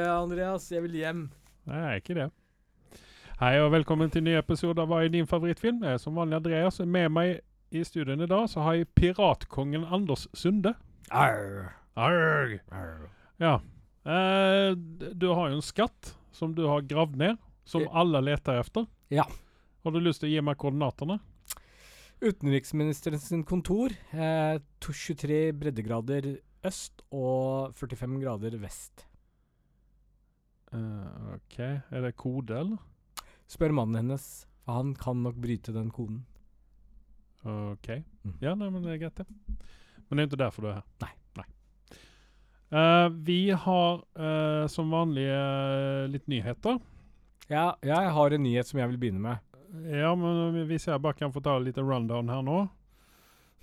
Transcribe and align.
Andreas, 0.00 0.70
jeg 0.72 0.82
vil 0.86 0.96
hjem. 1.00 1.26
Nei, 1.68 1.78
jeg 1.78 1.88
er 1.90 2.00
ikke 2.00 2.16
det. 2.18 2.28
Hei 3.42 3.56
og 3.58 3.72
velkommen 3.74 4.10
til 4.12 4.22
en 4.22 4.28
ny 4.30 4.34
episode 4.38 4.78
av 4.78 4.90
Hva 4.90 5.00
er 5.02 5.10
din 5.12 5.26
favorittfilm? 5.26 5.80
Jeg 5.82 5.96
er 5.96 6.02
som 6.02 6.14
vanlig 6.18 6.38
Andreas. 6.38 6.78
Med 6.86 7.10
meg 7.10 7.40
i 7.74 7.82
studioene 7.86 8.28
i 8.28 8.30
dag 8.30 8.48
så 8.52 8.62
har 8.62 8.76
jeg 8.78 8.90
piratkongen 8.98 9.84
Anders 9.88 10.28
Sunde. 10.36 10.74
Arr. 11.10 11.72
Arr! 11.98 12.54
Ja. 13.42 13.56
Eh, 14.06 14.72
du 14.76 15.28
har 15.34 15.50
jo 15.50 15.58
en 15.58 15.64
skatt 15.64 16.14
som 16.34 16.54
du 16.54 16.64
har 16.70 16.86
gravd 16.86 17.18
ned, 17.20 17.42
som 17.68 17.86
alle 17.90 18.22
leter 18.24 18.62
efter. 18.62 18.86
Ja. 19.12 19.26
Har 19.82 19.94
du 19.94 20.00
lyst 20.02 20.22
til 20.22 20.30
å 20.30 20.34
gi 20.36 20.42
meg 20.44 20.60
koordinatene? 20.62 21.18
Utenriksministerens 22.22 23.30
kontor. 23.48 23.94
Eh, 24.14 24.58
23 24.82 25.44
breddegrader 25.58 26.36
øst 26.62 27.02
og 27.10 27.74
45 27.74 28.20
grader 28.22 28.60
vest. 28.62 29.08
Eh, 30.72 31.34
OK. 31.36 31.58
Er 31.60 32.04
det 32.06 32.16
kode, 32.16 32.58
eller? 32.58 33.26
Spør 33.50 33.74
mannen 33.76 34.00
hennes, 34.00 34.28
for 34.64 34.80
han 34.80 34.94
kan 34.96 35.22
nok 35.24 35.40
bryte 35.42 35.74
den 35.74 35.90
koden. 35.92 36.22
OK. 37.42 37.88
Mm. 38.22 38.36
Ja, 38.40 38.54
nei, 38.54 38.70
men 38.70 38.84
det 38.84 38.94
er 38.94 39.02
greit, 39.02 39.20
det. 39.20 39.26
Men 40.06 40.16
det 40.16 40.24
er 40.24 40.30
ikke 40.30 40.44
derfor 40.44 40.64
du 40.64 40.70
er 40.70 40.78
her. 40.80 40.86
Nei. 41.02 41.12
Eh, 42.72 43.08
vi 43.28 43.50
har 43.50 43.98
uh, 44.16 44.66
som 44.72 44.92
vanlig 44.94 45.26
litt 46.08 46.30
nyheter. 46.32 46.78
Ja, 47.52 47.74
jeg 47.84 48.12
har 48.16 48.32
en 48.32 48.46
nyhet 48.46 48.68
som 48.68 48.80
jeg 48.80 48.88
vil 48.94 49.00
begynne 49.02 49.20
med. 49.20 49.58
Ja, 49.92 50.14
men 50.16 50.62
hvis 50.68 50.86
jeg 50.88 51.00
bare 51.04 51.16
kan 51.18 51.32
få 51.32 51.42
ta 51.44 51.58
litt 51.60 51.80
rundown 51.80 52.32
her 52.32 52.40
nå. 52.44 52.62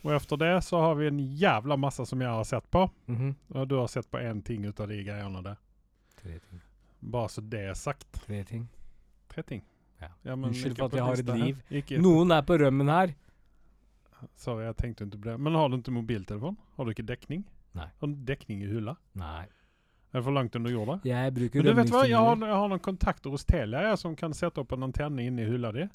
Og 0.06 0.14
efter 0.16 0.38
det 0.38 0.54
så 0.64 0.80
har 0.82 0.96
vi 0.96 1.10
en 1.10 1.20
jævla 1.20 1.78
masse 1.78 2.06
som 2.06 2.22
jeg 2.22 2.30
har 2.30 2.44
sett 2.48 2.70
på. 2.72 2.86
Mhm. 3.06 3.36
Og 3.50 3.68
du 3.68 3.76
har 3.80 3.88
sett 3.88 4.12
på 4.12 4.22
én 4.22 4.42
ting 4.46 4.66
ut 4.66 4.80
av 4.80 4.88
de 4.88 5.04
greiene 5.04 5.44
der. 5.44 5.58
Tre 6.22 6.40
ting. 6.40 6.62
Bare 7.02 7.30
så 7.32 7.42
det 7.42 7.62
er 7.72 7.78
sagt. 7.80 8.08
Tre 8.26 8.44
ting. 8.48 8.68
Tre 9.32 9.44
ting. 9.44 9.62
Ja. 10.02 10.10
Ja, 10.24 10.34
Unnskyld 10.36 10.78
for 10.78 10.88
at 10.90 10.98
jeg 10.98 11.04
har 11.04 11.24
et 11.24 11.32
liv. 11.40 12.02
Noen 12.04 12.32
er 12.32 12.44
på 12.48 12.58
rømmen 12.60 12.92
her. 12.92 13.14
Sorry, 14.40 14.66
jeg 14.66 14.76
tenkte 14.80 15.06
ikke 15.08 15.20
på 15.22 15.30
det. 15.32 15.38
Men 15.40 15.56
har 15.56 15.70
du 15.72 15.78
ikke 15.80 15.96
mobiltelefon? 15.96 16.58
Har 16.76 16.88
du 16.88 16.92
ikke 16.92 17.08
dekning? 17.08 17.46
Nei. 17.78 17.88
Har 18.02 18.12
du 18.12 18.20
dekning 18.28 18.64
i 18.66 18.70
hula? 18.72 18.96
Nei. 19.20 19.46
Er 20.10 20.20
det 20.20 20.26
for 20.26 20.34
langt 20.34 20.56
under 20.58 20.74
jorda? 20.74 20.98
Jeg 21.06 21.34
bruker 21.36 21.62
Men 21.62 21.68
du 21.70 21.78
vet 21.78 21.92
hva, 21.94 22.02
jeg 22.10 22.18
har, 22.18 22.40
jeg 22.42 22.58
har 22.58 22.72
noen 22.72 22.82
kontakter 22.82 23.30
hos 23.30 23.46
Telia 23.46 23.84
jeg, 23.86 24.00
som 24.02 24.16
kan 24.18 24.34
sette 24.34 24.64
opp 24.64 24.74
en 24.74 24.88
antenne 24.90 25.22
inni 25.24 25.46
hula 25.46 25.72
di. 25.76 25.86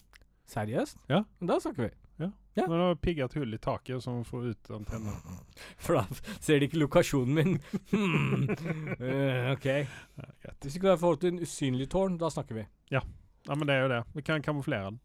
Seriøst? 0.52 1.00
Ja. 1.10 1.24
Da 1.42 1.58
snakker 1.60 1.88
vi. 1.88 1.90
Ja. 2.16 2.30
Men 2.54 2.70
du 2.78 2.84
har 2.84 2.94
pigget 3.02 3.32
hull 3.34 3.54
i 3.54 3.58
taket 3.58 4.02
Så 4.02 4.12
får 4.24 4.46
ut 4.46 4.70
antenna. 4.70 5.12
For 5.82 5.98
da 5.98 6.04
ser 6.38 6.60
de 6.60 6.68
ikke 6.68 6.78
lokasjonen 6.78 7.34
min. 7.34 7.56
Hmm. 7.90 8.46
Eh, 9.04 9.50
ok. 9.52 9.66
Ja. 9.66 10.52
Hvis 10.62 10.76
ikke 10.76 10.86
du 10.86 10.92
har 10.92 11.00
forhold 11.00 11.20
til 11.24 11.34
en 11.34 11.42
usynlig 11.42 11.88
tårn, 11.90 12.18
da 12.20 12.30
snakker 12.30 12.60
vi. 12.60 12.64
Ja, 12.94 13.02
men 13.48 13.66
det 13.66 13.74
er 13.74 13.82
jo 13.82 13.90
det. 13.90 14.00
Vi 14.14 14.22
kan 14.22 14.42
kamuflere 14.42 14.92
den. 14.92 15.00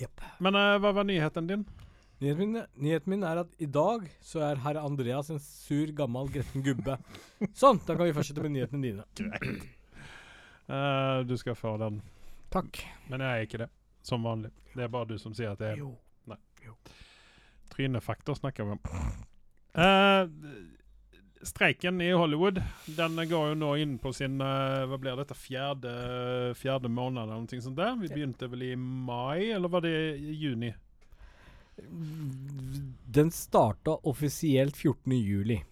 Yep. 0.00 0.24
Men 0.42 0.56
uh, 0.58 0.76
hva 0.82 0.92
var 0.96 1.06
nyheten 1.06 1.48
din? 1.48 1.64
Nyheten 2.22 2.40
min, 2.40 2.62
nyheten 2.80 3.12
min 3.12 3.26
er 3.26 3.42
at 3.44 3.54
i 3.62 3.68
dag 3.70 4.08
så 4.24 4.42
er 4.46 4.60
herr 4.64 4.80
Andreas 4.82 5.30
en 5.32 5.40
sur, 5.42 5.92
gammel, 5.96 6.30
gretten 6.34 6.64
gubbe. 6.66 6.98
Sånn, 7.62 7.80
da 7.86 7.96
kan 7.96 8.08
vi 8.08 8.16
fortsette 8.16 8.44
med 8.44 8.56
nyhetene 8.56 8.88
dine. 8.88 9.06
Greit. 9.18 9.68
Uh, 10.70 11.22
du 11.28 11.36
skal 11.40 11.58
få 11.58 11.76
den. 11.82 12.02
Takk. 12.52 12.82
Men 13.10 13.24
jeg 13.24 13.38
er 13.38 13.48
ikke 13.48 13.62
det. 13.64 13.70
Som 14.02 14.26
vanlig. 14.26 14.50
Det 14.74 14.86
er 14.86 14.92
bare 14.92 15.12
du 15.12 15.18
som 15.20 15.34
sier 15.36 15.54
at 15.54 15.62
det 15.62 15.74
er 15.74 15.82
Jo. 15.82 15.94
Trynefaktor 17.72 18.34
snakker 18.36 18.64
vi 18.64 18.70
om. 18.70 18.80
Uh, 19.72 20.28
streiken 21.42 22.00
i 22.04 22.10
Hollywood 22.12 22.60
den 22.86 23.16
går 23.16 23.48
jo 23.48 23.54
nå 23.56 23.70
inn 23.80 23.94
på 24.02 24.12
sin 24.12 24.36
uh, 24.44 24.84
Hva 24.90 24.98
blir 25.00 25.16
dette? 25.16 25.36
Fjerde, 25.38 25.92
fjerde 26.58 26.90
måned 26.92 27.22
eller 27.24 27.40
noe 27.40 27.64
sånt 27.64 27.78
der? 27.80 27.96
Vi 28.02 28.12
begynte 28.12 28.50
vel 28.52 28.66
i 28.68 28.74
mai, 28.76 29.48
eller 29.54 29.72
var 29.72 29.86
det 29.86 29.94
i 30.20 30.36
juni? 30.36 30.72
Den 33.16 33.32
starta 33.32 33.96
offisielt 34.04 34.76
14. 34.76 35.16
juli. 35.16 35.62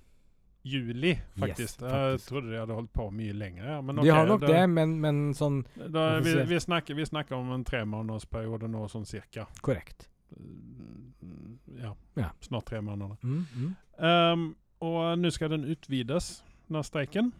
Juli, 0.62 1.15
faktisk. 1.38 1.81
Yes, 1.82 1.93
Jeg 1.93 2.21
trodde 2.28 2.50
de 2.53 2.59
hadde 2.60 2.75
holdt 2.76 2.93
på 2.93 3.06
mye 3.10 3.32
lenger. 3.32 3.65
Ja. 3.65 3.81
Men 3.81 3.97
De 3.97 4.09
har 4.12 4.26
nok 4.28 4.41
det, 4.44 4.48
det, 4.53 4.65
men, 4.69 4.97
men 5.00 5.21
sånn 5.34 5.62
Da, 5.76 6.19
vi, 6.21 6.34
vi, 6.50 6.60
snakker, 6.60 6.94
vi 6.98 7.06
snakker 7.09 7.37
om 7.38 7.53
en 7.56 7.65
tremånedersperiode 7.65 8.69
nå, 8.69 8.84
sånn 8.93 9.06
cirka. 9.09 9.47
korrekt. 9.65 10.09
Mm, 10.37 11.59
Ja, 11.81 11.94
Ja. 12.16 12.31
snart 12.41 12.66
tre 12.69 12.81
måneder. 12.81 13.16
Mm, 13.22 13.47
mm. 13.56 13.76
Um, 14.00 14.44
og 14.81 15.19
nå 15.19 15.31
skal 15.32 15.50
den 15.50 15.65
utvides, 15.65 16.43
den 16.69 16.82
streiken. 16.84 17.32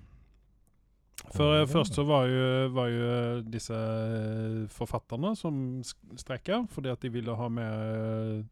For 1.35 1.61
eh, 1.61 1.67
først 1.69 1.95
så 1.95 2.05
var 2.09 2.25
jo, 2.27 2.69
var 2.73 2.89
jo 2.89 3.41
disse 3.45 3.77
eh, 3.77 4.69
forfatterne 4.73 5.35
som 5.37 5.83
streika 6.17 6.63
fordi 6.73 6.89
at 6.89 7.03
de 7.05 7.11
ville 7.13 7.35
ha 7.37 7.49
mer, 7.53 8.45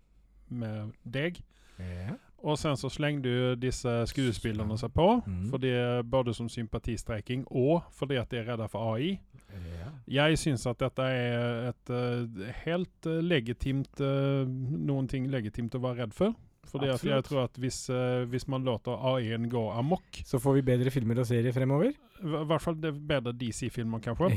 mer 0.53 0.91
deg. 1.09 1.41
Ja. 1.81 2.19
Og 2.47 2.59
sen 2.59 2.76
så 2.78 2.87
slengde 2.93 3.26
du 3.26 3.54
disse 3.59 3.91
skuespillerne 4.06 4.76
seg 4.78 4.93
på, 4.94 5.22
Mm. 5.26 5.49
fordi, 5.50 5.72
både 6.06 6.34
som 6.34 6.49
sympatistreiking 6.49 7.44
og 7.50 7.82
fordi 7.93 8.15
at 8.16 8.31
de 8.31 8.38
er 8.38 8.53
redde 8.53 8.69
for 8.71 8.94
AI. 8.94 9.19
Yeah. 9.50 9.93
Jeg 10.06 10.38
syns 10.38 10.66
at 10.66 10.78
dette 10.78 11.03
er 11.03 11.71
et 11.71 11.91
uh, 11.91 12.53
helt 12.65 13.06
uh, 13.06 13.19
legitimt 13.25 14.00
uh, 14.00 14.44
Noen 14.47 15.09
ting 15.09 15.26
legitimt 15.32 15.75
å 15.75 15.81
være 15.82 16.04
redd 16.04 16.15
for. 16.15 16.34
Fordi 16.69 16.91
at 16.93 17.04
jeg 17.04 17.25
tror 17.25 17.47
at 17.47 17.56
hvis, 17.59 17.91
uh, 17.91 18.25
hvis 18.28 18.47
man 18.49 18.65
låter 18.65 18.93
AI-en 18.93 19.49
gå 19.49 19.62
amok 19.72 20.20
Så 20.25 20.38
får 20.38 20.59
vi 20.59 20.62
bedre 20.69 20.91
filmer 20.93 21.19
og 21.19 21.26
serier 21.26 21.53
fremover. 21.53 21.94
I 22.20 22.44
hvert 22.44 22.62
fall 22.62 22.76
det 22.81 22.93
bedre 23.09 23.32
DC-filmer, 23.32 24.03
kanskje. 24.05 24.37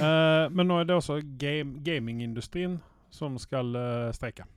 uh, 0.00 0.50
men 0.56 0.66
nå 0.66 0.80
er 0.80 0.88
det 0.88 0.96
også 0.96 1.20
game, 1.38 1.78
gamingindustrien 1.84 2.80
som 3.12 3.36
skal 3.38 3.76
uh, 3.76 4.12
streike. 4.16 4.48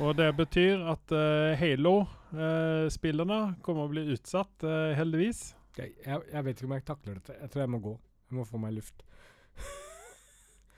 Og 0.00 0.14
det 0.16 0.30
betyr 0.38 0.80
at 0.92 1.12
uh, 1.12 1.52
Halo-spillerne 1.60 3.40
kommer 3.64 3.84
å 3.88 3.92
bli 3.92 4.06
utsatt, 4.14 4.54
uh, 4.64 4.92
heldigvis. 4.96 5.54
jeg, 5.76 5.92
jeg, 6.06 6.44
vet 6.46 6.56
ikke 6.56 6.68
om 6.70 6.76
jeg 6.78 6.84
takler 6.88 7.18
dette. 7.20 7.36
Jeg 7.42 7.50
tror 7.52 7.64
jeg 7.66 7.72
må 7.74 7.80
gå. 7.84 7.92
Jeg 8.30 8.38
må 8.38 8.44
få 8.48 8.60
meg 8.62 8.76
luft. 8.80 9.02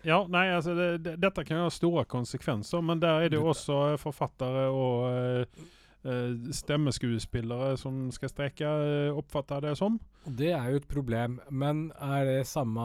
Ja, 0.04 0.18
nei, 0.28 0.50
altså 0.52 0.74
det, 0.76 0.86
det, 1.00 1.14
dette 1.16 1.40
kan 1.48 1.56
jo 1.62 1.64
ha 1.64 1.70
store 1.72 2.02
konsekvenser, 2.12 2.82
men 2.84 2.98
der 3.00 3.22
er 3.24 3.30
det 3.32 3.38
jo 3.38 3.46
også 3.48 3.76
eh, 3.94 3.94
forfattere 3.96 4.66
og 4.68 5.06
eh, 5.08 5.62
eh, 6.04 6.34
stemmeskuespillere 6.58 7.70
som 7.80 8.10
skal 8.12 8.28
streike, 8.28 8.68
eh, 8.68 9.16
oppfatter 9.16 9.64
jeg 9.64 9.64
det 9.64 9.78
som. 9.80 9.96
Det 10.28 10.50
er 10.52 10.66
jo 10.74 10.82
et 10.82 10.88
problem. 10.92 11.38
Men 11.48 11.86
er 11.96 12.28
det 12.28 12.42
samme 12.52 12.84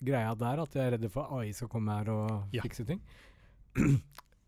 greia 0.00 0.32
der, 0.40 0.62
at 0.64 0.72
jeg 0.80 0.86
er 0.86 0.96
redd 0.96 1.04
for 1.12 1.36
AI 1.36 1.52
skal 1.52 1.68
komme 1.74 1.98
her 2.00 2.08
og 2.14 2.56
Ja. 2.56 2.64
fikse 2.64 2.88
ting? 2.88 3.04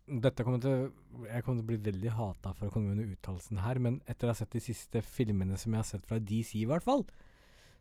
Dette 0.07 0.43
kommer 0.43 0.61
til 0.63 0.91
Jeg 1.27 1.43
kommer 1.43 1.59
til 1.59 1.65
å 1.65 1.67
bli 1.67 1.77
veldig 1.91 2.11
hata 2.15 2.53
for 2.55 2.67
å 2.69 2.71
komme 2.71 2.95
med 2.95 3.09
uttalelsen 3.17 3.57
her, 3.59 3.79
men 3.83 4.01
etter 4.07 4.27
å 4.27 4.31
ha 4.31 4.37
sett 4.39 4.51
de 4.55 4.61
siste 4.63 5.01
filmene 5.03 5.57
som 5.59 5.73
jeg 5.73 5.81
har 5.83 5.83
sett 5.89 6.05
fra 6.07 6.19
DC, 6.19 6.55
i 6.61 6.65
hvert 6.69 6.83
fall 6.85 7.05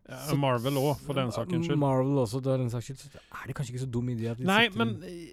Ja, 0.08 0.16
så- 0.26 0.36
Marvel 0.38 0.74
òg, 0.78 0.96
for 1.02 1.14
den 1.14 1.30
sakens 1.32 1.66
skyld. 1.66 1.78
Marvel 1.78 2.18
også, 2.24 2.40
for 2.42 2.58
den 2.58 2.70
saks 2.70 2.86
skyld. 2.86 2.98
Så 2.98 3.08
er 3.18 3.46
det 3.46 3.54
kanskje 3.56 3.72
ikke 3.74 3.84
så 3.86 3.90
dum 3.90 4.08
idé 4.08 4.30
at 4.30 4.38
de 4.38 4.44
Nei, 4.44 4.68
men 4.70 5.02
eh, 5.02 5.32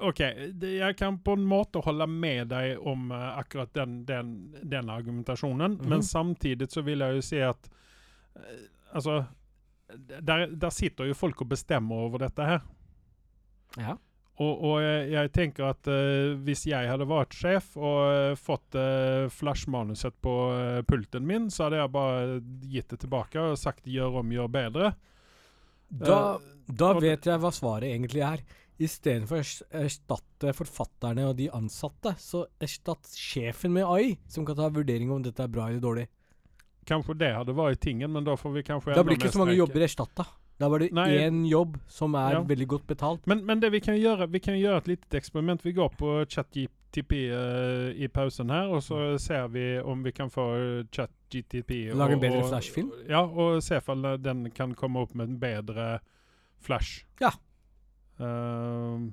OK. 0.00 0.18
Jeg 0.60 0.96
kan 0.96 1.18
på 1.18 1.32
en 1.36 1.44
måte 1.46 1.82
holde 1.84 2.06
med 2.08 2.48
deg 2.48 2.78
om 2.84 3.10
uh, 3.12 3.38
akkurat 3.38 3.72
den, 3.72 4.04
den, 4.04 4.32
den 4.64 4.88
argumentasjonen, 4.90 5.76
Mhm. 5.78 5.88
men 5.88 6.00
samtidig 6.02 6.68
så 6.72 6.82
vil 6.84 6.98
jeg 7.00 7.14
jo 7.14 7.20
si 7.22 7.38
at 7.40 7.68
uh, 8.36 8.42
Altså 8.94 9.26
der, 10.20 10.46
der 10.56 10.70
sitter 10.70 11.04
jo 11.06 11.14
folk 11.14 11.40
og 11.42 11.48
bestemmer 11.48 11.94
over 12.06 12.18
dette 12.18 12.42
her. 12.44 12.62
Ja. 13.76 13.96
Og, 14.42 14.64
og 14.66 14.80
jeg, 14.82 15.02
jeg 15.12 15.30
tenker 15.30 15.68
at 15.68 15.86
uh, 15.86 16.34
hvis 16.42 16.64
jeg 16.66 16.88
hadde 16.90 17.06
vært 17.06 17.36
sjef 17.38 17.76
og 17.78 18.00
uh, 18.02 18.38
fått 18.38 18.74
uh, 18.74 19.30
flashmanuset 19.30 20.16
på 20.24 20.34
pulten 20.90 21.26
min, 21.28 21.46
så 21.54 21.68
hadde 21.68 21.78
jeg 21.78 21.92
bare 21.94 22.40
gitt 22.66 22.90
det 22.90 22.98
tilbake 23.04 23.38
og 23.38 23.60
sagt 23.60 23.86
'gjør 23.86 24.20
om, 24.24 24.34
gjør 24.34 24.50
bedre'. 24.50 24.90
Da, 25.94 26.18
da 26.66 26.90
vet 26.98 27.28
jeg 27.28 27.38
hva 27.38 27.52
svaret 27.54 27.92
egentlig 27.92 28.24
er. 28.26 28.42
Istedenfor 28.82 29.38
å 29.38 29.82
erstatte 29.84 30.50
forfatterne 30.56 31.28
og 31.28 31.36
de 31.38 31.46
ansatte, 31.54 32.16
så 32.18 32.42
erstatt 32.58 33.06
sjefen 33.14 33.70
med 33.76 33.86
AI, 33.86 34.16
som 34.26 34.46
kan 34.46 34.58
ta 34.58 34.66
vurdering 34.74 35.12
om 35.14 35.22
dette 35.22 35.44
er 35.44 35.52
bra 35.52 35.68
eller 35.68 35.84
dårlig. 35.84 36.08
Kanskje 36.88 37.14
det 37.20 37.30
hadde 37.36 37.54
vært 37.56 37.80
tingen, 37.84 38.10
men 38.12 38.26
da 38.26 38.34
får 38.36 38.58
vi 38.58 38.64
kanskje 38.66 38.96
Da 38.98 39.04
blir 39.06 39.16
ikke 39.16 39.30
så 39.32 39.44
mange 39.44 39.54
jobber 39.54 39.86
erstatta. 39.86 40.26
Da 40.60 40.68
var 40.70 40.78
det 40.78 40.92
Nei. 40.94 41.08
én 41.18 41.44
jobb 41.48 41.78
som 41.90 42.14
er 42.14 42.32
Ja. 42.32 42.42
veldig 42.42 42.68
godt 42.68 42.86
betalt. 42.86 43.26
Men, 43.26 43.44
men 43.44 43.60
det 43.60 43.72
vi 43.72 43.80
kan 43.80 43.96
gjøre, 43.98 44.30
vi 44.30 44.38
kan 44.38 44.54
gjøre 44.54 44.76
et 44.76 44.88
lite 44.88 45.18
eksperiment. 45.18 45.64
Vi 45.64 45.72
går 45.72 45.88
på 45.98 46.24
ChatGTP 46.30 47.12
uh, 47.32 47.90
i 47.90 48.06
pausen 48.08 48.50
her, 48.50 48.70
og 48.70 48.82
så 48.82 49.18
ser 49.18 49.48
vi 49.48 49.80
om 49.80 50.04
vi 50.04 50.12
kan 50.12 50.30
få 50.30 50.46
ChatGTP 50.92 51.90
Lage 51.94 52.12
en 52.12 52.20
bedre 52.20 52.44
flashfilm? 52.48 52.92
Ja, 53.08 53.24
og 53.26 53.62
se 53.62 53.80
om 53.88 54.06
den 54.22 54.50
kan 54.50 54.74
komme 54.74 55.00
opp 55.00 55.14
med 55.14 55.28
en 55.28 55.40
bedre 55.40 55.98
flash. 56.60 57.04
Ja. 57.20 57.34
Uh, 58.20 59.10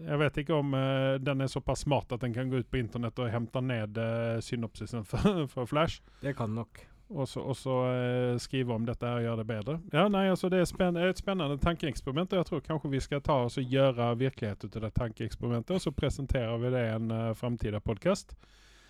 jeg 0.00 0.18
vet 0.18 0.36
ikke 0.42 0.54
om 0.60 0.74
uh, 0.74 1.16
den 1.20 1.40
er 1.40 1.48
såpass 1.48 1.86
smart 1.86 2.12
at 2.12 2.20
den 2.20 2.34
kan 2.34 2.50
gå 2.50 2.60
ut 2.60 2.70
på 2.70 2.80
internett 2.80 3.18
og 3.18 3.30
hente 3.32 3.60
ned 3.64 3.96
uh, 3.96 4.40
synopsisen 4.44 5.04
for, 5.10 5.46
for 5.48 5.64
Flash. 5.64 6.02
Det 6.20 6.36
kan 6.36 6.52
nok. 6.54 6.84
Och 7.12 7.28
så, 7.28 7.92
eh, 7.92 8.38
skrive 8.38 8.72
om 8.72 8.84
dette 8.86 9.08
og 9.10 9.22
gjøre 9.24 9.42
det 9.42 9.46
bedre. 9.48 9.80
Ja, 9.92 10.04
nei, 10.08 10.28
altså 10.30 10.46
det 10.48 10.60
er 10.62 10.68
spenn 10.70 10.96
et 10.96 11.18
spennende 11.18 11.58
tankeeksperiment. 11.58 12.30
Jeg 12.30 12.38
jag 12.38 12.46
tror 12.46 12.60
kanskje 12.60 12.90
vi 12.90 13.00
skal 13.00 13.20
ta 13.20 13.40
oss 13.44 13.58
og 13.58 13.64
gjøre 13.64 14.12
virkelighet 14.18 14.64
ut 14.64 14.76
av 14.76 14.82
det 14.82 14.94
tankeeksperimentet. 14.94 15.74
Og 15.74 15.80
så 15.80 15.90
presenterer 15.90 16.58
vi 16.62 16.70
det 16.70 16.84
i 16.86 16.94
en 16.94 17.10
uh, 17.10 17.34
framtida 17.34 17.80
podcast. 17.80 18.36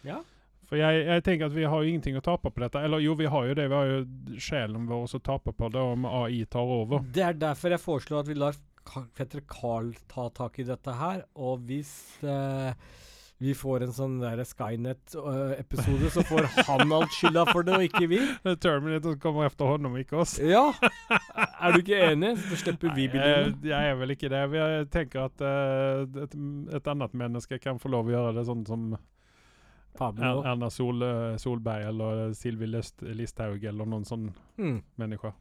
Ja. 0.05 0.21
For 0.69 0.77
jeg, 0.77 1.07
jeg, 1.07 1.25
tenker 1.25 1.49
at 1.49 1.57
vi 1.57 1.65
har 1.65 1.83
jo 1.83 1.89
ingenting 1.89 2.19
å 2.21 2.23
tape 2.23 2.51
på 2.53 2.61
dette. 2.61 2.79
Eller 2.85 3.01
jo, 3.03 3.17
vi 3.19 3.27
har 3.27 3.47
jo 3.49 3.55
det. 3.55 3.69
Vi 3.73 3.75
har 3.75 3.89
jo 3.89 4.39
sjelen 4.39 4.85
vår 4.87 5.17
å 5.17 5.23
tape 5.25 5.57
på 5.57 5.71
det 5.73 5.81
om 5.81 6.05
AI 6.07 6.45
tar 6.45 6.75
over. 6.77 7.01
Det 7.03 7.25
er 7.25 7.41
derfor 7.41 7.73
jeg 7.73 7.83
foreslår 7.83 8.21
at 8.21 8.29
vi 8.29 8.37
lar 8.39 8.61
Petter 9.17 9.43
Carl 9.49 9.95
ta 10.13 10.29
tak 10.37 10.61
i 10.61 10.69
dette 10.69 10.93
her. 11.01 11.25
Og 11.41 11.65
hvis 11.67 11.91
eh, 12.21 12.77
vi 13.41 13.55
får 13.57 13.87
en 13.87 13.93
sånn 13.97 14.17
der 14.21 14.43
Skynet-episode, 14.45 16.11
så 16.13 16.25
får 16.29 16.49
han 16.67 16.93
alt 16.97 17.15
skylda 17.17 17.47
for 17.49 17.65
det, 17.65 17.79
og 17.79 17.87
ikke 17.87 18.11
vi. 18.11 18.19
Terminator 18.61 19.17
kommer 19.23 19.49
etter 19.49 19.71
honom, 19.71 19.97
ikke 19.97 20.19
oss. 20.21 20.35
Ja. 20.45 20.67
Er 21.61 21.73
du 21.73 21.81
ikke 21.81 22.03
enig? 22.11 22.35
Så 22.51 22.59
slipper 22.61 22.93
vi 22.93 23.07
bildet. 23.09 23.25
Jeg, 23.25 23.55
jeg 23.71 23.93
er 23.93 23.97
vel 23.97 24.13
ikke 24.13 24.29
det. 24.33 24.43
Jeg 24.57 24.91
tenker 24.93 25.31
at 25.31 25.45
uh, 25.45 26.21
et, 26.25 26.37
et 26.77 26.93
annet 26.93 27.17
menneske 27.17 27.57
kan 27.65 27.81
få 27.81 27.93
lov 27.93 28.09
å 28.11 28.15
gjøre 28.15 28.37
det 28.37 28.45
sånn 28.49 28.67
som 28.69 28.91
Pablo. 29.97 30.43
Erna 30.45 30.71
Sol, 30.71 31.03
eh, 31.03 31.37
Solberg 31.41 31.89
eller 31.89 32.33
Sylvi 32.37 32.69
Listhaug 32.69 33.65
eller 33.65 33.89
noen 33.89 34.05
sånn 34.09 34.31
mm. 34.61 34.77
mennesker. 35.01 35.35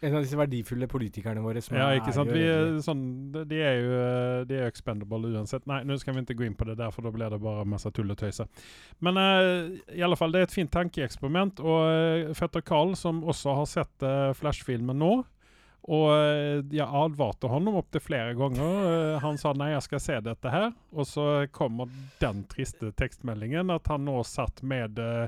En 0.00 0.14
av 0.16 0.24
disse 0.24 0.38
verdifulle 0.38 0.88
politikerne 0.88 1.42
våre 1.44 1.60
som 1.64 1.76
ja, 1.76 1.90
ikke 1.98 2.14
sant? 2.16 2.30
Vi 2.32 2.44
sånn, 2.84 3.02
de 3.34 3.58
er 3.60 3.74
jo 3.80 3.98
de 4.48 4.60
er 4.60 4.70
expendable 4.70 5.34
uansett. 5.34 5.66
Nei, 5.68 5.82
nå 5.84 5.98
skal 6.00 6.16
vi 6.16 6.22
ikke 6.24 6.38
gå 6.38 6.46
inn 6.48 6.56
på 6.56 6.68
det 6.70 6.78
der, 6.80 6.94
for 6.94 7.04
da 7.04 7.12
blir 7.12 7.32
det 7.32 7.40
bare 7.42 7.66
masse 7.68 7.92
tull 7.92 8.14
og 8.14 8.16
tøyse. 8.20 8.46
Men 9.04 9.20
uh, 9.20 9.68
i 9.92 10.00
alle 10.06 10.16
fall, 10.16 10.32
det 10.32 10.40
er 10.40 10.48
et 10.48 10.56
fint 10.56 10.72
tankeeksperiment. 10.72 11.60
Og 11.60 11.84
uh, 11.84 12.32
fetter 12.38 12.64
Carl, 12.64 12.96
som 12.96 13.20
også 13.28 13.58
har 13.60 13.68
sett 13.68 14.06
uh, 14.06 14.32
Flash-filmen 14.40 14.98
nå, 15.00 15.18
og 15.88 16.08
eh, 16.12 16.60
jeg 16.74 16.84
advarte 16.84 17.48
honom 17.48 17.78
opp 17.80 17.88
til 17.94 18.02
flere 18.04 18.34
ganger. 18.38 18.88
Eh, 18.90 19.20
han 19.22 19.38
sa 19.40 19.54
nei, 19.56 19.72
jeg 19.72 19.86
skal 19.86 20.02
se 20.04 20.18
dette 20.26 20.52
her. 20.52 20.68
Og 20.92 21.08
så 21.08 21.26
kommer 21.56 21.88
den 22.20 22.44
triste 22.50 22.92
tekstmeldingen 23.00 23.72
at 23.72 23.88
han 23.90 24.04
nå 24.08 24.20
satt 24.26 24.62
med 24.66 25.00
uh, 25.00 25.26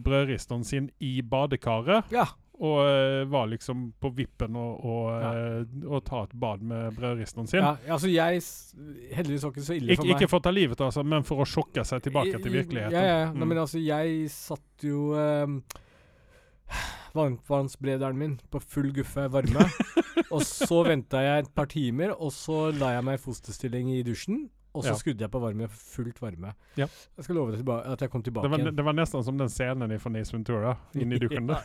brødristeren 0.00 0.64
sin 0.66 0.88
i 1.04 1.20
badekaret. 1.22 2.08
Ja. 2.14 2.30
Og 2.60 2.76
uh, 2.84 3.24
var 3.32 3.46
liksom 3.48 3.86
på 3.96 4.10
vippen 4.12 4.56
å 4.60 4.96
ja. 5.08 6.00
ta 6.04 6.24
et 6.26 6.34
bad 6.42 6.60
med 6.60 6.92
brødristeren 6.98 7.48
sin. 7.48 7.64
Ja, 7.64 7.78
altså 7.88 8.10
jeg 8.12 8.42
Heldigvis 9.16 9.46
var 9.46 9.54
ikke 9.54 9.64
så 9.64 9.76
ille 9.78 9.94
Ik 9.94 10.02
for 10.02 10.10
meg. 10.10 10.16
Ikke 10.18 10.28
for 10.28 10.42
å 10.42 10.44
ta 10.44 10.52
livet 10.52 10.82
av 10.84 10.92
seg, 10.92 11.08
men 11.08 11.24
for 11.24 11.40
å 11.40 11.48
sjokke 11.48 11.86
seg 11.88 12.04
tilbake 12.04 12.36
til 12.36 12.58
virkeligheten. 12.58 12.98
Ja, 12.98 13.06
ja. 13.06 13.30
Mm. 13.30 13.40
Nei, 13.40 13.48
men 13.54 13.62
altså, 13.64 13.80
jeg 13.80 14.28
satt 14.34 14.84
jo 14.84 15.14
um, 15.16 15.56
varmtvannsbrederen 17.16 18.20
min 18.20 18.36
på 18.52 18.60
full 18.60 18.92
guffe 18.96 19.24
varme. 19.32 19.64
og 20.34 20.44
så 20.44 20.84
venta 20.86 21.24
jeg 21.24 21.46
et 21.46 21.52
par 21.56 21.70
timer, 21.72 22.12
og 22.12 22.32
så 22.36 22.68
la 22.76 22.96
jeg 22.98 23.08
meg 23.08 23.16
i 23.18 23.24
fosterstilling 23.24 23.92
i 23.96 24.02
dusjen. 24.06 24.50
Og 24.70 24.84
så 24.84 24.92
ja. 24.92 24.98
skrudde 25.00 25.24
jeg 25.24 25.32
på 25.32 25.40
varme, 25.42 25.66
fullt 25.68 26.20
varme. 26.22 26.52
Ja. 26.78 26.86
Jeg 27.18 27.26
skal 27.26 27.36
love 27.40 27.56
deg 27.56 27.70
at 27.90 28.04
jeg 28.04 28.12
kom 28.12 28.22
tilbake 28.22 28.46
det 28.46 28.52
var, 28.52 28.62
igjen. 28.62 28.76
Det 28.78 28.84
var 28.86 28.94
nesten 28.94 29.24
som 29.26 29.38
den 29.40 29.50
scenen 29.50 29.94
fra 29.98 30.12
Nace 30.14 30.34
Ventura, 30.36 30.76
inni 30.94 31.18
dukken 31.22 31.50
da. 31.50 31.58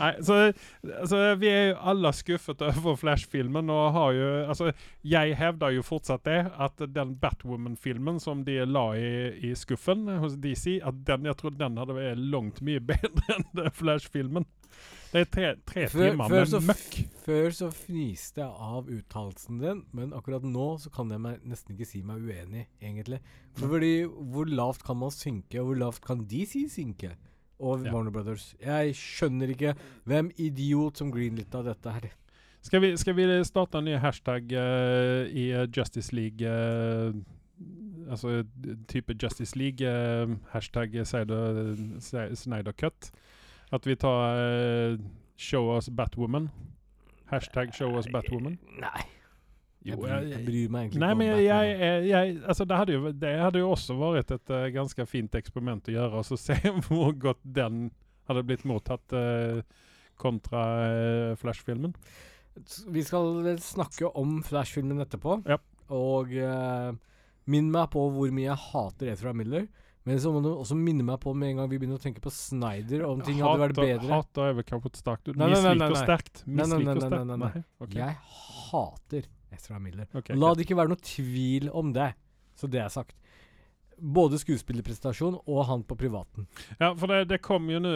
Nei, 0.00 0.10
så 0.24 0.38
altså, 0.48 1.20
Vi 1.40 1.50
er 1.50 1.66
jo 1.70 1.76
alle 1.92 2.12
skuffet 2.16 2.64
over 2.64 2.96
Flash-filmen. 3.00 3.70
og 3.70 3.92
har 3.92 4.16
jo, 4.16 4.30
altså, 4.54 4.72
Jeg 5.04 5.36
hevder 5.36 5.76
jo 5.76 5.84
fortsatt 5.84 6.24
det, 6.24 6.40
at 6.56 6.80
den 6.88 7.14
Batwoman-filmen 7.20 8.20
som 8.20 8.44
de 8.44 8.62
la 8.64 8.86
i, 8.96 9.12
i, 9.50 9.54
skuffen 9.54 10.08
hos 10.22 10.38
DC, 10.40 10.80
at 10.84 11.04
den, 11.06 11.28
jeg 11.28 11.36
trodde 11.36 11.60
den 11.60 11.76
hadde 11.80 11.96
vært 11.96 12.24
langt 12.32 12.64
mye 12.64 12.80
bedre 12.80 13.10
enn 13.36 13.70
Flash-filmen. 13.76 14.48
Det 15.10 15.24
er 15.24 15.30
tre, 15.34 15.46
tre 15.66 15.86
før, 15.90 16.12
timer 16.12 16.30
før 16.30 16.44
med 16.52 16.66
møkk. 16.68 16.98
Før 17.24 17.54
så 17.54 17.68
fniste 17.74 18.44
jeg 18.44 18.68
av 18.70 18.90
uttalelsen 18.94 19.58
din, 19.58 19.80
men 19.96 20.12
akkurat 20.14 20.44
nå 20.46 20.66
så 20.82 20.92
kan 20.94 21.10
jeg 21.10 21.22
meg 21.24 21.40
nesten 21.50 21.74
ikke 21.74 21.88
si 21.88 22.02
meg 22.06 22.22
uenig, 22.22 22.68
egentlig. 22.78 23.18
For 23.58 23.72
fordi 23.74 24.04
hvor 24.06 24.46
lavt 24.46 24.84
kan 24.86 25.00
man 25.00 25.10
synke, 25.14 25.58
og 25.58 25.72
hvor 25.72 25.80
lavt 25.82 26.04
kan 26.06 26.22
de 26.30 26.44
si 26.46 26.62
synke? 26.70 27.16
Og 27.60 27.82
ja. 27.84 27.92
Warner 27.92 28.14
Brothers. 28.14 28.54
Jeg 28.62 28.94
skjønner 28.96 29.50
ikke 29.52 29.74
hvem 30.08 30.30
idiot 30.40 31.02
som 31.02 31.10
greenlitta 31.12 31.64
dette 31.66 31.92
her. 31.92 32.06
Skal 32.62 32.82
vi, 32.84 32.92
skal 33.00 33.16
vi 33.16 33.26
starte 33.48 33.80
en 33.80 33.88
ny 33.88 33.98
hashtag 34.00 34.52
uh, 34.52 35.26
i 35.26 35.50
uh, 35.56 35.66
Justice 35.76 36.12
League 36.14 36.44
uh, 36.44 37.12
Altså 38.10 38.42
type 38.88 39.14
Justice 39.22 39.58
League, 39.58 39.86
hashtag 40.50 40.96
Snyder 41.06 42.72
Cut? 42.72 43.10
At 43.72 43.86
vi 43.86 43.94
tar 43.94 44.36
uh, 44.36 44.98
'Show 45.36 45.76
us 45.76 45.88
Batwoman'. 45.88 46.50
Hashtag 47.30 47.74
'Show 47.74 47.96
us 47.98 48.06
Batwoman'. 48.06 48.58
Nei. 48.80 49.02
Jo, 49.80 49.94
jeg, 49.94 49.98
bryr, 49.98 50.26
jeg 50.28 50.44
bryr 50.44 50.72
meg 50.72 50.80
egentlig 50.82 50.98
ikke 51.00 51.12
om 51.12 51.18
Batman. 51.18 51.38
jeg, 51.40 51.78
jeg, 51.80 52.08
jeg, 52.08 52.40
altså 52.44 52.64
det, 52.64 52.76
hadde 52.76 52.92
jo, 52.92 53.12
det 53.16 53.30
hadde 53.40 53.62
jo 53.62 53.70
også 53.70 53.94
vært 53.96 54.34
et 54.36 54.52
uh, 54.52 54.66
ganske 54.74 55.06
fint 55.08 55.38
eksperiment 55.40 55.88
å 55.88 55.94
gjøre, 55.94 56.20
og 56.20 56.26
så 56.28 56.36
se 56.48 56.58
hvor 56.88 57.14
godt 57.16 57.40
den 57.44 57.86
hadde 58.28 58.44
blitt 58.44 58.66
mottatt 58.68 59.14
uh, 59.16 59.62
kontra 60.20 60.64
uh, 60.84 61.38
Flash-filmen. 61.40 61.94
Vi 62.92 63.06
skal 63.06 63.54
snakke 63.62 64.10
om 64.20 64.42
Flash-filmen 64.44 65.00
etterpå, 65.00 65.38
ja. 65.48 65.56
og 65.94 66.34
minn 67.50 67.70
meg 67.72 67.88
på 67.94 68.02
hvor 68.12 68.32
mye 68.34 68.50
jeg 68.50 68.64
hater 68.66 69.14
Ezra 69.14 69.32
Miller. 69.32 69.70
Men 70.08 70.20
så 70.20 70.32
må 70.32 70.40
du 70.40 70.48
også 70.52 70.76
minne 70.78 71.04
meg 71.04 71.18
på 71.20 71.34
med 71.36 71.52
en 71.52 71.60
gang 71.60 71.68
vi 71.70 71.78
begynner 71.80 72.00
å 72.00 72.02
tenke 72.02 72.22
på 72.24 72.32
Snyder, 72.32 73.04
om 73.08 73.20
ting 73.24 73.42
hadde 73.44 73.66
vært 73.66 73.76
bedre. 73.76 74.08
Hater 74.08 74.46
er 74.48 74.56
vel 74.56 74.66
kanskje 74.68 74.94
et 74.94 75.00
sterkt. 75.02 75.28
Misliker 75.34 75.96
sterkt. 75.98 76.42
Misliker 76.46 77.02
sterkt. 77.04 77.28
Nei, 77.28 77.36
nei, 77.36 77.50
nei. 77.60 77.92
Jeg 77.98 78.16
hater 78.70 79.28
Ezra 79.52 79.78
Miller. 79.82 80.08
Okay, 80.14 80.38
La 80.38 80.54
det 80.56 80.64
ikke 80.64 80.78
være 80.78 80.94
noe 80.94 81.04
tvil 81.04 81.68
om 81.76 81.92
det. 81.96 82.12
Så 82.56 82.70
det 82.70 82.80
er 82.80 82.92
sagt. 82.92 83.16
Både 84.00 84.38
skuespillerprestasjon 84.40 85.42
og 85.44 85.64
han 85.68 85.82
på 85.84 85.98
privaten. 86.00 86.48
Ja, 86.78 86.94
for 86.96 87.12
det, 87.12 87.26
det 87.34 87.42
kom 87.44 87.68
jo 87.68 87.82
nå 87.84 87.92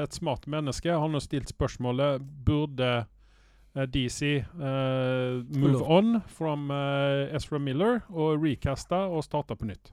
et 0.00 0.16
smart 0.16 0.48
menneske. 0.48 0.88
Han 0.88 1.18
har 1.18 1.24
stilt 1.24 1.52
spørsmålet 1.52 2.24
Burde 2.46 2.92
uh, 3.76 3.82
DC 3.92 4.38
uh, 4.40 5.42
move 5.52 5.84
on 5.84 6.22
from 6.32 6.70
uh, 6.72 7.28
Ezra 7.36 7.60
Miller 7.60 8.00
og 8.08 8.40
recaste 8.40 8.96
og 8.96 9.26
starte 9.28 9.58
på 9.58 9.68
nytt? 9.68 9.92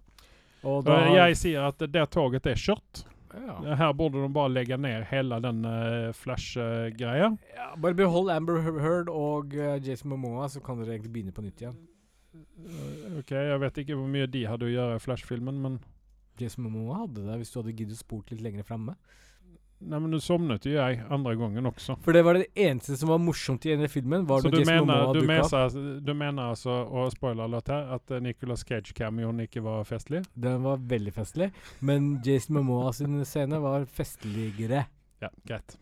Da, 0.63 0.97
jeg 1.15 1.37
sier 1.39 1.69
at 1.69 1.79
det 1.79 2.05
toget 2.11 2.49
er 2.49 2.59
kjørt. 2.59 3.05
Ja. 3.29 3.75
Her 3.77 3.93
burde 3.93 4.23
de 4.23 4.29
bare 4.33 4.49
legge 4.51 4.77
ned 4.81 5.05
hele 5.11 5.37
den 5.43 5.61
uh, 5.65 6.09
Flash-greia. 6.17 7.29
Ja, 7.55 7.67
bare 7.77 7.97
behold 7.97 8.31
Amber 8.33 8.57
Heard 8.81 9.11
og 9.13 9.53
uh, 9.53 9.77
Jason 9.77 10.09
Momoa, 10.09 10.49
så 10.49 10.61
kan 10.65 10.81
dere 10.81 10.97
egentlig 10.97 11.13
begynne 11.13 11.35
på 11.35 11.45
nytt 11.45 11.61
igjen. 11.61 11.77
Uh, 12.33 13.19
ok, 13.21 13.31
Jeg 13.31 13.61
vet 13.61 13.79
ikke 13.83 13.97
hvor 13.99 14.09
mye 14.11 14.27
de 14.29 14.45
hadde 14.49 14.67
å 14.67 14.73
gjøre 14.73 14.97
i 14.97 15.03
Flash-filmen, 15.03 15.61
men 15.61 15.79
Jason 16.41 16.65
Momoa 16.65 17.03
hadde 17.03 17.27
det 17.27 17.37
hvis 17.41 17.53
du 17.53 17.59
hadde 17.61 17.75
giddet 17.77 18.01
spurt 18.01 18.33
litt 18.33 18.43
lenger 18.43 18.65
framme. 18.67 18.97
Nei, 19.79 19.95
men 19.95 20.11
du 20.11 20.19
sovnet 20.19 20.65
jo 20.67 20.73
jeg 20.73 20.97
andre 21.07 21.33
gangen 21.39 21.69
også. 21.69 21.95
For 22.03 22.15
det 22.15 22.25
var 22.27 22.35
det 22.35 22.49
eneste 22.59 22.97
som 22.99 23.13
var 23.13 23.21
morsomt 23.23 23.63
i 23.63 23.71
denne 23.71 23.87
filmen. 23.87 24.25
Var 24.27 24.43
så 24.43 24.51
du 24.51 24.57
mener, 24.67 25.13
du, 25.15 25.21
mener, 25.23 25.75
du 26.03 26.11
mener 26.13 26.49
altså, 26.51 26.73
og 26.83 27.13
spoiler 27.13 27.47
litt 27.47 27.71
her, 27.71 27.93
at 27.95 28.11
uh, 28.11 28.19
Nicolas 28.23 28.65
Cage-cameoen 28.67 29.45
ikke 29.45 29.63
var 29.63 29.87
festlig? 29.87 30.25
Den 30.35 30.65
var 30.67 30.81
veldig 30.83 31.13
festlig, 31.15 31.47
men 31.79 32.17
Jason 32.25 32.57
Momoa 32.59 32.91
sin 32.97 33.21
scene 33.23 33.61
var 33.63 33.87
festligere. 33.87 34.83
Ja, 35.23 35.31
greit. 35.47 35.77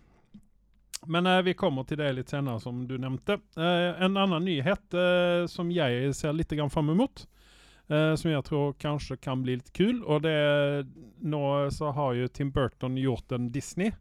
Men 1.10 1.26
uh, 1.26 1.42
vi 1.42 1.58
kommer 1.58 1.90
til 1.90 1.98
det 1.98 2.12
litt 2.20 2.30
senere, 2.30 2.62
som 2.62 2.86
du 2.86 3.00
nevnte. 3.02 3.40
Uh, 3.58 3.98
en 3.98 4.14
annen 4.14 4.46
nyhet 4.46 5.02
som 5.50 5.74
jeg 5.74 6.14
ser 6.14 6.38
litt 6.38 6.54
fram 6.70 6.94
mot, 6.94 7.26
Uh, 7.88 8.16
som 8.20 8.32
jeg 8.32 8.44
tror 8.44 8.74
kanskje 8.84 9.16
kan 9.24 9.44
bli 9.46 9.56
litt 9.60 9.72
kul. 9.76 10.02
Og 10.04 10.26
det 10.26 10.36
Nå 11.24 11.44
så 11.72 11.94
har 11.96 12.18
jo 12.18 12.28
Tim 12.28 12.52
Burton 12.52 12.98
gjort 13.00 13.32
en 13.32 13.50
Disney. 13.52 13.94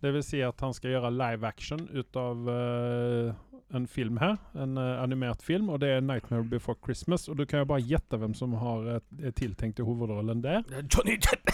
Det 0.00 0.14
vil 0.14 0.24
si 0.24 0.40
at 0.42 0.60
han 0.64 0.74
skal 0.74 0.94
gjøre 0.94 1.12
live 1.12 1.46
action 1.46 1.82
ut 1.92 2.16
av 2.16 2.48
uh, 2.48 3.32
en 3.76 3.86
film 3.86 4.18
her. 4.18 4.38
En 4.58 4.78
uh, 4.80 5.02
animert 5.02 5.44
film, 5.44 5.68
og 5.70 5.82
det 5.82 5.92
er 5.94 6.00
'Nightmare 6.00 6.48
Before 6.48 6.78
Christmas'. 6.86 7.28
Og 7.30 7.38
du 7.38 7.44
kan 7.44 7.62
jo 7.62 7.70
bare 7.70 7.84
gjette 7.84 8.18
hvem 8.18 8.34
som 8.34 8.56
har 8.58 8.96
uh, 8.96 9.30
tiltenkt 9.36 9.78
i 9.78 9.86
hovedrollen 9.86 10.42
der. 10.42 10.64
Johnny 10.88 11.18
Depp! 11.20 11.52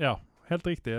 Ja, 0.00 0.16
helt 0.48 0.66
riktig. 0.66 0.96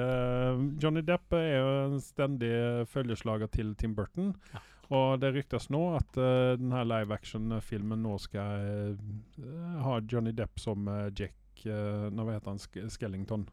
Johnny 0.79 1.01
Depp 1.01 1.33
er 1.33 1.57
jo 1.57 1.71
en 1.89 1.99
stendig 1.99 2.87
følgeslager 2.87 3.51
til 3.51 3.75
Tim 3.75 3.95
Burton. 3.95 4.31
Ja. 4.53 4.61
Og 4.93 5.19
det 5.19 5.31
ryktes 5.33 5.69
nå 5.73 5.81
at 5.97 6.17
uh, 6.19 6.53
denne 6.59 6.83
live 6.85 7.15
action-filmen 7.15 8.03
nå 8.05 8.17
skal 8.21 8.95
uh, 9.41 9.77
ha 9.85 9.99
Johnny 10.05 10.35
Depp 10.37 10.61
som 10.61 10.85
uh, 10.87 11.07
Jack 11.09 11.65
uh, 11.65 12.07
Nå 12.13 12.27
heter 12.29 12.51
han? 12.53 12.61
Sk 12.61 12.83
Skellington. 12.93 13.47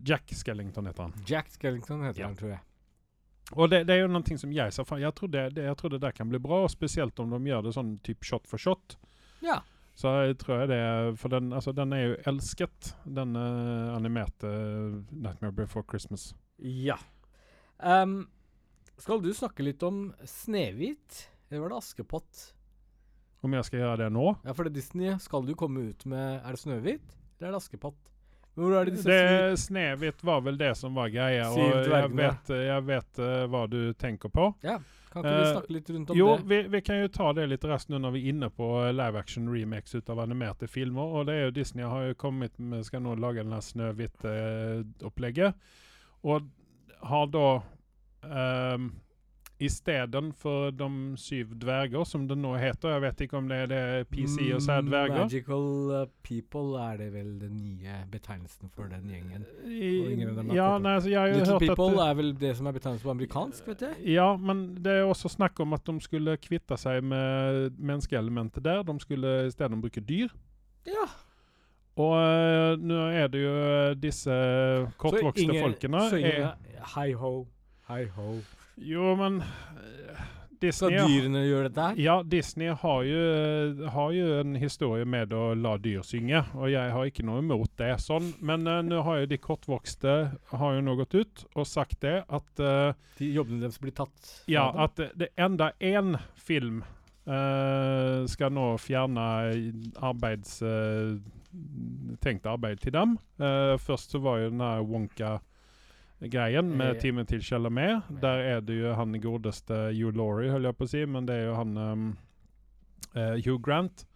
Jack 0.00 0.30
Skellington 0.32 0.86
heter 0.88 1.02
han. 1.02 1.12
Jack 1.28 1.50
Skellington 1.52 2.06
heter 2.06 2.22
ja. 2.22 2.30
han, 2.30 2.36
tror 2.38 2.54
jeg. 2.54 2.62
Og 3.52 3.68
det, 3.68 3.82
det, 3.84 3.98
er 3.98 4.06
jo 4.06 4.08
noe 4.08 4.38
som 4.40 4.52
jeg 4.56 4.72
sa 4.72 4.84
Jeg 4.96 5.12
tror 5.18 5.28
det, 5.28 5.42
det, 5.58 5.66
jeg 5.68 5.76
tror 5.76 5.92
det 5.92 6.00
der 6.00 6.14
kan 6.16 6.30
bli 6.30 6.40
bra, 6.40 6.62
spesielt 6.72 7.18
om 7.20 7.34
de 7.34 7.50
gjør 7.50 7.66
det 7.66 7.74
sånn 7.76 7.98
type 8.06 8.24
shot 8.24 8.48
for 8.48 8.60
shot. 8.60 8.96
Ja. 9.44 9.60
Så 9.94 10.10
jeg 10.26 10.38
tror 10.42 10.62
jeg 10.62 10.70
det 10.72 11.18
For 11.20 11.30
den, 11.30 11.52
altså, 11.54 11.74
den 11.76 11.92
er 11.94 12.02
jo 12.02 12.14
elsket, 12.30 12.94
den 13.04 13.36
eh, 13.38 13.90
animerte 13.94 14.48
eh, 14.48 14.96
'Nightmare 15.12 15.52
Before 15.52 15.84
Christmas'. 15.86 16.32
Ja. 16.58 16.96
Ehm, 17.82 18.26
skal 18.98 19.22
du 19.22 19.30
snakke 19.34 19.64
litt 19.66 19.82
om 19.82 20.08
Snehvit? 20.28 21.28
Eller 21.50 21.60
var 21.64 21.74
det 21.74 21.76
Askepott? 21.82 22.42
Om 23.44 23.52
jeg 23.58 23.66
skal 23.68 23.82
gjøre 23.82 24.00
det 24.04 24.10
nå? 24.14 24.26
Ja, 24.46 24.54
for 24.56 24.64
det 24.64 24.72
er 24.72 24.78
Disney 24.80 25.14
skal 25.20 25.44
du 25.44 25.52
komme 25.58 25.90
ut 25.90 26.06
med 26.08 26.40
Er 26.40 26.54
det 26.56 26.60
Snøhvit, 26.62 27.16
eller 27.38 27.50
er 27.50 27.52
det 27.52 27.60
Askepott? 27.60 28.10
Hvor 28.54 28.72
er 28.78 28.86
det 28.86 28.94
disse 28.96 29.10
Det 29.10 29.58
Snehvit 29.60 30.22
var 30.24 30.40
vel 30.46 30.56
det 30.58 30.72
som 30.78 30.94
var 30.94 31.10
greia, 31.12 31.50
og 31.50 31.58
jeg 31.58 32.12
vet, 32.14 32.52
jeg 32.54 32.84
vet 32.86 33.18
uh, 33.20 33.44
hva 33.50 33.64
du 33.66 33.80
tenker 33.98 34.30
på. 34.30 34.46
Ja, 34.62 34.78
kan 35.10 35.22
ikke 35.22 35.34
vi 35.34 35.42
Eh, 35.44 35.52
snakke 35.52 35.72
litt 35.74 35.90
rundt 35.90 36.10
om 36.10 36.16
Jo, 36.18 36.28
det? 36.36 36.44
vi, 36.50 36.62
vi 36.68 36.80
kan 36.86 37.00
jo 37.02 37.08
ta 37.08 37.32
det 37.34 37.46
litt 37.50 37.64
raskt 37.66 37.90
nå 37.90 37.98
når 38.02 38.14
vi 38.14 38.22
er 38.24 38.32
inne 38.32 38.48
på 38.50 38.68
eh, 38.84 38.92
live 38.94 39.18
action 39.18 39.50
remakes 39.50 39.94
ut 39.94 40.10
av 40.10 40.22
animerte 40.22 40.66
filmer. 40.70 41.02
Og 41.02 41.26
det 41.28 41.34
er 41.34 41.44
jo 41.48 41.54
Disney 41.58 41.84
har 41.86 42.08
jo 42.08 42.14
kommet 42.18 42.56
med 42.58 42.86
Skal 42.86 43.02
nå 43.04 43.14
lage 43.18 43.42
denne 43.42 43.60
Snøhvit-opplegget. 43.62 45.54
og 46.22 46.48
har 47.04 47.26
da 47.28 47.46
um, 48.30 48.92
Istedenfor 49.62 50.72
de 50.74 51.16
syv 51.16 51.52
dverger, 51.62 52.04
som 52.04 52.24
det 52.28 52.34
nå 52.38 52.56
heter 52.58 52.90
Jeg 52.90 53.02
vet 53.04 53.20
ikke 53.20 53.36
om 53.38 53.46
det 53.48 53.58
er 53.62 53.68
det 53.70 54.08
PC 54.10 54.48
og 54.54 54.62
så 54.62 54.72
er 54.72 54.82
Mm. 54.82 54.90
Magical 54.90 55.66
uh, 55.94 56.06
People 56.26 56.80
er 56.82 56.96
det 56.98 57.12
vel 57.12 57.40
den 57.40 57.60
nye 57.62 57.94
betegnelsen 58.10 58.68
for 58.74 58.90
den 58.90 59.06
gjengen. 59.08 59.44
Ja, 60.52 60.78
nei, 60.78 60.94
altså, 60.98 61.08
Little 61.08 61.58
People 61.62 62.02
er 62.02 62.14
vel 62.14 62.34
det 62.40 62.56
som 62.56 62.66
er 62.66 62.72
betegnelsen 62.72 63.04
på 63.06 63.10
amerikansk, 63.14 63.66
vet 63.68 63.80
jeg. 63.86 64.14
Ja, 64.16 64.36
men 64.36 64.74
det 64.84 64.92
er 64.92 65.04
også 65.04 65.28
snakk 65.28 65.60
om 65.60 65.72
at 65.72 65.86
de 65.86 66.00
skulle 66.00 66.36
kvitte 66.36 66.76
seg 66.76 67.04
med 67.04 67.70
menneskeelementet 67.78 68.64
der. 68.64 68.82
De 68.82 68.98
skulle 69.00 69.46
i 69.46 69.50
stedet 69.54 69.80
bruke 69.80 70.00
dyr. 70.00 70.34
Ja. 70.86 71.06
Og 71.94 72.14
eh, 72.18 72.76
nå 72.82 73.00
er 73.14 73.28
det 73.30 73.40
jo 73.44 73.54
disse 74.02 74.34
kortvokste 74.98 75.60
folkene 75.60 76.00
Så 76.10 76.18
ingen 76.18 76.48
Hei 76.96 77.12
ho, 77.14 77.46
hei 77.88 78.06
ho. 78.16 78.38
Jo, 78.80 79.14
men 79.18 79.42
Disney, 80.64 80.96
Skal 80.96 81.10
dyrene 81.10 81.42
gjøre 81.44 81.68
dette? 81.68 81.86
Ja, 82.00 82.16
Disney 82.22 82.72
har 82.80 83.02
jo, 83.04 83.20
eh, 83.34 83.84
har 83.92 84.14
jo 84.16 84.30
en 84.40 84.56
historie 84.56 85.04
med 85.04 85.34
å 85.36 85.52
la 85.58 85.74
dyr 85.82 86.02
synge, 86.06 86.40
og 86.54 86.70
jeg 86.72 86.94
har 86.94 87.10
ikke 87.10 87.26
noe 87.26 87.42
imot 87.42 87.74
det 87.80 87.92
sånn. 88.02 88.32
Men 88.40 88.66
uh, 88.70 88.80
nå 88.86 89.02
har 89.04 89.22
jo 89.22 89.30
de 89.34 89.38
kortvokste 89.42 90.16
har 90.54 90.74
jo 90.78 90.82
nå 90.86 90.96
gått 91.02 91.18
ut 91.18 91.44
og 91.54 91.68
sagt 91.68 92.00
det 92.06 92.16
at 92.24 92.64
uh, 92.64 92.96
De 93.18 93.30
jobbene 93.34 93.66
deres 93.66 93.80
blir 93.82 93.94
tatt? 93.94 94.34
Ja, 94.50 94.70
dem? 94.72 94.84
at 94.86 95.04
det, 95.20 95.30
enda 95.36 95.72
én 95.80 96.16
film 96.40 96.82
uh, 97.28 98.24
skal 98.30 98.54
nå 98.56 98.74
fjerne 98.82 99.30
arbeids... 100.00 100.60
eh, 100.64 101.18
tenkt 102.24 102.46
arbeid 102.50 102.80
til 102.82 102.94
dem. 102.94 103.16
Eh, 103.38 103.74
først 103.78 104.14
så 104.14 104.20
var 104.22 104.40
jo 104.42 104.50
den 104.50 104.62
der 104.62 104.84
Wonka-greien 106.24 106.76
med 106.76 106.96
Eh. 106.96 107.00
Timen 107.00 107.26
til 107.26 107.42
Chalamet. 107.42 108.02
Der 108.20 108.38
er 108.38 108.60
det 108.60 108.80
jo 108.80 108.94
han 108.94 109.20
godeste 109.20 109.92
Hugh 109.92 110.16
Laurie, 110.16 110.50
holdt 110.50 110.64
jeg 110.64 110.76
på 110.76 110.84
å 110.84 110.88
si, 110.88 111.04
men 111.06 111.26
det 111.26 111.34
er 111.34 111.44
jo 111.48 111.54
han 111.54 111.76
um, 111.76 112.16
uh, 113.16 113.36
Hugh 113.44 113.60
Grant 113.60 114.06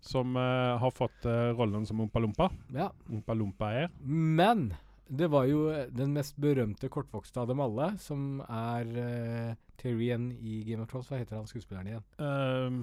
som 0.00 0.36
uh, 0.36 0.76
har 0.78 0.90
fått 0.90 1.24
uh, 1.26 1.54
rollen 1.56 1.86
som 1.86 2.00
Ompa 2.00 2.18
Lompa. 2.18 2.50
Ja. 2.74 2.90
Ompa 3.10 3.34
Lompa 3.34 3.72
er. 3.72 3.88
Men 4.02 4.74
det 5.08 5.28
var 5.30 5.46
jo 5.46 5.70
den 5.90 6.12
mest 6.12 6.36
berømte 6.36 6.88
kortvokste 6.88 7.40
av 7.40 7.48
dem 7.48 7.60
alle, 7.60 7.92
som 7.98 8.40
er 8.48 8.86
uh, 8.98 9.54
Tyrion 9.78 10.32
i 10.32 10.64
Game 10.66 10.82
of 10.82 10.90
Thrones. 10.90 11.08
Hva 11.10 11.20
heter 11.20 11.38
han 11.38 11.46
skuespilleren 11.46 11.86
igjen? 11.86 12.06
Ehm, 12.18 12.82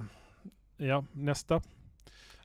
ja, 0.78 1.02
neste. 1.14 1.60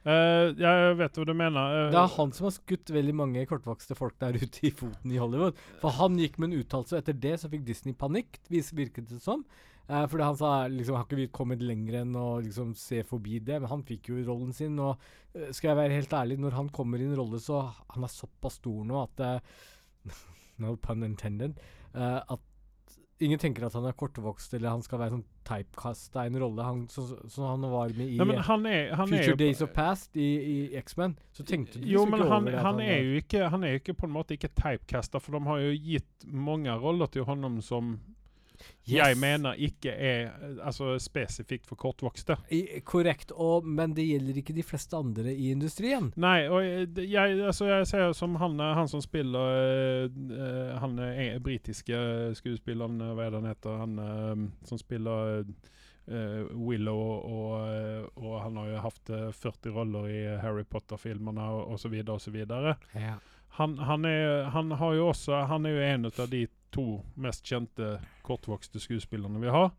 Eh, 0.08 0.52
jeg 0.56 0.94
vet 1.00 1.18
hva 1.20 1.26
du 1.28 1.34
mener. 1.36 1.74
Uh, 1.74 1.92
Det 1.92 2.00
er 2.00 2.14
han 2.16 2.32
som 2.36 2.48
har 2.48 2.54
skutt 2.56 2.92
veldig 2.96 3.16
mange 3.20 3.46
kortvokste 3.50 3.98
folk 4.00 4.16
der 4.22 4.38
ute 4.42 4.62
i 4.70 4.72
foten 4.72 5.12
i 5.12 5.20
Hollywood. 5.20 5.60
For 5.82 5.96
han 6.00 6.20
gikk 6.22 6.38
med 6.40 6.52
en 6.52 6.62
uttalelse, 6.62 6.96
og 6.96 7.02
etter 7.02 7.18
det 7.20 7.36
så 7.42 7.52
fikk 7.52 7.66
Disney 7.68 7.98
panikk, 7.98 8.40
virket 8.50 9.10
det 9.12 9.20
som. 9.24 9.44
Uh, 9.90 10.06
fordi 10.06 10.28
han 10.28 10.38
sa 10.40 10.52
liksom 10.72 11.00
har 11.00 11.08
ikke 11.08 11.20
vi 11.20 11.30
kommet 11.34 11.64
lenger 11.66 12.04
enn 12.04 12.16
å 12.16 12.28
liksom 12.46 12.76
se 12.78 13.02
forbi 13.08 13.42
det, 13.44 13.60
men 13.60 13.72
han 13.72 13.86
fikk 13.88 14.12
jo 14.14 14.22
rollen 14.28 14.54
sin. 14.56 14.78
Og 14.80 15.02
skal 15.56 15.74
jeg 15.74 15.82
være 15.82 15.98
helt 16.00 16.16
ærlig, 16.16 16.40
når 16.40 16.58
han 16.60 16.72
kommer 16.74 17.02
i 17.02 17.10
en 17.10 17.18
rolle 17.18 17.42
så 17.44 17.62
Han 17.94 18.06
er 18.06 18.14
såpass 18.14 18.58
stor 18.62 18.86
nå 18.88 19.04
at 19.04 19.44
No 20.62 20.74
pun 20.82 21.06
intended. 21.08 21.60
at 21.94 22.49
ingen 23.20 23.40
tenker 23.40 23.66
at 23.68 23.76
han 23.76 23.88
er 23.90 23.96
kortvokst, 23.98 24.54
eller 24.56 24.74
han 24.74 24.84
skal 24.86 25.02
være 25.02 25.18
sånn 25.18 25.26
typecasta 25.48 26.26
i 26.26 26.32
en 26.32 26.38
rolle. 26.42 26.66
Han, 26.66 26.84
så, 26.92 27.06
så, 27.28 27.44
han 27.48 27.66
var 27.72 27.92
med 27.98 28.06
i 28.06 28.20
Nei, 28.20 28.38
han 28.48 28.68
er, 28.70 28.94
han 29.00 29.12
er 29.12 29.24
Future 29.24 29.36
er 29.36 29.42
Days 29.42 29.64
of 29.66 29.74
Past 29.76 30.20
i, 30.20 30.30
i 30.40 30.58
X-Men. 30.80 31.18
Så 31.36 31.46
tenkte 31.48 31.82
du 31.82 31.88
Jo, 31.88 32.06
liksom 32.06 32.14
men 32.16 32.24
han, 32.26 32.32
over 32.38 32.56
det. 32.56 32.64
han, 32.68 32.82
er 32.86 33.02
jo 33.04 33.24
ikke, 33.24 33.44
han 33.54 33.66
er 33.66 33.76
jo 33.76 33.82
ikke 33.82 33.98
på 34.02 34.10
en 34.10 34.16
måte 34.16 34.38
ikke 34.38 34.52
typecasta, 34.54 35.22
for 35.24 35.38
de 35.38 35.44
har 35.50 35.66
jo 35.66 35.76
gitt 35.90 36.30
mange 36.50 36.80
roller 36.80 37.12
til 37.12 37.28
honom 37.28 37.60
som 37.66 37.98
jeg 38.90 39.18
mener 39.22 39.60
ikke 39.62 39.92
er 39.94 40.30
eh, 40.30 40.60
altså, 40.66 40.96
spesifikt 41.02 41.68
for 41.70 41.80
kortvokste. 41.80 42.38
I, 42.52 42.82
korrekt, 42.86 43.32
og, 43.32 43.66
men 43.66 43.94
det 43.98 44.08
gjelder 44.08 44.42
ikke 44.42 44.56
de 44.58 44.66
fleste 44.66 44.98
andre 44.98 45.34
i 45.34 45.52
industrien. 45.54 46.12
Nei, 46.20 46.48
og 46.50 46.64
jeg, 46.64 47.40
altså, 47.40 47.70
jeg 47.70 47.90
ser 47.90 48.14
som 48.18 48.38
han, 48.42 48.60
eh, 48.60 48.76
han 48.78 48.92
som 48.92 49.04
spiller 49.06 49.60
eh, 49.60 50.06
eh, 50.36 50.78
Han 50.82 51.00
er 51.00 51.40
britiske 51.44 52.00
skuespilleren, 52.40 53.02
eh, 53.02 53.14
hva 53.14 53.28
er 53.28 53.36
det 53.36 53.44
han 53.44 53.52
heter? 53.52 53.84
Han 53.84 54.00
uh, 54.00 54.48
som 54.68 54.80
spiller 54.82 55.46
eh, 56.10 56.46
Willow, 56.52 57.00
og, 57.00 57.56
eh, 57.70 58.06
og 58.16 58.40
han 58.44 58.58
har 58.58 58.70
jo 58.70 58.86
hatt 58.86 59.12
eh, 59.14 59.28
40 59.36 59.76
roller 59.76 60.08
i 60.10 60.22
Harry 60.42 60.64
Potter-filmene 60.64 61.50
osv. 61.74 62.00
osv. 62.08 62.40
Ja. 62.94 63.18
Han, 63.60 63.78
han, 63.78 64.06
er, 64.06 64.50
han 64.54 64.72
har 64.72 64.94
jo 64.94 65.08
også 65.10 65.34
Han 65.50 65.66
er 65.66 65.74
jo 65.74 65.86
en 65.88 66.06
av 66.06 66.28
de 66.30 66.44
to 66.72 67.00
mest 67.16 67.46
kjente 67.46 68.00
kortvokste 68.26 68.80
skuespillerne 68.80 69.40
vi 69.42 69.50
har. 69.54 69.72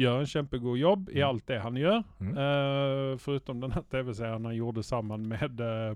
Gjør 0.00 0.20
en 0.22 0.26
kjempegod 0.26 0.78
jobb 0.80 1.08
i 1.10 1.20
Mm. 1.20 1.28
alt 1.28 1.46
det 1.46 1.58
han 1.62 1.76
gjør. 1.76 2.00
Mm. 2.20 2.32
Eh, 2.36 3.18
förutom 3.18 3.60
den 3.60 3.72
här 3.72 3.82
tv-serien 3.90 4.44
han 4.44 4.56
gjorde 4.56 4.82
sammen 4.82 5.28
med 5.28 5.60
uh, 5.60 5.94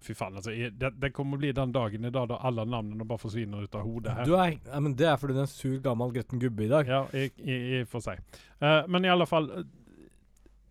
Fy 0.00 0.14
faen, 0.16 0.36
altså. 0.36 0.50
Det, 0.72 0.90
det 0.96 1.10
kommer 1.12 1.36
bli 1.36 1.50
den 1.52 1.72
dagen 1.72 2.04
i 2.04 2.10
dag 2.10 2.28
da 2.30 2.38
alle 2.40 2.64
navnene 2.64 3.04
bare 3.04 3.20
forsvinner 3.20 3.66
ut 3.66 3.74
av 3.76 3.82
hodet 3.84 4.14
her. 4.16 4.24
Du 4.24 4.32
er, 4.32 4.54
ja, 4.64 4.80
men 4.80 4.94
det 4.96 5.04
er 5.10 5.18
fordi 5.20 5.34
du 5.36 5.40
er 5.42 5.44
en 5.44 5.50
sur, 5.52 5.74
gammel, 5.84 6.14
gretten 6.14 6.40
gubbe 6.40 6.64
i 6.64 6.70
dag. 6.72 6.88
Ja, 6.88 7.02
i, 7.12 7.26
i, 7.44 7.58
i 7.80 7.84
for 7.84 8.00
seg. 8.00 8.22
Uh, 8.62 8.86
men 8.88 9.04
i 9.04 9.10
alle 9.12 9.26
fall 9.28 9.50
eh, 9.58 9.66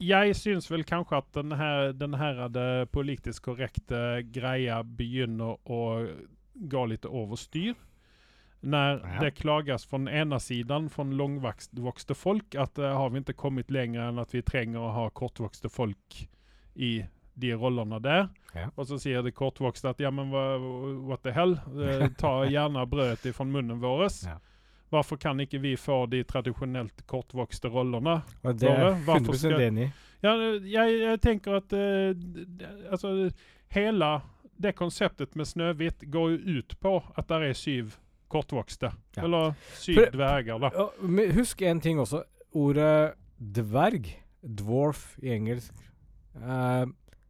Jeg 0.02 0.34
syns 0.40 0.72
vel 0.72 0.82
kanskje 0.88 1.20
at 1.22 1.30
den 1.36 1.52
her, 1.60 1.92
den 1.94 2.14
her 2.18 2.86
politisk 2.90 3.44
korrekte 3.52 4.24
greia 4.34 4.80
begynner 4.84 5.60
å 5.70 5.80
gå 6.56 6.86
litt 6.90 7.06
over 7.06 7.36
styr. 7.38 7.76
Når 8.62 9.02
Ja. 9.04 9.20
det 9.22 9.32
klagas 9.32 9.86
från 9.86 10.08
ena 10.08 10.40
sidan, 10.40 10.90
från 10.90 11.18
långväxta 11.18 12.14
folk 12.14 12.56
at 12.56 12.80
uh, 12.80 12.86
har 12.86 13.10
vi 13.10 13.20
ikke 13.20 13.34
kommet 13.34 13.72
längre 13.72 14.08
enn 14.10 14.20
at 14.20 14.34
vi 14.36 14.42
trenger 14.42 14.80
å 14.80 14.90
ha 14.92 15.10
kortväxta 15.10 15.70
folk 15.70 16.28
i 16.76 17.06
de 17.40 17.54
rollerna 17.56 18.00
der. 18.00 18.28
Ja. 18.54 18.68
Og 18.76 18.88
så 18.88 18.98
sier 19.00 19.22
det 19.24 19.32
kortvokste 19.32 19.90
at 19.90 20.00
ja, 20.00 20.12
men 20.12 20.30
what 21.08 21.24
the 21.24 21.32
hell? 21.32 21.56
uh, 21.72 22.08
ta 22.18 22.44
gjerne 22.46 22.86
brødet 22.86 23.26
ifrån 23.26 23.52
munnen 23.52 23.80
våres. 23.80 24.24
Ja. 24.28 24.40
Varför 24.90 25.18
kan 25.18 25.40
ikke 25.40 25.58
vi 25.60 25.78
få 25.78 26.06
de 26.06 26.24
traditionellt 26.24 27.06
kortvokste 27.08 27.68
rollerna? 27.70 28.22
Og 28.44 28.56
det 28.60 28.68
är 28.68 28.76
Bare, 28.80 28.92
jeg 28.92 29.04
hvorfor 29.06 29.34
100 29.34 29.38
skal- 29.38 29.62
enig. 29.62 29.92
Ja, 30.22 30.34
jag, 30.64 30.92
jag 30.92 31.22
tenker 31.22 31.54
at 31.54 31.74
uh, 31.74 32.16
alltså, 32.92 33.30
hela 33.70 34.22
det 34.58 34.72
konceptet 34.72 35.36
med 35.36 35.48
Snövit 35.48 36.02
går 36.04 36.32
ju 36.32 36.38
ut 36.38 36.80
på 36.80 37.04
at 37.16 37.28
det 37.28 37.36
er 37.50 37.54
syv 37.54 37.96
kortvokste. 38.30 38.92
Ja. 39.18 39.24
Eller 39.26 39.54
syv 39.74 40.00
da. 40.62 40.72
Ja, 40.74 41.32
husk 41.36 41.62
en 41.66 41.82
ting 41.84 42.00
også. 42.02 42.24
Ordet 42.58 43.14
dverg, 43.40 44.10
dwarf 44.42 45.18
i 45.22 45.34
engelsk, 45.36 45.74
eh, 46.40 46.86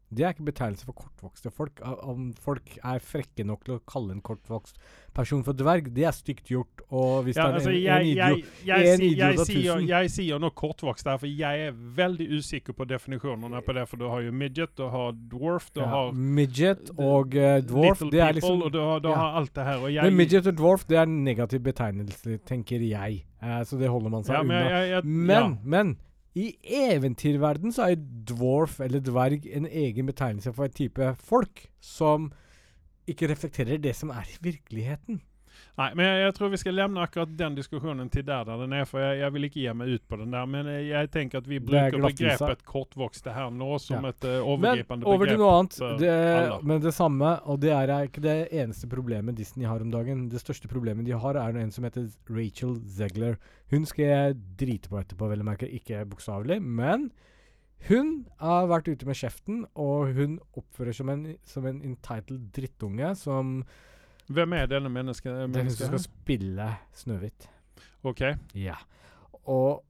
det 0.10 0.26
er 0.26 0.34
ikke 0.34 0.48
betegnelse 0.48 0.88
for 0.88 0.98
kortvokste 0.98 1.52
folk. 1.54 1.82
Om 1.86 2.32
folk 2.42 2.78
er 2.82 3.02
frekke 3.06 3.44
nok 3.46 3.66
til 3.68 3.76
å 3.76 3.82
kalle 3.90 4.16
en 4.16 4.24
kortvokst 4.26 4.80
person 5.14 5.44
for 5.46 5.58
dverg, 5.58 5.92
det 5.94 6.08
er 6.10 6.16
stygt 6.16 6.50
gjort. 6.50 6.82
Og 6.90 7.28
hvis 7.28 7.38
Ja, 7.38 7.46
det 7.46 7.50
er 7.50 7.60
altså, 7.60 7.70
en, 7.70 7.78
jeg, 7.84 8.00
en 8.00 8.08
idiot 8.08 8.66
jeg, 8.66 8.88
en 8.94 9.04
idiot 9.06 9.44
av 9.44 9.52
tusen. 9.52 9.86
jeg 9.92 10.12
sier 10.16 10.42
nok 10.42 10.56
kortvokst 10.58 11.12
her, 11.12 11.22
for 11.22 11.30
jeg 11.30 11.68
er 11.68 11.78
veldig 12.02 12.30
usikker 12.40 12.74
på 12.74 12.90
definisjonene 12.90 13.62
på 13.66 13.78
det. 13.78 13.86
For 13.92 14.02
du 14.02 14.08
har 14.10 14.26
jo 14.26 14.34
midget, 14.34 14.74
du 14.78 14.88
har 14.90 15.14
dwarf, 15.14 15.70
du 15.76 15.84
ja, 15.84 15.92
har 15.94 16.12
Midget 16.40 16.90
og 16.98 17.38
uh, 17.38 17.62
dwarf, 17.70 18.04
det 18.10 18.26
er 18.26 18.38
liksom 18.40 18.66
og 18.66 18.74
du 18.74 18.82
har, 18.82 19.00
du 19.06 19.10
ja. 19.14 19.16
har 19.22 19.40
alt 19.44 19.54
det 19.56 19.70
her. 19.70 19.78
Og 19.86 19.94
jeg, 19.94 20.04
Men 20.10 20.22
midget 20.24 20.50
og 20.50 20.58
dwarf, 20.58 20.90
det 20.90 20.98
er 20.98 21.06
en 21.06 21.24
negativ 21.24 21.62
betegnelse, 21.70 22.42
tenker 22.50 22.82
jeg. 22.82 23.24
Uh, 23.44 23.62
så 23.62 23.78
det 23.78 23.94
holder 23.94 24.18
man 24.18 24.26
seg 24.26 24.40
ja, 24.40 24.44
men, 24.44 25.04
unna. 25.06 25.06
Men, 25.06 25.58
men 25.64 25.98
i 26.38 26.52
eventyrverden 26.64 27.74
så 27.74 27.90
er 27.90 28.04
dwarf 28.30 28.80
eller 28.86 29.02
dverg 29.02 29.48
en 29.50 29.66
egen 29.66 30.10
betegnelse 30.10 30.54
for 30.54 30.70
en 30.70 30.78
type 30.78 31.14
folk 31.26 31.66
som 31.82 32.30
ikke 33.10 33.32
reflekterer 33.32 33.82
det 33.82 33.96
som 33.98 34.12
er 34.14 34.28
i 34.30 34.38
virkeligheten. 34.52 35.22
Nei, 35.80 35.88
men 35.96 36.04
jeg, 36.04 36.24
jeg 36.26 36.34
tror 36.36 36.50
vi 36.52 36.58
skal 36.60 36.76
lemne 36.76 37.04
akkurat 37.06 37.30
den 37.40 37.54
diskusjonen 37.56 38.10
til 38.12 38.26
der, 38.28 38.44
der 38.48 38.64
den 38.66 38.74
er, 38.76 38.88
for 38.90 39.00
jeg, 39.00 39.22
jeg 39.22 39.34
vil 39.36 39.48
ikke 39.48 39.62
gi 39.62 39.76
meg 39.80 39.94
ut 39.96 40.04
på 40.12 40.18
den 40.20 40.36
der. 40.36 40.50
Men 40.52 40.68
jeg, 40.76 41.12
tenker 41.14 41.40
at 41.40 41.48
vi 41.48 41.56
er 41.56 41.64
bruker 41.70 42.04
begrepet 42.04 42.66
kortvokste 42.68 43.32
her 43.36 43.54
nå 43.56 43.70
som 43.80 44.04
Ja. 44.04 44.12
et 44.12 44.28
uh, 44.28 44.34
Men 44.34 44.44
overgripende 44.56 45.08
over 45.08 45.30
til 45.30 45.38
begrep. 45.38 45.40
noe 45.40 45.54
annet. 45.62 45.80
Det, 46.04 46.68
men 46.68 46.84
det 46.84 46.94
samme, 46.98 47.32
og 47.48 47.62
det 47.64 47.72
er 47.78 47.96
ikke 48.10 48.26
det 48.28 48.38
eneste 48.52 48.92
problemet 48.92 49.40
Disney 49.40 49.70
har 49.70 49.80
om 49.80 49.94
dagen. 49.94 50.28
Det 50.30 50.44
største 50.44 50.68
problemet 50.68 51.08
de 51.08 51.16
har, 51.16 51.40
er 51.40 51.64
en 51.64 51.72
som 51.72 51.88
heter 51.88 52.12
Rachel 52.28 52.76
Zegler. 52.84 53.40
Hun 53.72 53.88
skal 53.88 54.06
jeg 54.06 54.40
drite 54.60 54.92
på 54.92 55.00
etterpå, 55.00 55.32
vel 55.32 55.46
å 55.46 55.48
merke. 55.48 55.70
Ikke 55.80 56.04
bokstavelig, 56.10 56.60
men 56.60 57.12
hun 57.88 58.26
har 58.44 58.68
vært 58.68 58.90
ute 58.92 59.08
med 59.08 59.16
kjeften, 59.16 59.64
og 59.80 60.12
hun 60.18 60.42
oppfører 60.60 60.92
seg 60.92 61.06
som 61.06 61.14
en, 61.14 61.30
som 61.48 61.70
en 61.70 61.80
entitled 61.88 62.50
drittunge 62.52 63.14
som 63.16 63.62
Hvem 64.30 64.54
er 64.54 64.68
denne 64.70 64.92
mennesket? 64.94 65.32
Det 65.50 65.62
er 65.64 65.72
som 65.74 65.90
skal 65.90 66.04
spille 66.04 66.68
Snøhvit. 66.94 67.48
OK. 68.06 68.22
Ja. 68.58 68.76
Og 69.50 69.82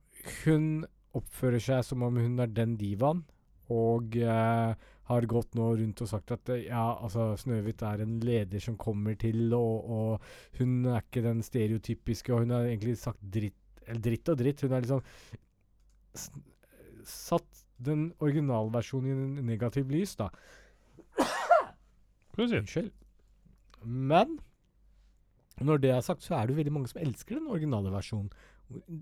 hun 0.45 0.85
oppfører 1.17 1.59
seg 1.63 1.83
som 1.87 2.05
om 2.05 2.19
hun 2.21 2.39
er 2.39 2.51
den 2.53 2.77
divaen, 2.79 3.25
og 3.69 4.15
eh, 4.17 4.87
har 5.09 5.27
gått 5.29 5.57
nå 5.57 5.67
rundt 5.77 6.03
og 6.05 6.09
sagt 6.09 6.31
at 6.33 6.51
eh, 6.53 6.67
ja, 6.69 6.85
altså 7.01 7.33
Snøhvit 7.41 7.83
er 7.85 8.03
en 8.05 8.15
leder 8.23 8.63
som 8.63 8.77
kommer 8.79 9.17
til, 9.19 9.51
og, 9.57 9.89
og 9.89 10.59
hun 10.61 10.85
er 10.85 11.03
ikke 11.03 11.25
den 11.25 11.43
stereotypiske, 11.45 12.33
og 12.33 12.45
hun 12.45 12.55
har 12.55 12.69
egentlig 12.69 12.97
sagt 13.01 13.21
dritt 13.21 13.57
Eller 13.89 14.03
dritt 14.05 14.29
og 14.29 14.37
dritt. 14.37 14.61
Hun 14.61 14.73
har 14.75 14.83
liksom 14.83 15.01
satt 17.09 17.63
den 17.81 18.11
originalversjonen 18.21 19.09
i 19.09 19.13
en 19.15 19.47
negativ 19.47 19.89
lys, 19.89 20.13
da. 20.19 20.29
Unnskyld. 22.37 22.91
Men 23.83 24.37
når 25.59 25.81
det 25.83 25.91
er 25.91 26.05
sagt, 26.05 26.23
så 26.23 26.37
er 26.37 26.47
det 26.47 26.55
jo 26.55 26.59
veldig 26.61 26.75
mange 26.75 26.91
som 26.91 27.01
elsker 27.03 27.39
den 27.39 27.51
originale 27.51 27.91
versjonen. 27.91 28.31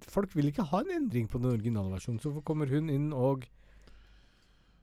Folk 0.10 0.34
vil 0.38 0.50
ikke 0.50 0.66
ha 0.72 0.82
en 0.82 0.94
endring 0.96 1.28
på 1.30 1.42
den 1.42 1.52
originale 1.52 1.92
versjonen, 1.94 2.22
så 2.24 2.32
kommer 2.46 2.72
hun 2.72 2.90
inn 2.90 3.12
og 3.14 3.46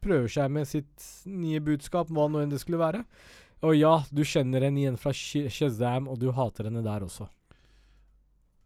prøver 0.04 0.28
seg 0.30 0.52
med 0.52 0.68
sitt 0.68 1.06
nye 1.24 1.62
budskap, 1.64 2.10
hva 2.12 2.28
nå 2.28 2.42
enn 2.44 2.52
det 2.52 2.60
skulle 2.62 2.82
være. 2.82 3.02
Og 3.64 3.78
ja, 3.78 3.94
du 4.12 4.20
kjenner 4.28 4.66
henne 4.66 4.82
igjen 4.82 5.00
fra 5.00 5.14
Shazam, 5.16 6.10
og 6.12 6.20
du 6.20 6.28
hater 6.36 6.68
henne 6.68 6.84
der 6.84 7.06
også. 7.06 7.30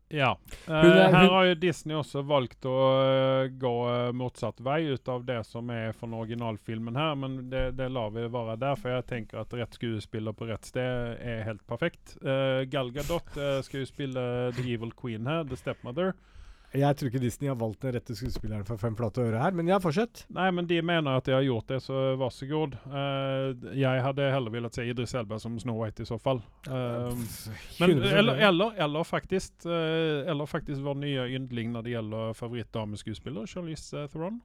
Ja. 0.08 0.38
Eh, 0.66 0.72
er- 0.72 1.12
her 1.12 1.28
har 1.28 1.44
jo 1.44 1.54
Disney 1.60 1.96
også 1.96 2.22
valgt 2.24 2.64
å 2.64 2.76
eh, 3.02 3.50
gå 3.60 3.72
eh, 3.90 4.12
motsatt 4.16 4.60
vei 4.64 4.80
ut 4.88 5.08
av 5.08 5.24
det 5.28 5.42
som 5.46 5.68
er 5.70 5.92
fra 5.92 6.08
originalfilmen 6.08 6.96
her, 6.96 7.14
men 7.14 7.50
det, 7.50 7.76
det 7.76 7.90
lar 7.92 8.10
vi 8.14 8.24
være 8.32 8.56
der, 8.56 8.78
for 8.80 8.94
jeg 8.94 9.06
tenker 9.10 9.42
at 9.42 9.52
rett 9.52 9.76
skuespiller 9.76 10.32
på 10.32 10.48
rett 10.48 10.64
sted 10.64 11.20
er 11.20 11.44
helt 11.44 11.64
perfekt. 11.68 12.16
Uh, 12.24 12.64
Gal 12.72 12.90
Gadot 12.94 13.36
eh, 13.36 13.60
skal 13.66 13.82
jo 13.84 13.90
spille 13.90 14.24
The 14.56 14.64
Evil 14.72 14.92
Queen 14.96 15.28
her, 15.28 15.44
The 15.44 15.56
Stepmother. 15.60 16.14
Jeg 16.76 16.96
tror 16.98 17.08
ikke 17.08 17.20
Disney 17.22 17.48
har 17.48 17.56
valgt 17.56 17.80
den 17.80 17.94
rette 17.96 18.12
skuespilleren 18.16 18.66
for 18.68 18.80
Fem 18.80 18.96
flate 18.96 19.22
øre 19.24 19.40
her, 19.40 19.54
men 19.56 19.70
ja, 19.70 19.78
fortsett. 19.80 20.26
Nei, 20.36 20.50
men 20.52 20.66
de 20.68 20.82
mener 20.84 21.16
at 21.16 21.24
de 21.24 21.32
har 21.32 21.46
gjort 21.46 21.70
det, 21.72 21.78
så 21.80 22.02
vær 22.20 22.34
så 22.34 22.48
god. 22.50 22.76
Uh, 22.92 23.72
jeg 23.78 24.02
hadde 24.04 24.26
heller 24.34 24.52
villet 24.52 24.76
se 24.76 24.84
Idris 24.84 25.16
Elba 25.16 25.38
som 25.40 25.56
Snow 25.62 25.80
White 25.80 26.04
i 26.04 26.08
så 26.08 26.18
fall. 26.20 26.42
Uh, 26.68 27.16
Men, 27.80 27.96
eller, 28.04 28.42
eller, 28.50 28.76
eller, 28.76 29.08
faktisk, 29.08 29.54
uh, 29.64 30.28
eller 30.28 30.50
faktisk 30.50 30.84
vår 30.84 31.00
nye 31.00 31.26
yndling 31.38 31.72
når 31.72 31.86
det 31.86 31.96
gjelder 31.96 32.36
favorittdameskuespiller, 32.36 33.48
Charlize 33.48 34.04
Theron. 34.12 34.42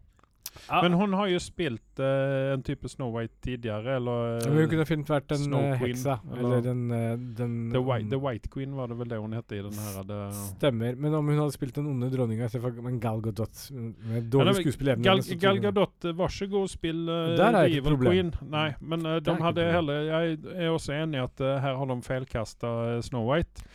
Ja. 0.70 0.82
Men 0.86 0.94
hun 0.94 1.14
har 1.18 1.28
jo 1.28 1.40
spilt 1.44 2.00
uh, 2.00 2.54
en 2.54 2.64
type 2.64 2.90
Snow 2.90 3.12
White 3.16 3.34
tidligere, 3.44 3.96
eller 3.98 4.40
Ja, 4.44 4.50
men 4.50 4.60
hun 4.64 4.70
kunne 4.72 4.86
fint 4.88 5.10
vært 5.10 5.34
en 5.36 5.42
Snow 5.44 5.64
eh, 5.66 5.78
Queen, 5.82 5.96
heksa, 5.98 6.20
eller- 6.32 6.44
eller 6.44 6.62
den, 6.66 6.84
eh, 6.92 7.16
den 7.40 7.56
The, 7.74 7.82
White, 7.84 8.10
The 8.14 8.20
White 8.22 8.50
Queen 8.54 8.76
var 8.78 8.88
det 8.92 8.98
vel 9.00 9.10
det 9.12 9.20
hun 9.20 9.34
het 9.38 9.52
i 9.52 9.62
den 9.66 9.80
her 9.86 10.04
det, 10.08 10.20
Stemmer. 10.54 10.96
Men 10.96 11.14
om 11.20 11.28
hun 11.28 11.42
hadde 11.42 11.56
spilt 11.56 11.76
den 11.76 11.88
onde 11.92 12.10
dronninga 12.14 12.48
istedenfor 12.50 12.88
en 12.94 13.00
Gal 13.04 13.22
Gadot 13.26 13.64
med 13.74 14.30
dårlig 14.34 14.54
men 14.54 14.60
skuespillerevne 14.62 15.04
Gal, 15.10 15.24
Gal 15.46 15.60
Gadot, 15.68 16.10
vær 16.22 16.36
så 16.38 16.50
god, 16.52 16.70
spill 16.72 17.02
uh, 17.10 17.36
Der 17.40 17.60
er 17.64 17.66
Evil. 17.80 17.98
Queen. 18.04 18.34
Nei, 18.50 18.68
men 18.82 19.06
eh, 19.06 19.18
er 19.18 19.26
de 19.26 19.38
hadde 19.44 19.66
heller 19.72 20.06
Jeg 20.10 20.38
er 20.56 20.70
også 20.74 20.94
enig 20.96 21.20
i 21.20 21.24
at 21.24 21.44
uh, 21.44 21.58
her 21.64 21.76
har 21.82 21.90
de 21.92 22.00
feilkasta 22.06 23.02
Snow 23.06 23.28
White. 23.30 23.66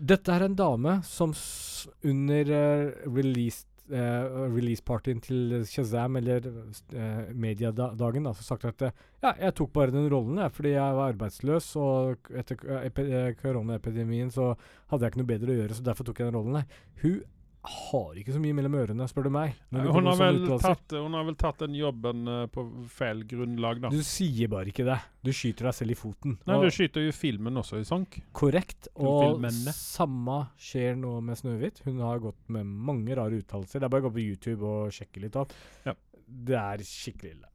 Dette 0.00 0.32
er 0.32 0.46
en 0.46 0.54
dame 0.56 1.00
som 1.04 1.34
s 1.36 1.88
under 2.04 2.48
uh, 2.48 3.10
release 3.12 3.66
uh, 3.92 4.46
releasepartyen 4.54 5.20
til 5.24 5.60
Shazam, 5.68 6.16
eller 6.20 6.46
uh, 6.50 7.30
mediadagen, 7.34 8.28
da, 8.28 8.34
så 8.36 8.46
sagt 8.46 8.68
at 8.68 8.86
eh, 8.86 9.02
ja, 9.22 9.34
jeg 9.46 9.56
tok 9.58 9.72
bare 9.76 9.94
den 9.94 10.08
rollen 10.12 10.40
jeg, 10.40 10.54
fordi 10.56 10.72
jeg 10.74 10.96
var 10.98 11.12
arbeidsløs, 11.14 11.68
og 11.80 12.30
etter 12.40 12.64
eh, 12.76 13.34
koronaepidemien 13.40 14.32
så 14.34 14.52
hadde 14.90 15.04
jeg 15.04 15.14
ikke 15.14 15.22
noe 15.22 15.32
bedre 15.34 15.54
å 15.54 15.58
gjøre, 15.60 15.76
så 15.76 15.86
derfor 15.90 16.08
tok 16.08 16.22
jeg 16.22 16.30
den 16.30 16.38
rollen. 16.38 16.58
Nei, 16.60 16.64
hun 17.02 17.20
har 17.62 18.16
ikke 18.16 18.32
så 18.32 18.40
mye 18.40 18.54
mellom 18.56 18.74
ørene, 18.80 19.04
spør 19.10 19.26
du 19.26 19.30
meg. 19.34 19.56
Hun 19.68 20.06
har, 20.08 20.14
uttalelser. 20.16 20.62
tatt, 20.64 20.94
hun 20.96 21.12
har 21.12 21.26
vel 21.28 21.36
tatt 21.36 21.58
den 21.60 21.74
jobben 21.76 22.22
uh, 22.30 22.44
på 22.48 22.64
feil 22.88 23.20
grunnlag, 23.28 23.82
da. 23.82 23.90
Du 23.92 24.00
sier 24.06 24.48
bare 24.48 24.72
ikke 24.72 24.86
det. 24.88 24.96
Du 25.26 25.28
skyter 25.36 25.68
deg 25.68 25.76
selv 25.76 25.92
i 25.92 25.98
foten. 26.00 26.38
Nei, 26.48 26.56
Og- 26.56 26.64
du 26.64 26.72
skyter 26.72 27.04
jo 27.04 27.12
filmen 27.12 27.60
også 27.60 27.82
i 27.82 27.84
sank. 27.84 28.16
Korrekt. 28.32 28.88
Og 28.96 29.44
samme 29.76 30.38
skjer 30.56 30.96
nå 30.96 31.18
med 31.26 31.36
Snøhvit. 31.40 31.82
Hun 31.84 32.00
har 32.00 32.22
gått 32.24 32.40
med 32.48 32.64
mange 32.64 33.12
rare 33.18 33.42
uttalelser. 33.42 33.80
Det 33.82 33.90
er 33.90 33.92
bare 33.92 34.06
å 34.06 34.08
gå 34.08 34.14
på 34.16 34.24
YouTube 34.24 34.64
og 34.64 34.94
sjekke 34.96 35.20
litt 35.26 35.36
opp. 35.36 35.52
Ja. 35.84 35.92
Det 36.26 36.56
er 36.56 36.86
skikkelig 36.86 37.34
ille. 37.36 37.50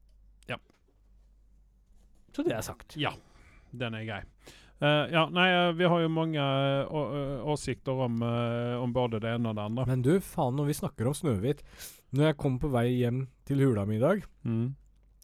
Ja. 0.51 0.59
Så 2.35 2.45
det 2.45 2.53
er 2.53 2.61
sagt. 2.67 2.93
Ja, 2.99 3.15
den 3.73 3.97
er 3.97 4.05
grei. 4.05 4.21
Eh, 4.83 5.05
ja, 5.13 5.23
nei, 5.31 5.47
eh, 5.53 5.71
vi 5.71 5.87
har 5.87 6.01
jo 6.03 6.11
mange 6.11 6.41
eh, 6.41 7.47
åsikter 7.47 8.01
om, 8.05 8.17
uh, 8.19 8.75
om 8.83 8.91
både 8.93 9.21
det 9.23 9.31
ene 9.37 9.53
og 9.53 9.55
det 9.55 9.67
andre. 9.69 9.85
Men 9.87 10.03
du, 10.03 10.17
faen, 10.19 10.57
når 10.57 10.67
vi 10.67 10.75
snakker 10.81 11.07
om 11.07 11.15
Snøhvit 11.15 11.61
Når 12.15 12.29
jeg 12.29 12.37
kom 12.41 12.57
på 12.59 12.71
vei 12.73 12.89
hjem 12.97 13.25
til 13.47 13.63
hula 13.63 13.85
mi 13.87 13.99
i 13.99 14.03
dag, 14.03 14.23
Mm. 14.43 14.75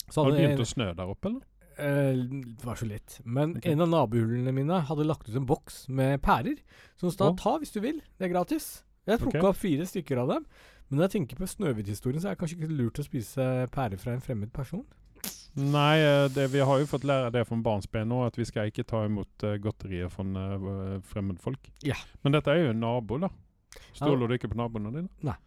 så 0.08 0.24
Har 0.24 0.32
det 0.32 0.40
begynt 0.40 0.64
å 0.64 0.72
snø 0.72 0.94
der 0.96 1.10
oppe, 1.12 1.30
eller? 1.30 1.48
Det 1.82 2.66
var 2.66 2.76
så 2.76 2.86
litt. 2.86 3.20
Men 3.24 3.56
okay. 3.58 3.72
en 3.72 3.82
av 3.82 3.90
nabohulene 3.90 4.52
mine 4.54 4.82
hadde 4.86 5.06
lagt 5.08 5.30
ut 5.30 5.36
en 5.36 5.48
boks 5.48 5.88
med 5.90 6.20
pærer. 6.22 6.60
Som 7.00 7.10
sa 7.10 7.30
oh. 7.32 7.36
ta 7.36 7.56
hvis 7.58 7.72
du 7.74 7.80
vil, 7.82 8.02
det 8.20 8.28
er 8.28 8.34
gratis. 8.34 8.84
Jeg 9.08 9.22
plukka 9.22 9.40
okay. 9.40 9.50
opp 9.50 9.58
fire 9.58 9.88
stykker 9.88 10.20
av 10.22 10.34
dem. 10.36 10.46
Men 10.90 11.00
når 11.00 11.08
jeg 11.08 11.14
tenker 11.16 11.40
på 11.40 11.48
Snøhvit-historien, 11.48 12.22
så 12.22 12.30
er 12.30 12.36
det 12.36 12.42
kanskje 12.42 12.60
ikke 12.60 12.76
lurt 12.76 13.00
å 13.00 13.08
spise 13.08 13.48
pærer 13.72 14.02
fra 14.02 14.14
en 14.14 14.22
fremmed 14.22 14.52
person. 14.54 14.84
Nei, 15.54 16.00
eh, 16.00 16.26
det, 16.32 16.48
vi 16.54 16.64
har 16.64 16.80
jo 16.80 16.88
fått 16.88 17.04
lære 17.08 17.32
det 17.36 17.46
fra 17.48 17.58
barnsben 17.60 18.08
nå, 18.08 18.24
at 18.28 18.38
vi 18.40 18.48
skal 18.48 18.72
ikke 18.72 18.86
ta 18.88 19.04
imot 19.08 19.44
uh, 19.44 19.58
godterier 19.60 20.12
fra 20.12 20.24
uh, 20.24 21.00
fremmedfolk. 21.12 21.72
Ja. 21.84 21.98
Men 22.24 22.38
dette 22.38 22.54
er 22.54 22.66
jo 22.66 22.74
en 22.76 22.84
nabo, 22.84 23.20
da. 23.20 23.32
Stoler 23.96 24.28
du 24.28 24.36
ikke 24.36 24.52
på 24.52 24.60
naboene 24.60 24.94
dine? 24.96 25.10
Nei. 25.28 25.38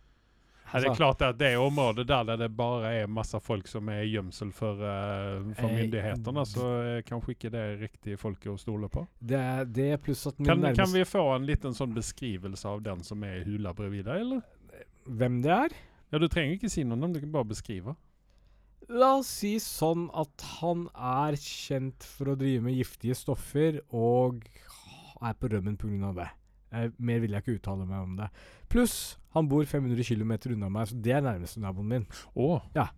Er 0.74 0.82
det 0.82 0.88
er 0.90 0.96
klart 0.96 1.20
at 1.22 1.36
det 1.38 1.52
er 1.54 1.62
området 1.62 2.06
der, 2.08 2.32
det 2.36 2.48
bare 2.56 2.88
er 2.98 3.10
masse 3.10 3.38
folk 3.40 3.68
som 3.70 3.88
er 3.92 4.00
i 4.02 4.08
gjemsel 4.10 4.50
for, 4.52 4.80
uh, 4.80 5.52
for 5.54 5.68
Eh, 5.70 5.76
myndighetene, 5.78 6.44
så 6.50 6.70
er 6.82 7.04
kanskje 7.06 7.36
ikke 7.36 7.50
det 7.54 7.64
riktige 7.84 8.18
folket 8.18 8.50
å 8.50 8.56
stole 8.58 8.90
på. 8.90 9.04
Det 9.20 9.38
er 9.38 9.68
det 9.70 9.90
pluss 10.02 10.26
at 10.26 10.40
Kan, 10.40 10.64
nærmest... 10.64 10.80
kan 10.80 10.90
vi 10.92 11.04
få 11.06 11.22
en 11.36 11.46
liten 11.46 11.76
sånn 11.78 11.94
beskrivelse 11.94 12.68
av 12.68 12.82
den 12.82 13.04
som 13.06 13.22
er 13.22 13.38
i 13.38 13.44
hula 13.46 13.72
bredvid 13.76 14.08
deg, 14.08 14.24
eller? 14.26 14.42
Hvem 15.06 15.38
det 15.44 15.54
er? 15.54 15.76
Ja, 16.10 16.18
Du 16.18 16.26
trenger 16.28 16.58
ikke 16.58 16.72
si 16.72 16.82
noe 16.82 16.98
om 16.98 17.06
det, 17.06 17.20
du 17.20 17.26
kan 17.26 17.36
bare 17.38 17.52
beskrive. 17.54 17.94
La 18.92 19.14
oss 19.18 19.30
si 19.40 19.54
sånn 19.62 20.08
at 20.12 20.44
han 20.60 20.86
er 20.94 21.36
kjent 21.40 22.04
for 22.04 22.32
å 22.34 22.38
drive 22.38 22.62
med 22.66 22.76
giftige 22.76 23.16
stoffer, 23.16 23.78
og 23.96 24.42
er 25.24 25.36
på 25.40 25.48
rømmen 25.48 25.78
pga. 25.80 26.10
det. 26.18 26.26
Eh, 26.74 26.90
mer 26.98 27.20
vil 27.22 27.30
jeg 27.32 27.42
ikke 27.44 27.54
uttale 27.60 27.86
meg 27.86 28.02
om 28.02 28.16
det. 28.18 28.28
Pluss, 28.68 29.16
han 29.32 29.48
bor 29.48 29.64
500 29.64 30.04
km 30.04 30.34
unna 30.52 30.68
meg, 30.68 30.88
så 30.90 30.98
det 31.00 31.14
er 31.16 31.22
nærmeste 31.24 31.62
naboen 31.62 31.88
min. 31.88 32.06
Oh. 32.34 32.60
Ja. 32.74 32.88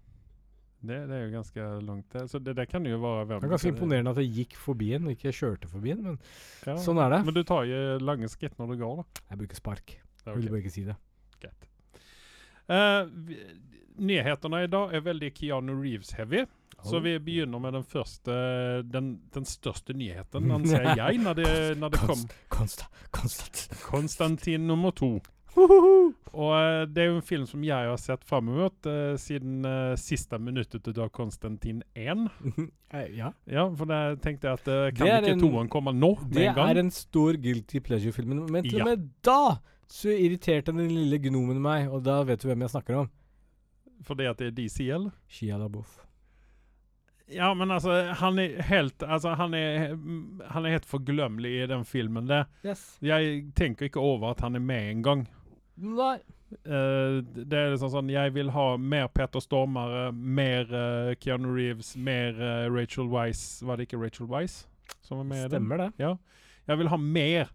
Det, 0.86 0.96
det 1.08 1.14
er 1.16 1.22
jo 1.26 1.32
ganske 1.36 1.66
langt. 1.86 2.08
det. 2.12 2.24
Så 2.30 2.38
det, 2.42 2.54
det 2.56 2.66
kan 2.70 2.84
jo 2.86 2.98
være 3.02 3.26
hvem 3.26 3.40
Det 3.40 3.46
er 3.48 3.54
ganske 3.54 3.70
imponerende 3.72 4.10
at 4.12 4.20
jeg 4.22 4.32
gikk 4.40 4.56
forbi 4.60 4.90
en, 4.96 5.08
ikke 5.12 5.32
kjørte 5.34 5.68
forbi 5.70 5.92
en, 5.94 6.02
men 6.02 6.18
Ja. 6.66 6.76
sånn 6.82 6.98
er 7.02 7.10
det. 7.14 7.22
Men 7.26 7.34
du 7.34 7.42
tar 7.44 7.64
jo 7.68 7.80
lange 8.02 8.28
skritt 8.32 8.58
når 8.58 8.74
du 8.74 8.82
går, 8.82 8.96
da. 9.02 9.22
Jeg 9.30 9.38
bruker 9.44 9.56
spark. 9.62 9.96
Okay. 10.20 10.32
Jeg 10.32 10.36
vil 10.42 10.50
bare 10.50 10.62
ikke 10.64 10.74
si 10.74 10.84
det. 10.86 10.96
Greit. 11.42 11.70
Eh, 12.68 13.02
nyhetene 13.98 14.64
i 14.64 14.70
dag 14.72 14.94
er 14.94 15.00
veldig 15.06 15.32
Keanu 15.34 15.74
Reeves-heavy. 15.80 16.46
Så 16.86 17.00
vi 17.02 17.14
begynner 17.18 17.58
med 17.58 17.72
den 17.72 17.82
første 17.88 18.34
Den, 18.84 19.06
den 19.34 19.44
største 19.48 19.94
nyheten, 19.96 20.50
anser 20.58 20.92
jeg, 20.96 21.18
når 21.24 21.34
det, 21.40 21.54
når 21.80 21.94
det 21.94 22.00
kom. 22.04 22.20
Konst, 22.52 22.84
konstant. 23.10 23.62
Konstantin 23.88 24.66
nummer 24.68 24.90
to. 24.94 25.14
Og 26.36 26.50
eh, 26.52 26.82
det 26.92 27.00
er 27.00 27.06
jo 27.08 27.16
en 27.16 27.24
film 27.24 27.46
som 27.48 27.62
jeg 27.64 27.88
har 27.88 27.96
sett 27.96 28.24
fram 28.28 28.44
mot 28.52 28.86
uh, 28.90 29.14
siden 29.16 29.64
uh, 29.64 29.94
siste 29.96 30.36
minuttet 30.38 30.90
av 31.00 31.08
Konstantin 31.16 31.82
1. 31.96 32.26
Eh, 32.94 33.08
ja. 33.18 33.32
Ja, 33.50 33.64
for 33.74 33.88
da 33.90 34.12
tenkte 34.22 34.46
jeg 34.46 34.60
at 34.60 34.68
uh, 34.70 34.84
kan 34.94 35.08
ikke 35.24 35.32
en- 35.32 35.40
toeren 35.42 35.68
komme 35.72 35.90
nå 35.96 36.12
med 36.20 36.36
Det 36.36 36.44
en 36.46 36.54
gang? 36.54 36.68
er 36.70 36.78
en 36.84 36.90
stor 36.94 37.34
guilty 37.42 37.80
pleasure-film, 37.82 38.36
men 38.46 38.62
til 38.62 38.76
Ja. 38.78 38.84
og 38.84 38.92
med 38.92 39.08
da 39.26 39.56
så 39.90 40.12
irriterte 40.14 40.70
den 40.76 40.86
lille 40.92 41.18
gnomen 41.24 41.58
meg, 41.62 41.88
og 41.90 42.04
da 42.06 42.20
vet 42.28 42.44
du 42.44 42.46
hvem 42.46 42.62
jeg 42.62 42.70
snakker 42.76 43.00
om. 43.00 43.08
Fordi 44.04 44.26
at 44.28 44.38
det 44.38 44.46
er 44.50 44.56
DC, 44.58 44.80
eller? 44.92 45.14
Shia 45.28 45.56
LaBeouf. 45.58 46.02
Ja, 47.28 47.54
men 47.54 47.70
altså, 47.74 48.12
han 48.20 48.38
er 48.38 48.60
helt 48.68 49.02
Altså, 49.02 49.32
han 49.34 49.54
er, 49.54 49.96
han 50.52 50.66
er 50.66 50.76
helt 50.76 50.86
forglemmelig 50.86 51.50
i 51.62 51.66
den 51.66 51.84
filmen. 51.84 52.28
Det, 52.28 52.44
Yes. 52.64 52.98
jeg 53.02 53.52
tenker 53.56 53.88
ikke 53.88 54.00
over 54.00 54.30
at 54.30 54.40
han 54.40 54.54
er 54.54 54.62
med 54.62 54.90
engang. 54.90 55.26
Nei. 55.76 56.18
Uh, 56.62 57.24
det 57.26 57.58
er 57.58 57.72
liksom 57.72 57.90
sånn 57.90 58.10
Jeg 58.12 58.30
vil 58.36 58.52
ha 58.54 58.76
mer 58.78 59.08
Peter 59.10 59.42
Stormare, 59.42 60.12
mer 60.14 60.68
uh, 60.70 61.10
Keanu 61.18 61.48
Reeves, 61.56 61.96
mer 61.98 62.38
uh, 62.38 62.68
Rachel 62.70 63.08
Weisz 63.10 63.64
Var 63.66 63.76
det 63.76 63.88
ikke 63.88 63.98
Rachel 63.98 64.28
Weisz 64.30 64.60
som 65.02 65.18
var 65.18 65.26
med? 65.26 65.48
Stemmer 65.50 65.80
det. 65.82 65.88
Ja. 65.98 66.12
Jeg 66.70 66.78
vil 66.78 66.88
ha 66.92 66.96
mer. 66.96 67.50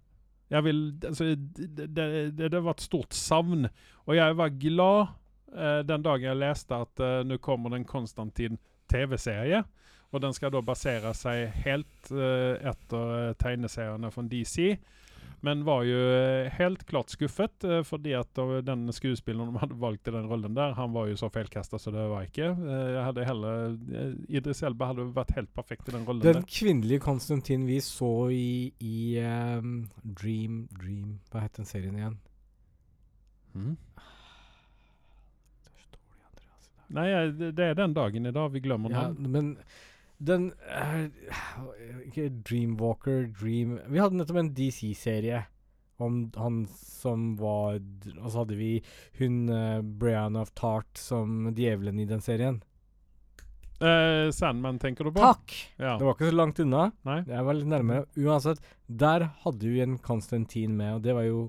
Jeg 0.51 0.63
vil 0.67 0.81
Altså, 1.07 1.29
det, 1.35 1.87
det, 1.95 2.05
det, 2.37 2.51
det 2.51 2.61
var 2.63 2.75
et 2.75 2.83
stort 2.83 3.15
savn. 3.15 3.69
Og 4.07 4.15
jeg 4.17 4.37
var 4.37 4.51
glad 4.59 5.01
eh, 5.01 5.15
den 5.51 6.03
dagen 6.05 6.29
jeg 6.29 6.39
leste 6.39 6.77
at 6.85 7.01
uh, 7.03 7.21
nå 7.27 7.37
kommer 7.43 7.73
det 7.73 7.81
en 7.81 7.87
Konstantin 7.89 8.59
TV-serie. 8.91 9.63
Og 10.11 10.19
den 10.19 10.33
skal 10.35 10.51
da 10.51 10.59
basere 10.65 11.13
seg 11.15 11.53
helt 11.63 12.09
eh, 12.11 12.57
etter 12.67 13.11
eh, 13.15 13.35
tegneseriene 13.39 14.09
fra 14.11 14.23
DC. 14.27 14.73
Men 15.41 15.63
var 15.65 15.85
jo 15.87 15.97
eh, 15.97 16.49
helt 16.57 16.83
klart 16.89 17.13
skuffet, 17.13 17.63
eh, 17.63 17.79
fordi 17.87 18.11
at 18.19 18.41
eh, 18.43 18.57
den 18.67 18.91
skuespilleren 18.93 19.53
de 19.55 19.61
hadde 19.63 19.77
valgt 19.79 20.11
i 20.11 20.13
den 20.13 20.27
rollen 20.29 20.57
der, 20.57 20.75
han 20.77 20.91
var 20.93 21.07
jo 21.07 21.15
så 21.17 21.31
feilkasta 21.33 21.79
så 21.79 21.93
det 21.95 22.03
var 22.11 22.27
ikke. 22.27 22.51
Eh, 22.51 22.89
jeg 22.97 23.05
hadde 23.07 23.25
heller 23.29 23.63
eh, 23.71 24.11
Idris 24.35 24.61
Elba 24.67 24.91
hadde 24.91 25.07
vært 25.15 25.31
helt 25.39 25.53
perfekt 25.55 25.87
i 25.87 25.95
den 25.95 26.03
rollen 26.09 26.27
Den 26.27 26.41
der. 26.41 26.49
kvinnelige 26.59 27.05
Konstantin 27.07 27.63
vi 27.71 27.79
så 27.81 28.11
i, 28.35 28.67
i 28.83 28.97
um, 29.23 29.87
Dream 30.03 30.65
Dream 30.75 31.21
Hva 31.31 31.45
het 31.47 31.55
den 31.57 31.71
serien 31.71 31.95
igjen? 31.97 32.19
Mhm. 33.55 33.77
Nei, 36.95 37.07
det 37.31 37.65
er 37.71 37.77
den 37.79 37.95
dagen 37.95 38.27
i 38.27 38.35
dag 38.35 38.51
vi 38.53 38.61
glemmer 38.63 38.91
Ja, 38.93 39.07
navn. 39.09 39.31
men 39.31 39.55
den 40.21 40.51
eh, 40.69 41.07
Ikke 42.07 42.27
Dreamwalker, 42.29 43.25
Dream 43.39 43.79
Vi 43.89 44.01
hadde 44.01 44.19
nettopp 44.19 44.41
en 44.43 44.53
DC-serie 44.57 45.45
om 46.01 46.31
han 46.35 46.63
som 46.73 47.35
var 47.37 47.77
Og 48.17 48.27
så 48.27 48.41
hadde 48.41 48.57
vi 48.57 48.71
hun 49.19 49.43
uh, 49.49 49.81
Brianna 49.81 50.41
of 50.41 50.53
Tart 50.57 50.97
som 50.97 51.51
djevelen 51.53 51.99
i 52.01 52.07
den 52.09 52.23
serien. 52.25 52.57
Uh, 53.81 54.29
Sandman 54.33 54.79
tenker 54.81 55.05
du 55.05 55.11
på? 55.11 55.21
Takk! 55.21 55.53
Ja. 55.77 55.95
Det 55.97 56.05
var 56.05 56.15
ikke 56.15 56.29
så 56.29 56.37
langt 56.37 56.59
unna. 56.61 56.87
Nei. 57.05 57.19
Jeg 57.29 57.45
var 57.45 57.57
litt 57.57 57.69
nærmere. 57.69 58.05
Uansett, 58.17 58.61
der 58.85 59.27
hadde 59.43 59.73
vi 59.73 59.81
en 59.81 59.97
Konstantin 60.01 60.75
med, 60.77 60.99
og 60.99 61.05
det 61.05 61.15
var 61.17 61.25
jo 61.25 61.47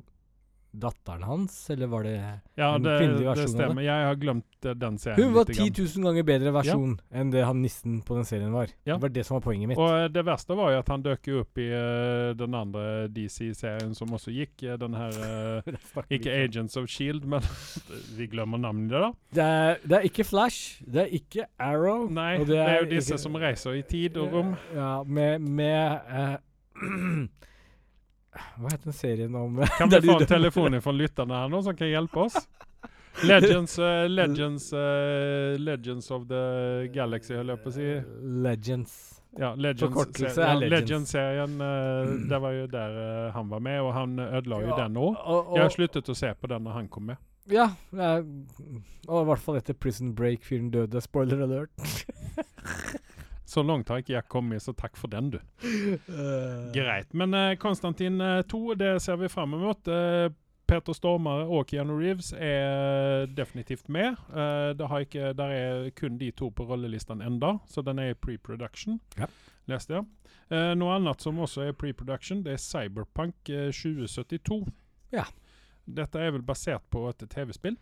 datteren 0.72 1.22
hans, 1.28 1.54
eller 1.70 1.87
var 1.92 2.02
det 2.06 2.12
Ja, 2.56 2.74
en 2.76 2.82
det, 2.82 2.94
kvinnelig 2.98 3.18
det 3.20 3.26
versjon 3.28 3.42
av 3.44 3.52
det. 3.52 3.64
stemmer. 3.66 3.82
Jeg 3.85 4.06
har 4.08 4.16
glemt 4.16 4.64
eh, 4.66 4.74
den 4.74 4.98
serien. 4.98 5.22
Hun 5.22 5.35
var 5.35 5.44
10 5.44 5.66
000 5.98 6.06
ganger 6.06 6.22
bedre 6.24 6.52
versjon 6.56 6.94
enn 7.12 7.30
det 7.35 7.44
han 7.44 7.61
nissen 7.62 7.98
på 8.06 8.16
den 8.16 8.24
serien 8.24 8.52
var. 8.54 8.72
Ja. 8.88 8.94
Det 8.96 9.02
var 9.02 9.12
det 9.16 9.24
som 9.28 9.37
var 9.37 9.44
poenget 9.44 9.68
mitt. 9.72 9.78
Og 9.78 9.92
eh, 9.98 10.08
det 10.08 10.24
verste 10.26 10.56
var 10.56 10.72
jo 10.72 10.78
at 10.80 10.88
han 10.94 11.04
dukket 11.04 11.40
opp 11.42 11.58
i 11.62 11.68
uh, 11.72 12.32
den 12.40 12.54
andre 12.56 12.87
DC-serien 13.12 13.94
som 13.94 14.12
også 14.16 14.32
gikk. 14.32 14.56
den 14.80 14.94
her 14.94 15.12
Det 15.66 15.76
vi 16.08 16.16
Ikke. 16.18 16.32
Agents 16.46 16.76
of 16.76 16.88
Shield, 16.88 17.24
men 17.28 17.40
vi 18.16 18.26
glemmer 18.32 18.58
navnet 18.58 18.88
i 18.88 18.94
det, 18.94 19.00
da. 19.02 19.12
Det 19.37 19.44
er, 19.44 19.76
det 19.85 19.98
er 19.98 20.08
ikke 20.08 20.24
Flash, 20.24 20.82
det 20.88 21.02
er 21.06 21.12
ikke 21.20 21.46
Arrow. 21.61 22.08
Nei, 22.11 22.38
og 22.40 22.46
det 22.48 22.58
er, 22.58 22.78
jo 22.82 22.88
disse 22.90 23.14
ikke- 23.14 23.22
som 23.22 23.35
reiser 23.37 23.76
i 23.78 23.82
tid 23.82 24.16
og 24.16 24.32
rom. 24.32 24.54
Ja, 24.74 25.02
med, 25.04 25.38
med 25.40 26.00
eh, 26.08 26.37
Hva 28.33 28.71
heter 28.71 28.88
den 28.88 28.97
serien 28.97 29.35
om 29.37 29.59
Kan 29.79 29.90
vi 29.92 30.01
få 30.09 30.18
en 30.21 30.27
telefon 30.27 30.79
fra 30.83 30.92
lytterne 30.97 31.40
her 31.42 31.51
nå 31.53 31.62
som 31.64 31.77
kan 31.77 31.90
hjelpe 31.90 32.27
oss? 32.27 32.38
Legends, 33.29 33.79
uh, 33.79 34.09
Legends, 34.09 34.73
uh, 34.73 35.59
Legends 35.61 36.11
of 36.11 36.25
the 36.29 36.88
Galaxy, 36.95 37.35
holdt 37.37 37.53
jeg 37.53 37.61
på 37.61 37.68
å 37.68 37.75
si. 37.75 37.88
Legends. 38.47 38.95
Ja, 39.37 39.51
Legends-serien. 39.55 40.40
er 40.45 40.57
Legends. 40.61 40.73
Legends-serien, 40.73 41.61
eh, 41.64 42.11
det 42.29 42.40
var 42.45 42.53
jo 42.53 42.66
der 42.68 42.97
han 43.33 43.49
var 43.49 43.62
med, 43.64 43.79
og 43.81 43.92
han 43.97 44.18
ødela 44.18 44.59
jo 44.61 44.68
Ja, 44.68 44.77
den 44.83 44.99
òg. 45.01 45.14
Jeg 45.57 45.62
har 45.62 45.73
sluttet 45.73 46.11
å 46.12 46.16
se 46.16 46.35
på 46.35 46.51
den 46.53 46.66
når 46.66 46.77
han 46.77 46.88
kom 46.92 47.07
med. 47.09 47.23
Ja, 47.49 47.71
og 47.97 49.23
i 49.23 49.25
hvert 49.31 49.40
fall 49.40 49.57
etter 49.57 49.75
Prison 49.75 50.12
Break-fyren 50.14 50.68
døde. 50.71 51.01
Spoiler 51.01 51.47
alert. 51.47 51.73
Så 53.52 53.60
langt 53.66 53.90
har 53.92 54.00
ikke 54.00 54.14
jeg 54.14 54.28
kommet, 54.32 54.62
så 54.64 54.72
takk 54.72 54.96
for 54.96 55.12
den, 55.12 55.28
du. 55.34 55.40
Greit. 56.72 57.10
Men 57.12 57.34
uh, 57.36 57.50
Konstantin 57.60 58.16
2, 58.48 58.62
det 58.80 58.94
ser 59.04 59.18
vi 59.20 59.28
fram 59.28 59.52
mot. 59.60 59.88
Uh, 59.90 60.30
Peter 60.72 60.94
Stormare 60.96 61.44
og 61.52 61.66
Keanu 61.68 61.98
Reeves 61.98 62.30
er 62.32 63.26
definitivt 63.36 63.90
med. 63.92 64.16
Uh, 64.32 64.72
det 64.78 64.88
har 64.88 65.04
ikke, 65.04 65.32
der 65.36 65.52
er 65.52 65.90
kun 65.98 66.16
de 66.20 66.30
to 66.32 66.48
på 66.54 66.64
rollelisten 66.70 67.20
enda, 67.22 67.58
så 67.68 67.82
den 67.84 67.98
er 68.00 68.14
i 68.14 68.16
pre-production, 68.16 69.00
Ja. 69.18 69.28
leste 69.68 69.98
jeg. 69.98 70.06
Uh, 70.52 70.72
noe 70.78 70.94
annet 70.96 71.20
som 71.20 71.38
også 71.44 71.66
er 71.68 71.76
pre-production, 71.76 72.40
det 72.46 72.54
er 72.56 72.62
Cyberpunk 72.62 73.50
eh, 73.52 73.68
2072. 73.72 74.62
Ja. 75.12 75.26
Dette 75.84 76.20
er 76.22 76.32
vel 76.32 76.42
basert 76.46 76.84
på 76.90 77.04
et 77.10 77.24
TV-spill. 77.28 77.76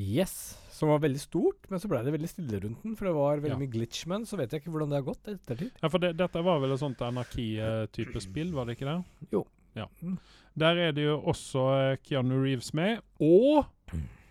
Yes, 0.00 0.56
som 0.72 0.88
var 0.88 1.02
veldig 1.02 1.20
stort, 1.20 1.66
men 1.70 1.78
så 1.82 1.88
ble 1.90 2.00
det 2.06 2.14
veldig 2.14 2.28
stille 2.30 2.60
rundt 2.62 2.82
den, 2.82 2.94
for 2.96 3.04
det 3.10 3.14
var 3.14 3.36
veldig 3.42 3.50
Ja. 3.52 3.58
mye 3.60 3.70
glitchman, 3.74 4.24
så 4.26 4.38
vet 4.40 4.50
jeg 4.50 4.62
ikke 4.62 4.72
hvordan 4.72 4.88
det 4.90 4.96
har 5.02 5.04
gått 5.06 5.28
ettertid. 5.28 5.70
Ja, 5.82 5.88
for 5.92 5.98
det, 6.00 6.14
dette 6.16 6.42
var 6.42 6.60
vel 6.62 6.72
et 6.72 6.80
sånt 6.80 6.98
anarki-type 7.04 8.20
spill, 8.24 8.52
var 8.56 8.64
det 8.66 8.78
ikke 8.78 8.88
det? 8.88 9.04
Jo. 9.36 9.44
Ja. 9.76 9.86
Mm. 10.02 10.18
Der 10.58 10.76
er 10.88 10.92
det 10.92 11.04
jo 11.04 11.18
også 11.20 11.66
eh, 11.92 11.96
Keanu 12.04 12.42
Reeves 12.42 12.72
med, 12.74 13.00
og 13.20 13.66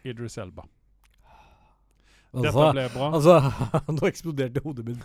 Idris 0.03 0.37
Elba. 0.41 0.65
Dette 2.33 2.47
Altså, 2.47 2.71
ble 2.71 2.83
bra. 2.93 3.07
altså 3.11 3.91
Nå 3.97 4.07
eksploderte 4.07 4.61
hodet 4.63 4.85
mitt. 4.87 5.03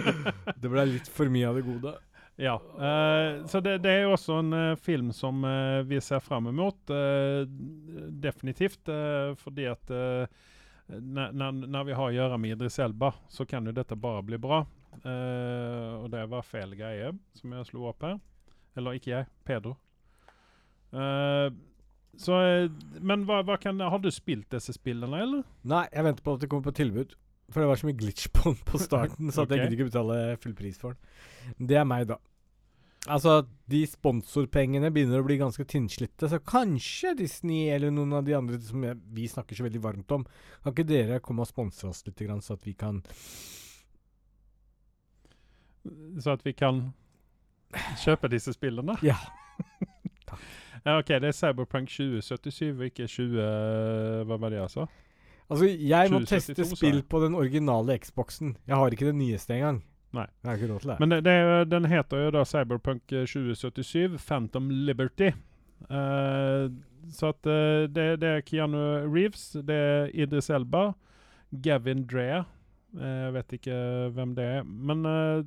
det 0.60 0.70
ble 0.70 0.82
litt 0.90 1.06
for 1.08 1.30
mye 1.32 1.48
av 1.48 1.56
det 1.56 1.64
gode. 1.64 1.94
Ja. 2.36 2.62
Uh, 2.74 3.46
så 3.46 3.60
det, 3.60 3.78
det 3.78 3.90
er 3.90 4.00
jo 4.04 4.14
også 4.16 4.38
en 4.42 4.52
uh, 4.52 4.76
film 4.80 5.12
som 5.14 5.44
uh, 5.46 5.82
vi 5.86 6.00
ser 6.02 6.20
fram 6.20 6.50
mot. 6.54 6.78
definitivt. 8.24 8.80
fordi 9.38 9.66
at 9.66 9.90
når 10.88 11.84
vi 11.84 11.92
har 11.92 12.08
å 12.08 12.14
gjøre 12.14 12.38
med 12.38 12.56
Idris 12.56 12.78
Elba, 12.78 13.12
så 13.28 13.46
kan 13.46 13.66
jo 13.66 13.72
dette 13.72 13.96
bare 13.96 14.22
bli 14.22 14.38
bra. 14.38 14.64
Og 15.04 16.10
det 16.10 16.26
var 16.30 16.46
feil 16.46 16.74
greie 16.76 17.12
som 17.34 17.52
jeg 17.52 17.66
slo 17.66 17.88
opp 17.88 18.02
her. 18.04 18.18
Eller 18.76 18.98
ikke 18.98 19.10
jeg, 19.10 19.26
Pedro. 19.44 19.76
Så 22.16 22.38
Men 23.00 23.24
hva, 23.26 23.40
hva 23.42 23.56
kan 23.58 23.80
Har 23.80 23.98
du 23.98 24.10
spilt 24.10 24.50
disse 24.52 24.72
spillene, 24.76 25.22
eller? 25.22 25.42
Nei, 25.62 25.86
jeg 25.92 26.04
venter 26.04 26.24
på 26.24 26.36
at 26.36 26.44
det 26.44 26.50
kommer 26.52 26.68
på 26.68 26.76
tilbud. 26.82 27.16
For 27.52 27.60
det 27.60 27.68
var 27.68 27.80
så 27.80 27.88
mye 27.88 27.98
glitch 27.98 28.30
på 28.32 28.52
den 28.52 28.60
på 28.66 28.80
starten, 28.80 29.32
så 29.32 29.44
okay. 29.44 29.58
jeg 29.58 29.64
gidder 29.66 29.76
ikke 29.76 29.90
betale 29.90 30.20
full 30.42 30.54
pris 30.56 30.78
for 30.80 30.94
den. 30.94 31.66
Det 31.68 31.76
er 31.80 31.84
meg, 31.88 32.06
da. 32.08 32.16
Altså, 33.04 33.42
de 33.68 33.82
sponsorpengene 33.84 34.88
begynner 34.92 35.20
å 35.20 35.26
bli 35.26 35.36
ganske 35.36 35.66
tynnslitte, 35.68 36.28
så 36.30 36.38
kanskje 36.40 37.12
Disney 37.18 37.68
eller 37.74 37.92
noen 37.92 38.16
av 38.16 38.24
de 38.24 38.32
andre 38.38 38.56
som 38.64 38.86
jeg, 38.86 38.96
vi 39.12 39.28
snakker 39.28 39.58
så 39.58 39.66
veldig 39.66 39.82
varmt 39.84 40.14
om, 40.16 40.24
kan 40.64 40.72
ikke 40.72 40.88
dere 40.88 41.20
komme 41.24 41.44
og 41.44 41.50
sponse 41.50 41.84
oss 41.90 42.00
litt, 42.08 42.16
grann, 42.24 42.40
så 42.44 42.56
at 42.56 42.64
vi 42.64 42.72
kan 42.78 43.02
Så 46.16 46.32
at 46.32 46.44
vi 46.46 46.54
kan 46.56 46.94
kjøpe 48.00 48.30
disse 48.32 48.56
spillene? 48.56 48.96
Ja. 49.04 49.18
Ja, 50.84 50.98
OK, 50.98 51.14
det 51.16 51.30
er 51.30 51.32
Cyberpunk 51.32 51.88
2077, 51.88 52.82
ikke 52.90 53.06
20 53.08 53.38
Hva 54.28 54.36
var 54.36 54.52
det 54.52 54.58
jeg 54.58 54.72
sa? 54.74 54.82
Altså, 54.84 55.03
jeg 55.50 56.12
må 56.12 56.22
2072, 56.24 56.54
teste 56.56 56.76
spill 56.76 57.02
på 57.02 57.20
den 57.24 57.34
originale 57.36 57.98
Xboxen. 58.00 58.56
Jeg 58.66 58.76
har 58.80 58.94
ikke 58.96 59.10
den 59.10 59.20
nyeste 59.20 59.54
engang. 59.58 59.82
Nei. 60.14 60.26
Jeg 60.42 60.50
har 60.50 60.56
ikke 60.60 60.72
råd 60.72 60.80
til 60.80 60.92
det. 60.92 60.98
Men 61.02 61.10
det, 61.10 61.20
det, 61.26 61.36
den 61.72 61.90
heter 61.90 62.24
jo 62.24 62.32
da 62.36 62.44
Cyberpunk 62.48 63.12
eh, 63.12 63.26
2077, 63.26 64.18
Phantom 64.22 64.70
Liberty. 64.70 65.32
Uh, 65.90 66.70
så 67.12 67.34
at 67.34 67.50
uh, 67.50 67.84
det, 67.90 68.08
det 68.22 68.30
er 68.30 68.44
Keanu 68.46 68.78
Reeves, 69.10 69.50
det 69.66 69.74
er 69.76 70.12
Idris 70.14 70.48
Elba, 70.54 70.92
Gavin 71.62 72.06
Drea 72.08 72.44
Eh, 72.94 73.24
Jeg 73.26 73.34
vet 73.34 73.56
ikke 73.58 73.76
hvem 74.14 74.34
det 74.36 74.44
er. 74.58 74.62
Men 74.64 75.04
eh, 75.08 75.44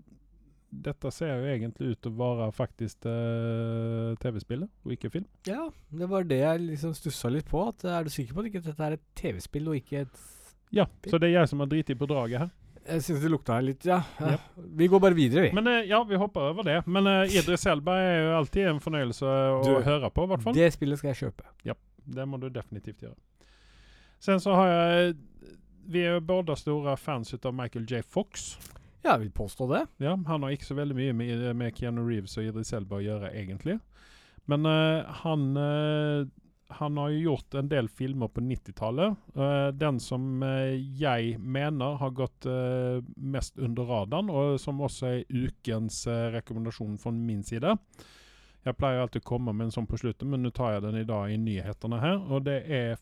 dette 0.70 1.10
ser 1.16 1.30
jo 1.40 1.48
egentlig 1.48 1.94
ut 1.94 2.00
til 2.04 2.12
å 2.12 2.18
være 2.20 2.48
faktisk 2.56 3.06
eh, 3.08 4.16
TV-spillet, 4.22 4.70
og 4.86 4.92
ikke 4.98 5.12
film. 5.14 5.26
Ja, 5.48 5.70
det 5.96 6.10
var 6.12 6.26
det 6.28 6.40
jeg 6.42 6.64
liksom 6.66 6.94
stussa 6.98 7.32
litt 7.32 7.48
på. 7.48 7.62
At 7.70 7.86
Er 7.88 8.04
du 8.04 8.12
sikker 8.14 8.36
på 8.36 8.44
at 8.46 8.58
dette 8.66 8.84
er 8.90 8.98
et 8.98 9.06
TV-spill 9.16 9.70
og 9.72 9.78
ikke 9.80 10.02
et 10.06 10.24
Ja, 10.76 10.86
så 11.08 11.20
det 11.20 11.30
er 11.30 11.38
jeg 11.40 11.48
som 11.54 11.64
har 11.64 11.70
driti 11.72 11.96
på 11.96 12.08
draget 12.10 12.44
her. 12.44 12.50
Jeg 12.88 13.04
syns 13.04 13.20
det 13.24 13.30
lukta 13.32 13.58
litt 13.64 13.84
Ja. 13.88 14.02
ja. 14.20 14.38
Vi 14.56 14.88
går 14.88 15.00
bare 15.04 15.16
videre, 15.16 15.48
vi. 15.48 15.52
Men 15.56 15.68
eh, 15.68 15.88
ja, 15.90 16.02
vi 16.08 16.20
hopper 16.20 16.52
over 16.54 16.64
det. 16.68 16.82
Men 16.88 17.08
eh, 17.08 17.36
Idris 17.40 17.66
Elba 17.68 17.98
er 18.00 18.22
jo 18.26 18.36
alltid 18.42 18.68
en 18.72 18.80
fornøyelse 18.84 19.26
å 19.28 19.62
Du, 19.66 19.74
høre 19.88 20.12
på, 20.12 20.24
i 20.24 20.32
hvert 20.32 20.44
fall. 20.46 20.56
det 20.56 20.70
spillet 20.76 21.00
skal 21.00 21.12
jeg 21.14 21.22
kjøpe. 21.26 21.48
Ja, 21.68 21.76
Det 22.08 22.28
må 22.28 22.40
du 22.40 22.48
definitivt 22.50 23.04
gjøre. 23.04 23.16
Sen 24.24 24.40
så 24.44 24.56
har 24.56 24.70
jeg 24.72 25.16
Vi 25.88 26.02
er 26.04 26.18
jo 26.18 26.24
både 26.28 26.56
store 26.60 26.96
fans 27.00 27.34
av 27.38 27.54
Michael 27.56 27.86
J. 27.88 28.02
Fox. 28.04 28.58
Ja, 29.08 29.14
jeg 29.14 29.28
vil 29.28 29.36
påstå 29.40 29.70
det. 29.72 29.86
Ja, 30.04 30.18
han 30.28 30.44
har 30.44 30.52
ikke 30.52 30.68
så 30.68 30.76
veldig 30.76 30.96
mye 30.98 31.14
med, 31.16 31.46
med 31.56 31.76
Keanu 31.78 32.02
Reeves 32.04 32.36
og 32.36 32.44
Idris 32.44 32.74
Elba 32.76 32.98
å 33.00 33.06
gjøre, 33.06 33.30
egentlig. 33.40 33.78
Men 34.52 34.68
uh, 34.68 35.08
han 35.24 35.46
uh, 35.56 36.28
han 36.76 36.98
har 36.98 37.10
jo 37.10 37.20
gjort 37.30 37.54
en 37.54 37.70
del 37.72 37.88
filmer 37.90 38.28
på 38.28 38.42
90-tallet. 38.44 39.16
Uh, 39.38 39.70
den 39.72 40.00
som 40.04 40.44
eh, 40.44 40.76
jeg 41.00 41.38
mener 41.40 41.96
har 42.02 42.12
gått 42.12 42.46
eh, 42.50 43.00
mest 43.16 43.56
under 43.58 43.88
radaren, 43.88 44.28
og 44.30 44.60
som 44.60 44.82
også 44.84 45.08
er 45.08 45.24
ukens 45.32 46.04
eh, 46.12 46.28
rekommendasjon 46.36 46.98
fra 47.00 47.14
min 47.16 47.44
side. 47.48 47.78
Jeg 48.68 48.76
pleier 48.76 49.00
alltid 49.00 49.24
å 49.24 49.30
komme 49.30 49.56
med 49.56 49.70
en 49.70 49.78
sånn 49.78 49.88
på 49.88 50.00
slutten, 50.02 50.28
men 50.34 50.44
nå 50.44 50.52
tar 50.52 50.76
jeg 50.76 50.84
den 50.90 51.00
i 51.00 51.08
dag 51.08 51.32
i 51.32 51.40
nyhetene 51.40 52.02
her. 52.04 52.20
Og 52.28 52.44
det 52.50 52.60
er 52.68 53.00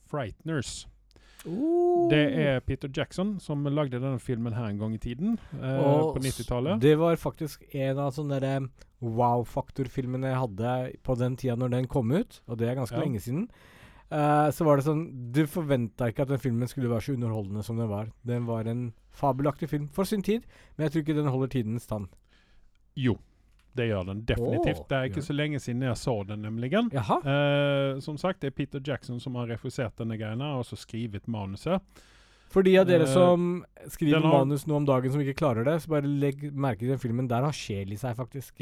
'Frighteners'. 1.45 2.09
Det 2.09 2.21
er 2.47 2.59
Peter 2.59 2.89
Jackson 2.89 3.39
som 3.39 3.63
lagde 3.63 3.99
denne 3.99 4.19
filmen 4.19 4.53
her 4.53 4.65
en 4.69 4.79
gang 4.79 4.93
i 4.93 4.97
tiden. 4.97 5.37
Eh, 5.53 5.79
på 6.13 6.19
90-tallet. 6.19 6.79
Det 6.81 6.95
var 6.97 7.15
faktisk 7.15 7.63
en 7.73 7.97
av 7.99 8.11
sånne 8.13 8.69
wow-faktor-filmene 9.01 10.27
jeg 10.31 10.41
hadde 10.41 10.73
på 11.05 11.15
den 11.19 11.35
tida 11.37 11.55
når 11.59 11.69
den 11.75 11.87
kom 11.91 12.11
ut, 12.11 12.41
og 12.47 12.57
det 12.57 12.69
er 12.69 12.75
ganske 12.75 12.95
Ja. 12.97 13.03
lenge 13.03 13.19
siden. 13.21 13.47
Eh, 14.11 14.51
så 14.51 14.63
var 14.65 14.77
det 14.77 14.85
sånn 14.85 15.31
Du 15.31 15.45
forventa 15.47 16.07
ikke 16.11 16.21
at 16.21 16.27
den 16.29 16.37
filmen 16.37 16.67
skulle 16.67 16.89
være 16.89 17.01
så 17.01 17.13
underholdende 17.15 17.63
som 17.63 17.77
den 17.77 17.89
var. 17.89 18.11
Den 18.25 18.45
var 18.45 18.63
en 18.67 18.93
fabelaktig 19.11 19.67
film 19.69 19.87
for 19.87 20.03
sin 20.05 20.21
tid, 20.21 20.43
men 20.77 20.85
jeg 20.85 20.91
tror 20.91 21.01
ikke 21.03 21.15
den 21.23 21.31
holder 21.31 21.47
tidens 21.47 21.83
stand. 21.83 22.07
Jo, 22.95 23.17
det 23.75 23.87
gjør 23.89 24.05
den 24.07 24.21
definitivt. 24.25 24.79
Oh, 24.79 24.87
det 24.89 24.97
er 24.97 25.09
ikke 25.09 25.23
så 25.25 25.35
lenge 25.35 25.59
siden 25.59 25.81
jeg 25.83 25.97
så 25.99 26.13
den, 26.27 26.41
nemlig. 26.45 26.71
Eh, 26.73 27.99
som 27.99 28.17
sagt, 28.17 28.39
det 28.41 28.47
er 28.53 28.55
Peter 28.55 28.79
Jackson 28.83 29.19
som 29.19 29.35
har 29.35 29.47
refusert 29.51 29.95
denne 29.99 30.17
greiene, 30.17 30.53
og 30.59 30.63
så 30.65 30.77
skrevet 30.79 31.27
manuset. 31.27 31.81
For 32.53 32.63
de 32.63 32.77
av 32.79 32.85
dere 32.87 33.03
Eh, 33.03 33.11
som 33.13 33.65
skriver 33.89 34.21
har- 34.21 34.45
manus 34.45 34.65
nå 34.65 34.75
om 34.77 34.85
dagen 34.85 35.11
som 35.11 35.19
ikke 35.21 35.35
klarer 35.35 35.65
det, 35.65 35.81
så 35.83 35.89
bare 35.89 36.07
legg 36.07 36.53
merke 36.53 36.79
til 36.79 36.89
den 36.93 36.99
filmen. 36.99 37.27
Der 37.27 37.41
har 37.43 37.51
sjel 37.51 37.91
i 37.91 37.97
seg, 37.99 38.15
faktisk. 38.15 38.53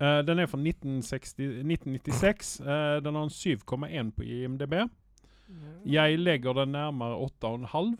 Eh, 0.00 0.22
den 0.22 0.38
er 0.38 0.46
fra 0.46 0.58
1960, 0.58 1.34
1996. 1.64 2.60
Uh, 2.60 3.00
den 3.00 3.14
har 3.14 3.22
en 3.22 3.30
7,1 3.30 4.12
på 4.14 4.22
IMDb. 4.22 4.88
Jeg 5.86 6.18
legger 6.18 6.54
den 6.54 6.72
nærmere 6.72 7.18
8,5. 7.20 7.96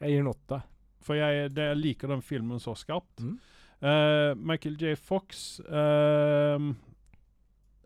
Jeg 0.00 0.10
gir 0.10 0.22
den 0.22 0.28
8. 0.28 0.62
For 1.04 1.14
jeg, 1.18 1.50
det, 1.54 1.64
jeg 1.72 1.76
liker 1.76 2.08
den 2.08 2.22
filmen 2.22 2.60
så 2.62 2.74
skarpt. 2.76 3.20
Mm. 3.20 3.38
Eh, 3.82 4.34
Michael 4.36 4.76
J. 4.80 4.94
Fox 4.96 5.60
ehm, 5.68 6.70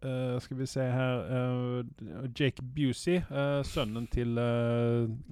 eh, 0.02 0.38
Skal 0.40 0.58
vi 0.58 0.66
se 0.66 0.80
her 0.80 1.22
eh, 1.38 1.84
Jake 2.40 2.62
Busey, 2.62 3.16
eh, 3.30 3.62
sønnen 3.64 4.06
til 4.06 4.34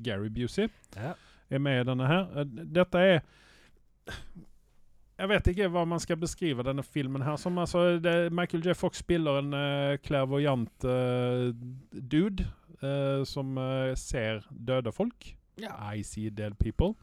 Gary 0.04 0.28
Busey, 0.34 0.68
Ja. 0.96 1.12
er 1.50 1.58
med 1.58 1.80
i 1.80 1.84
denne 1.90 2.06
her. 2.06 2.44
Dette 2.74 2.98
er 2.98 3.20
Jeg 5.18 5.28
vet 5.28 5.46
ikke 5.46 5.68
hva 5.72 5.84
man 5.88 6.00
skal 6.02 6.16
beskrive 6.20 6.62
denne 6.66 6.82
filmen 6.84 7.22
her 7.24 7.36
som. 7.40 7.56
Altså, 7.58 7.98
det, 7.98 8.32
Michael 8.32 8.66
J. 8.66 8.74
Fox 8.76 8.98
spiller 9.00 9.38
en 9.38 9.54
uh, 9.54 9.96
clairvoyant 10.04 10.84
uh, 10.84 11.54
dude 12.12 12.44
uh, 12.82 13.24
som 13.24 13.56
uh, 13.56 13.94
ser 13.96 14.42
døde 14.50 14.92
folk. 14.92 15.30
I 15.96 16.02
see 16.02 16.28
dead 16.28 16.58
people. 16.60 16.94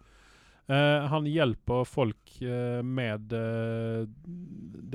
Eh, 0.67 1.05
han 1.05 1.25
hjelper 1.25 1.83
folk 1.83 2.41
uh, 2.41 2.83
med 2.83 3.33
uh, 3.33 4.07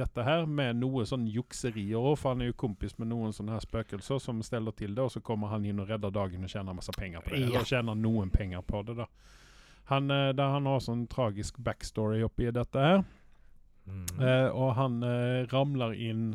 dette 0.01 0.23
her, 0.25 0.47
med 0.47 0.79
noe 0.81 1.05
sånn 1.07 1.27
jukserier. 1.29 2.15
For 2.17 2.33
han 2.33 2.45
er 2.45 2.53
jo 2.53 2.61
kompis 2.65 2.97
med 2.97 3.11
noen 3.13 3.35
sånne 3.37 3.59
her 3.59 3.65
spøkelser 3.67 4.23
som 4.23 4.41
steller 4.47 4.73
til 4.79 4.95
det, 4.97 5.05
og 5.05 5.13
så 5.13 5.21
kommer 5.25 5.53
han 5.53 5.67
inn 5.69 5.83
og 5.83 5.91
redder 5.93 6.15
dagen 6.15 6.47
og 6.47 6.53
tjener 6.53 6.77
masse 6.77 6.95
penger 6.97 7.25
på 7.25 7.35
det. 7.35 7.43
Ja. 7.43 7.51
Eller 7.51 7.69
tjener 7.69 7.99
noen 8.01 8.33
penger 8.33 8.65
på 8.65 8.83
det, 8.89 8.97
da. 9.03 9.09
Han, 9.89 10.11
der 10.13 10.51
han 10.53 10.67
har 10.69 10.83
sånn 10.85 11.07
tragisk 11.09 11.57
backstory 11.65 12.21
oppi 12.21 12.51
dette 12.53 12.83
her. 12.83 12.99
Mm. 13.89 14.19
Og 14.53 14.75
han 14.77 14.99
ramler 15.49 15.95
inn 15.97 16.27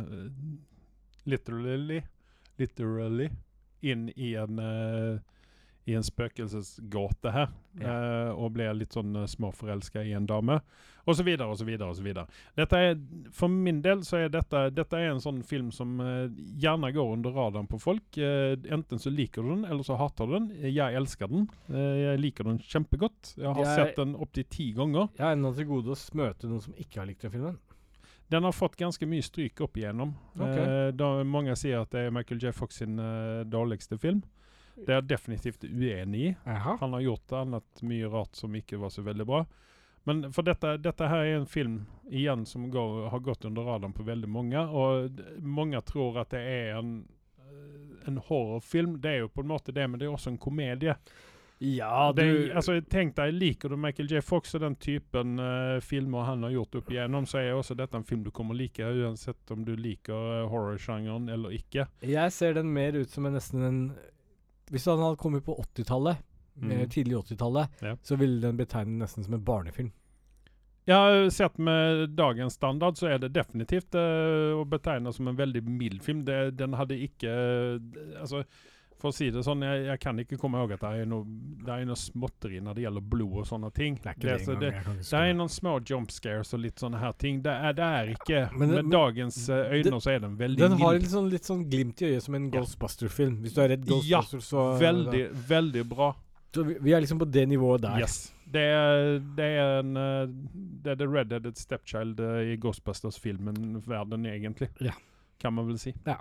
literally 1.29 1.99
literally 2.57 3.27
inn 3.85 4.07
i 4.15 4.31
en 4.41 4.57
i 5.85 5.93
en 5.97 6.03
spøkelsesgåte 6.05 7.31
her. 7.33 7.49
eh, 7.81 8.29
og 8.37 8.51
blir 8.53 8.73
litt 8.77 8.93
sånn 8.93 9.15
uh, 9.17 9.25
småforelska 9.25 10.03
i 10.05 10.11
en 10.13 10.27
dame. 10.29 10.59
Og 11.05 11.15
så 11.17 11.23
videre 11.25 11.49
og 11.51 11.57
så 11.59 11.65
videre 11.65 11.89
og 11.89 11.97
så 11.97 12.03
videre. 12.05 12.27
Dette 12.55 12.77
er, 12.79 12.93
for 13.35 13.49
min 13.51 13.81
del 13.83 14.03
så 14.07 14.21
er 14.21 14.29
dette, 14.31 14.69
dette 14.71 14.93
er 14.95 15.09
en 15.11 15.19
sånn 15.19 15.41
film 15.43 15.71
som 15.75 15.97
eh, 15.99 16.29
gjerne 16.61 16.93
går 16.95 17.09
under 17.17 17.33
radaren 17.35 17.67
på 17.67 17.79
folk. 17.81 18.15
Eh, 18.15 18.53
enten 18.71 19.01
så 19.01 19.11
liker 19.11 19.43
du 19.43 19.49
den, 19.49 19.65
eller 19.65 19.83
så 19.83 19.97
hater 19.99 20.29
du 20.29 20.37
den. 20.37 20.47
Jeg 20.71 20.95
elsker 20.95 21.27
den. 21.27 21.49
Eh, 21.67 21.97
jeg 22.05 22.21
liker 22.23 22.47
den 22.47 22.61
kjempegodt. 22.63 23.33
Jeg 23.35 23.49
har 23.51 23.65
Jeg- 23.65 23.75
sett 23.75 23.95
den 23.99 24.15
opptil 24.15 24.45
ti 24.47 24.69
ganger. 24.77 25.09
Jeg 25.17 25.25
har 25.25 25.35
ennå 25.35 25.51
til 25.57 25.65
gode 25.65 25.91
å 25.91 26.15
møte 26.15 26.47
noen 26.47 26.61
som 26.61 26.73
ikke 26.79 26.99
har 27.01 27.05
likt 27.09 27.21
den 27.27 27.31
filmen. 27.31 27.57
Den 28.31 28.43
har 28.47 28.51
fått 28.55 28.77
ganske 28.79 29.05
mye 29.05 29.21
stryk 29.21 29.59
opp 29.61 29.75
igjennom. 29.75 30.13
Ok. 30.39 30.55
Eh, 30.57 30.91
da 30.91 31.23
mange 31.27 31.57
sier 31.59 31.81
at 31.81 31.89
det 31.91 32.05
er 32.07 32.11
Michael 32.15 32.39
J. 32.39 32.53
Fox 32.55 32.75
sin 32.79 32.95
eh, 32.97 33.43
dårligste 33.43 33.99
film. 33.99 34.23
Det 34.75 34.89
er 34.89 35.01
jeg 35.01 35.09
definitivt 35.11 35.63
uenig 35.63 36.21
i. 36.29 36.35
Aha. 36.49 36.77
Han 36.81 36.95
har 36.97 37.05
gjort 37.05 37.35
annet 37.37 37.83
mye 37.85 38.09
rart 38.09 38.35
som 38.35 38.55
ikke 38.57 38.79
var 38.81 38.93
så 38.93 39.05
veldig 39.05 39.27
bra. 39.29 39.43
Men 40.03 40.25
for 40.35 40.43
dette, 40.43 40.77
dette 40.83 41.07
her 41.07 41.23
er 41.23 41.37
en 41.37 41.47
film 41.47 41.83
igjen 42.11 42.45
som 42.45 42.65
går, 42.71 43.09
har 43.09 43.21
gått 43.23 43.45
under 43.47 43.63
radaren 43.63 43.93
på 43.95 44.03
veldig 44.03 44.29
mange. 44.29 44.59
Og 44.59 45.21
mange 45.39 45.79
tror 45.87 46.19
at 46.23 46.33
det 46.35 46.41
er 46.43 46.79
en, 46.79 46.95
eh, 47.39 48.09
en 48.09 48.17
horrorfilm. 48.17 48.97
Det 49.01 49.13
er 49.13 49.23
jo 49.23 49.31
på 49.31 49.45
en 49.45 49.53
måte 49.53 49.71
det, 49.71 49.87
men 49.87 50.01
det 50.01 50.09
er 50.09 50.17
også 50.17 50.33
en 50.33 50.41
komedie. 50.41 50.97
Ja, 51.63 52.11
Det, 52.15 52.23
du 52.23 52.53
altså, 52.53 52.81
tenk 52.81 53.15
deg, 53.15 53.31
Liker 53.33 53.71
du 53.71 53.77
Michael 53.79 54.09
J. 54.11 54.19
Fox 54.25 54.51
og 54.57 54.65
den 54.65 54.75
typen 54.75 55.37
uh, 55.39 55.79
filmer 55.79 56.25
han 56.27 56.43
har 56.43 56.51
gjort 56.51 56.75
opp 56.81 56.89
igjennom, 56.91 57.27
så 57.29 57.39
er 57.39 57.53
også 57.55 57.77
dette 57.79 57.95
en 57.95 58.03
film 58.03 58.25
du 58.25 58.31
kommer 58.35 58.57
like, 58.57 58.83
uansett 58.83 59.53
om 59.53 59.63
du 59.63 59.71
liker 59.79 60.43
uh, 60.43 60.49
horrorsjangeren 60.51 61.29
eller 61.31 61.55
ikke. 61.55 61.85
Jeg 62.03 62.33
ser 62.35 62.57
den 62.57 62.73
mer 62.75 62.97
ut 62.99 63.13
som 63.13 63.29
en 63.29 63.37
nesten 63.37 63.63
en 63.63 63.79
Hvis 64.73 64.87
han 64.89 65.01
hadde 65.03 65.19
kommet 65.21 65.45
på 65.45 65.55
80-tallet, 65.61 66.17
eh, 66.17 66.63
Mm. 66.63 66.89
tidlig 66.89 67.15
80-tallet, 67.23 67.81
Ja. 67.81 67.95
så 68.03 68.17
ville 68.17 68.41
den 68.41 68.57
betegnet 68.57 68.99
nesten 69.05 69.23
som 69.25 69.33
en 69.37 69.45
barnefilm. 69.45 69.91
Ja, 70.85 71.29
Sett 71.31 71.57
med 71.57 72.09
dagens 72.17 72.53
standard 72.59 72.97
så 72.99 73.07
er 73.07 73.17
det 73.23 73.29
definitivt 73.33 73.95
uh, 73.95 74.51
å 74.59 74.65
betegne 74.67 75.13
som 75.15 75.27
en 75.31 75.37
veldig 75.39 75.61
mild 75.63 76.01
film. 76.03 76.25
Det, 76.27 76.57
den 76.59 76.73
hadde 76.75 76.97
ikke 76.99 77.31
uh, 77.31 77.79
altså, 78.19 78.43
For 79.03 79.11
å 79.11 79.15
si 79.17 79.25
det 79.35 79.41
sånn, 79.43 79.59
jeg, 79.67 79.81
jeg 79.89 79.99
kan 79.99 80.19
ikke 80.23 80.37
komme 80.39 80.61
ihåg 80.61 80.71
at 80.77 80.83
det 80.85 80.89
er 81.03 81.07
noe, 81.11 81.25
det 81.67 81.73
er 81.75 81.81
noe 81.89 81.99
småtteri 81.99 82.61
når 82.63 82.77
det 82.77 82.83
gjelder 82.85 83.03
blod 83.11 83.33
og 83.41 83.47
sånne 83.49 83.69
ting. 83.75 83.97
Det 83.99 84.07
er 84.13 84.15
ikke 84.15 84.29
det, 84.29 84.37
så 84.45 84.53
det, 84.61 84.69
det 85.03 85.19
er 85.19 85.33
noen 85.35 85.51
små 85.51 85.73
jump 85.89 86.13
scares 86.15 86.53
og 86.55 86.61
litt 86.63 86.79
sånne 86.79 87.01
her 87.01 87.11
ting. 87.19 87.41
Det 87.43 87.51
er, 87.51 87.75
det 87.75 87.83
er 87.99 88.11
ikke 88.13 88.39
Men 88.55 88.61
Med 88.71 88.77
men- 88.77 88.93
dagens 88.93 89.41
eh, 89.51 89.73
øyne 89.75 89.99
så 90.05 90.13
er 90.13 90.23
den 90.23 90.37
veldig 90.39 90.61
Den 90.63 90.77
har 90.79 90.95
litt 90.95 91.11
sånn, 91.11 91.27
litt 91.33 91.49
sånn 91.51 91.65
glimt 91.69 91.99
i 91.99 92.13
øyet 92.13 92.23
som 92.29 92.37
en 92.39 92.45
Ja. 92.47 92.61
Ghostbuster-film. 92.61 93.41
Hvis 93.43 93.57
du 93.57 93.61
er 93.65 93.73
redd 93.75 93.83
Ja, 93.91 94.21
Ghostbusters, 94.21 94.47
så 94.53 94.63
Veldig, 94.79 95.25
veldig 95.51 95.83
bra. 95.91 96.13
Så 96.55 96.63
vi, 96.63 96.77
vi 96.87 96.93
er 96.95 97.03
liksom 97.03 97.19
på 97.19 97.27
det 97.33 97.43
nivået 97.51 97.81
der. 97.83 97.99
Yes. 98.05 98.31
Det 98.53 98.61
er, 98.61 99.19
det 99.35 99.49
er 99.57 99.79
en 99.81 99.97
eh, 99.97 100.27
Det 100.85 100.91
er 100.93 100.95
the 101.03 101.07
redheaded 101.11 101.57
stepchild 101.59 102.19
eh, 102.23 102.53
i 102.53 102.57
Ghostbusters-filmen-verden, 102.61 104.25
egentlig. 104.31 104.69
Ja. 104.79 104.93
Kan 105.41 105.53
man 105.59 105.67
vel 105.67 105.79
si. 105.81 105.91
Ja. 106.07 106.17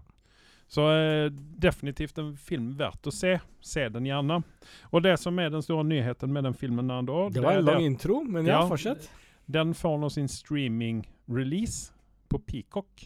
Så 0.73 0.87
eh, 0.91 1.27
definitivt 1.61 2.19
en 2.19 2.31
film 2.37 2.71
verdt 2.79 3.07
å 3.07 3.13
se. 3.13 3.35
Se 3.61 3.89
den 3.93 4.07
gjerne. 4.09 4.39
Og 4.89 5.03
det 5.05 5.19
som 5.21 5.37
er 5.43 5.51
den 5.53 5.65
store 5.65 5.85
nyheten 5.85 6.33
med 6.33 6.47
den 6.49 6.55
filmen 6.57 6.89
da 6.89 7.03
Det 7.29 7.43
var 7.45 7.59
en 7.59 7.67
lang 7.67 7.85
intro, 7.85 8.23
men 8.25 8.49
ja, 8.49 8.63
Ja. 8.63 8.69
fortsett. 8.69 9.11
Den 9.53 9.75
får 9.75 9.99
nå 10.01 10.09
sin 10.11 10.29
streaming-release 10.33 11.93
på 12.29 12.39
Peacock. 12.39 13.05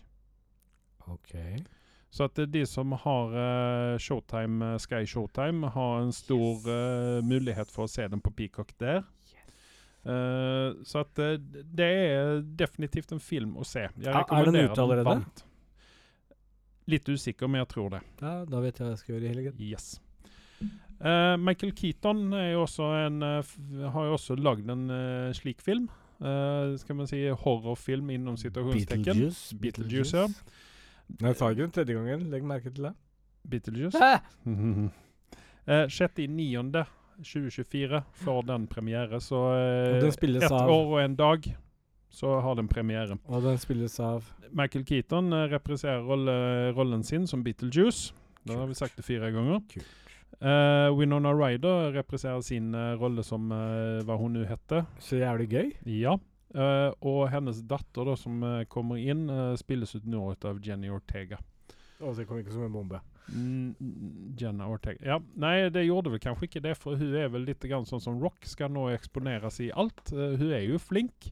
OK. 1.06 1.34
Så 2.10 2.28
at 2.28 2.38
er 2.38 2.46
de 2.46 2.62
som 2.66 2.92
har 2.92 3.34
uh, 3.34 3.98
Showtime, 3.98 4.64
eh, 4.64 4.78
Sky 4.78 5.02
Showtime, 5.06 5.66
har 5.74 5.98
en 6.00 6.12
stor 6.12 6.70
eh, 6.70 7.18
mulighet 7.26 7.70
for 7.72 7.84
å 7.84 7.90
se 7.90 8.06
den 8.08 8.22
på 8.22 8.30
Peacock 8.30 8.70
der. 8.78 9.02
Uh, 10.06 10.78
så 10.86 11.02
at 11.02 11.18
uh, 11.18 11.34
det 11.36 11.90
er 11.90 12.40
definitivt 12.62 13.10
en 13.12 13.20
film 13.20 13.58
å 13.58 13.66
se. 13.66 13.88
Jeg 13.98 14.14
er 14.14 14.52
den 14.52 14.70
ute 14.70 14.80
allerede? 14.80 15.04
varmt. 15.10 15.44
Litt 16.86 17.08
usikker, 17.08 17.50
men 17.50 17.58
jeg 17.64 17.68
tror 17.74 17.90
det. 17.96 18.02
Ja, 18.22 18.44
da 18.46 18.62
vet 18.62 18.78
jeg 18.78 18.86
hva 18.86 18.94
jeg 18.94 19.02
skal 19.02 19.14
gjøre 19.16 19.26
i 19.26 19.34
helgen. 19.34 19.54
Yes. 19.58 20.00
Uh, 20.96 21.36
Michael 21.36 21.74
Keaton 21.76 22.32
er 22.32 22.54
jo 22.54 22.62
også 22.64 22.86
en, 23.02 23.18
uh, 23.20 23.42
f 23.42 23.58
har 23.92 24.06
jo 24.08 24.12
også 24.16 24.32
lagd 24.38 24.70
en 24.72 24.86
uh, 24.88 25.28
slik 25.36 25.60
film. 25.64 25.90
Eh, 26.16 26.78
skal 26.80 26.96
man 26.96 27.04
si 27.08 27.18
horrorfilm 27.28 28.10
innom 28.10 28.36
situasjonstekken. 28.40 29.04
Beetlejuice. 29.04 29.56
Beetlejuice, 29.60 30.16
ja. 30.16 30.26
Jeg 31.20 31.36
tar 31.36 31.50
ikke 31.52 31.62
den 31.62 31.70
tredje 31.76 31.94
gangen. 31.94 32.30
Legg 32.32 32.44
merke 32.46 32.70
til 32.72 32.82
det. 32.88 32.94
Beetlejuice. 33.50 33.98
Hæ? 34.00 34.16
Eh, 35.66 35.90
6.9.2024 35.90 37.98
får 38.22 38.40
den 38.46 38.66
premiere, 38.70 39.18
så 39.20 39.58
spilles 40.14 40.44
ett 40.44 40.52
år 40.52 40.86
og 40.92 41.00
en 41.02 41.16
dag 41.18 41.56
så 42.10 42.38
har 42.40 42.56
den 42.56 42.68
premiere. 42.68 43.18
Og 43.28 43.44
den 43.44 43.58
spilles 43.60 43.98
av 44.00 44.24
Michael 44.56 44.86
Keaton 44.86 45.32
eh, 45.32 45.48
representerer 45.52 46.04
rolle, 46.06 46.36
rollen 46.76 47.04
sin 47.04 47.26
som 47.26 47.44
Beetlejuice. 47.44 48.14
Da 48.46 48.60
har 48.60 48.70
vi 48.70 48.78
sagt 48.78 48.96
det 48.96 49.04
fire 49.06 49.30
ganger. 49.34 49.60
Kult. 49.72 49.94
Eh, 50.36 50.98
Winona 50.98 51.32
Ryder 51.32 51.92
representerer 51.96 52.44
sin 52.44 52.74
uh, 52.74 52.92
rolle 53.00 53.22
som 53.24 53.50
uh, 53.52 54.02
hva 54.04 54.18
hun 54.20 54.36
nå 54.36 54.46
heter. 54.48 54.84
Så 55.00 55.20
jævlig 55.20 55.50
gøy. 55.52 55.70
Ja. 55.98 56.16
Og 56.56 57.26
hennes 57.28 57.58
datter, 57.68 58.06
da, 58.06 58.14
som 58.16 58.40
kommer 58.72 58.96
inn, 58.96 59.26
spilles 59.60 59.90
ut 59.92 60.06
nå 60.08 60.22
ut 60.32 60.44
av 60.48 60.62
Jenny 60.64 60.88
Ortega. 60.88 61.36
Og 62.00 62.14
det 62.16 62.24
kom 62.24 62.38
ikke 62.40 62.54
som 62.54 62.64
en 62.64 62.72
bombe. 62.72 63.00
Mm, 63.28 63.74
Jenna 64.40 64.68
Ortega. 64.72 64.96
Ja, 65.04 65.18
nei, 65.36 65.66
det 65.74 65.82
gjorde 65.84 66.14
vel 66.14 66.22
kanskje 66.22 66.46
ikke 66.48 66.62
det, 66.64 66.72
for 66.80 66.96
hun 66.96 67.12
er 67.18 67.28
vel 67.34 67.44
litt 67.44 67.66
grann 67.66 67.84
sånn 67.84 68.00
som 68.00 68.16
Rock 68.22 68.48
skal 68.48 68.72
nå 68.72 68.86
eksponeres 68.94 69.58
i 69.66 69.68
alt. 69.68 70.14
Hun 70.14 70.48
er 70.48 70.64
jo 70.64 70.80
flink, 70.80 71.28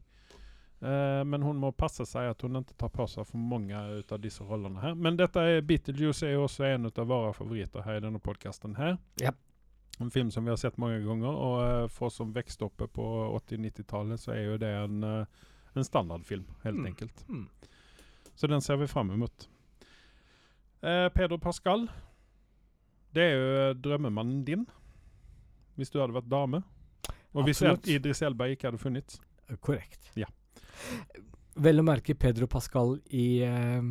eh, 0.85 1.23
men 1.25 1.41
hun 1.43 1.57
må 1.59 1.71
passe 1.75 2.05
seg 2.07 2.29
at 2.31 2.45
hun 2.45 2.61
ikke 2.61 2.77
tar 2.85 2.91
på 2.93 3.07
seg 3.09 3.25
for 3.27 3.41
mange 3.41 3.81
ut 3.99 4.11
av 4.15 4.21
disse 4.23 4.45
rollene 4.45 4.81
her. 4.83 4.93
Men 4.95 5.17
dette 5.19 5.41
er 5.41 5.61
Beetlejuice 5.65 6.23
er 6.29 6.35
jo 6.37 6.45
også 6.45 6.67
en 6.69 6.85
av 6.91 7.07
våre 7.09 7.33
favoritter 7.33 7.81
her 7.87 7.97
i 7.99 8.05
denne 8.05 8.21
podkasten. 8.23 8.77
Ja. 9.21 9.31
En 9.99 10.11
film 10.11 10.29
som 10.31 10.43
vi 10.43 10.51
har 10.51 10.57
sett 10.59 10.77
mange 10.77 10.99
ganger, 11.05 11.31
og 11.31 11.57
eh, 11.63 11.87
for 11.87 12.09
oss 12.09 12.17
som 12.19 12.33
vokste 12.35 12.65
opp 12.67 12.81
på 12.93 13.09
80-90-tallet, 13.39 14.19
så 14.19 14.33
er 14.35 14.41
jo 14.49 14.57
det 14.59 14.71
en, 14.83 15.03
eh, 15.03 15.43
en 15.75 15.83
standardfilm, 15.87 16.45
helt 16.63 16.77
Mm. 16.81 16.85
enkelt. 16.93 17.25
Mm. 17.29 17.45
Så 18.35 18.47
den 18.51 18.61
ser 18.61 18.75
vi 18.77 18.87
fram 18.91 19.11
imot. 19.15 19.47
Eh, 20.83 21.09
Pedro 21.15 21.37
Pascal. 21.37 21.87
Det 23.15 23.23
er 23.23 23.31
jo 23.37 23.69
eh, 23.69 23.73
drømmemannen 23.79 24.43
din. 24.45 24.65
Hvis 25.77 25.89
du 25.91 25.99
hadde 26.01 26.13
vært 26.15 26.27
dame. 26.29 26.59
Og 27.33 27.43
hvis 27.47 27.61
Absolutt. 27.63 27.87
Idris 27.87 28.21
Elba 28.21 28.45
ikke 28.51 28.67
hadde 28.69 28.77
funnits. 28.79 29.21
Korrekt. 29.63 30.11
Ja. 30.15 30.27
Vel 31.55 31.79
å 31.79 31.85
merke 31.87 32.15
Pedro 32.19 32.47
Pascal 32.51 32.97
i 33.15 33.27
eh, 33.47 33.81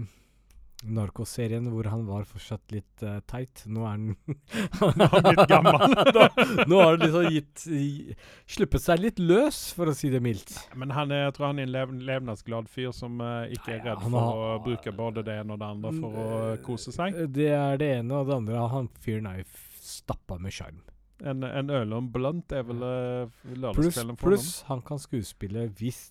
Narkos-serien, 0.85 1.65
hvor 1.73 1.87
han 1.89 2.03
var 2.05 2.27
fortsatt 2.29 2.73
litt 2.75 3.01
uh, 3.09 3.15
teit. 3.31 3.63
Nå 3.73 3.87
er 3.89 3.95
han 3.95 4.17
Han 4.83 5.01
har 5.01 5.23
blitt 5.25 5.49
gammel. 5.49 5.95
Da- 6.17 6.27
Nå 6.69 6.81
har 6.83 6.91
han 6.91 7.01
liksom 7.07 7.29
gitt 7.33 7.63
i- 7.73 8.17
Sluppet 8.53 8.85
seg 8.85 9.01
litt 9.01 9.23
løs, 9.23 9.63
for 9.73 9.89
å 9.89 9.95
si 9.97 10.11
det 10.13 10.21
mildt. 10.21 10.53
Men 10.77 10.93
han 10.93 11.15
er, 11.15 11.23
jeg 11.31 11.37
tror 11.39 11.47
han 11.53 11.63
er 11.63 11.69
en 11.71 11.73
lev 11.73 11.95
levnadsglad 12.11 12.69
fyr 12.69 12.93
som 12.93 13.17
uh, 13.25 13.47
ikke 13.49 13.79
er 13.79 13.85
redd 13.87 14.03
for 14.05 14.19
har- 14.19 14.43
å 14.45 14.59
bruke 14.67 14.93
både 14.99 15.25
det 15.25 15.39
ene 15.41 15.57
og 15.57 15.63
det 15.65 15.71
andre 15.73 15.95
for 16.03 16.19
å 16.21 16.27
Mm, 16.35 16.61
kose 16.69 16.93
seg. 16.93 17.17
Det 17.33 17.49
er 17.57 17.81
det 17.81 17.89
ene, 18.03 18.19
og 18.21 18.29
det 18.29 18.37
andre 18.43 18.67
han 18.75 18.91
fyren 19.01 19.31
er 19.33 19.41
jo 19.41 19.49
stappa 19.85 20.37
med 20.41 20.53
sjarm. 20.53 20.83
En, 21.25 21.41
en 21.49 21.71
øl 21.73 21.93
og 21.95 22.03
en 22.03 22.13
blunt 22.13 22.53
er 22.53 22.65
vel 22.69 22.85
uh, 22.85 23.33
lørdagskvelden 23.55 24.19
for 24.21 24.35
pluss 24.35 24.51
han 24.69 24.85
kan 24.85 25.01
skuespille 25.01 25.71
hvis 25.79 26.11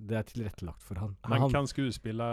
det 0.00 0.16
er 0.20 0.22
tilrettelagt 0.28 0.82
for 0.82 0.94
han. 1.02 1.16
Men 1.28 1.40
Han, 1.42 1.50
kan 1.52 1.66
skuespille 1.66 2.28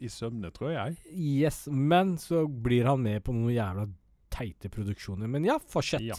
i 0.00 0.08
søvne, 0.08 0.50
tror 0.52 0.72
jeg. 0.74 0.96
Yes, 1.14 1.66
men 1.70 2.16
så 2.18 2.44
blir 2.48 2.84
han 2.90 3.02
med 3.02 3.22
på 3.24 3.32
noen 3.32 3.54
jævla 3.54 3.88
teite 4.34 4.68
produksjoner. 4.68 5.28
Men 5.30 5.44
ja, 5.46 5.58
fortsett. 5.58 6.02
Ja. 6.02 6.16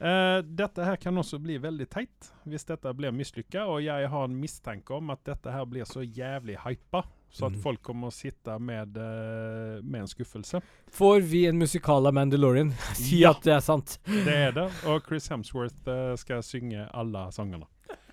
Uh, 0.00 0.40
dette 0.42 0.80
her 0.80 0.96
kan 0.96 1.18
også 1.20 1.36
bli 1.44 1.58
veldig 1.60 1.84
teit 1.92 2.30
hvis 2.48 2.64
dette 2.64 2.88
blir 2.96 3.12
mislykka, 3.12 3.66
og 3.68 3.82
jeg 3.84 4.08
har 4.08 4.24
en 4.24 4.38
mistanke 4.40 4.94
om 4.96 5.10
at 5.12 5.20
dette 5.28 5.52
her 5.52 5.66
blir 5.68 5.84
så 5.84 6.00
jævlig 6.00 6.56
hypa, 6.64 7.02
så 7.30 7.46
at 7.46 7.52
Mhm. 7.52 7.60
folk 7.62 7.82
kommer 7.82 8.08
å 8.08 8.10
sitte 8.16 8.56
med, 8.58 8.96
uh, 8.96 9.82
med 9.84 10.00
en 10.00 10.08
skuffelse. 10.08 10.62
Får 10.90 11.20
vi 11.20 11.44
en 11.46 11.58
musikal 11.60 12.06
av 12.08 12.14
Mandalorian? 12.16 12.72
si 12.96 13.20
Ja. 13.20 13.30
at 13.36 13.42
det 13.44 13.52
er 13.52 13.60
sant. 13.60 13.98
Det 14.06 14.34
er 14.34 14.52
det, 14.52 14.70
og 14.86 15.04
Chris 15.06 15.28
Hemsworth 15.28 15.86
uh, 15.86 16.16
skal 16.16 16.40
synge 16.42 16.88
alle 16.94 17.26
sangene. 17.30 17.66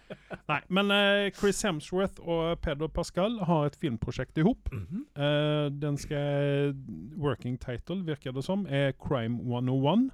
Nei, 0.52 0.60
men 0.70 0.91
uh, 0.91 1.30
Chris 1.36 1.62
Hemsworth 1.65 2.20
og 2.24 2.60
Pedro 2.63 2.88
Pascal 2.88 3.39
har 3.48 3.65
et 3.67 3.76
filmprosjekt 3.82 4.38
i 4.39 4.46
hop. 4.48 4.70
Eh, 4.72 5.67
den 5.72 5.98
skal 6.00 6.74
Working 7.17 7.58
title, 7.60 8.04
virker 8.08 8.32
det 8.36 8.43
som, 8.48 8.65
er 8.70 8.93
Crime 8.96 9.41
101. 9.43 10.10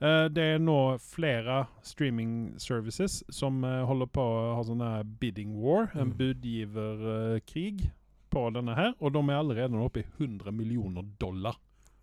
Uh, 0.00 0.28
det 0.32 0.44
er 0.54 0.58
nå 0.64 0.96
flere 1.04 1.66
streaming 1.84 2.54
services 2.60 3.18
som 3.28 3.64
eh, 3.68 3.82
holder 3.84 4.08
på 4.08 4.22
å 4.24 4.54
ha 4.56 4.62
sånn 4.64 4.84
bidding 5.20 5.56
war, 5.60 5.90
en 5.94 6.12
Mm. 6.12 6.16
budgiverkrig, 6.16 7.90
på 8.30 8.44
denne 8.54 8.76
her. 8.78 8.92
Og 9.00 9.12
de 9.12 9.18
er 9.28 9.36
allerede 9.40 9.76
oppe 9.82 10.00
i 10.00 10.06
100 10.20 10.52
millioner 10.54 11.02
dollar 11.20 11.56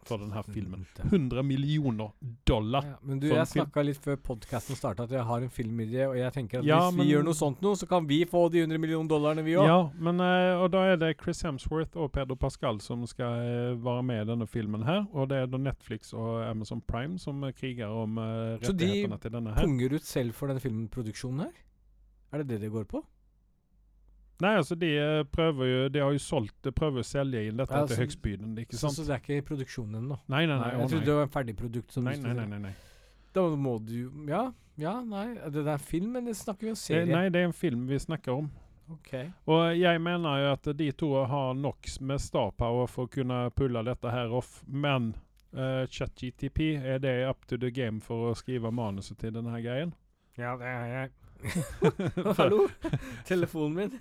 for 0.07 0.21
denne 0.23 0.41
filmen. 0.47 0.85
100 1.03 1.43
millioner 1.45 2.11
dollar! 2.47 2.85
Ja, 2.87 2.97
men 3.03 3.19
du, 3.21 3.27
jeg 3.29 3.49
snakka 3.51 3.83
litt 3.85 3.99
før 4.03 4.17
podkasten 4.29 4.77
starta 4.79 5.05
at 5.07 5.13
jeg 5.15 5.25
har 5.27 5.43
en 5.45 5.51
filmidé, 5.53 6.05
og 6.07 6.15
jeg 6.19 6.33
tenker 6.35 6.59
at 6.61 6.65
Ja, 6.67 6.79
hvis 6.87 6.97
men- 6.97 7.05
vi 7.05 7.11
gjør 7.13 7.25
noe 7.27 7.37
sånt 7.37 7.61
nå, 7.61 7.73
så 7.79 7.87
kan 7.89 8.07
vi 8.09 8.21
få 8.25 8.45
de 8.51 8.63
100 8.65 8.79
millioner 8.81 9.11
dollarene, 9.11 9.43
vi 9.45 9.57
òg. 9.59 9.67
Ja, 9.67 9.77
men 9.99 10.19
eh, 10.23 10.55
og 10.57 10.71
da 10.71 10.85
er 10.93 10.97
det 11.01 11.13
Chris 11.21 11.41
Hemsworth 11.45 11.97
og 11.97 12.11
Pedro 12.15 12.35
Pascal 12.35 12.79
som 12.81 13.05
skal 13.07 13.43
eh, 13.43 13.75
være 13.83 14.03
med 14.03 14.23
i 14.23 14.29
denne 14.31 14.47
filmen 14.47 14.83
her. 14.87 15.05
Og 15.13 15.29
det 15.29 15.43
er 15.43 15.51
da 15.51 15.57
Netflix 15.57 16.13
og 16.13 16.41
Amazon 16.47 16.81
Prime 16.81 17.19
som 17.19 17.43
eh, 17.43 17.53
kriger 17.53 17.87
om 17.91 18.15
de 18.17 18.57
rettighetene 18.63 19.19
til 19.21 19.31
denne 19.31 19.53
her. 19.53 19.61
Så 19.61 19.67
de 19.67 19.67
Punger 19.67 19.95
ut 19.99 20.03
selv 20.07 20.33
for 20.33 20.47
denne 20.47 20.63
filmproduksjonen 20.63 21.45
her? 21.47 21.53
Er 22.33 22.43
det 22.43 22.47
det 22.47 22.61
det 22.65 22.71
går 22.71 22.87
på? 22.89 23.03
Nei, 24.39 24.51
altså 24.59 24.75
de 24.77 24.89
eh, 25.01 25.23
prøver 25.33 25.65
jo 25.65 25.87
De 25.89 25.99
har 26.03 26.11
jo 26.13 26.19
solgt 26.21 26.67
prøver 26.77 27.01
å 27.01 27.05
selge 27.07 27.39
inn 27.47 27.57
dette 27.57 27.73
Ja, 27.73 27.85
til 27.87 27.95
så- 27.95 28.01
høgstbydende, 28.03 28.61
ikke 28.67 28.77
sant? 28.77 28.93
så 28.93 29.05
det 29.07 29.15
er 29.15 29.23
ikke 29.23 29.37
i 29.37 29.45
produksjonen 29.47 29.95
ennå? 30.03 30.19
Nei, 30.29 30.45
nei, 30.45 30.57
nei. 30.59 30.69
jeg 30.77 30.89
trodde 30.91 31.05
det 31.05 31.15
var 31.15 31.23
en 31.23 31.33
ferdig 31.33 31.55
produkt. 31.57 31.91
Som 31.91 32.03
Nei, 32.03 32.15
nei, 32.21 32.33
nei, 32.33 32.45
nei, 32.45 32.59
nei. 32.67 32.75
Da 33.33 33.41
må 33.55 33.79
du 33.85 34.11
Ja, 34.27 34.51
ja, 34.77 35.01
nei. 35.01 35.33
Det 35.49 35.65
er 35.65 35.73
en 35.73 35.79
film, 35.79 36.15
eller 36.15 36.33
snakker 36.33 36.61
vi 36.61 36.69
om 36.69 36.77
Det, 36.77 36.83
serie? 36.85 37.05
nei, 37.15 37.29
det 37.29 37.41
er 37.41 37.45
en 37.49 37.53
film 37.53 37.87
vi 37.87 37.97
snakker 37.97 38.31
om. 38.37 38.51
Ok. 38.89 39.13
Og 39.47 39.75
jeg 39.77 39.99
mener 40.01 40.37
jo 40.39 40.51
at 40.53 40.77
de 40.77 40.91
to 40.91 41.09
har 41.25 41.53
nok 41.53 41.87
med 41.99 42.21
star 42.21 42.51
power 42.51 42.87
for 42.87 43.05
å 43.07 43.09
kunne 43.11 43.49
pulle 43.51 43.83
dette 43.83 44.09
her 44.13 44.29
off, 44.31 44.61
men 44.67 45.15
uh, 45.53 45.85
ChatGTP, 45.87 46.77
er 46.85 46.99
det 46.99 47.27
up 47.27 47.45
to 47.47 47.57
the 47.57 47.69
game 47.71 47.99
for 47.99 48.31
å 48.31 48.35
skrive 48.35 48.71
manuset 48.71 49.17
til 49.17 49.31
denne 49.33 49.49
her 49.51 49.61
greien? 49.65 49.93
Ja, 50.37 50.55
det 50.55 50.67
er 50.67 50.85
jeg. 50.87 51.11
Hallo? 52.37 52.67
Telefonen 53.27 53.73
min. 53.73 53.99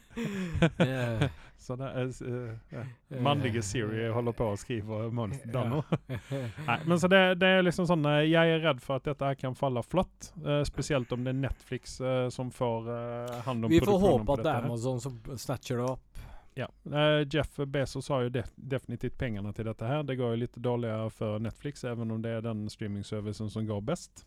yeah. 0.79 1.29
Så 1.59 1.77
det 1.77 1.87
er 1.89 2.11
uh, 2.23 2.51
ja. 2.71 2.83
eh, 3.11 3.23
Mannlige 3.23 3.63
Siri 3.65 4.05
holder 4.13 4.35
på 4.37 4.51
å 4.53 4.59
skrive 4.61 5.07
monster 5.15 5.71
nå. 5.71 5.81
Nei, 6.69 6.77
men 6.85 7.01
så 7.01 7.09
det, 7.11 7.23
det 7.41 7.49
er 7.57 7.65
liksom 7.65 7.89
sånn 7.89 8.05
eh, 8.07 8.27
Jeg 8.29 8.59
er 8.59 8.63
redd 8.63 8.83
for 8.85 9.01
at 9.01 9.09
dette 9.09 9.31
her 9.33 9.39
kan 9.41 9.57
falle 9.59 9.83
flatt. 9.83 10.31
Uh, 10.45 10.61
spesielt 10.69 11.11
om 11.17 11.25
det 11.27 11.33
er 11.33 11.41
Netflix 11.47 11.99
uh, 12.05 12.29
som 12.31 12.53
får 12.55 12.93
eh, 12.93 13.39
hand 13.49 13.67
om 13.67 13.73
Vi 13.73 13.81
får 13.83 13.99
håpe 14.05 14.37
at 14.37 14.45
det 14.45 14.53
er. 14.53 14.69
Amazon 14.69 15.03
som 15.03 15.19
snatcher 15.35 15.83
det 15.83 15.89
opp. 15.97 16.27
Ja. 16.59 16.69
Eh, 16.85 17.29
Jeff 17.31 17.57
Bezos 17.57 18.09
har 18.09 18.23
jo 18.23 18.29
def 18.29 18.49
definitivt 18.57 19.19
pengarna 19.19 19.53
til 19.53 19.67
dette 19.69 19.85
her. 19.85 20.03
Det 20.09 20.17
går 20.17 20.31
jo 20.33 20.41
litt 20.41 20.57
dårligere 20.57 21.11
for 21.13 21.43
Netflix, 21.43 21.85
even 21.85 22.11
om 22.11 22.23
det 22.25 22.33
er 22.39 22.47
den 22.47 22.65
streamingservicen 22.73 23.51
som 23.53 23.67
går 23.69 23.83
best. 23.85 24.25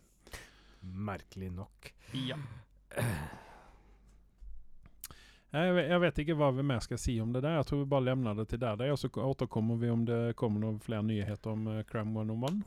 Merkelig 0.80 1.50
nok. 1.56 1.90
Ja. 2.14 2.38
Jeg, 5.50 5.98
vet 5.98 6.18
ikke 6.22 6.36
hva 6.38 6.52
vi 6.54 6.62
mer 6.62 6.82
skal 6.84 6.98
si 7.00 7.16
om 7.22 7.32
det 7.34 7.42
der. 7.42 7.56
Jeg 7.58 7.66
tror 7.66 7.80
vi 7.82 7.88
bare 7.90 8.06
lemner 8.06 8.36
det 8.38 8.48
til 8.52 8.60
der. 8.62 8.84
Og 8.92 8.98
så 9.00 9.10
återkommer 9.10 9.80
vi 9.80 9.90
om 9.90 10.04
det 10.06 10.36
kommer 10.38 10.62
noen 10.62 10.78
flere 10.82 11.02
nyheter 11.02 11.50
om 11.50 11.66
uh, 11.66 11.80
Cram 11.88 12.14
101. 12.14 12.62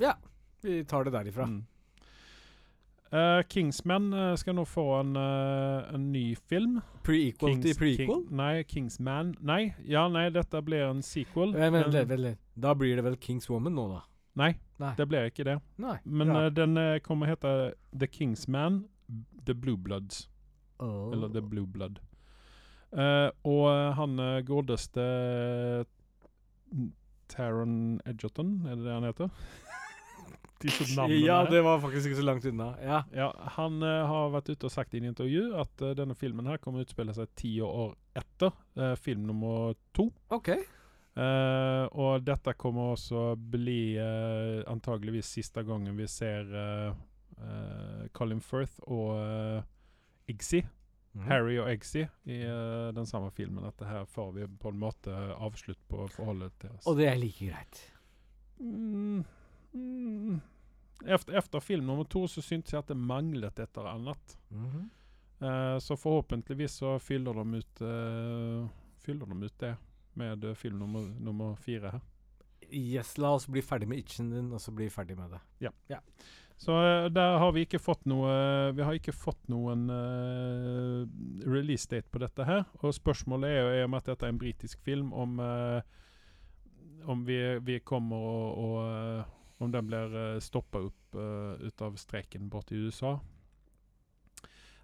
Vi 0.64 0.82
tar 0.88 1.08
det 1.08 1.14
derifra. 1.16 1.48
Mm. 1.48 1.62
Uh, 3.14 3.40
Kingsman 3.48 4.10
uh, 4.14 4.34
skal 4.36 4.58
nå 4.58 4.66
få 4.66 4.88
en, 5.00 5.16
uh, 5.16 5.96
en 5.96 6.12
ny 6.12 6.34
film. 6.36 6.82
Pre-equal 7.06 7.60
til 7.62 7.78
prequel? 7.78 8.08
King, 8.10 8.24
nei, 8.36 8.64
Kingsman 8.68 9.36
Nei, 9.44 9.76
ja, 9.86 10.08
nei, 10.12 10.30
dette 10.34 10.64
blir 10.66 10.88
en 10.90 11.04
sequel. 11.06 11.54
Vent, 11.54 11.78
vent, 11.78 11.96
En- 12.02 12.10
vent. 12.10 12.42
Da 12.56 12.74
blir 12.76 12.98
det 12.98 13.06
vel 13.06 13.16
Kingswoman 13.22 13.76
nå, 13.76 13.88
da? 13.92 14.02
Nei, 14.36 14.56
Nei. 14.82 14.94
det 14.98 15.06
blir 15.10 15.30
ikke 15.30 15.46
det. 15.46 15.60
Nei. 15.82 15.98
Men 16.06 16.34
eh, 16.34 16.50
den 16.54 16.78
eh, 16.78 17.00
kommer 17.06 17.30
hete 17.30 17.74
The 17.94 18.08
Kingsman, 18.10 18.84
The 19.46 19.56
Blue 19.56 19.78
Bloods. 19.78 20.28
Oh. 20.80 21.12
Eller 21.14 21.30
The 21.34 21.42
Blue 21.42 21.68
Blood. 21.68 22.02
Uh, 22.94 23.30
og 23.50 23.64
eh, 23.72 23.92
han 23.98 24.20
eh, 24.22 24.44
godeste 24.46 25.04
Taron 27.32 27.98
Edgerton, 28.06 28.60
er 28.70 28.78
det 28.78 28.86
det 28.86 28.94
han 28.94 29.08
heter? 29.08 29.32
Navnene 30.64 31.18
Ja, 31.18 31.42
det 31.50 31.60
var 31.66 31.82
faktisk 31.84 32.12
ikke 32.12 32.20
så 32.22 32.28
langt 32.28 32.46
unna. 32.48 32.70
Ja. 32.80 33.02
Ja, 33.12 33.32
han 33.58 33.82
uh, 33.84 34.06
har 34.08 34.30
vært 34.36 34.54
ute 34.54 34.70
og 34.70 34.72
sagt 34.72 34.94
i 34.94 35.02
en 35.02 35.10
intervju 35.10 35.50
at 35.60 35.84
uh, 35.84 35.96
denne 35.98 36.16
filmen 36.16 36.48
her 36.48 36.62
kommer 36.62 36.84
å 36.84 36.86
utspille 36.86 37.16
seg 37.18 37.34
ti 37.36 37.58
år 37.66 37.98
etter 38.16 38.54
film 39.02 39.26
nummer 39.28 39.74
to. 39.98 40.08
OK. 40.32 40.54
Uh, 41.14 41.86
og 41.94 42.24
dette 42.26 42.56
kommer 42.58 42.96
også 42.96 43.36
bli 43.38 43.94
uh, 44.02 44.66
antageligvis 44.72 45.30
siste 45.36 45.62
gangen 45.62 45.94
vi 45.94 46.08
ser 46.10 46.48
eh, 46.58 46.96
eh, 47.38 48.08
Colin 48.14 48.42
Firth 48.42 48.80
og 48.88 49.18
uh, 49.18 49.64
Iggsy, 50.28 50.64
Mm. 51.14 51.28
Harry 51.28 51.60
og 51.62 51.68
Eggsy, 51.70 52.08
i 52.26 52.40
uh, 52.50 52.90
den 52.90 53.06
samme 53.06 53.28
filmen. 53.32 53.68
At 53.68 53.78
det 53.78 53.86
her 53.86 54.06
får 54.10 54.32
vi 54.34 54.48
på 54.48 54.72
en 54.74 54.80
måte 54.82 55.14
avslutt 55.14 55.78
på 55.86 56.08
forholdet 56.10 56.56
deres. 56.64 56.88
Og 56.90 56.98
det 56.98 57.06
er 57.06 57.20
like 57.22 57.52
greit. 57.52 57.82
Mm, 58.58 59.22
mm. 59.74 60.40
Efter, 61.06 61.38
efter 61.38 61.62
film 61.62 61.86
nummer 61.86 62.10
to 62.10 62.26
så 62.28 62.42
syntes 62.42 62.74
jeg 62.74 62.82
at 62.82 62.90
det 62.90 62.98
manglet 62.98 63.60
et 63.60 63.78
eller 63.78 63.90
annet. 63.92 64.38
-hmm. 64.50 64.90
Uh, 65.44 65.80
så 65.80 65.96
forhåpentligvis 65.96 66.72
så 66.72 67.00
fyller 67.00 67.34
de 67.34 67.58
ut 67.58 67.82
uh, 67.82 68.68
Fyller 69.06 69.26
de 69.26 69.44
ut 69.44 69.60
det 69.60 69.76
med 70.14 70.44
eh, 70.44 70.54
film 70.56 70.80
nummer, 70.80 71.02
nummer 71.20 71.56
fire 71.56 71.90
her. 71.92 72.02
Yes, 72.72 73.18
la 73.18 73.34
oss 73.34 73.48
bli 73.48 73.62
ferdig 73.62 73.88
med 73.88 73.98
itchen 73.98 74.30
din, 74.32 74.52
og 74.54 74.62
så 74.62 74.72
bli 74.72 74.90
ferdig 74.90 75.18
med 75.18 75.34
det. 75.36 75.40
Så 76.64 76.76
eh, 76.80 77.10
der 77.12 77.38
har 77.42 77.52
vi 77.56 77.66
ikke 77.66 77.82
fått 77.82 78.06
noe 78.08 78.32
Vi 78.78 78.86
har 78.86 78.96
ikke 78.96 79.16
fått 79.16 79.50
noen 79.52 79.90
uh, 79.92 81.04
release 81.44 81.90
date 81.92 82.08
på 82.12 82.22
dette 82.24 82.48
her. 82.48 82.64
Og 82.82 82.96
spørsmålet 82.96 83.52
er 83.52 83.60
jo 83.60 83.74
i 83.74 83.84
og 83.84 83.92
med 83.92 84.04
at 84.04 84.14
dette 84.14 84.30
er 84.30 84.34
en 84.34 84.40
britisk 84.40 84.80
film, 84.86 85.12
om 85.12 85.42
uh, 85.44 85.82
om 87.06 87.26
vi, 87.28 87.60
vi 87.60 87.80
kommer 87.84 88.16
og, 88.16 88.58
og 88.58 89.64
Om 89.64 89.72
den 89.72 89.88
blir 89.88 90.16
uh, 90.16 90.40
stoppa 90.44 90.82
opp 90.84 91.16
uh, 91.16 91.60
ut 91.60 91.82
av 91.82 91.96
streken 92.00 92.50
borte 92.52 92.76
i 92.76 92.88
USA. 92.88 93.18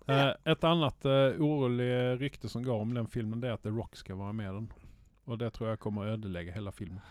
Eh, 0.09 0.29
et 0.45 0.63
annet 0.63 1.05
uh, 1.05 1.41
urolig 1.41 1.89
rykte 2.21 2.49
som 2.49 2.63
går 2.63 2.81
om 2.81 2.93
den 2.93 3.07
filmen, 3.07 3.41
det 3.41 3.49
er 3.49 3.57
at 3.57 3.65
The 3.65 3.73
Rock 3.73 3.97
skal 3.99 4.17
være 4.17 4.33
med 4.33 4.47
i 4.49 4.53
den. 4.55 4.69
Og 5.29 5.41
det 5.41 5.51
tror 5.53 5.71
jeg 5.71 5.81
kommer 5.83 6.05
å 6.05 6.13
ødelegge 6.15 6.55
hele 6.55 6.71
filmen. 6.73 7.01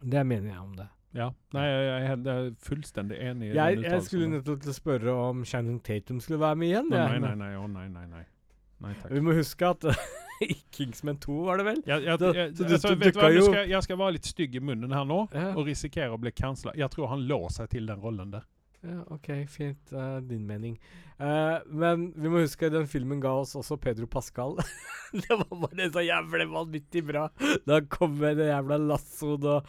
Det 0.00 0.22
mener 0.24 0.52
jeg 0.52 0.62
om 0.62 0.76
det. 0.78 0.86
Ja. 1.16 1.30
Nei, 1.56 1.64
jeg, 1.64 2.18
er 2.28 2.50
fullstendig 2.60 3.16
enig 3.24 3.48
i 3.50 3.54
Jeg, 3.56 3.78
jeg 3.82 4.02
skulle 4.04 4.26
nettopp 4.34 4.60
til 4.62 4.70
å 4.70 4.76
spørre 4.76 5.14
om 5.30 5.44
Shannon 5.48 5.78
Tatum 5.80 6.18
skulle 6.20 6.40
være 6.42 6.56
med 6.60 6.68
igjen. 6.68 6.90
Nei, 6.92 6.98
jeg, 7.14 7.22
nei, 7.24 7.34
nei. 7.40 7.52
Å, 7.56 7.66
nei, 7.72 7.86
nei, 7.88 8.06
nei. 8.12 8.24
Nei 8.84 8.92
takk. 9.00 9.10
Vi 9.16 9.22
må 9.24 9.32
huske 9.34 9.70
at 9.72 9.86
i 10.44 10.52
Kingsman 10.70 11.16
2 11.18 11.38
var 11.48 11.58
det 11.58 11.64
vel? 11.70 11.80
Jeg, 11.88 12.04
jeg, 12.04 12.18
Da- 12.20 12.34
jeg, 12.36 12.52
du- 12.58 12.64
altså, 12.68 12.92
du 12.92 13.00
vet 13.06 13.14
du 13.16 13.20
hva? 13.22 13.30
skal, 13.48 13.64
jeg 13.72 13.82
skal 13.88 13.98
være 13.98 14.16
litt 14.18 14.28
stygg 14.28 14.54
i 14.54 14.62
munnen 14.62 14.92
her 14.94 15.08
nå 15.08 15.22
Ja. 15.32 15.48
og 15.56 15.64
risikere 15.66 16.12
å 16.14 16.20
bli 16.20 16.30
cancela. 16.36 16.76
Jeg 16.78 16.90
tror 16.94 17.08
han 17.14 17.24
lå 17.26 17.40
seg 17.56 17.70
til 17.72 17.88
den 17.88 17.98
rollen 18.04 18.30
der. 18.36 18.44
Ja, 18.86 19.00
OK, 19.10 19.28
fint. 19.50 19.92
Uh, 19.92 20.18
din 20.22 20.44
mening. 20.46 20.76
Uh, 21.18 21.58
men 21.66 22.12
vi 22.14 22.30
må 22.30 22.44
huske 22.44 22.70
den 22.70 22.86
filmen 22.86 23.18
ga 23.22 23.32
oss 23.40 23.56
også 23.58 23.78
Pedro 23.82 24.06
Pascal. 24.10 24.54
det 25.24 25.34
var 25.34 25.50
bare 25.64 25.88
så 25.94 26.04
jævlig 26.06 26.46
vanvittig 26.52 27.02
bra. 27.08 27.26
Da 27.66 27.80
kom 27.90 28.14
med 28.20 28.38
det 28.38 28.52
jævla 28.52 28.78
lassoen 28.78 29.48
og 29.50 29.66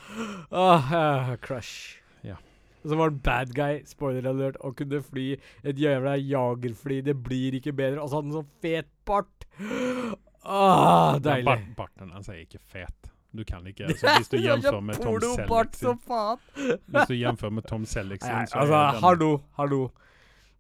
Åh, 0.54 0.94
uh, 0.94 1.34
crush. 1.42 1.98
Ja. 2.26 2.38
Og 2.84 2.92
så 2.92 2.96
var 3.00 3.10
han 3.10 3.22
bad 3.26 3.54
guy, 3.58 3.82
spoiler 3.90 4.30
alert, 4.30 4.62
og 4.62 4.78
kunne 4.78 5.02
fly 5.04 5.32
et 5.66 5.82
jævla 5.82 6.16
jagerfly. 6.22 7.02
Det 7.10 7.18
blir 7.24 7.58
ikke 7.58 7.74
bedre. 7.74 8.04
Og 8.04 8.12
så 8.12 8.20
hadde 8.20 8.30
han 8.30 8.42
sånn 8.44 8.58
fet 8.62 8.92
bart. 9.10 9.48
Men 9.60 11.24
deilig. 11.26 11.50
Bart, 11.50 11.72
barten 11.82 12.14
hans 12.14 12.30
er 12.30 12.46
ikke 12.46 12.62
fet. 12.70 13.10
Du 13.32 13.44
kan 13.46 13.66
ikke 13.68 13.86
altså, 13.90 14.16
Hvis 14.18 14.32
du 14.32 14.38
jamfører 14.38 14.82
med 14.90 15.02
Tom 15.02 15.20
Selleck. 15.22 16.52
Hvis 16.56 17.08
du 17.08 17.16
jamfører 17.16 17.56
med 17.60 17.68
Tom 17.70 17.86
Selleck 17.86 18.24
sin, 18.24 18.48
så 18.48 18.64
altså, 18.64 18.76
er 18.76 18.92
den 18.94 19.04
hallo, 19.04 19.32
hallo. 19.60 19.82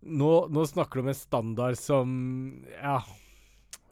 Nå, 0.01 0.33
nå 0.47 0.65
snakker 0.69 0.99
du 0.99 1.07
om 1.07 1.13
en 1.13 1.17
standard 1.17 1.79
som 1.79 2.11
Ja. 2.77 2.99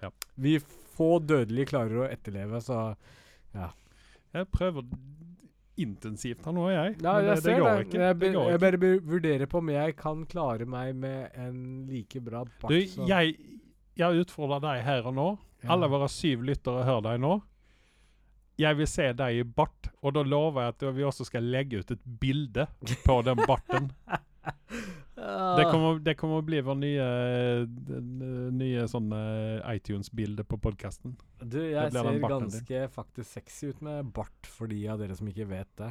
Ja. 0.01 0.11
Vi 0.35 0.59
få 0.97 1.17
dødelige 1.19 1.73
klarer 1.73 2.03
å 2.05 2.09
etterleve, 2.09 2.61
så 2.61 2.95
Jeg 4.33 4.49
prøver 4.53 4.85
intensivt 5.77 6.45
her 6.45 6.55
nå, 6.55 6.69
jeg. 6.73 6.95
Ja, 7.01 7.17
jeg 7.21 7.27
det, 7.27 7.35
ser 7.41 7.49
det 7.49 7.57
går 7.59 7.67
det. 7.67 7.99
Jeg, 7.99 8.19
Det 8.19 8.31
går 8.33 8.41
ikke. 8.41 8.51
jeg 8.51 8.61
bare 8.63 8.93
vurderer 9.11 9.49
på 9.49 9.61
om 9.61 9.69
jeg 9.73 9.97
kan 9.97 10.23
klare 10.29 10.65
meg 10.69 10.95
med 10.97 11.37
en 11.37 11.59
like 11.89 12.21
bra 12.21 12.43
bart 12.61 12.73
Du, 12.73 13.03
jeg, 13.09 13.35
jeg 13.97 14.23
utfordrer 14.23 14.63
deg 14.63 14.81
her 14.85 15.09
og 15.09 15.17
nå. 15.17 15.27
Ja. 15.63 15.73
Alle 15.75 15.89
våre 15.89 16.09
syv 16.11 16.45
lyttere 16.49 16.85
hører 16.85 17.05
deg 17.11 17.21
nå. 17.25 17.37
Jeg 18.57 18.77
vil 18.79 18.89
se 18.89 19.11
deg 19.13 19.41
i 19.41 19.43
bart, 19.45 19.91
og 20.01 20.15
da 20.17 20.23
lover 20.25 20.65
jeg 20.65 20.75
at 20.75 20.85
vi 20.97 21.05
også 21.05 21.27
skal 21.27 21.45
legge 21.45 21.81
ut 21.81 21.91
et 21.93 22.07
bilde 22.21 22.65
på 23.05 23.21
den 23.27 23.43
barten. 23.45 23.91
Ah. 25.17 25.57
Det 25.57 25.63
kommer, 25.71 25.99
det 25.99 26.13
kommer 26.13 26.39
å 26.39 26.45
bli 26.45 26.59
vår 26.61 26.75
nye, 26.77 27.05
nye 28.53 28.83
sånn 28.87 29.09
eh, 29.17 29.65
iTunes-bilde 29.73 30.45
på 30.45 30.59
podkasten. 30.61 31.15
Du, 31.41 31.57
jeg 31.57 31.89
ser 31.91 32.19
ganske 32.21 32.61
din. 32.69 32.91
faktisk 32.93 33.31
sexy 33.39 33.71
ut 33.73 33.81
med 33.83 34.11
bart, 34.13 34.45
for 34.45 34.69
de 34.69 34.77
av 34.93 35.01
dere 35.01 35.17
som 35.17 35.27
ikke 35.27 35.49
vet 35.49 35.71
det. 35.81 35.89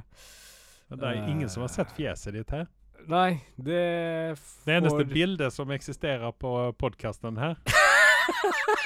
Det 0.95 1.11
er 1.11 1.27
ingen 1.27 1.51
som 1.51 1.67
har 1.67 1.75
sett 1.75 1.91
fjeset 1.99 2.39
ditt 2.39 2.55
her. 2.55 2.69
Nei, 3.11 3.41
det 3.59 3.83
Det 4.65 4.79
eneste 4.79 5.05
bildet 5.11 5.53
som 5.55 5.71
eksisterer 5.75 6.33
på 6.33 6.55
podkasten 6.79 7.37
her 7.39 7.59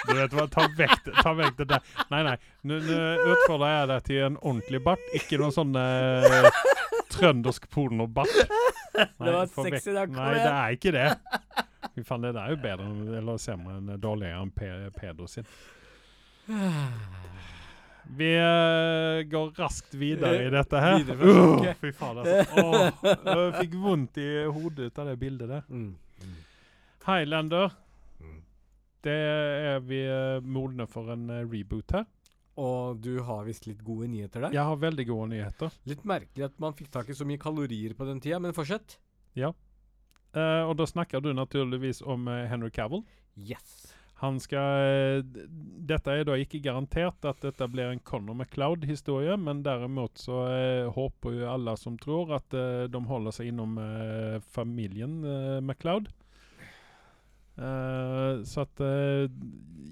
Du 0.09 0.15
vet 0.17 0.35
hva, 0.35 0.47
ta 0.51 0.67
vekk, 0.77 1.11
ta 1.23 1.33
vekk 1.37 1.59
det 1.61 1.67
der. 1.73 1.95
Nei, 2.13 2.23
nei. 2.27 2.37
Nå 2.67 2.79
utfordrer 2.81 3.75
jeg 3.75 3.91
deg 3.91 4.07
til 4.09 4.23
en 4.27 4.39
ordentlig 4.41 4.83
bart, 4.85 5.11
ikke 5.17 5.41
noen 5.41 5.55
sånn 5.55 5.77
eh, 5.79 6.49
trøndersk 7.15 7.69
pornobart. 7.73 8.37
Det 8.91 9.33
var 9.33 9.47
sexy 9.49 9.95
da, 9.95 10.07
kom 10.09 10.19
Nei, 10.19 10.33
det 10.37 10.53
er 10.53 10.77
ikke 10.77 10.95
det. 10.97 11.09
Fy 11.95 12.05
faen, 12.07 12.25
det 12.25 12.35
der 12.37 12.43
er 12.47 12.55
jo 12.55 12.61
bedre 12.63 13.19
eller 13.21 13.41
sämre 13.41 13.79
enn 13.79 13.93
dårligere 14.01 14.43
enn 14.45 14.95
Pedo 14.97 15.29
sin. 15.31 15.47
Vi 18.11 18.31
uh, 18.35 19.23
går 19.31 19.53
raskt 19.59 19.95
videre 19.95 20.47
i 20.47 20.51
dette 20.51 20.81
her. 20.83 21.05
Sjokket. 21.07 21.77
fy 21.81 21.93
faen, 21.95 22.19
altså. 22.23 22.65
Oh, 22.65 23.45
jeg 23.47 23.53
fikk 23.61 23.77
vondt 23.85 24.19
i 24.19 24.31
hodet 24.51 24.91
ut 24.91 24.99
av 24.99 25.13
det 25.13 25.17
bildet 25.21 25.53
der. 25.53 25.63
Mm. 25.71 25.93
Mm. 26.25 26.41
Highlander. 27.07 27.77
Det 29.07 29.17
er 29.17 29.85
vi 29.85 30.01
eh, 30.05 30.41
modne 30.45 30.87
for 30.91 31.13
en 31.15 31.29
eh, 31.33 31.47
reboot 31.49 31.97
her. 31.97 32.09
Og 32.61 32.99
du 33.01 33.15
har 33.25 33.47
visst 33.47 33.69
litt 33.69 33.81
gode 33.87 34.11
nyheter 34.13 34.45
der. 34.45 34.57
Jeg 34.57 34.69
har 34.69 34.81
veldig 34.81 35.07
gode 35.09 35.31
nyheter. 35.33 35.77
Litt 35.89 36.03
merkelig 36.09 36.51
at 36.51 36.59
man 36.61 36.77
fikk 36.77 36.91
tak 36.93 37.09
i 37.09 37.17
så 37.17 37.25
mye 37.29 37.41
kalorier 37.41 37.95
på 37.97 38.09
den 38.09 38.21
tida, 38.21 38.41
men 38.43 38.57
fortsett. 38.57 38.99
Eh, 40.37 40.65
og 40.67 40.77
da 40.79 40.87
snakker 40.87 41.23
du 41.25 41.33
naturligvis 41.35 42.03
om 42.07 42.29
uh, 42.29 42.45
Henry 42.51 42.71
Cavill. 42.75 43.03
Yes. 43.39 43.95
Han 44.21 44.37
skal 44.43 45.23
uh, 45.25 45.47
Dette 45.89 46.13
er 46.13 46.27
da 46.29 46.37
ikke 46.37 46.61
garantert 46.63 47.25
at 47.25 47.41
dette 47.43 47.71
blir 47.73 47.95
en 47.95 48.03
Connor-McLeod-historie, 48.05 49.39
men 49.41 49.65
derimot 49.65 50.21
så 50.21 50.43
håper 50.93 51.39
jo 51.39 51.49
alle 51.51 51.75
som 51.81 51.97
tror 51.99 52.37
at 52.37 52.53
de 52.53 53.01
holder 53.09 53.35
seg 53.35 53.49
innom 53.51 53.79
familien 54.53 55.23
eh, 55.25 55.59
Eh, 57.61 58.43
så 58.49 58.65
at 58.65 58.81
uh, 58.81 59.29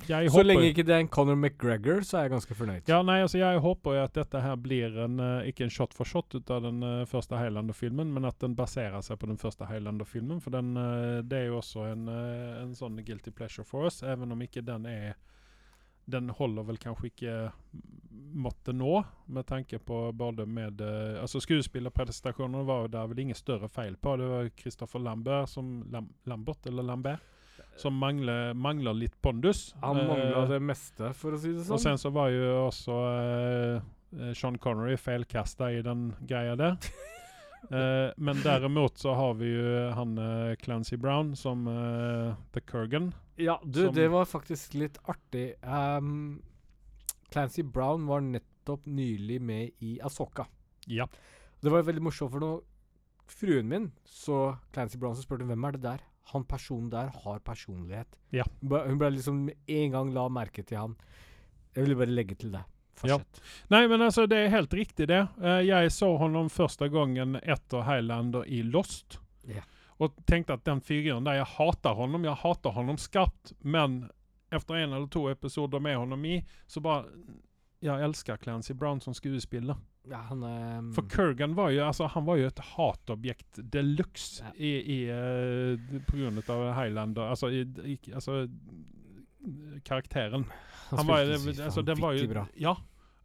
jeg 0.08 0.30
Så 0.32 0.42
lenge 0.46 0.70
ikke 0.70 0.84
det 0.86 0.94
er 0.94 1.02
en 1.02 1.10
Conor 1.12 1.36
McGregor, 1.36 2.00
så 2.06 2.18
er 2.18 2.26
jeg 2.26 2.32
ganske 2.36 2.56
fornøyd. 2.56 2.88
Ja, 2.88 3.02
nei, 3.04 3.18
altså 3.24 3.40
jeg 3.40 3.60
håper 3.60 3.98
jo 3.98 4.04
at 4.06 4.14
dette 4.16 4.40
her 4.40 4.56
blir 4.56 4.96
en, 5.04 5.18
uh, 5.20 5.46
ikke 5.48 5.66
en 5.66 5.74
shot 5.74 5.96
for 5.96 6.08
shot 6.08 6.32
ut 6.38 6.52
av 6.54 6.64
den 6.64 6.80
første 7.10 7.36
Highlander-filmen, 7.36 8.12
men 8.14 8.28
at 8.28 8.38
den 8.40 8.56
baserer 8.56 9.02
seg 9.04 9.20
på 9.20 9.28
den 9.28 9.40
første 9.40 9.68
Highlander-filmen, 9.68 10.40
for 10.40 10.54
den, 10.54 10.72
det 11.28 11.42
er 11.42 11.50
jo 11.50 11.58
også 11.60 11.90
en, 11.90 12.06
en 12.08 12.76
sånn 12.78 13.02
guilty 13.04 13.34
pleasure 13.34 13.66
for 13.68 13.90
oss, 13.90 14.00
even 14.06 14.32
om 14.32 14.46
ikke 14.46 14.64
den 14.64 14.88
er 14.88 15.18
den 16.08 16.30
holder 16.32 16.64
vel 16.64 16.78
kanskje 16.80 17.10
ikke 17.10 17.32
måtte 18.38 18.72
nå, 18.72 19.02
med 19.32 19.46
tanke 19.48 19.78
på 19.78 19.98
både 20.16 20.46
med 20.48 20.80
uh, 20.80 21.20
Altså 21.20 21.40
Skuespillerprestasjonene 21.44 22.64
var 22.68 22.88
der 22.92 23.08
vel 23.10 23.26
ingen 23.26 23.36
større 23.36 23.68
feil 23.68 23.96
på. 23.96 24.16
Det 24.16 24.28
var 24.30 24.48
Christopher 24.56 25.02
Lambert 25.04 25.50
som 25.52 25.82
Lam, 25.92 26.08
Lambert, 26.28 26.66
eller 26.66 26.86
Lambert, 26.86 27.24
som 27.78 27.94
mangler, 27.94 28.54
mangler 28.54 28.96
litt 28.96 29.14
pondus. 29.22 29.68
Han 29.82 30.00
mangler 30.08 30.42
uh, 30.42 30.48
det 30.50 30.58
meste, 30.62 31.12
for 31.14 31.36
å 31.36 31.38
si 31.40 31.52
det 31.54 31.64
sånn. 31.66 31.76
og 31.76 31.82
sen 31.82 32.00
så 32.00 32.10
var 32.14 32.32
jo 32.34 32.48
også 32.64 32.96
eh, 33.12 34.32
Sean 34.34 34.58
Connery 34.58 34.96
feilkasta 34.98 35.70
i 35.76 35.82
den 35.86 36.10
greia 36.26 36.56
der. 36.58 36.76
uh, 37.70 38.10
men 38.26 38.42
derimot 38.44 38.98
så 38.98 39.14
har 39.18 39.38
vi 39.38 39.52
jo 39.52 39.86
han 39.94 40.18
Clancy 40.62 40.98
Brown 40.98 41.34
som 41.38 41.64
The 42.54 42.64
Kurgan. 42.66 43.12
ja, 43.36 43.60
du, 43.64 43.84
som- 43.86 43.94
det 43.94 44.08
var 44.12 44.26
faktisk 44.26 44.74
litt 44.74 44.98
artig. 45.06 45.52
Um, 45.62 46.42
Clancy 47.30 47.62
Brown 47.62 48.06
var 48.08 48.24
nettopp 48.24 48.86
nylig 48.86 49.40
med 49.40 49.70
i 49.84 49.98
Asoka. 50.02 50.46
Ja. 50.88 51.06
Det 51.60 51.70
var 51.70 51.82
veldig 51.84 52.02
morsomt, 52.02 52.32
for 52.32 52.42
noe 52.42 52.60
fruen 53.28 53.68
min 53.68 53.90
så 54.08 54.56
Clancy 54.72 54.98
Brown, 54.98 55.16
så 55.16 55.24
spurte 55.26 55.46
hvem 55.46 55.66
er 55.68 55.76
det 55.76 55.84
der? 55.84 56.04
Han 56.32 56.44
personen 56.44 56.90
der 56.92 57.12
har 57.24 57.38
personlighet. 57.40 58.18
Ja. 58.34 58.44
Hun 58.60 58.98
ble, 59.00 59.12
liksom 59.14 59.46
en 59.48 59.94
gang 59.94 60.12
la 60.12 60.26
merke 60.28 60.64
til 60.66 60.80
han. 60.80 60.98
Jeg 61.74 61.86
ville 61.86 61.96
bare 61.96 62.12
legge 62.12 62.36
til 62.36 62.52
det. 62.52 62.64
Ja. 63.06 63.18
Nei, 63.70 63.84
men 63.88 64.02
altså, 64.02 64.26
det 64.26 64.40
er 64.42 64.52
helt 64.52 64.74
riktig 64.74 65.06
det. 65.08 65.22
Uh, 65.38 65.60
jeg 65.62 65.92
så 65.94 66.10
honom 66.18 66.50
første 66.50 66.88
gangen 66.92 67.38
etter 67.40 67.84
Highlander 67.86 68.48
i 68.50 68.60
Lost. 68.66 69.20
Ja. 69.48 69.62
Og 69.98 70.14
tenkte 70.30 70.58
at 70.58 70.66
den 70.66 70.80
figuren 70.84 71.26
der, 71.26 71.40
jeg 71.40 71.50
hater 71.56 71.96
honom. 71.98 72.26
Jeg 72.26 72.38
hater 72.42 72.74
honom 72.74 72.98
skarpt. 73.00 73.54
Men 73.62 74.08
efter 74.54 74.78
en 74.78 74.92
eller 74.92 75.08
to 75.12 75.28
episoder 75.30 75.82
med 75.82 75.96
honom 75.96 76.24
i, 76.24 76.40
så 76.66 76.80
bare 76.80 77.04
Jeg 77.82 78.02
elsker 78.02 78.36
Clancy 78.42 78.72
Brown 78.72 79.00
som 79.00 79.14
skuespiller. 79.14 79.76
Ja, 80.09 80.22
han 80.28 80.42
um, 80.42 80.92
For 80.96 81.09
Kurgan 81.11 81.54
var 81.59 81.70
jo, 81.74 81.82
altså, 81.86 82.06
han 82.12 82.24
var 82.24 82.38
jo 82.40 82.48
et 82.48 82.61
hatobjekt 82.74 83.61
de 83.72 83.82
luxe 83.82 84.44
Ja. 84.44 84.52
i, 84.56 84.70
i, 84.80 84.98
eh, 85.12 85.98
på 86.09 86.16
grunn 86.16 86.40
av 86.40 86.62
Highlander. 86.78 87.28
Altså, 87.34 87.50
i, 87.52 87.64
i, 87.84 87.98
altså 88.14 88.46
karakteren. 89.84 90.46
han 90.90 90.98
Han 90.98 91.06
var, 91.06 91.18
altså, 91.64 91.82
den 91.82 92.00
var 92.00 92.12
jo 92.16 92.28
bra. 92.28 92.46
Ja. 92.56 92.76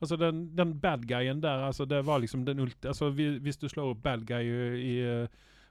Altså 0.04 0.18
den, 0.20 0.50
den 0.58 0.74
bad 0.80 1.06
guyen 1.08 1.40
der, 1.42 1.64
altså 1.70 1.86
det 1.86 2.02
var 2.06 2.20
liksom 2.20 2.44
den 2.46 2.60
ulti... 2.60 2.88
Altså 2.88 3.10
vi, 3.10 3.38
hvis 3.40 3.58
du 3.58 3.70
slår 3.72 3.94
opp 3.94 4.02
bad 4.04 4.26
guy 4.28 4.44
i, 4.44 4.82
i, 4.84 5.28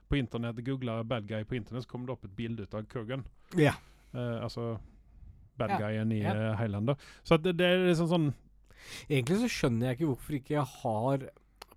på 0.09 0.17
internett, 0.17 0.57
googler 0.65 1.03
bad 1.03 1.27
guy 1.29 1.43
på 1.45 1.55
internett, 1.55 1.85
så 1.85 1.89
kommer 1.91 2.09
det 2.09 2.15
opp 2.17 2.25
et 2.25 2.35
bilde 2.35 2.65
av 2.73 2.87
Kurgan. 2.89 3.25
Ja. 3.57 3.75
Uh, 4.15 4.41
altså 4.43 4.77
bad 5.57 5.75
Ja, 5.75 5.77
guyen 5.77 6.11
i 6.11 6.23
ja. 6.23 6.33
eh, 6.33 6.55
Highlander. 6.57 6.95
Så 7.23 7.37
det, 7.37 7.53
det 7.59 7.67
er 7.67 7.85
liksom 7.85 8.09
sånn 8.09 8.31
Egentlig 9.09 9.39
så 9.43 9.49
skjønner 9.51 9.87
jeg 9.91 9.97
ikke 9.99 10.11
hvorfor 10.11 10.37
ikke 10.39 10.57
jeg 10.59 10.67
har 10.83 11.29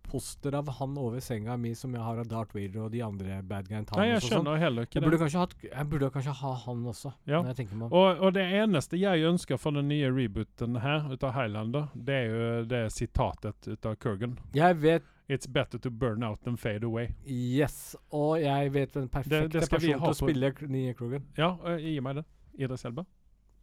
poster 0.07 0.55
av 0.55 0.69
han 0.79 0.93
over 1.03 1.19
senga 1.21 1.57
mi 1.59 1.73
som 1.75 1.91
jeg 1.97 2.01
har 2.01 2.21
av 2.23 2.29
Darth 2.31 2.55
Vader 2.55 2.85
og 2.85 2.93
de 2.93 3.01
andre 3.03 3.41
bad 3.43 3.67
guy 3.67 3.81
Nei, 3.81 4.05
jeg 4.13 4.21
sånn. 4.23 4.29
skjønner 4.31 4.61
heller 4.63 4.87
ikke 4.87 4.95
Jeg 4.95 5.03
det. 5.03 5.09
burde, 5.11 5.19
kanskje 5.25 5.41
hatt, 5.41 5.55
jeg 5.67 5.89
burde 5.91 6.11
kanskje 6.15 6.35
ha 6.43 6.53
han 6.63 6.85
også, 6.87 7.13
Ja. 7.27 7.41
når 7.43 7.49
jeg 7.51 7.57
tenker 7.57 7.77
meg 7.81 7.89
om. 7.89 7.93
Og, 7.99 8.21
og 8.23 8.33
det 8.35 8.45
eneste 8.61 9.01
jeg 9.01 9.25
ønsker 9.27 9.59
for 9.59 9.73
den 9.75 9.89
nye 9.89 10.07
rebooten 10.15 10.79
her, 10.81 11.11
ut 11.11 11.25
av 11.27 11.35
Highlander, 11.35 11.89
det 11.99 12.15
er 12.15 12.27
jo 12.31 12.65
det 12.71 12.93
sitatet 12.95 13.67
ut 13.67 13.87
av 13.91 13.97
Kurgan. 13.97 14.39
Jeg 14.55 14.77
vet 14.81 15.03
It's 15.29 15.49
better 15.51 15.77
to 15.83 15.91
burn 15.91 16.23
out 16.23 16.39
than 16.45 16.57
fade 16.57 16.85
away. 16.85 17.09
Yes, 17.27 17.97
og 18.15 18.39
jeg 18.41 18.71
vet 18.73 18.93
den 18.95 19.09
perfekte 19.09 19.49
det 19.51 19.61
det 19.61 19.69
personen 19.73 19.99
til 19.99 20.13
å 20.13 20.15
spille 20.15 20.53
nye 20.71 20.95
Krogan. 20.95 21.25
Ja, 21.37 21.57
gi 21.83 21.99
meg 21.99 22.21
det. 22.21 22.25
Idris 22.63 22.85
Elba. 22.87 23.03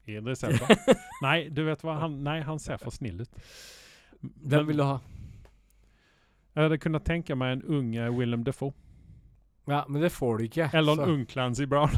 Idris 0.08 0.40
desember. 0.44 0.78
nei, 1.26 1.48
du 1.50 1.64
vet 1.68 1.84
hva, 1.86 1.98
han, 2.04 2.20
nei, 2.26 2.40
han 2.44 2.60
ser 2.60 2.78
for 2.82 2.92
snill 2.92 3.22
ut. 3.24 3.44
Hvem 4.44 4.68
vil 4.68 4.82
du 4.82 4.86
ha. 4.88 4.98
Jeg 6.54 6.68
hadde 6.68 6.78
kunnet 6.84 7.06
tenke 7.08 7.36
meg 7.40 7.58
en 7.58 7.64
ung 7.80 7.94
eh, 7.98 8.12
Willem 8.14 8.44
Defoe. 8.46 8.74
Ja, 9.72 9.86
men 9.88 10.02
det 10.04 10.10
får 10.12 10.38
du 10.38 10.44
ikke. 10.50 10.68
Eller 10.76 10.96
så- 11.00 11.04
en 11.06 11.10
ung 11.14 11.24
Clancy 11.26 11.66
Brown. 11.66 11.90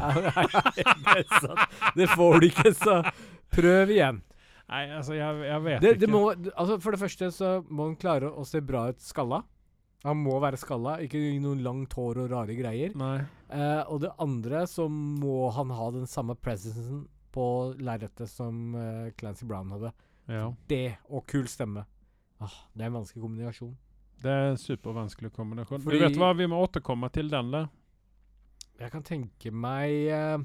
Det, 1.95 2.07
får 2.13 2.39
du 2.39 2.45
ikke, 2.49 2.71
så 2.77 2.99
prøv 3.55 3.91
igjen. 3.95 4.21
Nei, 4.69 4.83
altså, 4.97 5.13
jeg, 5.17 5.41
jeg 5.45 5.63
vet 5.65 5.81
Det, 5.81 5.89
ikke. 5.95 6.01
det 6.01 6.09
må, 6.09 6.21
altså 6.55 6.77
for 6.81 6.95
det 6.95 7.01
første 7.01 7.27
så 7.33 7.49
må 7.69 7.89
han 7.91 7.97
klare 8.01 8.29
å 8.31 8.45
se 8.47 8.61
bra 8.65 8.87
ut 8.93 9.01
skalla. 9.05 9.41
Han 10.05 10.19
må 10.21 10.37
være 10.41 10.57
skalla, 10.61 10.99
ikke 11.01 11.17
i 11.17 11.37
noen 11.41 11.63
langt 11.65 11.93
hår 11.97 12.19
og 12.23 12.29
rare 12.33 12.53
greier. 12.57 12.93
Nei. 12.97 13.19
Eh, 13.49 13.81
og 13.89 14.01
det 14.05 14.11
andre 14.21 14.63
så 14.69 14.85
må 14.89 15.49
han 15.55 15.71
ha 15.73 15.87
den 15.95 16.05
samme 16.09 16.35
presensen 16.37 17.05
på 17.35 17.45
lerretet 17.83 18.31
som 18.31 18.75
uh, 18.75 19.11
Clancy 19.19 19.47
Brown 19.49 19.73
hadde. 19.75 19.91
Ja. 20.31 20.47
Det 20.71 20.97
og 21.09 21.25
kul 21.29 21.49
stemme. 21.51 21.85
Ah, 22.41 22.55
det 22.73 22.85
er 22.85 22.91
en 22.91 22.97
vanskelig 22.99 23.23
kombinasjon. 23.23 23.75
Det 24.23 24.31
er 24.31 24.49
en 24.53 24.59
supervanskelig 24.59 25.31
kombinasjon. 25.35 25.83
Fordi- 25.83 25.99
Du 25.99 26.05
vet 26.07 26.17
hva, 26.17 26.31
vi 26.37 26.47
må 26.47 26.59
återkomme 26.63 27.11
til 27.13 27.29
den 27.29 27.51
der. 27.51 27.67
Jeg 28.79 28.91
kan 28.91 29.03
tenke 29.03 29.51
meg 29.51 29.91
uh, 30.11 30.43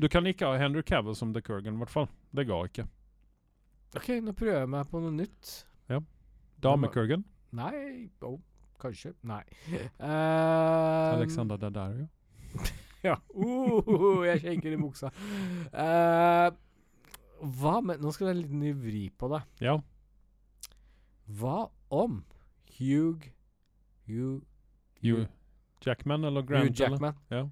Du 0.00 0.08
kan 0.08 0.24
ikke 0.26 0.46
ha 0.48 0.56
Henry 0.56 0.82
Cavill 0.82 1.16
som 1.16 1.34
The 1.34 1.42
Kurgan, 1.44 1.74
i 1.74 1.82
hvert 1.82 1.92
fall. 1.92 2.08
Det 2.32 2.46
går 2.48 2.70
ikke. 2.70 2.86
OK, 3.96 4.08
nå 4.22 4.32
prøver 4.32 4.60
jeg 4.60 4.70
meg 4.70 4.86
på 4.88 5.00
noe 5.02 5.12
nytt. 5.12 5.66
Ja. 5.90 5.98
Dame-Kurgan. 6.62 7.24
Nei 7.52 8.08
oh, 8.22 8.38
Kanskje. 8.80 9.12
Nei. 9.26 9.42
Uh, 9.98 11.10
Alexander 11.16 11.56
Daddario. 11.56 12.08
Ja. 13.06 13.16
Uh, 13.32 14.26
jeg 14.26 14.42
skjenker 14.42 14.74
i 14.74 14.78
buksa. 14.80 15.08
Uh, 15.72 16.50
hva 17.40 17.78
med 17.80 18.02
Nå 18.04 18.12
skal 18.12 18.28
det 18.28 18.34
ha 18.34 18.36
en 18.36 18.42
liten 18.42 18.82
vri 18.82 19.06
på 19.16 19.30
det. 19.32 19.40
Ja. 19.64 19.78
Hva 21.40 21.70
om 21.88 22.20
Hugh 22.76 23.30
Hugh, 24.10 24.42
Hugh 25.02 25.26
Jackman 25.86 26.24
eller 26.24 26.42
Grant? 26.42 26.68
Hugh 26.68 26.80
Jackman 26.80 27.14
Eller? 27.30 27.38
Ja. 27.38 27.50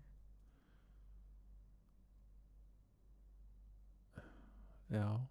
ja. 4.98 5.26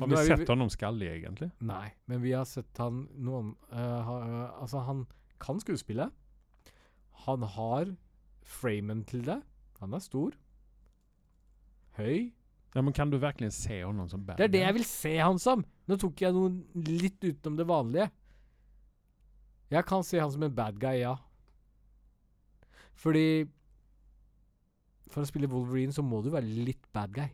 Har 0.00 0.06
vi, 0.06 0.14
vi 0.14 0.16
sett 0.16 0.38
sett 0.38 0.48
honom 0.48 0.70
skallig, 0.70 1.08
egentlig? 1.12 1.50
Nei, 1.58 1.92
men 2.08 2.22
vi 2.22 2.32
har 2.32 2.46
sett 2.48 2.78
han 2.80 3.04
noen 3.20 3.52
uh, 3.72 4.00
ha, 4.06 4.18
Altså, 4.62 4.78
han 4.86 5.04
kan 5.42 5.60
skuespille. 5.60 6.08
Han 7.26 7.46
har 7.54 7.92
framen 8.42 9.04
til 9.08 9.24
det. 9.26 9.40
Han 9.80 9.94
er 9.94 10.02
stor. 10.02 10.34
Høy. 11.98 12.32
Ja, 12.72 12.80
men 12.80 12.94
kan 12.96 13.10
du 13.12 13.18
virkelig 13.20 13.52
se 13.52 13.82
honom 13.82 14.08
som 14.08 14.22
bad 14.24 14.38
Det 14.40 14.46
er 14.46 14.52
det 14.52 14.62
jeg 14.62 14.74
vil 14.78 14.84
se 14.88 15.12
han 15.18 15.38
som! 15.38 15.64
Nå 15.88 15.98
tok 16.00 16.22
jeg 16.24 16.32
noe 16.32 16.54
litt 16.88 17.20
utenom 17.20 17.58
det 17.58 17.66
vanlige. 17.68 18.06
Jeg 19.72 19.84
kan 19.88 20.04
se 20.04 20.20
han 20.20 20.32
som 20.32 20.44
en 20.46 20.54
bad 20.54 20.78
guy, 20.80 21.02
ja. 21.02 21.16
Fordi 23.02 23.44
For 25.12 25.20
å 25.24 25.28
spille 25.28 25.50
Wolverine 25.52 25.92
så 25.92 26.04
må 26.04 26.22
du 26.24 26.30
være 26.32 26.48
litt 26.48 26.86
bad 26.96 27.12
guy. 27.12 27.28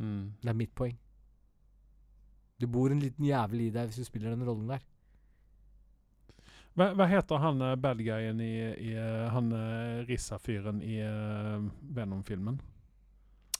Mm. 0.00 0.32
Det 0.40 0.48
er 0.48 0.56
mitt 0.56 0.72
poeng. 0.72 0.96
Det 2.60 2.68
bor 2.72 2.92
en 2.92 3.02
liten 3.02 3.26
jævel 3.26 3.66
i 3.66 3.72
deg 3.74 3.90
hvis 3.90 4.00
du 4.00 4.08
spiller 4.08 4.32
den 4.32 4.46
rollen 4.48 4.72
der. 4.72 4.80
Hva, 6.80 6.90
hva 6.96 7.06
heter 7.10 7.42
han 7.44 7.60
uh, 7.60 7.74
bad 7.76 8.00
guyen 8.00 8.40
i, 8.40 8.52
i 8.88 8.92
eh, 8.96 9.26
han 9.34 9.52
uh, 9.52 10.00
Rissa-fyren 10.08 10.80
i 10.82 10.96
eh, 11.04 11.56
Venom-filmen? 11.96 12.56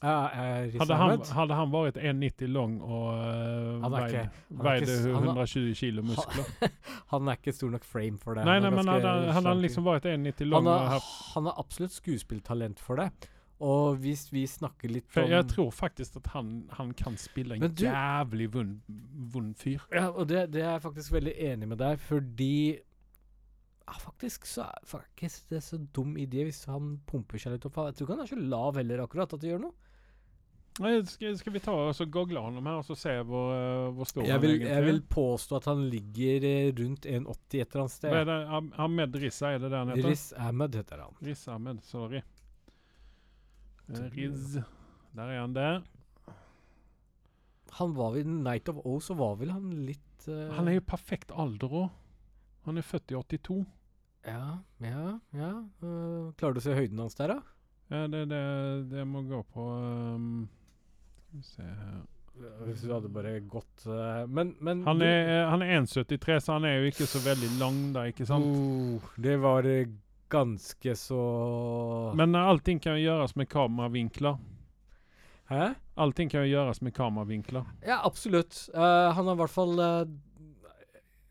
Ja, 0.01 0.31
uh, 0.33 0.62
Riz 0.64 0.79
Hadde 0.81 0.97
han, 0.97 1.21
hadde 1.37 1.57
han 1.59 1.73
vært 1.75 1.99
1,90 2.01 2.49
lang 2.55 2.79
og 2.81 3.09
uh, 3.12 3.83
Han 3.83 3.93
veide, 3.93 4.23
veide 4.49 4.87
ikke 4.87 4.95
s- 4.95 5.11
han 5.12 5.27
er- 5.29 5.35
120 5.35 5.75
kilo 5.83 6.05
muskler? 6.09 6.71
Han 7.12 7.29
er 7.29 7.37
ikke 7.37 7.53
stor 7.53 7.75
nok 7.75 7.85
frame 7.85 8.16
for 8.23 8.39
det. 8.39 8.47
nei, 8.49 8.55
Han 8.57 8.64
nei, 8.64 8.71
men 8.79 8.89
hadde, 8.95 9.12
hadde 9.37 9.51
han 9.53 9.61
liksom 9.61 9.85
vært 9.91 10.09
1,90 10.09 10.49
lang 10.49 10.71
han 10.71 10.89
har, 10.95 11.11
han 11.35 11.51
absolutt 11.53 11.93
skuespilltalent 11.99 12.81
for 12.81 13.03
det. 13.03 13.11
Og 13.61 13.99
hvis 14.01 14.23
vi 14.33 14.47
snakker 14.49 14.89
litt 14.89 15.18
om 15.21 15.27
jeg 15.29 15.45
tror 15.51 15.68
faktisk 15.77 16.16
at 16.23 16.31
han, 16.33 16.53
han 16.79 16.95
kan 16.97 17.18
spille 17.21 17.59
en 17.59 17.66
du- 17.68 17.83
jævlig 17.85 18.47
vond 18.55 19.53
fyr. 19.61 19.83
Ja, 19.93 20.07
og 20.14 20.31
det, 20.31 20.47
det 20.55 20.62
er 20.64 20.79
jeg 20.79 20.85
faktisk 20.87 21.12
veldig 21.18 21.35
enig 21.51 21.68
med 21.75 21.83
deg, 21.83 22.01
fordi 22.09 22.53
ja, 23.91 23.99
Faktisk 23.99 24.47
så 24.47 24.68
er 24.68 24.84
faktisk 24.86 25.49
det 25.51 25.59
er 25.59 25.64
så 25.66 25.78
dum 25.97 26.12
idé 26.20 26.45
hvis 26.47 26.62
han 26.70 26.93
pumper 27.11 27.41
seg 27.43 27.57
litt 27.57 27.64
opp. 27.66 27.78
Jeg 27.88 27.97
tror 27.99 28.07
ikke 28.07 28.16
han 28.16 28.24
er 28.26 28.30
så 28.30 28.38
lav 28.38 28.78
heller, 28.78 29.03
akkurat, 29.03 29.32
at 29.34 29.43
det 29.43 29.51
gjør 29.51 29.64
noe. 29.66 29.74
Skal, 31.11 31.34
skal 31.36 31.53
vi 31.53 31.61
ta 31.61 31.72
og 31.74 31.91
så 31.99 32.07
google 32.09 32.41
honom 32.41 32.64
her 32.70 32.78
og 32.78 32.84
så 32.86 32.95
se 32.97 33.12
hvor, 33.26 33.51
uh, 33.53 33.88
hvor 33.93 34.07
stor 34.09 34.22
Jeg 34.24 34.32
han 34.32 34.41
vil, 34.45 34.53
egentlig 34.55 34.70
jeg 34.70 34.84
vil 34.86 35.01
er? 35.01 35.09
påstå 35.12 35.57
at 35.59 35.66
han 35.68 35.80
ligger 35.93 36.47
eh, 36.47 36.68
rundt 36.78 37.09
1,80 37.11 37.11
et 37.11 37.74
eller 37.74 37.82
annet 37.82 37.82
Hva 37.82 37.88
sted. 37.97 38.14
er 38.20 38.28
det? 38.30 38.36
Ahmed 38.86 39.18
Rissa, 39.24 39.51
er 39.51 39.59
det 39.64 39.72
det 39.74 39.80
han 39.80 39.91
heter? 39.93 40.09
Riz 40.09 40.22
Ahmed 40.38 40.78
heter 40.78 41.03
han. 41.05 41.18
Riz 41.26 41.43
Ahmed, 41.53 41.82
sorry. 41.84 42.22
Eh, 43.91 44.07
Riz. 44.14 44.55
Der 45.18 45.34
er 45.34 45.41
han 45.43 45.57
der. 45.59 45.82
Han 47.80 47.93
var 47.99 48.14
vel 48.14 48.30
Night 48.30 48.70
of 48.70 48.80
O, 48.86 49.01
så 49.03 49.18
var 49.18 49.36
vel 49.43 49.53
han 49.53 49.68
litt 49.84 50.28
uh... 50.30 50.47
Han 50.57 50.70
er 50.70 50.78
jo 50.78 50.86
perfekt 50.86 51.34
alder 51.34 51.76
òg. 51.82 51.91
Han 52.70 52.78
er 52.80 52.86
født 52.86 53.12
i 53.12 53.18
82. 53.18 53.61
Ja, 54.27 54.59
ja, 54.85 55.07
ja. 55.33 55.51
Uh, 55.83 56.31
klarer 56.37 56.57
du 56.57 56.61
å 56.61 56.64
se 56.64 56.77
høyden 56.77 57.01
hans 57.01 57.16
der, 57.18 57.35
da? 57.35 57.41
Ja, 57.91 58.07
det, 58.07 58.27
det, 58.31 58.41
det 58.93 59.05
må 59.09 59.25
gå 59.27 59.41
på 59.51 59.64
um, 59.66 60.45
Skal 61.27 61.41
vi 61.41 61.47
se 61.49 61.64
her 61.64 62.61
Hvis 62.68 62.85
du 62.85 62.93
hadde 62.93 63.11
bare 63.11 63.33
gått 63.51 63.87
eh, 63.91 64.21
Men, 64.31 64.53
men 64.62 64.85
Han 64.87 65.03
er, 65.03 65.16
eh, 65.25 65.49
han 65.51 65.64
er 65.64 65.73
1,73, 65.81 66.37
så 66.39 66.59
han 66.59 66.68
er 66.68 66.79
jo 66.79 66.93
ikke 66.93 67.09
så 67.11 67.23
veldig 67.25 67.51
lang, 67.59 67.81
da, 67.97 68.07
ikke 68.12 68.29
sant? 68.29 68.47
Uh, 68.47 69.11
det 69.18 69.35
var 69.43 69.66
ganske 70.31 70.95
så 70.95 71.21
Men 72.14 72.39
allting 72.39 72.79
kan 72.79 72.95
jo 72.95 73.09
gjøres 73.09 73.35
med 73.35 73.51
kameravinkler. 73.51 74.39
Hæ? 75.51 75.73
Allting 75.99 76.31
kan 76.31 76.47
jo 76.47 76.53
gjøres 76.53 76.79
med 76.87 76.95
kameravinkler. 76.95 77.66
Ja, 77.83 77.99
absolutt. 78.07 78.68
Uh, 78.75 79.11
han 79.11 79.27
har 79.27 79.35
i 79.35 79.41
hvert 79.41 79.53
fall 79.53 79.83
eh, 79.83 80.12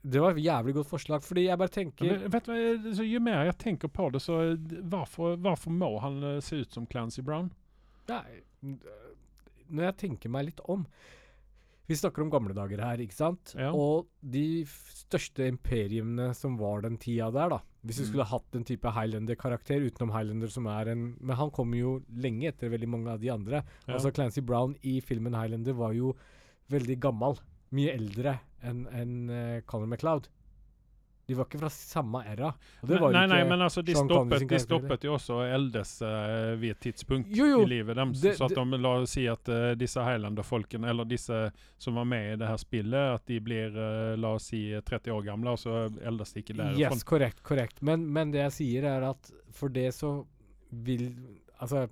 Det 0.09 0.21
var 0.23 0.33
et 0.35 0.43
jævlig 0.43 0.73
godt 0.79 0.89
forslag, 0.89 1.23
fordi 1.25 1.43
jeg 1.47 1.57
bare 1.61 1.73
tenker 1.75 2.09
Men, 2.09 2.25
vet 2.33 2.47
du, 2.47 2.51
hva, 2.55 2.93
så 2.97 3.05
Jo 3.07 3.19
mer 3.21 3.45
jeg 3.49 3.57
tenker 3.61 3.91
på 3.93 4.09
det, 4.15 4.21
så 4.25 4.39
hvorfor, 4.89 5.69
må 5.69 5.91
han 6.03 6.19
eh, 6.23 6.39
se 6.45 6.63
ut 6.63 6.73
som 6.73 6.87
Clancy 6.89 7.21
Brown? 7.25 7.51
Nei, 8.09 8.23
eh, 8.65 8.75
når 9.69 9.91
jeg 9.91 9.97
tenker 10.05 10.31
meg 10.33 10.47
litt 10.49 10.61
om 10.65 10.85
Vi 11.89 11.97
snakker 11.97 12.21
om 12.21 12.29
gamle 12.29 12.53
dager 12.53 12.81
her, 12.85 13.01
ikke 13.01 13.17
sant? 13.17 13.53
Ja. 13.57 13.71
Og 13.73 14.05
de 14.21 14.63
største 14.69 15.47
imperiumene 15.49 16.31
som 16.37 16.57
var 16.59 16.83
den 16.85 16.99
tida 17.01 17.31
der, 17.33 17.49
da. 17.55 17.59
Hvis 17.81 17.97
du 17.97 18.03
Mm. 18.03 18.09
skulle 18.11 18.25
hatt 18.29 18.55
en 18.59 18.63
type 18.67 18.91
Highlander-karakter 18.93 19.81
utenom 19.87 20.11
Highlander, 20.13 20.51
som 20.53 20.67
er 20.67 20.89
en 20.91 21.15
Men 21.19 21.35
han 21.35 21.49
kommer 21.49 21.77
jo 21.79 21.95
lenge 22.13 22.45
etter 22.51 22.69
veldig 22.69 22.87
mange 22.89 23.07
av 23.09 23.19
de 23.19 23.29
andre. 23.33 23.63
Ja. 23.87 23.93
Altså 23.95 24.11
Clancy 24.13 24.41
Brown 24.41 24.75
i 24.83 24.99
filmen 25.01 25.33
Highlander 25.33 25.73
var 25.73 25.93
jo 25.93 26.13
veldig 26.69 26.99
gammel. 26.99 27.39
Mye 27.71 27.93
eldre 27.95 28.39
enn 28.63 28.85
en, 28.91 29.15
uh, 29.29 29.61
Conor 29.65 29.87
MacLeod. 29.87 30.27
De 31.29 31.35
var 31.37 31.45
ikke 31.45 31.59
fra 31.61 31.69
samme 31.69 32.23
era. 32.25 32.47
Nei, 32.89 33.25
nei, 33.29 33.43
men 33.45 33.61
altså, 33.61 33.83
de 33.85 33.93
stoppet, 33.93 34.47
de 34.49 34.57
stoppet 34.63 35.03
jo 35.05 35.11
også 35.13 35.35
å 35.35 35.43
eldes 35.45 35.91
uh, 36.01 36.55
ved 36.57 36.71
et 36.73 36.79
tidspunkt 36.87 37.29
Jo, 37.37 37.45
jo. 37.51 37.59
i 37.61 37.69
livet 37.69 37.99
deres. 37.99 38.23
Så 38.39 38.47
at 38.47 38.55
de 38.57 38.79
la 38.81 38.93
oss 39.03 39.13
si 39.13 39.27
at 39.29 39.51
uh, 39.53 39.75
disse 39.77 40.01
Highlander-folkene, 40.01 40.89
eller 40.89 41.05
disse 41.05 41.43
som 41.77 41.99
var 42.01 42.07
med 42.09 42.31
i 42.31 42.39
det 42.41 42.49
her 42.49 42.57
spillet, 42.57 43.19
at 43.19 43.27
de 43.29 43.37
blir 43.45 43.77
uh, 43.77 44.15
la 44.17 44.31
oss 44.39 44.49
si 44.49 44.63
30 44.73 45.13
år 45.19 45.27
gamle, 45.29 45.53
og 45.53 45.61
så 45.61 45.83
eldes 46.01 46.33
de 46.33 46.41
ikke 46.41 46.57
der. 46.57 46.73
Yes, 46.81 47.05
korrekt, 47.05 47.43
korrekt. 47.45 47.83
Men, 47.85 48.09
men 48.09 48.33
det 48.33 48.41
jeg 48.47 48.55
sier, 48.57 48.89
er 48.89 49.05
at 49.11 49.29
for 49.53 49.69
det 49.69 49.91
så 49.99 50.15
vil 50.69 51.11
Altså, 51.59 51.85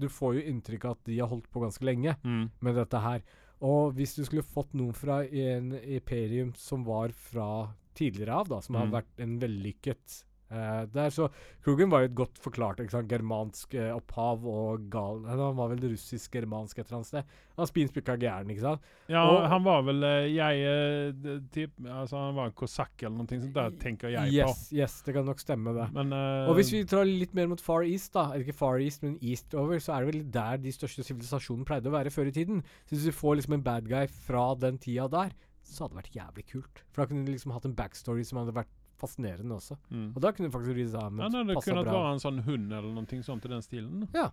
du 0.00 0.08
får 0.08 0.36
jo 0.36 0.42
inntrykk 0.48 0.84
av 0.86 0.96
at 0.96 1.06
de 1.10 1.16
har 1.20 1.28
holdt 1.28 1.48
på 1.52 1.60
ganske 1.60 1.84
lenge 1.84 2.16
Mm. 2.24 2.44
med 2.60 2.76
dette 2.80 3.00
her. 3.04 3.20
Og 3.62 3.92
hvis 3.94 4.16
du 4.18 4.24
skulle 4.26 4.42
fått 4.42 4.72
noen 4.74 4.94
fra 4.96 5.20
en 5.24 5.72
imperium 5.78 6.52
som 6.58 6.82
var 6.84 7.12
fra 7.14 7.46
tidligere 7.94 8.34
av, 8.42 8.48
da, 8.48 8.60
som 8.60 8.74
Mm. 8.74 8.80
har 8.80 9.02
vært 9.02 9.20
en 9.22 9.38
vellykket 9.38 10.24
Eh, 10.52 10.84
der 10.92 11.08
så 11.08 11.30
Krugen 11.64 11.88
var 11.92 12.02
jo 12.02 12.10
et 12.10 12.16
godt 12.18 12.40
forklart 12.42 12.80
ikke 12.82 12.92
sant, 12.92 13.08
germansk 13.08 13.72
uh, 13.78 13.94
opphav 13.96 14.42
og 14.44 14.82
gal 14.92 15.22
Han 15.24 15.56
var 15.56 15.70
vel 15.70 15.86
russisk-germansk 15.94 16.76
et 16.76 16.84
eller 16.84 16.98
annet 16.98 17.08
sted. 17.08 17.30
Han 17.56 17.68
spinspikka 17.70 18.16
gæren, 18.20 18.50
ikke 18.52 18.64
sant? 18.64 18.90
Ja, 19.08 19.22
Og- 19.24 19.46
han 19.48 19.64
var 19.64 19.80
vel 19.86 20.04
uh, 20.04 20.26
jeg 20.28 21.14
typ, 21.54 21.72
altså 21.86 22.20
Han 22.20 22.36
var 22.36 22.50
en 22.50 22.56
kosakk 22.58 23.06
eller 23.06 23.16
noe 23.16 23.30
sånt. 23.30 23.54
Der 23.54 23.70
tenker 23.80 24.12
jeg 24.12 24.34
yes, 24.34 24.66
yes, 24.76 24.98
det 25.06 25.14
kan 25.16 25.24
nok 25.28 25.40
stemme, 25.40 25.72
det. 25.78 25.88
Men 25.96 26.12
Og 26.12 26.52
hvis 26.58 26.72
vi 26.74 26.82
drar 26.84 27.08
litt 27.08 27.32
mer 27.34 27.48
mot 27.48 27.60
Far 27.60 27.86
East, 27.88 28.12
da, 28.12 28.26
ikke 28.36 28.56
Far 28.56 28.82
East, 28.82 29.02
men 29.06 29.16
Eastover, 29.22 29.80
så 29.80 29.96
er 29.96 30.04
det 30.04 30.12
vel 30.12 30.26
der 30.36 30.60
de 30.60 30.74
største 30.74 31.06
sivilisasjonene 31.06 31.68
pleide 31.68 31.88
å 31.88 31.96
være 31.96 32.12
før 32.12 32.28
i 32.28 32.36
tiden. 32.36 32.60
Så 32.84 32.96
hvis 32.96 33.08
vi 33.08 33.16
får 33.22 33.40
liksom 33.40 33.56
en 33.56 33.64
bad 33.64 33.88
guy 33.88 34.04
fra 34.26 34.50
den 34.58 34.76
tida 34.82 35.08
der, 35.08 35.32
så 35.64 35.86
hadde 35.86 35.94
det 35.96 36.02
vært 36.02 36.16
jævlig 36.20 36.46
kult. 36.52 36.84
For 36.92 37.02
da 37.02 37.08
kunne 37.08 37.24
de 37.24 37.32
liksom 37.36 37.54
hatt 37.56 37.68
en 37.68 37.76
backstory 37.78 38.24
som 38.26 38.42
hadde 38.42 38.56
vært 38.56 38.72
fascinerende 39.02 39.58
også. 39.58 39.76
mm. 39.90 40.06
Og 40.16 40.22
da 40.24 40.32
kunne 40.32 40.50
faktisk 40.54 40.76
Riz 40.78 40.94
Ahmed 40.98 41.24
Ja, 41.26 41.42
det 41.50 41.58
kunne 41.64 41.84
bra. 41.84 41.92
være 41.98 42.14
en 42.16 42.22
sånn 42.24 42.40
hund 42.46 42.72
eller 42.72 42.94
noe 42.96 43.22
sånt 43.26 43.44
i 43.48 43.52
den 43.52 43.62
stilen. 43.66 44.08
Ja. 44.14 44.28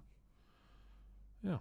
Ja. 1.43 1.59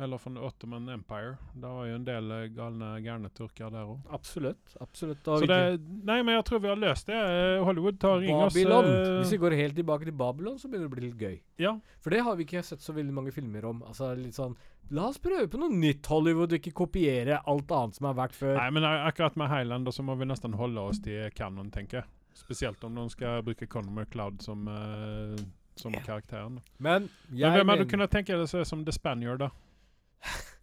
Eller 0.00 0.18
från 0.18 0.38
Ottoman 0.38 0.88
Empire. 0.88 1.36
Det 1.52 1.66
var 1.66 1.86
jo 1.86 1.94
en 1.94 2.04
del 2.06 2.30
eh, 2.30 2.44
galne, 2.54 2.92
gærne 3.02 3.28
turker 3.34 3.72
der 3.74 3.88
òg. 3.90 3.98
Absolutt. 4.14 4.76
absolutt. 4.80 5.24
Så 5.26 5.46
det 5.50 5.80
Nei, 6.06 6.20
men 6.22 6.36
jeg 6.36 6.44
tror 6.46 6.62
vi 6.62 6.70
har 6.70 6.78
løst 6.78 7.10
det. 7.10 7.18
Eh, 7.18 7.62
Hollywood, 7.66 7.98
tar 7.98 8.20
ring 8.22 8.36
oss. 8.36 8.54
Babylon. 8.54 8.86
Uh, 8.86 9.16
Hvis 9.18 9.32
vi 9.34 9.40
går 9.42 9.56
helt 9.58 9.74
tilbake 9.74 10.06
til 10.06 10.14
Babylon, 10.14 10.58
så 10.58 10.70
begynner 10.70 10.86
det 10.86 10.92
å 10.92 10.94
bli 10.94 11.08
litt 11.08 11.24
gøy. 11.24 11.34
Ja. 11.64 11.74
For 12.04 12.14
det 12.14 12.22
har 12.22 12.38
vi 12.38 12.46
ikke 12.46 12.62
sett 12.62 12.84
så 12.84 12.94
veldig 12.94 13.16
mange 13.16 13.34
filmer 13.34 13.66
om. 13.66 13.82
Altså 13.90 14.12
litt 14.14 14.38
sånn 14.38 14.54
La 14.94 15.10
oss 15.10 15.18
prøve 15.20 15.50
på 15.52 15.58
noe 15.60 15.74
nytt 15.74 16.06
Hollywood, 16.08 16.54
ikke 16.56 16.70
kopiere 16.72 17.42
alt 17.50 17.72
annet 17.76 17.98
som 17.98 18.06
har 18.08 18.14
vært 18.22 18.38
før. 18.38 18.54
Nei, 18.56 18.70
men 18.78 18.86
akkurat 18.88 19.34
med 19.36 19.50
Highlander 19.50 19.92
så 19.92 20.06
må 20.06 20.14
vi 20.16 20.30
nesten 20.30 20.54
holde 20.56 20.80
oss 20.80 21.02
til 21.04 21.26
canon, 21.36 21.68
tenker 21.74 22.00
jeg. 22.00 22.08
Spesielt 22.38 22.86
om 22.86 22.94
noen 22.96 23.10
skal 23.12 23.42
bruke 23.44 23.66
Conor 23.68 23.92
McCloud 23.92 24.40
som, 24.46 24.62
uh, 24.70 25.34
som 25.76 25.92
karakteren. 26.06 26.62
Men 26.78 27.10
Men 27.28 27.58
hvem 27.58 27.74
hadde 27.74 27.84
du 27.84 27.90
kunnet 27.90 28.14
tenke 28.14 28.38
deg 28.38 28.68
som 28.70 28.86
The 28.86 28.94
Spaniard, 28.94 29.42
da? 29.42 29.50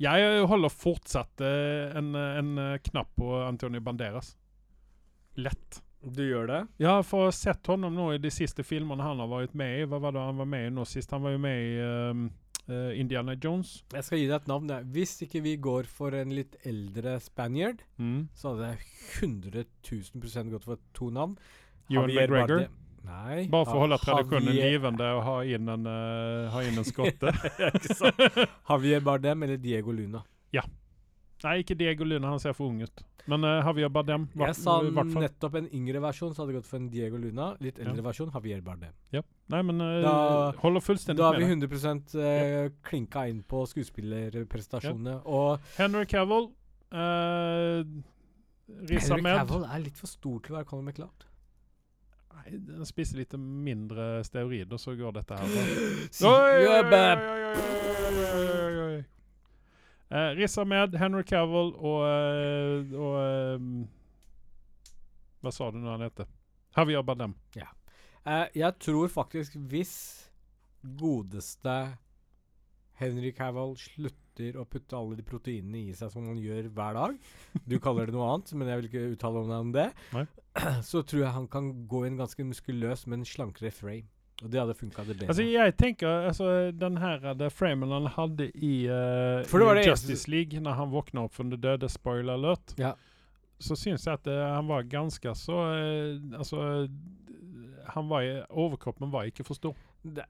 Jeg 0.02 0.46
holder 0.52 0.70
fortsatt 0.74 1.42
eh, 1.46 1.96
en, 1.98 2.10
eh, 2.20 2.38
en 2.42 2.50
eh, 2.60 2.78
knapp 2.84 3.14
på 3.16 3.30
Antonio 3.46 3.80
Banderas. 3.82 4.34
Lett. 5.40 5.82
Du 6.06 6.22
gjør 6.22 6.46
det? 6.48 6.58
Ja, 6.78 6.98
Jeg 7.00 7.06
har 7.10 7.24
ha 7.26 7.32
sett 7.34 7.66
honom 7.72 7.96
nå 7.98 8.10
i 8.14 8.20
de 8.22 8.30
siste 8.32 8.62
filmene 8.68 9.02
han 9.04 9.20
har 9.24 9.30
vært 9.32 9.56
med 9.58 9.80
i. 9.80 9.86
Hva 9.90 9.98
var 10.04 10.14
det 10.14 10.22
han 10.28 10.38
var 10.38 10.46
med 10.52 10.68
i 10.68 10.74
nå 10.76 10.84
sist? 10.86 11.12
Han 11.16 11.24
var 11.26 11.34
jo 11.34 11.40
med 11.42 11.64
i 11.64 11.72
um, 11.82 12.28
uh, 12.70 12.92
Indiana 13.00 13.34
Jones. 13.42 13.80
Jeg 13.96 14.06
skal 14.06 14.22
gi 14.22 14.28
deg 14.30 14.36
et 14.44 14.52
navn. 14.52 14.70
Ja. 14.70 14.78
Hvis 14.86 15.16
ikke 15.26 15.42
vi 15.48 15.56
går 15.58 15.90
for 15.90 16.14
en 16.20 16.36
litt 16.36 16.60
eldre 16.68 17.16
Spaniard, 17.26 17.82
Mm. 17.98 18.28
så 18.38 18.52
hadde 18.54 18.70
jeg 18.76 18.86
100 19.24 19.66
000 19.90 20.52
gått 20.54 20.68
for 20.70 20.78
to 20.94 21.10
navn. 21.10 21.40
Ewan 21.90 22.12
McGregor. 22.14 22.60
Bardem- 22.68 22.82
Nei. 23.06 23.48
Bare 23.52 23.66
for 23.70 23.78
å 23.80 23.84
holde 23.86 23.98
tradisjonen 24.04 24.56
levende 24.58 25.10
og 25.18 25.24
ha 25.28 25.36
inn 25.46 25.70
en, 25.76 25.86
uh, 25.90 26.50
ha 26.54 26.64
inn 26.66 26.78
en 26.82 26.88
skotte. 26.88 27.34
Javier 28.70 29.02
Bardem 29.06 29.44
eller 29.48 29.58
Diego 29.62 29.92
Luna. 29.96 30.24
Ja. 30.56 30.64
Nei, 31.44 31.60
ikke 31.62 31.76
Diego 31.78 32.06
Luna, 32.08 32.32
han 32.32 32.40
ser 32.42 32.56
for 32.58 32.72
ung 32.72 32.80
ut. 32.82 33.04
Men 33.30 33.44
uh, 33.44 33.60
Javier 33.66 33.90
Bardem, 33.90 34.28
hva- 34.38 34.48
Jeg 34.52 34.58
sa 34.62 34.76
nettopp 34.86 35.56
en 35.60 35.68
yngre 35.74 36.02
versjon, 36.04 36.34
så 36.34 36.44
hadde 36.44 36.54
det 36.54 36.60
gått 36.60 36.70
for 36.70 36.78
en 36.80 36.90
Diego 36.94 37.18
Luna. 37.22 37.52
Litt 37.62 37.80
eldre 37.82 37.98
Ja. 38.02 38.06
versjon, 38.08 38.32
Javier 38.34 38.62
Bardem. 38.66 38.94
Ja. 39.14 39.22
Nei, 39.54 39.62
men 39.66 39.82
uh, 39.82 40.02
Da- 40.06 40.52
holder 40.62 40.84
fullstendig 40.86 41.18
Da 41.22 41.32
har 41.32 41.38
vi 41.40 41.46
med 41.46 41.66
deg. 41.66 41.78
100 41.86 42.22
eh, 42.26 42.70
klinka 42.86 43.28
inn 43.30 43.42
på 43.44 43.64
skuespillerprestasjonene. 43.74 45.20
Og 45.26 45.60
Henry 45.78 46.06
Cavill. 46.10 46.52
Uh, 46.94 47.82
Henry 48.86 49.22
Cavill 49.22 49.66
er 49.70 49.84
litt 49.84 49.98
for 50.00 50.10
stor 50.10 50.40
til 50.46 50.54
å 50.56 50.60
være 50.60 50.70
Colin 50.70 50.86
McLeod. 50.90 51.26
Nei, 52.36 52.58
Den 52.68 52.86
spiser 52.86 53.22
litt 53.22 53.34
mindre 53.40 54.24
steroider, 54.28 54.78
så 54.82 54.96
går 54.96 55.16
dette 55.20 55.38
her 55.40 55.48
bra. 56.90 57.06
Uh, 60.06 60.32
Riz 60.38 60.58
Ahmed, 60.62 60.96
Henry 61.02 61.24
Cavill 61.26 61.74
og, 61.82 62.04
eh, 62.06 62.92
og 62.94 63.16
um, 63.58 63.72
Hva 65.42 65.52
sa 65.52 65.72
du 65.74 65.80
nå 65.82 65.90
han 65.96 66.06
heter? 66.06 66.30
Javier 66.78 67.02
Ja. 67.58 67.72
Uh, 68.22 68.46
jeg 68.54 68.74
tror 68.80 69.08
faktisk 69.10 69.56
hvis 69.56 69.96
godeste 71.02 71.98
Henry 73.02 73.34
Cavill 73.34 73.74
slutter 73.82 74.25
å 74.60 74.66
putte 74.68 74.98
alle 74.98 75.16
de 75.16 75.24
proteinene 75.24 75.86
i 75.90 75.94
seg 75.94 76.12
som 76.12 76.26
han 76.28 76.38
gjør 76.38 76.68
hver 76.76 76.94
dag 76.94 77.16
Du 77.68 77.78
kaller 77.80 78.06
det 78.10 78.14
noe 78.16 78.28
annet, 78.34 78.52
men 78.54 78.68
jeg 78.68 78.78
vil 78.82 78.90
ikke 78.90 79.06
uttale 79.16 79.46
meg 79.48 79.60
om 79.60 79.72
det. 79.76 79.88
Nei. 80.14 80.26
Så 80.90 81.02
tror 81.04 81.22
jeg 81.24 81.32
han 81.36 81.48
kan 81.48 81.72
gå 81.88 82.06
inn 82.08 82.18
ganske 82.20 82.44
muskuløs 82.48 83.06
men 83.08 83.24
slankere 83.26 83.72
frame. 83.72 84.06
Og 84.44 84.50
det 84.52 84.60
hadde 84.60 84.74
funka 84.76 85.04
det 85.08 85.14
bedre. 85.16 85.30
Altså, 85.32 85.44
jeg 85.48 85.76
tenker 85.80 86.26
altså, 86.28 86.48
den 86.76 86.98
her 87.00 87.22
det 87.40 87.54
framen 87.56 87.92
han 87.96 88.08
hadde 88.18 88.50
i, 88.52 88.74
uh, 88.92 89.40
i 89.48 89.86
Justice 89.88 90.28
League, 90.28 90.60
når 90.60 90.76
han 90.76 90.92
våkna 90.92 91.24
opp 91.24 91.34
fra 91.38 91.46
det 91.48 91.62
døde, 91.64 91.88
spoiler 91.90 92.34
alert, 92.36 92.74
Ja. 92.78 92.92
så 93.64 93.78
syns 93.80 94.04
jeg 94.06 94.14
at 94.20 94.28
uh, 94.28 94.42
han 94.58 94.68
var 94.68 94.84
ganske 94.92 95.32
så 95.40 95.56
uh, 95.56 96.36
Altså 96.36 96.90
han 97.96 98.10
var, 98.10 98.22
i- 98.28 98.44
Overkroppen 98.50 99.12
var 99.14 99.28
ikke 99.30 99.46
for 99.48 99.56
stor. 99.56 99.76
Det, 100.06 100.24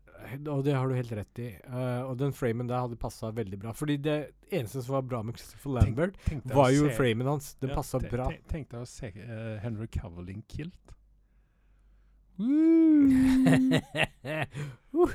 og 0.48 0.62
det 0.64 0.72
har 0.72 0.88
du 0.88 0.96
helt 0.96 1.12
rett 1.12 1.40
i. 1.44 1.50
Uh, 1.68 2.08
og 2.08 2.16
den 2.20 2.32
framen 2.34 2.70
der 2.70 2.86
hadde 2.86 2.96
passa 3.00 3.28
veldig 3.36 3.58
bra. 3.60 3.74
Fordi 3.76 3.98
det 4.00 4.16
eneste 4.48 4.80
som 4.86 4.96
var 4.96 5.04
bra 5.10 5.20
med 5.28 5.36
Christopher 5.36 5.76
Lambert, 5.76 6.16
Tenk 6.30 6.46
var 6.48 6.72
jo 6.72 6.88
se- 6.88 6.96
framen 6.96 7.28
hans. 7.28 7.54
Den 7.60 7.74
Ja, 7.74 7.76
passa 7.76 8.00
bra. 8.00 8.30
Tenk, 8.32 8.48
Tenk 8.54 8.70
deg 8.72 8.86
å 8.86 8.88
se 8.88 9.12
uh, 9.20 9.58
Henry 9.64 9.88
Cavill 9.92 10.32
in 10.32 10.46
kilt. 10.48 10.96
Uh. 12.40 13.76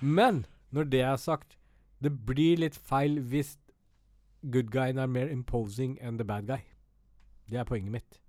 Men 0.18 0.44
når 0.70 0.90
det 0.94 1.02
er 1.02 1.16
sagt, 1.18 1.58
det 2.02 2.12
blir 2.28 2.62
litt 2.62 2.76
feil 2.76 3.18
hvis 3.26 3.56
good 4.52 4.70
guyen 4.70 4.98
er 5.02 5.10
mer 5.10 5.30
imposing 5.32 5.96
enn 5.98 6.18
the 6.20 6.26
bad 6.26 6.46
guy. 6.46 6.62
Det 7.50 7.58
er 7.58 7.66
poenget 7.66 7.92
mitt. 7.94 8.20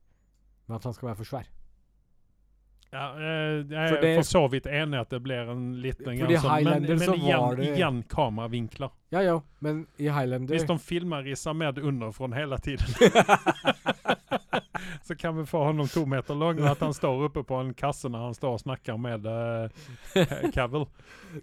Men 0.67 0.77
at 0.79 0.89
han 0.89 0.93
skal 0.97 1.11
være 1.11 1.21
for 1.21 1.29
svær. 1.29 1.49
Ja, 2.91 3.07
eh, 3.19 3.65
jeg 3.67 3.91
er 3.91 4.01
det- 4.01 4.15
for 4.15 4.23
så 4.23 4.47
vidt 4.49 4.65
enig 4.65 4.99
at 4.99 5.09
det 5.09 5.19
blir 5.23 5.49
en 5.51 5.81
liten 5.81 6.17
gang 6.17 6.29
sånn, 6.39 6.63
men, 6.63 6.83
men 6.83 7.13
igjen, 7.19 7.55
det- 7.57 7.75
igjen 7.75 8.03
kameravinkler. 8.07 8.91
Ja 9.11 9.21
ja, 9.21 9.41
men 9.59 9.87
i 9.97 10.07
Highlander 10.09 10.53
Hvis 10.55 10.65
de 10.67 10.77
filmer 10.79 11.23
Rissa 11.23 11.53
med 11.53 11.77
underfra 11.77 12.27
hele 12.35 12.57
tiden 12.57 12.85
så 15.03 15.15
kan 15.15 15.37
vi 15.37 15.45
få 15.45 15.63
honom 15.63 15.87
to 15.87 16.05
meter 16.05 16.35
lang, 16.35 16.59
og 16.59 16.67
at 16.67 16.79
han 16.79 16.93
står 16.93 17.25
oppe 17.29 17.43
på 17.43 17.59
en 17.59 17.73
kasse 17.73 18.09
når 18.09 18.19
han 18.19 18.33
står 18.35 18.53
og 18.57 18.59
snakker 18.59 18.97
med 18.99 19.25
uh, 19.25 19.69
Cavill. 20.53 20.87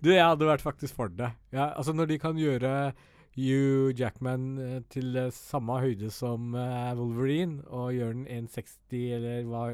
Du, 0.01 0.11
jeg 0.13 0.25
hadde 0.25 0.49
vært 0.49 0.65
faktisk 0.65 0.95
for 0.95 1.09
det. 1.09 1.31
Ja, 1.53 1.71
altså 1.77 1.93
Når 1.97 2.07
de 2.07 2.19
kan 2.19 2.37
gjøre 2.37 2.93
Hugh 3.35 3.95
Jackman 3.99 4.59
eh, 4.59 4.81
til 4.93 5.17
samme 5.35 5.81
høyde 5.83 6.11
som 6.15 6.53
Wolverine, 6.55 7.65
og 7.67 7.93
gjøre 7.97 8.15
den 8.15 8.27
1,60 8.47 9.15
eller 9.17 9.49
hva 9.49 9.65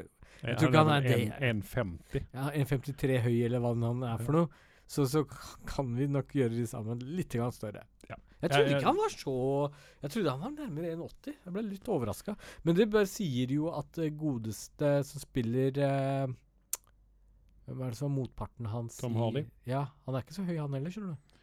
Jeg 0.43 0.57
tror 0.57 0.71
ikke 0.71 0.83
han 0.85 0.93
er 0.95 1.07
det. 1.07 1.21
1,50. 1.51 2.27
Ja, 2.33 2.49
1,53 2.57 3.21
høy, 3.27 3.37
eller 3.47 3.63
hva 3.63 3.73
han 3.77 4.05
er 4.09 4.23
for 4.25 4.39
noe, 4.39 4.49
så, 4.91 5.05
så 5.07 5.25
kan 5.69 5.91
vi 5.99 6.07
nok 6.11 6.33
gjøre 6.35 6.57
de 6.57 6.67
sammen 6.67 7.03
litt 7.19 7.35
grann 7.37 7.53
større. 7.55 7.85
Ja. 8.09 8.17
Jeg 8.41 8.51
trodde 8.55 8.71
ikke 8.73 8.89
han 8.89 8.97
var 8.97 9.13
så 9.13 9.33
Jeg 10.01 10.11
trodde 10.15 10.33
han 10.33 10.41
var 10.41 10.55
nærmere 10.57 10.95
1,80. 10.97 11.35
Jeg 11.45 11.53
ble 11.55 11.63
litt 11.69 11.91
overraska. 11.93 12.35
Men 12.65 12.79
det 12.79 12.87
bare 12.91 13.07
sier 13.11 13.53
jo 13.53 13.69
at 13.77 13.91
det 13.99 14.09
godeste 14.19 14.95
som 15.07 15.21
spiller 15.23 15.77
eh, 15.85 16.33
Hvem 17.69 17.83
er 17.85 17.93
det 17.93 17.99
som 18.01 18.09
er 18.09 18.17
motparten 18.17 18.67
hans? 18.73 18.97
Tom 18.99 19.15
i- 19.15 19.21
Hardy? 19.21 19.43
Ja, 19.69 19.85
han 20.07 20.17
er 20.17 20.25
ikke 20.25 20.39
så 20.39 20.47
høy, 20.49 20.57
han 20.59 20.73
heller, 20.75 20.91
skjønner 20.91 21.15
du. 21.15 21.37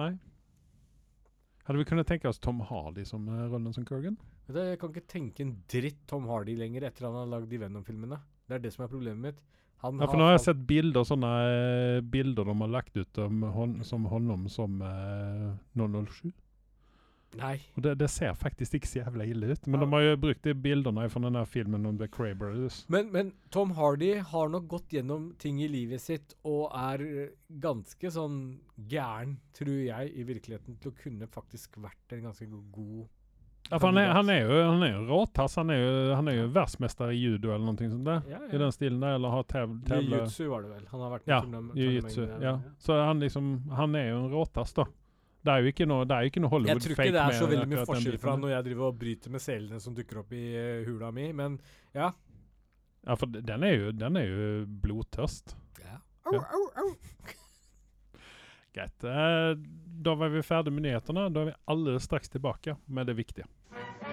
Nei. 0.00 0.12
Hadde 1.66 1.80
vi 1.80 1.84
kunnet 1.88 2.06
tenke 2.08 2.28
oss 2.30 2.38
Tom 2.44 2.60
Hardy 2.68 3.04
som 3.08 3.26
uh, 3.28 3.46
rollen 3.50 3.74
som 3.74 3.84
Kurgan? 3.88 4.16
Jeg 4.52 4.78
kan 4.80 4.90
ikke 4.92 5.08
tenke 5.08 5.44
en 5.44 5.54
dritt 5.72 6.02
Tom 6.10 6.26
Hardy 6.28 6.54
lenger 6.60 6.84
etter 6.88 7.06
han 7.08 7.16
har 7.16 7.28
lagd 7.34 7.48
de 7.52 7.60
Venom-filmene. 7.62 8.18
Det 8.48 8.54
er 8.58 8.64
det 8.66 8.72
som 8.74 8.84
er 8.84 8.92
problemet 8.92 9.22
mitt. 9.32 9.42
Han 9.84 9.98
Ja, 10.00 10.06
for 10.06 10.16
nå 10.16 10.24
har 10.28 10.36
jeg 10.38 10.44
sett 10.46 10.62
bilder, 10.68 11.04
sånne 11.04 11.30
eh, 11.50 12.00
bilder 12.00 12.44
de 12.48 12.54
har 12.60 12.68
lagt 12.72 12.96
ut 12.96 13.18
om 13.24 13.42
hon, 13.52 13.78
som 13.84 14.04
honom 14.08 14.48
som 14.48 14.80
eh, 14.80 15.52
007. 15.76 16.32
Nei. 17.34 17.56
Og 17.74 17.82
det, 17.82 17.96
det 17.98 18.06
ser 18.14 18.36
faktisk 18.38 18.76
ikke 18.78 18.86
så 18.86 19.00
jævla 19.00 19.24
ille 19.26 19.48
ut. 19.56 19.64
Men 19.66 19.80
Ja. 19.80 19.86
de 19.86 19.92
har 19.96 20.02
jo 20.04 20.16
brukt 20.22 20.42
de 20.46 20.54
bildene 20.54 21.08
fra 21.10 21.20
denne 21.24 21.42
filmen 21.50 21.86
om 21.90 21.98
The 21.98 22.06
Cray 22.06 22.34
Men, 22.88 23.10
men 23.10 23.32
Tom 23.50 23.72
Hardy 23.74 24.12
har 24.20 24.48
nok 24.48 24.68
gått 24.68 24.88
gjennom 24.94 25.32
ting 25.42 25.58
i 25.60 25.66
livet 25.68 26.00
sitt 26.00 26.34
og 26.44 26.70
er 26.72 27.30
ganske 27.60 28.10
sånn 28.14 28.60
gæren, 28.88 29.38
tror 29.52 29.82
jeg, 29.84 30.12
i 30.14 30.22
virkeligheten 30.22 30.78
til 30.80 30.92
å 30.92 30.96
kunne 31.02 31.26
faktisk 31.26 31.76
vært 31.82 32.12
en 32.14 32.22
ganske 32.30 32.46
go- 32.48 32.62
god 32.70 33.08
Ja, 33.70 33.78
han, 33.80 33.96
er, 33.96 34.10
han, 34.12 34.28
er 34.28 34.42
jo, 34.44 34.56
han 34.68 34.82
er 34.84 34.90
jo 34.92 35.04
råtass. 35.08 35.54
Han 35.56 35.70
er 35.72 35.78
jo, 35.80 35.92
han 36.14 36.28
er 36.28 36.34
jo 36.36 36.48
verdensmester 36.52 37.14
i 37.14 37.16
judo 37.16 37.54
eller 37.54 37.64
noe 37.64 37.88
sånt. 37.88 38.04
der. 38.04 38.26
Ja, 38.28 38.40
I 38.52 38.60
den 38.60 38.74
stilen 38.76 39.00
der. 39.00 39.16
Eller 39.16 39.32
har 39.32 39.46
tev, 39.48 39.78
tevle 39.88 40.20
Jiu-jitsu 40.20 40.50
var 40.50 40.66
det 40.66 40.74
vel. 40.74 40.84
Han 40.90 41.04
har 41.06 41.14
vært 41.14 41.32
Ja, 41.32 41.38
jiu-jitsu. 41.80 42.26
Ja. 42.44 42.58
Så 42.78 42.98
han 43.00 43.24
liksom 43.24 43.54
Han 43.72 43.96
er 43.96 44.10
jo 44.10 44.20
en 44.20 44.28
råtass, 44.34 44.76
da. 44.76 44.84
Det 45.44 45.52
er 45.52 45.64
jo 45.64 45.72
ikke 45.74 45.86
noe, 45.88 46.04
det 46.08 46.16
er 46.16 46.24
jo 46.24 46.32
ikke 46.32 46.40
noe 46.40 46.60
Jeg 46.64 46.80
tror 46.80 46.94
ikke 46.94 47.12
det 47.12 47.24
er 47.24 47.34
så 47.36 47.48
veldig 47.50 47.68
mye 47.68 47.82
forskjell 47.88 48.20
fra 48.20 48.36
når 48.40 48.54
jeg 48.54 48.64
driver 48.68 48.86
og 48.86 49.00
bryter 49.00 49.34
med 49.34 49.42
selene 49.44 49.80
som 49.80 49.96
dukker 49.96 50.22
opp 50.22 50.32
i 50.32 50.44
uh, 50.56 50.86
hula 50.86 51.10
mi, 51.12 51.26
men 51.36 51.58
ja. 51.92 52.08
Ja, 53.04 53.16
for 53.20 53.28
den 53.28 53.66
er 53.68 53.74
jo, 53.76 53.90
den 53.92 54.16
er 54.16 54.24
jo 54.30 54.46
blodtørst. 54.84 55.52
Ja. 55.84 55.98
Greit. 58.74 59.04
Eh, 59.04 59.56
da 60.04 60.14
var 60.14 60.28
vi 60.28 60.42
ferdig 60.42 60.72
med 60.72 60.82
nyhetene. 60.82 61.28
Da 61.30 61.40
er 61.40 61.50
vi 61.52 61.54
alldeles 61.70 62.02
straks 62.08 62.28
tilbake 62.28 62.76
med 62.86 63.06
det 63.06 63.14
viktige. 63.16 63.46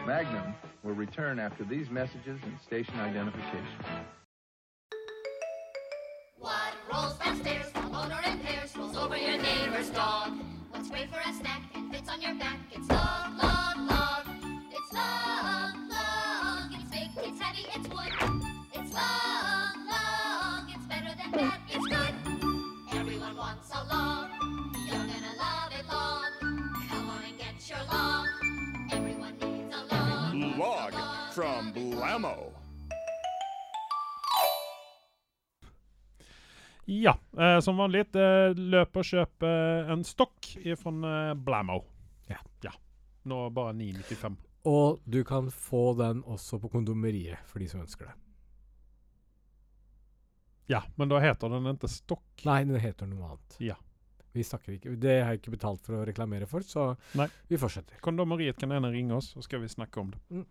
Magnum 0.05 0.53
will 0.83 0.95
return 0.95 1.39
after 1.39 1.63
these 1.63 1.89
messages 1.91 2.39
and 2.43 2.59
station 2.61 2.95
identification. 3.09 3.81
What 6.37 6.73
rolls 6.91 7.17
downstairs 7.23 7.69
from 7.71 7.93
owner 8.01 8.21
and 8.25 8.41
pairs 8.43 8.75
rolls 8.77 8.97
over 8.97 9.17
your 9.17 9.37
neighbor's 9.49 9.89
dog? 9.89 10.29
What's 10.71 10.89
great 10.89 11.09
for 11.13 11.21
a 11.29 11.33
snack 11.41 11.61
and 11.75 11.93
fits 11.93 12.09
on 12.09 12.19
your 12.21 12.35
back? 12.43 12.59
It's 12.75 12.89
long, 12.89 13.20
Blammo. 32.11 32.53
Ja, 36.85 37.19
eh, 37.39 37.59
som 37.59 37.77
vanlig, 37.77 37.99
eh, 38.15 38.51
løp 38.55 38.97
og 38.99 39.05
kjøp 39.07 39.45
eh, 39.47 39.91
en 39.93 40.03
stokk 40.03 40.49
fra 40.81 40.91
eh, 40.91 41.29
Blammo. 41.39 41.77
Ja. 42.27 42.41
ja. 42.65 42.73
Nå 43.23 43.37
bare 43.55 43.71
9,95. 43.79 44.35
Og 44.67 44.99
du 45.05 45.21
kan 45.23 45.47
få 45.55 45.93
den 46.01 46.19
også 46.27 46.59
på 46.59 46.73
kondomeriet, 46.73 47.39
for 47.47 47.63
de 47.63 47.69
som 47.71 47.85
ønsker 47.85 48.09
det. 48.09 48.17
Ja, 50.75 50.83
men 50.99 51.07
da 51.07 51.23
heter 51.23 51.47
den 51.55 51.71
ikke 51.71 51.93
stokk. 51.95 52.43
Nei, 52.43 52.65
den 52.67 52.83
heter 52.83 53.07
noe 53.07 53.31
annet. 53.31 53.57
Ja. 53.63 53.79
Vi 54.35 54.43
snakker 54.47 54.75
ikke 54.75 54.97
Det 54.99 55.15
har 55.15 55.31
jeg 55.31 55.45
ikke 55.45 55.55
betalt 55.55 55.87
for 55.87 56.01
å 56.01 56.03
reklamere 56.07 56.47
for, 56.47 56.67
så 56.67 56.91
Nei. 57.15 57.31
vi 57.47 57.59
fortsetter. 57.59 58.03
Kondomeriet 58.03 58.59
kan 58.59 58.75
gjerne 58.75 58.91
ringe 58.91 59.15
oss, 59.15 59.31
så 59.31 59.47
skal 59.47 59.63
vi 59.63 59.71
snakke 59.71 60.03
om 60.03 60.11
det. 60.11 60.23
Mm. 60.27 60.45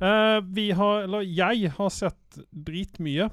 Eh, 0.00 0.40
vi 0.56 0.70
har, 0.74 1.02
eller 1.06 1.22
jeg 1.22 1.70
har 1.76 1.90
sett 1.94 2.38
dritmye 2.50 3.28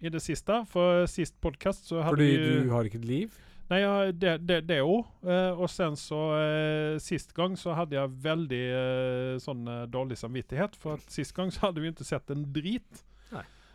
i 0.00 0.08
det 0.08 0.22
siste. 0.24 0.62
For 0.70 1.04
sist 1.10 1.36
podkast 1.44 1.90
så 1.90 2.00
hadde 2.00 2.16
Fordi 2.16 2.30
vi 2.36 2.58
du 2.64 2.70
har 2.72 2.88
ikke 2.88 3.02
et 3.02 3.08
liv? 3.08 3.38
Nei, 3.70 3.82
ja, 3.84 3.92
det 4.10 4.32
det, 4.48 4.62
det 4.66 4.80
òg. 4.82 5.04
Uh, 5.22 5.60
og 5.60 5.68
sen 5.70 5.94
så 5.94 6.22
uh, 6.34 6.96
Sist 6.98 7.34
gang 7.36 7.52
så 7.60 7.76
hadde 7.78 7.94
jeg 7.94 8.16
veldig 8.24 8.64
eh, 8.80 9.36
sånn 9.38 9.62
eh, 9.68 9.84
dårlig 9.86 10.18
samvittighet. 10.18 10.74
For 10.80 10.98
at 10.98 11.06
sist 11.12 11.36
gang 11.36 11.52
så 11.54 11.68
hadde 11.68 11.84
vi 11.84 11.92
ikke 11.92 12.08
sett 12.08 12.32
en 12.34 12.48
drit. 12.50 13.04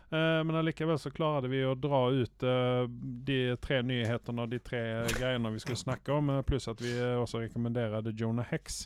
Eh, 0.06 0.42
men 0.46 0.54
allikevel 0.54 0.98
så 1.02 1.10
klarte 1.10 1.48
vi 1.50 1.64
å 1.66 1.72
dra 1.74 2.04
ut 2.14 2.44
eh, 2.46 2.84
de 3.26 3.38
tre 3.58 3.80
nyhetene 3.82 4.44
og 4.44 4.52
de 4.52 4.60
tre 4.62 4.82
greiene 5.16 5.50
vi 5.50 5.58
skulle 5.64 5.80
snakke 5.80 6.14
om. 6.14 6.30
eh, 6.30 6.44
Pluss 6.46 6.68
at 6.70 6.78
vi 6.84 6.92
eh, 6.94 7.16
også 7.18 7.40
rekommenderte 7.42 8.12
Jonah 8.14 8.46
Hex. 8.52 8.84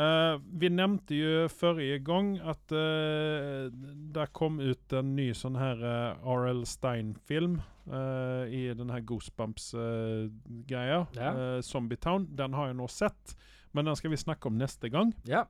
Eh, 0.00 0.34
vi 0.56 0.68
nevnte 0.72 1.16
jo 1.18 1.48
forrige 1.52 1.98
gang 2.06 2.30
at 2.48 2.72
uh, 2.72 3.68
det 4.14 4.26
kom 4.36 4.56
ut 4.62 4.94
en 4.96 5.10
ny 5.16 5.26
sånn 5.36 5.58
her 5.60 5.82
uh, 5.84 6.30
R.L. 6.38 6.62
Stein-film 6.68 7.58
uh, 7.90 8.46
i 8.48 8.62
den 8.78 8.92
her 8.94 9.02
Goosebumps-greia. 9.04 11.02
Ja. 11.18 11.32
Zombie 11.66 12.00
Town. 12.00 12.28
Den 12.38 12.56
har 12.56 12.70
jeg 12.70 12.78
nå 12.80 12.88
sett, 12.88 13.34
men 13.76 13.90
den 13.90 13.98
skal 13.98 14.14
vi 14.14 14.20
snakke 14.22 14.48
om 14.48 14.56
neste 14.60 14.88
gang, 14.92 15.12
Ja. 15.28 15.44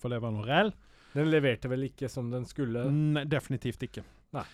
for 0.00 0.10
det 0.10 0.18
var 0.24 0.34
noe 0.34 0.46
reell. 0.48 0.74
Den 1.14 1.30
leverte 1.30 1.70
vel 1.70 1.86
ikke 1.86 2.08
som 2.10 2.30
den 2.30 2.44
skulle? 2.50 2.88
Nei, 2.90 3.24
definitivt 3.30 3.82
ikke. 3.86 4.02
Nei. 4.34 4.46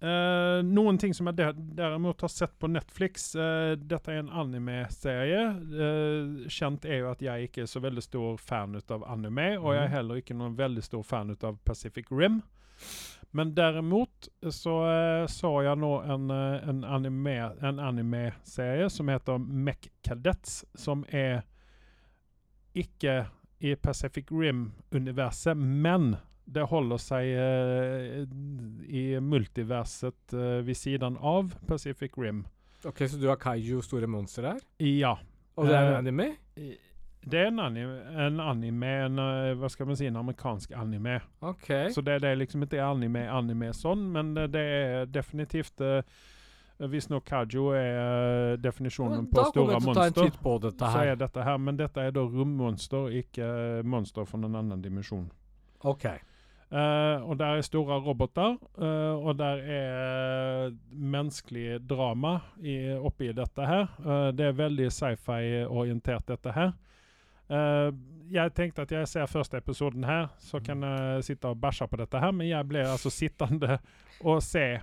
Eh, 0.00 0.62
noen 0.64 0.96
ting 0.98 1.12
som 1.12 1.26
jeg 1.28 1.36
de 1.36 1.46
derimot 1.76 2.22
har 2.24 2.30
sett 2.32 2.54
på 2.58 2.70
Netflix 2.72 3.34
uh, 3.36 3.74
Dette 3.76 4.08
er 4.14 4.22
en 4.22 4.30
anime-serie. 4.32 5.42
Uh, 5.68 6.46
kjent 6.48 6.86
er 6.88 7.02
jo 7.02 7.10
at 7.10 7.20
jeg 7.20 7.50
ikke 7.50 7.66
er 7.66 7.68
så 7.68 7.82
veldig 7.84 8.04
stor 8.06 8.38
fan 8.40 8.78
av 8.80 9.04
anime, 9.04 9.58
og 9.58 9.74
jeg 9.74 9.82
er 9.82 9.88
Mhm. 9.90 9.96
heller 9.98 10.22
ikke 10.22 10.36
noen 10.38 10.56
veldig 10.56 10.82
stor 10.86 11.02
fan 11.04 11.36
av 11.44 11.58
Pacific 11.64 12.06
Rim. 12.10 12.40
Men 13.32 13.52
derimot 13.54 14.28
så 14.50 14.74
så 15.28 15.50
jeg 15.62 15.76
nå 15.78 15.90
en, 16.02 16.30
en 16.30 16.80
anime- 16.84 17.52
anime-serie 17.62 18.88
som 18.90 19.06
heter 19.08 19.38
Mech 19.38 19.90
Cadets, 20.02 20.64
som 20.74 21.04
er 21.12 21.42
ikke 22.74 23.26
i 23.60 23.74
Pacific 23.76 24.32
Rim-universet, 24.32 25.56
men 25.56 26.16
det 26.50 26.66
holder 26.70 27.00
seg 27.02 27.30
eh, 27.38 28.22
i 28.90 29.04
multiverset 29.22 30.34
eh, 30.34 30.60
ved 30.66 30.78
siden 30.78 31.16
av 31.16 31.54
Pacific 31.68 32.18
Rim. 32.18 32.44
Ok, 32.84 33.04
Så 33.08 33.20
du 33.20 33.28
har 33.28 33.36
kaiju, 33.40 33.82
store 33.84 34.08
monstre 34.10 34.54
her? 34.54 34.62
Ja. 34.82 35.16
Og 35.56 35.68
det 35.68 35.76
er 35.76 35.82
Eh, 35.84 35.90
en 35.90 35.98
anime? 36.00 36.28
Det 37.20 37.38
er 37.38 37.50
en 37.50 37.60
anime, 37.60 37.96
en, 38.26 38.40
anime, 38.40 38.92
en 39.04 39.18
eh, 39.20 39.54
hva 39.60 39.68
skal 39.68 39.86
man 39.86 39.96
si, 39.96 40.06
en 40.08 40.16
amerikansk 40.16 40.72
anime. 40.72 41.20
OK. 41.44 41.68
Så 41.92 42.00
det, 42.00 42.22
det 42.22 42.30
er 42.30 42.40
liksom 42.40 42.64
ikke 42.64 42.80
anime, 42.82 43.26
anime 43.28 43.74
sånn, 43.76 44.06
men 44.14 44.32
det, 44.34 44.56
er 44.56 45.10
definitivt 45.12 45.84
uh, 45.84 46.00
Visstnok 46.88 47.24
Kajo 47.28 47.74
er 47.76 47.98
eh, 48.52 48.56
definisjonen 48.56 49.26
på 49.28 49.44
store 49.50 49.80
monster. 49.84 50.30
på 50.42 50.56
dette 50.64 50.90
Så 50.92 51.02
er 51.04 51.16
dette 51.20 51.44
her, 51.44 51.58
men 51.60 51.76
dette 51.76 52.00
er 52.00 52.14
da 52.16 52.24
rommonster, 52.24 53.10
ikke 53.20 53.44
eh, 53.44 53.82
monster 53.84 54.24
fra 54.24 54.40
en 54.40 54.56
annen 54.56 54.80
dimensjon. 54.82 55.26
OK. 55.84 56.06
Eh, 56.70 57.22
og 57.26 57.34
der 57.38 57.58
er 57.58 57.64
store 57.66 57.96
roboter, 57.98 58.54
uh, 58.78 59.26
og 59.26 59.34
der 59.38 59.58
er 59.58 60.70
menneskelig 60.94 61.80
drama 61.90 62.36
i, 62.62 62.92
oppi 62.94 63.32
dette 63.34 63.66
her. 63.66 63.88
Uh, 64.04 64.28
det 64.30 64.46
er 64.46 64.58
veldig 64.58 64.86
sci-fi-orientert, 64.94 66.28
dette 66.30 66.54
her. 66.54 66.72
Jeg 68.30 68.52
tenkte 68.54 68.84
at 68.84 68.92
jeg 68.94 69.08
ser 69.10 69.26
første 69.26 69.58
episoden 69.58 70.04
her, 70.06 70.28
så 70.38 70.60
kan 70.62 70.84
jeg 70.86 71.24
sitte 71.26 71.50
og 71.50 71.58
bæsje 71.58 71.88
på 71.90 71.98
dette 71.98 72.20
her, 72.22 72.30
men 72.30 72.46
jeg 72.46 72.68
ble 72.70 72.84
altså 72.86 73.10
sittende 73.10 73.80
og 74.22 74.38
se 74.46 74.78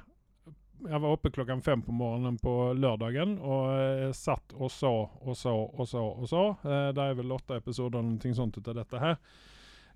Jeg 0.84 1.00
var 1.00 1.08
oppe 1.08 1.32
klokken 1.32 1.62
fem 1.64 1.80
på 1.82 1.96
morgenen 1.96 2.36
på 2.44 2.74
lørdagen 2.76 3.38
og 3.40 4.12
satt 4.14 4.52
og 4.54 4.68
så 4.72 4.92
og 5.24 5.38
så 5.40 5.56
og 5.56 5.88
så 5.88 6.04
og 6.04 6.28
så. 6.28 6.44
Det 6.92 7.06
er 7.06 7.16
vel 7.16 7.32
åtte 7.32 7.56
episoder 7.56 8.04
eller 8.04 8.20
noe 8.20 8.36
sånt 8.36 8.60
ut 8.60 8.68
av 8.68 8.82
dette 8.82 9.00
her. 9.00 9.16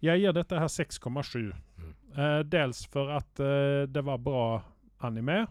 Jeg 0.02 0.24
gir 0.24 0.34
dette 0.34 0.58
her 0.58 0.72
6,7. 0.72 1.52
Eh, 2.18 2.40
dels 2.44 2.86
for 2.92 3.12
at 3.16 3.40
eh, 3.40 3.86
det 3.88 4.04
var 4.04 4.18
bra 4.20 4.44
anime. 5.08 5.46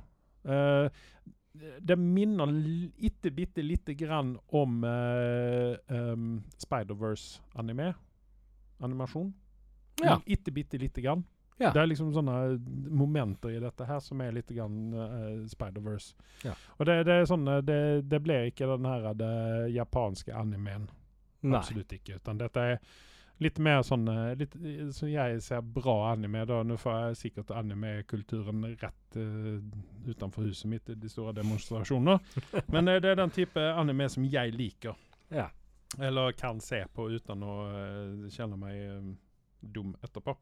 Eh, 0.44 0.88
det 1.80 1.96
minner 1.98 2.46
l- 2.46 2.92
itte 2.96 3.30
bitte 3.34 3.62
lite 3.62 3.94
grann 3.98 4.36
om 4.54 4.84
uh, 4.84 5.74
um, 5.88 6.42
Spider-Verse-anime. 6.56 7.94
Animasjon. 8.78 9.32
Ja. 10.02 10.20
Itte 10.26 10.50
bitte 10.54 10.78
lite 10.78 11.00
grann. 11.00 11.24
Ja. 11.58 11.72
Det 11.74 11.82
er 11.82 11.90
liksom 11.90 12.12
sånne 12.14 12.36
momenter 12.88 13.50
i 13.52 13.58
dette 13.60 13.84
her 13.84 13.98
som 14.00 14.22
er 14.24 14.32
litt 14.32 14.48
grann 14.56 14.94
eh, 14.94 15.42
Spider-Verse. 15.50 16.14
Ja. 16.46 16.54
Og 16.78 16.86
det, 16.88 16.94
det 17.04 17.18
er 17.18 17.28
sånn 17.28 17.44
eh, 17.52 17.60
det, 17.66 17.80
det 18.08 18.22
blir 18.24 18.46
ikke 18.48 18.70
den 18.70 18.88
her 18.88 19.10
det 19.18 19.34
japanske 19.74 20.32
animen. 20.32 20.86
Absolutt 21.50 21.92
ikke. 21.98 22.16
Utan 22.22 22.40
dette 22.40 22.64
er 22.64 22.80
litt 23.40 23.60
mer 23.62 23.82
sånn 23.86 24.08
eh, 24.12 24.34
litt, 24.40 24.56
som 24.96 25.08
jeg 25.08 25.40
ser 25.44 25.62
bra 25.64 26.12
anime. 26.12 26.44
da 26.48 26.60
Nå 26.66 26.76
får 26.80 26.98
jeg 26.98 27.20
sikkert 27.22 27.54
anime-kulturen 27.56 28.66
rett 28.80 29.16
uh, 29.16 29.56
utenfor 30.06 30.48
huset 30.48 30.68
mitt 30.70 30.92
i 30.92 30.98
de 31.00 31.08
store 31.08 31.32
demonstrasjoner. 31.40 32.20
Men 32.74 32.88
uh, 32.88 32.98
det 33.00 33.14
er 33.14 33.22
den 33.22 33.32
type 33.34 33.64
anime 33.72 34.10
som 34.12 34.28
jeg 34.28 34.52
liker. 34.56 34.98
Ja. 35.32 35.48
Eller 35.98 36.32
kan 36.32 36.60
se 36.60 36.84
på 36.94 37.10
uten 37.10 37.42
å 37.42 37.54
uh, 37.66 38.28
kjenne 38.30 38.58
meg 38.58 38.76
eh, 38.78 39.08
dum 39.60 39.96
etterpå. 40.02 40.36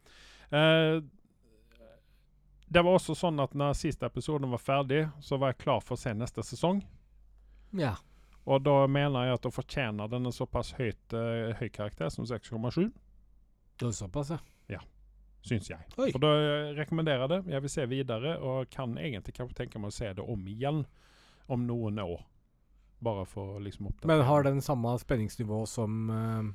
Eh, 0.51 0.99
det 2.69 2.83
var 2.85 2.99
også 2.99 3.17
sånn 3.17 3.41
at 3.41 3.55
når 3.57 3.79
siste 3.79 4.07
episoden 4.07 4.51
var 4.53 4.61
ferdig, 4.61 5.07
så 5.25 5.39
var 5.41 5.55
jeg 5.55 5.63
klar 5.63 5.81
for 5.81 5.97
å 5.97 6.01
se 6.01 6.13
neste 6.13 6.45
sesong. 6.45 6.83
Ja. 7.73 7.95
Og 8.49 8.63
da 8.65 8.77
mener 8.89 9.29
jeg 9.29 9.39
at 9.39 9.45
da 9.45 9.53
fortjener 9.53 10.09
den 10.11 10.29
en 10.29 10.35
såpass 10.35 10.73
høyt, 10.79 11.03
uh, 11.13 11.53
høy 11.59 11.69
karakter 11.69 12.09
som 12.13 12.25
6,7. 12.29 12.89
Det 13.79 13.91
er 13.91 13.95
såpass, 13.95 14.33
ja. 14.73 14.81
Syns 15.47 15.69
jeg. 15.71 15.85
Oi. 16.01 16.09
For 16.11 16.21
da 16.23 16.31
eh, 16.35 16.71
rekommenderer 16.77 17.23
jeg 17.23 17.31
det. 17.31 17.53
Jeg 17.55 17.65
vil 17.65 17.73
se 17.73 17.85
videre, 17.89 18.35
og 18.43 18.71
kan 18.75 18.97
egentlig 18.99 19.37
kanskje 19.37 19.61
tenke 19.63 19.81
meg 19.81 19.93
å 19.93 19.95
se 19.95 20.11
det 20.19 20.25
om 20.25 20.49
igjen 20.51 20.83
om 21.49 21.63
noen 21.69 22.01
år. 22.03 22.25
Bare 23.05 23.23
for 23.29 23.61
liksom 23.63 23.87
liksom 23.87 23.93
oppdatere. 23.93 24.11
Men 24.11 24.27
har 24.27 24.45
den 24.49 24.61
samme 24.65 24.97
spenningsnivå 24.99 25.61
som 25.71 26.11
uh, 26.11 26.49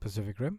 Pacific 0.00 0.40
Rim? 0.40 0.56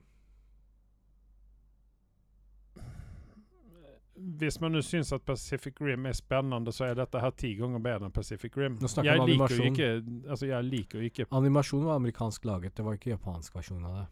Hvis 4.14 4.60
man 4.62 4.76
nå 4.76 4.82
syns 4.86 5.10
at 5.16 5.24
Pacific 5.26 5.80
Rim 5.82 6.06
er 6.06 6.14
spennende, 6.14 6.72
så 6.72 6.86
er 6.86 6.98
dette 7.00 7.20
her 7.20 7.32
ti 7.38 7.56
ganger 7.58 7.82
bedre 7.82 8.10
enn 8.10 8.14
Pacific 8.14 8.58
Rim. 8.58 8.76
Snakker 8.78 9.10
Jeg 9.10 9.28
liker 9.32 9.56
jo 9.58 9.70
ikke 9.72 9.88
Altså, 10.30 10.46
jeg 10.46 10.68
liker 10.68 11.00
jo 11.00 11.10
ikke 11.10 11.26
Animasjonen 11.32 11.88
var 11.88 11.96
amerikansk 12.02 12.46
laget, 12.46 12.78
det 12.78 12.86
var 12.86 13.00
ikke 13.00 13.16
japansk 13.16 13.56
versjon 13.56 13.86
av 13.90 13.96
det. 13.98 14.06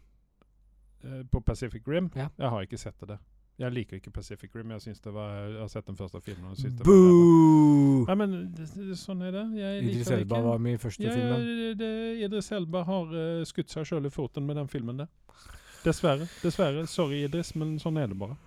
eh, 1.04 1.22
på 1.30 1.40
Pacific 1.40 1.86
Rim. 1.86 2.10
Ja. 2.16 2.28
Jeg 2.38 2.50
har 2.50 2.66
ikke 2.66 2.78
sett 2.78 3.06
det. 3.06 3.18
Jeg 3.60 3.72
liker 3.72 3.96
ikke 3.96 4.10
Pacific 4.10 4.50
Rim. 4.54 4.70
Jeg, 4.70 4.96
det 5.04 5.14
var, 5.14 5.34
jeg 5.46 5.60
har 5.60 5.68
sett 5.68 5.86
den 5.86 5.96
første 5.96 6.20
filmen. 6.20 6.50
og 6.50 6.56
det. 6.56 6.84
Boo! 6.84 8.04
Ja, 8.08 8.14
men 8.14 8.54
det, 8.56 8.68
det, 8.74 8.96
sånn 8.98 9.22
er 9.22 9.34
det. 9.36 9.44
Jeg 9.60 9.82
Idris 9.84 10.10
Elba 10.10 10.38
ikke. 10.38 10.46
var 10.48 10.62
med 10.66 10.78
i 10.78 10.80
første 10.82 11.04
ja, 11.04 11.12
filmen. 11.14 11.76
det, 11.78 11.90
Idris 12.24 12.52
Elba 12.52 12.82
har 12.88 13.12
uh, 13.12 13.42
skutt 13.46 13.70
seg 13.70 13.86
sjøl 13.86 14.08
i 14.08 14.12
foten 14.12 14.48
med 14.48 14.58
den 14.58 14.70
filmen 14.72 15.04
der. 15.04 15.12
Dessverre. 15.84 16.26
Dessverre. 16.42 16.86
Sorry, 16.90 17.22
Idris, 17.28 17.54
men 17.58 17.76
sånn 17.82 18.00
er 18.00 18.10
det 18.10 18.18
bare. 18.18 18.38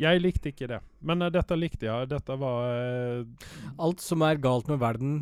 Jeg 0.00 0.22
likte 0.22 0.52
ikke 0.52 0.68
det. 0.70 0.80
Men 1.04 1.24
uh, 1.24 1.30
dette 1.32 1.58
likte 1.58 1.88
jeg. 1.88 2.08
Dette 2.10 2.36
var 2.40 2.70
eh, 2.72 3.48
Alt 3.80 4.04
som 4.04 4.24
er 4.24 4.40
galt 4.40 4.70
med 4.70 4.80
verden, 4.80 5.18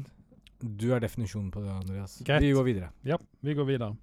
du 0.58 0.90
er 0.94 1.02
definisjonen 1.02 1.50
på 1.54 1.62
det, 1.62 1.70
Andreas. 1.70 2.18
Greit. 2.26 2.42
Vi 2.42 2.54
går 2.54 2.66
videre. 2.66 2.92
Ja, 3.06 3.18
vi 3.46 3.54
går 3.54 3.66
videre. 3.68 3.94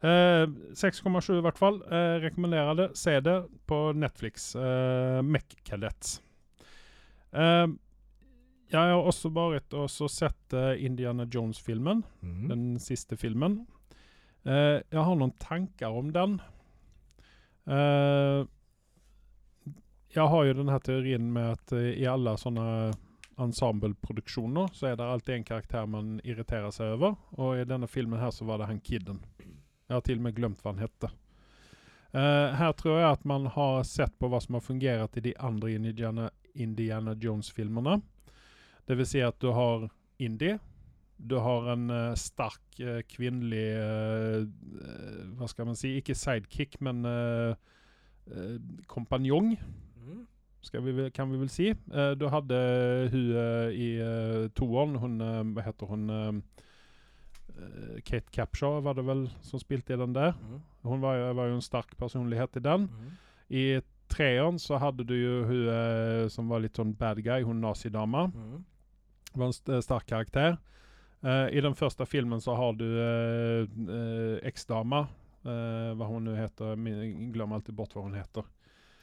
Eh, 0.00 0.46
6,7 0.76 1.38
i 1.38 1.44
hvert 1.44 1.60
fall. 1.60 1.80
Eh, 1.88 2.16
rekommenderer 2.24 2.76
det. 2.76 2.88
Se 3.00 3.14
det 3.24 3.36
på 3.68 3.78
Netflix. 3.96 4.50
Uh, 4.56 5.20
Mech 5.24 5.56
Cadets. 5.64 6.18
Eh, 7.32 7.66
jeg 8.70 8.78
har 8.78 9.00
også 9.00 9.32
vært 9.34 9.74
og 9.74 9.88
sett 9.90 10.54
uh, 10.54 10.72
Indiana 10.78 11.26
Jones-filmen. 11.26 12.04
Mm. 12.22 12.48
Den 12.52 12.64
siste 12.82 13.16
filmen. 13.16 13.62
Uh, 14.46 14.78
jeg 14.84 15.00
har 15.00 15.16
noen 15.16 15.34
tanker 15.42 15.96
om 15.96 16.12
den. 16.14 16.38
Eh, 17.70 18.44
jeg 20.14 20.26
har 20.32 20.44
jo 20.46 20.56
denne 20.58 20.78
teorien 20.82 21.30
med 21.32 21.54
at 21.54 21.72
eh, 21.76 21.94
i 22.02 22.06
alle 22.10 22.34
sånne 22.40 22.66
ensembleproduksjoner 23.40 24.72
så 24.76 24.90
er 24.90 24.98
det 24.98 25.06
alltid 25.06 25.34
en 25.38 25.48
karakter 25.48 25.86
man 25.88 26.18
irriterer 26.24 26.72
seg 26.74 26.96
over. 26.98 27.16
Og 27.40 27.60
i 27.60 27.66
denne 27.68 27.88
filmen 27.88 28.20
her 28.20 28.32
så 28.34 28.44
var 28.48 28.60
det 28.60 28.68
han 28.68 28.82
kiden. 28.84 29.22
Jeg 29.40 29.96
har 29.96 30.04
til 30.06 30.20
og 30.20 30.26
med 30.26 30.36
glemt 30.36 30.60
hva 30.62 30.74
han 30.74 30.82
hette. 30.84 31.12
Uh, 32.10 32.50
her 32.58 32.74
tror 32.74 32.98
jeg 32.98 33.14
at 33.14 33.24
man 33.28 33.46
har 33.54 33.84
sett 33.86 34.12
på 34.18 34.28
hva 34.30 34.40
som 34.42 34.58
har 34.58 34.64
fungert 34.66 35.16
i 35.16 35.22
de 35.24 35.32
andre 35.38 35.70
Indiana, 35.78 36.26
Indiana 36.58 37.14
Jones-filmene. 37.14 38.00
Det 38.86 38.96
vil 38.98 39.06
si 39.06 39.22
at 39.22 39.38
du 39.38 39.52
har 39.54 39.86
Indie. 40.20 40.58
Du 41.16 41.36
har 41.38 41.68
en 41.72 41.86
uh, 41.90 42.18
sterk 42.18 42.80
uh, 42.82 43.00
kvinnelig 43.08 43.66
eh, 43.76 44.40
eh, 44.40 45.18
Hva 45.36 45.48
skal 45.50 45.68
man 45.68 45.76
si? 45.78 45.92
Ikke 46.00 46.16
sidekick, 46.16 46.78
men 46.80 47.04
eh, 47.04 47.52
eh, 48.32 48.56
kompanjong, 48.88 49.52
Skal 50.62 50.82
vi, 50.84 51.10
kan 51.16 51.30
vi 51.32 51.38
vel 51.40 51.48
si. 51.48 51.70
Uh, 51.88 52.12
du 52.20 52.26
hadde 52.28 52.56
hun 53.12 53.30
uh, 53.32 53.70
i 53.72 53.86
uh, 54.00 54.48
toeren, 54.52 54.98
hun 55.00 55.14
uh, 55.24 55.40
Hva 55.56 55.62
heter 55.64 55.88
hun? 55.88 56.02
eh, 56.10 56.66
eh, 57.56 58.00
Kate 58.04 58.28
Capshaw 58.32 58.80
var 58.84 58.94
det 58.98 59.06
vel 59.08 59.24
som 59.40 59.58
spilte 59.62 59.94
i 59.94 60.00
den 60.00 60.12
der. 60.12 60.34
Mm. 60.36 60.60
Hun 60.84 61.00
var, 61.00 61.32
var 61.38 61.48
jo 61.48 61.56
en 61.58 61.64
sterk 61.64 61.96
personlighet 61.96 62.56
i 62.60 62.64
den. 62.66 62.86
Mm. 62.92 63.16
I 63.50 63.64
treeren 64.12 64.58
så 64.60 64.76
hadde 64.82 65.04
du 65.08 65.14
jo 65.16 65.34
hun 65.48 65.68
eh, 65.72 66.28
som 66.28 66.48
var 66.52 66.60
litt 66.60 66.76
sånn 66.76 66.92
bad 66.98 67.22
guy, 67.24 67.40
hun 67.46 67.60
nazidama. 67.64 68.26
Mm. 68.34 68.60
Var 69.34 69.46
en 69.48 69.56
st 69.56 69.80
sterk 69.86 70.06
karakter. 70.12 70.58
Eh, 71.24 71.46
I 71.56 71.60
den 71.64 71.74
første 71.78 72.04
filmen 72.08 72.40
så 72.40 72.54
har 72.58 72.76
du 72.76 72.86
eksdama. 74.44 75.06
eh, 75.44 75.92
hva 75.96 76.06
hun 76.08 76.24
nå 76.28 76.34
heter. 76.36 76.76
Glemmer 77.32 77.56
alltid 77.60 77.74
bort 77.74 77.94
hva 77.96 78.04
hun 78.04 78.16
heter. 78.18 78.44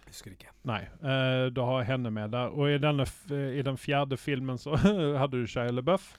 Husker 0.08 0.34
ikke. 0.34 0.54
Nei. 0.68 0.82
Uh, 1.04 1.48
du 1.54 1.62
har 1.68 1.84
henne 1.88 2.12
med 2.14 2.32
der. 2.36 2.54
Og 2.56 2.72
i, 2.72 2.78
denne 2.82 3.06
i 3.32 3.64
den 3.66 3.78
fjerde 3.80 4.18
filmen 4.20 4.60
så 4.62 4.78
hadde 5.22 5.42
du 5.42 5.48
Shia 5.50 5.72
LaBeouf. 5.74 6.16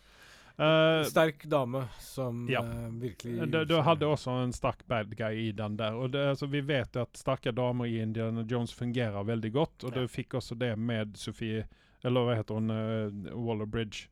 Uh, 0.59 1.05
Sterk 1.07 1.45
dame 1.47 1.85
som 2.03 2.41
ja. 2.51 2.65
uh, 2.67 2.89
virkelig 2.99 3.47
du, 3.47 3.61
du 3.71 3.77
hadde 3.87 4.09
også 4.11 4.33
en 4.43 4.51
sterk 4.53 4.81
bad 4.91 5.13
guy 5.15 5.45
i 5.45 5.53
den 5.55 5.77
der. 5.79 5.95
Og 5.95 6.11
det, 6.11 6.25
altså, 6.33 6.49
vi 6.51 6.65
vet 6.67 6.99
at 6.99 7.21
sterke 7.21 7.53
damer 7.55 7.87
i 7.87 8.01
Indiana 8.03 8.43
Jones 8.43 8.75
fungerer 8.75 9.23
veldig 9.29 9.53
godt, 9.55 9.85
og 9.85 9.95
Ja. 9.95 10.03
du 10.03 10.11
fikk 10.11 10.35
også 10.41 10.59
det 10.59 10.75
med 10.79 11.15
Sophie 11.17 11.67
Eller 12.03 12.27
hva 12.27 12.35
heter 12.39 12.55
hun? 12.59 12.71
Uh, 12.71 13.35
Waller 13.39 13.67
Bridge. 13.67 14.09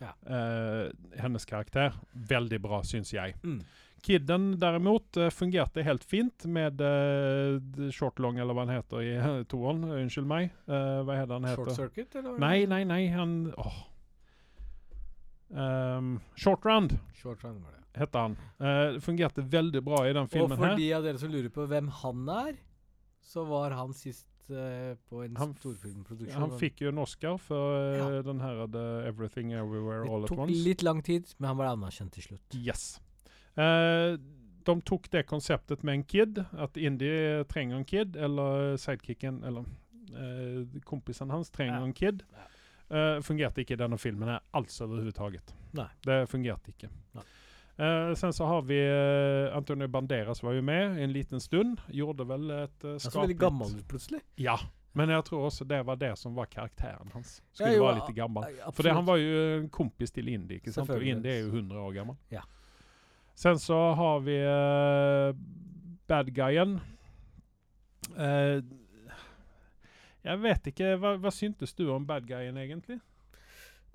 Ja. 0.00 0.14
Eh, 0.36 0.90
hennes 1.20 1.44
karakter. 1.44 1.92
Veldig 2.12 2.60
bra, 2.60 2.82
syns 2.84 3.12
jeg. 3.12 3.34
Mm. 3.44 3.60
Kidden 4.02 4.50
derimot 4.60 5.16
eh, 5.20 5.30
fungerte 5.34 5.82
helt 5.86 6.04
fint 6.04 6.44
med 6.48 6.80
uh, 6.80 7.90
Short 7.92 8.18
Long, 8.18 8.38
eller 8.40 8.56
hva 8.56 8.64
han 8.66 8.74
heter 8.74 9.04
i 9.04 9.12
uh, 9.18 9.42
toeren. 9.50 9.84
Unnskyld 9.84 10.28
meg. 10.30 10.50
Uh, 10.68 11.02
hva 11.06 11.18
heter 11.20 11.36
han 11.36 11.48
heter? 11.50 11.70
Short 11.70 11.76
Circuit, 11.78 12.14
eller? 12.16 12.34
er 12.34 12.42
Nei, 12.44 12.56
nei, 12.70 12.82
nei. 12.88 13.02
Han 13.14 13.36
åh. 13.56 13.78
Um, 15.50 16.20
Short 16.38 16.64
Round 16.64 16.98
Short 17.18 17.42
round 17.42 17.64
var 17.64 17.72
det. 17.74 18.00
heter 18.00 18.18
han. 18.18 18.36
Uh, 18.62 19.00
fungerte 19.02 19.42
veldig 19.42 19.82
bra 19.82 20.04
i 20.08 20.12
den 20.14 20.28
filmen 20.30 20.54
her. 20.54 20.62
Og 20.62 20.76
for 20.76 20.78
de 20.78 20.90
av 20.94 21.06
dere 21.08 21.18
som 21.18 21.32
lurer 21.32 21.50
på 21.50 21.66
hvem 21.66 21.88
han 22.02 22.28
er, 22.36 22.60
så 23.26 23.42
var 23.48 23.74
han 23.74 23.92
sist 23.94 24.28
eh, 24.50 24.94
på 25.10 25.24
en 25.24 25.36
Han 25.38 25.52
storfilmproduksjon. 25.58 26.40
Han 26.40 26.54
fikk 26.58 26.80
jo 26.84 26.90
en 26.90 27.02
Oscar 27.02 27.36
for 27.42 27.76
eh, 27.76 27.98
Ja. 27.98 28.22
den 28.26 28.40
her 28.40 28.64
The 28.70 28.86
Everything 29.08 29.52
Everywhere 29.52 30.06
All 30.06 30.24
At 30.24 30.30
Once. 30.30 30.54
Det 30.54 30.56
tok 30.56 30.66
litt 30.70 30.82
lang 30.86 31.02
tid, 31.02 31.34
men 31.38 31.48
han 31.52 31.60
var 31.60 31.74
anerkjent 31.74 32.12
til 32.16 32.30
slutt. 32.30 32.56
Yes. 32.56 33.00
Eh, 33.56 34.18
de 34.64 34.74
tok 34.86 35.08
det 35.10 35.24
konseptet 35.26 35.82
med 35.82 35.94
en 35.94 36.04
kid, 36.04 36.42
at 36.52 36.76
Indie 36.76 37.44
trenger 37.48 37.76
en 37.80 37.84
kid, 37.88 38.16
eller 38.16 38.76
sidekicken, 38.76 39.40
eller 39.44 39.64
uh, 40.12 40.80
kompisen 40.84 41.30
hans 41.32 41.50
trenger 41.50 41.78
Ja. 41.80 41.84
en 41.84 41.92
kid. 41.96 42.22
Uh, 42.90 43.22
fungerte 43.22 43.62
ikke 43.62 43.74
i 43.74 43.80
denne 43.80 43.98
filmen 43.98 44.28
her 44.28 44.40
alls 44.52 44.80
overhodet. 44.84 45.54
Det 46.04 46.18
fungerte 46.28 46.74
ikke. 46.74 46.90
Nei. 47.14 47.24
Uh, 47.80 48.14
sen 48.14 48.32
så 48.36 48.44
har 48.44 48.62
vi 48.68 48.76
uh, 48.76 49.56
Antonio 49.56 49.88
Banderas 49.88 50.42
var 50.42 50.52
jo 50.52 50.62
med 50.62 50.98
en 51.00 51.12
liten 51.12 51.40
stund. 51.40 51.80
Gjorde 51.88 52.26
vel 52.28 52.50
et 52.50 52.84
uh, 52.84 52.98
så 53.00 53.14
veldig 53.22 53.38
gammel 53.40 53.72
ut 53.78 53.88
plutselig. 53.88 54.20
Ja. 54.36 54.58
Men 54.92 55.08
jeg 55.14 55.24
tror 55.24 55.46
også 55.46 55.64
det 55.64 55.80
var 55.86 55.96
det 55.96 56.10
som 56.18 56.34
var 56.34 56.50
karakteren 56.50 57.10
hans. 57.14 57.38
Ja, 57.40 57.54
Skulle 57.54 57.76
jo, 57.76 57.84
være 57.86 58.00
litt 58.02 58.16
gammel. 58.16 58.56
For 58.74 58.82
det, 58.82 58.92
han 58.92 59.06
var 59.06 59.20
jo 59.22 59.44
en 59.60 59.68
kompis 59.72 60.10
til 60.12 60.28
Indie, 60.28 60.58
ikke 60.58 60.74
sant? 60.74 60.90
Og 60.90 61.06
Indie 61.06 61.38
er 61.38 61.44
jo 61.46 61.52
100 61.54 61.80
år 61.80 61.92
gammel. 61.94 62.18
Ja. 62.34 62.42
Sen 63.40 63.58
så 63.58 63.76
har 63.92 64.20
vi 64.20 64.34
uh, 64.44 65.36
bad 66.06 66.28
guyen. 66.36 66.74
Uh, 68.12 68.60
jeg 70.20 70.40
vet 70.42 70.68
ikke, 70.68 70.90
hva, 71.00 71.14
hva 71.16 71.32
syntes 71.32 71.72
du 71.78 71.86
om 71.88 72.04
bad 72.04 72.28
guyen 72.28 72.58
egentlig? 72.60 72.98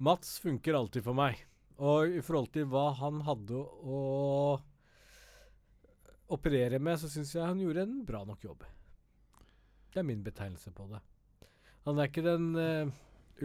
Mats 0.02 0.40
funker 0.42 0.80
alltid 0.80 1.06
for 1.06 1.14
meg. 1.14 1.44
Og 1.78 2.18
i 2.18 2.26
forhold 2.26 2.50
til 2.58 2.66
hva 2.74 2.88
han 2.98 3.22
hadde 3.28 3.62
å 3.62 4.02
operere 6.34 6.82
med, 6.82 6.98
så 6.98 7.14
syns 7.14 7.38
jeg 7.38 7.46
han 7.46 7.62
gjorde 7.62 7.86
en 7.86 8.02
bra 8.08 8.26
nok 8.26 8.50
jobb. 8.50 8.66
Det 9.94 10.02
er 10.02 10.10
min 10.10 10.26
betegnelse 10.26 10.74
på 10.74 10.90
det. 10.90 11.06
Han 11.86 12.02
er 12.02 12.10
ikke 12.10 12.26
den 12.26 12.50
uh, 12.58 12.90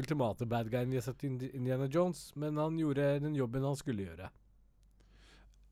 ultimate 0.01 0.49
bad 0.49 0.73
guyen 0.73 0.97
vi 0.97 1.03
har 1.03 1.11
sett 1.11 1.29
i 1.29 1.35
Indiana 1.53 1.93
Jones, 1.93 2.31
men 2.41 2.57
han 2.57 2.81
gjorde 2.81 3.19
den 3.21 3.37
jobben 3.37 3.69
han 3.69 3.77
skulle 3.77 4.09
gjøre. 4.09 4.33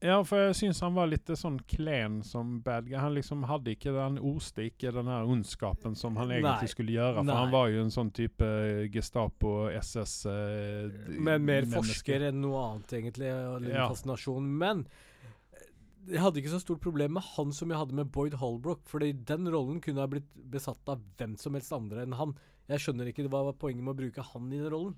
Ja, 0.01 0.20
for 0.22 0.38
jeg 0.38 0.55
syns 0.55 0.78
han 0.84 0.94
var 0.94 1.09
litt 1.11 1.26
sånn 1.34 1.57
klen 1.66 2.20
som 2.22 2.61
bad 2.62 2.86
guy. 2.86 2.94
Han 3.03 3.16
liksom 3.16 3.40
hadde 3.51 3.72
ikke 3.74 3.90
den 3.96 4.20
oste 4.22 4.68
ikke 4.68 4.92
den 4.94 5.09
her 5.11 5.26
ondskapen 5.26 5.96
som 5.99 6.14
han 6.20 6.30
egentlig 6.30 6.53
Nei. 6.62 6.70
skulle 6.70 6.92
gjøre. 6.94 7.16
For 7.18 7.26
Nei. 7.26 7.34
han 7.40 7.51
var 7.51 7.66
jo 7.72 7.80
en 7.82 7.90
sånn 7.90 8.12
type 8.14 8.46
eh, 8.46 8.84
Gestapo, 8.94 9.66
SS 9.74 10.14
eh, 10.30 10.86
d- 10.86 11.18
Men 11.18 11.42
mer 11.44 11.66
menneske. 11.66 11.82
forsker 11.82 12.28
enn 12.28 12.38
noe 12.44 12.61
annet, 12.68 12.94
egentlig. 13.01 13.32
Og 13.51 13.61
litt 13.66 13.74
Ja. 13.74 13.88
fascinasjon. 13.90 14.46
Men 14.62 14.86
eh, 14.86 15.66
jeg 16.14 16.20
hadde 16.22 16.38
ikke 16.44 16.55
så 16.55 16.61
stort 16.62 16.80
problem 16.86 17.14
med 17.18 17.26
han 17.34 17.51
som 17.53 17.68
jeg 17.74 17.78
hadde 17.82 17.99
med 17.99 18.12
Boyd 18.14 18.34
Holbrook. 18.38 18.86
Fordi 18.86 19.11
den 19.24 19.51
rollen 19.51 19.82
kunne 19.82 19.99
ha 19.99 20.07
blitt 20.07 20.30
besatt 20.49 20.86
av 20.94 21.03
hvem 21.18 21.34
som 21.36 21.55
helst 21.59 21.72
andre 21.74 22.07
enn 22.07 22.14
han. 22.14 22.36
Jeg 22.70 22.78
skjønner 22.86 23.11
ikke 23.11 23.26
hva 23.26 23.42
var 23.51 23.59
poenget 23.59 23.82
med 23.82 23.96
å 23.96 24.01
bruke 24.05 24.22
han 24.30 24.46
i 24.53 24.62
den 24.62 24.70
rollen. 24.70 24.94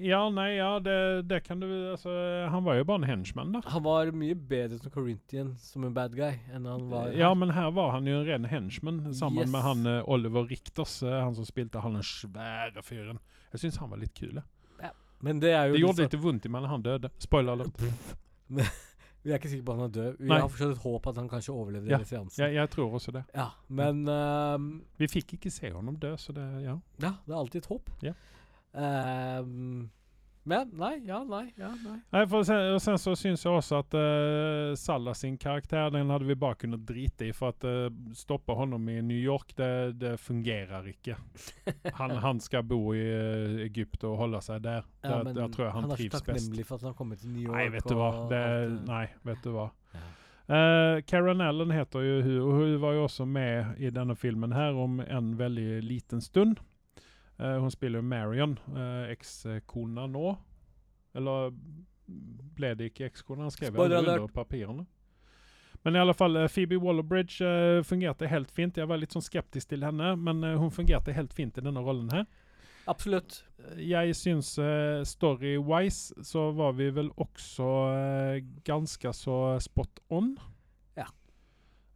Ja, 0.00 0.20
nei, 0.30 0.52
ja, 0.56 0.78
det, 0.78 1.22
det 1.28 1.40
kan 1.44 1.58
du 1.60 1.66
altså, 1.90 2.12
Han 2.52 2.62
var 2.64 2.76
jo 2.78 2.84
bare 2.86 3.00
en 3.02 3.08
henchman, 3.10 3.50
da. 3.52 3.60
Han 3.66 3.82
var 3.82 4.10
mye 4.14 4.34
bedre 4.36 4.78
som 4.78 4.92
Corinthian 4.94 5.54
som 5.58 5.84
en 5.88 5.94
bad 5.96 6.14
guy 6.14 6.36
enn 6.54 6.68
han 6.70 6.84
var 6.90 7.10
Ja, 7.18 7.32
men 7.34 7.50
her 7.56 7.72
var 7.74 7.90
han 7.96 8.06
jo 8.06 8.20
en 8.20 8.26
ren 8.28 8.46
henchman 8.46 9.00
sammen 9.14 9.42
Yes. 9.42 9.50
med 9.52 9.62
han 9.66 9.86
eh, 9.90 10.02
Oliver 10.08 10.46
Richters, 10.48 11.00
eh, 11.02 11.18
han 11.18 11.34
som 11.34 11.44
spilte 11.48 11.82
han 11.82 11.98
den 11.98 12.06
svære 12.06 12.82
fyren. 12.86 13.18
Jeg 13.52 13.64
syns 13.64 13.80
han 13.82 13.90
var 13.90 13.98
litt 13.98 14.14
kul. 14.14 14.38
Ja. 14.80 14.92
Men 15.20 15.40
det 15.42 15.50
er 15.50 15.66
jo 15.66 15.74
Det 15.74 15.80
gjorde 15.82 15.96
liksom- 16.04 16.12
litt 16.12 16.22
vondt 16.28 16.46
i 16.46 16.48
meg 16.54 16.62
da 16.62 16.68
han 16.76 16.82
døde. 16.86 17.10
Spoiler 17.18 17.52
alert. 17.58 17.82
Vi 19.24 19.32
er 19.34 19.40
ikke 19.40 19.50
sikre 19.50 19.64
på 19.66 19.72
at 19.74 19.80
han 19.82 19.88
er 19.90 19.94
død. 19.98 20.18
Vi 20.22 20.28
Nei. 20.30 20.38
har 20.40 20.48
fortsatt 20.48 20.70
et 20.76 20.82
håp 20.86 21.06
at 21.10 21.16
han 21.18 21.28
kanskje 21.28 21.52
overlevde 21.52 21.90
Ja. 21.90 21.98
seansen. 22.06 22.38
Jeg, 22.44 22.54
jeg 22.54 22.70
tror 22.70 22.94
også 22.94 23.12
det. 23.18 23.24
Ja, 23.34 23.48
men 23.68 24.06
Um, 24.08 24.68
Vi 24.96 25.08
fikk 25.10 25.34
ikke 25.36 25.50
se 25.50 25.72
ham 25.74 25.96
dø, 25.98 26.14
så 26.16 26.32
det 26.32 26.46
Ja. 26.62 26.78
Ja, 27.02 27.10
det 27.26 27.34
er 27.34 27.38
alltid 27.42 27.62
et 27.64 27.66
håp. 27.66 27.90
Ja. 28.00 28.12
Ehm, 28.78 29.88
men 30.48 30.70
nei, 30.80 30.94
ja, 31.04 31.18
nei, 31.28 31.52
ja, 31.60 31.68
nei. 31.84 31.98
Nei, 32.14 32.22
for 32.30 32.46
sen, 32.46 32.70
og 32.72 32.80
sen 32.80 32.96
så 32.96 33.12
syns 33.20 33.42
jeg 33.44 33.52
også 33.52 33.82
at 33.82 33.96
uh, 33.98 34.70
Salah 34.80 35.12
sin 35.18 35.34
karakter 35.36 35.90
den 35.92 36.08
hadde 36.08 36.24
vi 36.24 36.36
bare 36.40 36.56
kunnet 36.62 36.86
drite 36.88 37.26
i. 37.28 37.34
For 37.36 37.52
at 37.52 37.66
uh, 37.68 37.90
stoppe 38.16 38.56
honom 38.56 38.86
i 38.88 38.96
New 39.04 39.18
York, 39.18 39.52
det, 39.58 39.98
det 40.00 40.14
fungerer 40.22 40.88
ikke. 40.94 41.18
Han, 41.98 42.16
han 42.26 42.40
skal 42.40 42.64
bo 42.64 42.80
i 42.96 43.02
uh, 43.04 43.58
Egypt 43.66 44.06
og 44.08 44.16
holde 44.22 44.40
seg 44.46 44.64
der. 44.64 44.88
Ja, 45.04 45.18
men 45.20 45.36
der 45.36 45.52
tror 45.52 45.66
jeg 45.66 45.74
han, 45.74 45.84
han 45.84 45.92
så 45.92 46.00
trives 46.00 46.14
best. 46.16 46.30
takknemlig 46.30 46.64
for 46.70 46.78
at 46.78 46.86
han 46.86 46.94
har 46.94 46.98
kommet 47.02 47.20
til 47.24 47.34
New 47.34 47.44
York. 47.44 47.58
Nei, 47.58 47.68
vet 47.76 47.90
du 47.90 47.98
hva. 47.98 48.10
Det, 48.32 48.42
nei, 48.88 49.04
vet 49.28 49.44
du 49.44 49.52
hva. 49.58 49.68
Ja. 49.98 50.06
Uh, 50.48 51.02
Karen 51.04 51.44
Allen 51.44 51.76
heter 51.76 52.00
jo 52.00 52.18
hun, 52.24 52.40
og 52.40 52.52
hun 52.56 52.74
var 52.80 52.96
jo 52.96 53.04
også 53.04 53.28
med 53.28 53.76
i 53.84 53.92
denne 53.92 54.16
filmen 54.16 54.56
her 54.56 54.80
om 54.80 54.96
en 55.04 55.34
veldig 55.36 55.82
liten 55.84 56.24
stund. 56.24 56.56
Eh, 57.38 57.58
hun 57.62 57.70
spiller 57.70 58.02
jo 58.02 58.08
Marion, 58.08 58.58
uh, 58.74 59.06
ekskona 59.12 60.08
nå. 60.10 60.32
Eller 61.18 61.52
ble 62.58 62.74
det 62.78 62.92
ikke 62.92 63.08
ekskona? 63.08 63.46
Han 63.46 63.54
skrev 63.54 63.74
Spoiler 63.74 64.00
alert. 64.00 64.24
under 64.24 64.34
papirene. 64.34 64.86
Men 65.82 65.96
i 65.96 66.00
alle 66.02 66.14
fall, 66.14 66.36
eh, 66.36 66.48
Phoebe 66.48 66.76
Waller-Bridge 66.76 67.44
eh, 67.44 67.82
fungerte 67.82 68.26
helt 68.26 68.50
fint. 68.50 68.76
Jeg 68.76 68.88
var 68.90 68.98
litt 68.98 69.14
sånn 69.14 69.24
skeptisk 69.24 69.70
til 69.70 69.86
henne, 69.86 70.14
men 70.18 70.42
uh, 70.44 70.56
hun 70.58 70.74
fungerte 70.74 71.14
helt 71.14 71.32
fint 71.36 71.58
i 71.58 71.64
denne 71.64 71.82
rollen 71.84 72.10
her. 72.12 72.26
Absolutt. 72.88 73.42
Jeg 73.76 74.16
syns 74.16 74.54
uh, 74.58 75.04
story-wise 75.06 76.24
så 76.26 76.48
var 76.56 76.74
vi 76.78 76.88
vel 76.96 77.12
også 77.20 77.68
ganske 78.66 79.12
så 79.14 79.38
spot 79.62 80.02
on. 80.10 80.32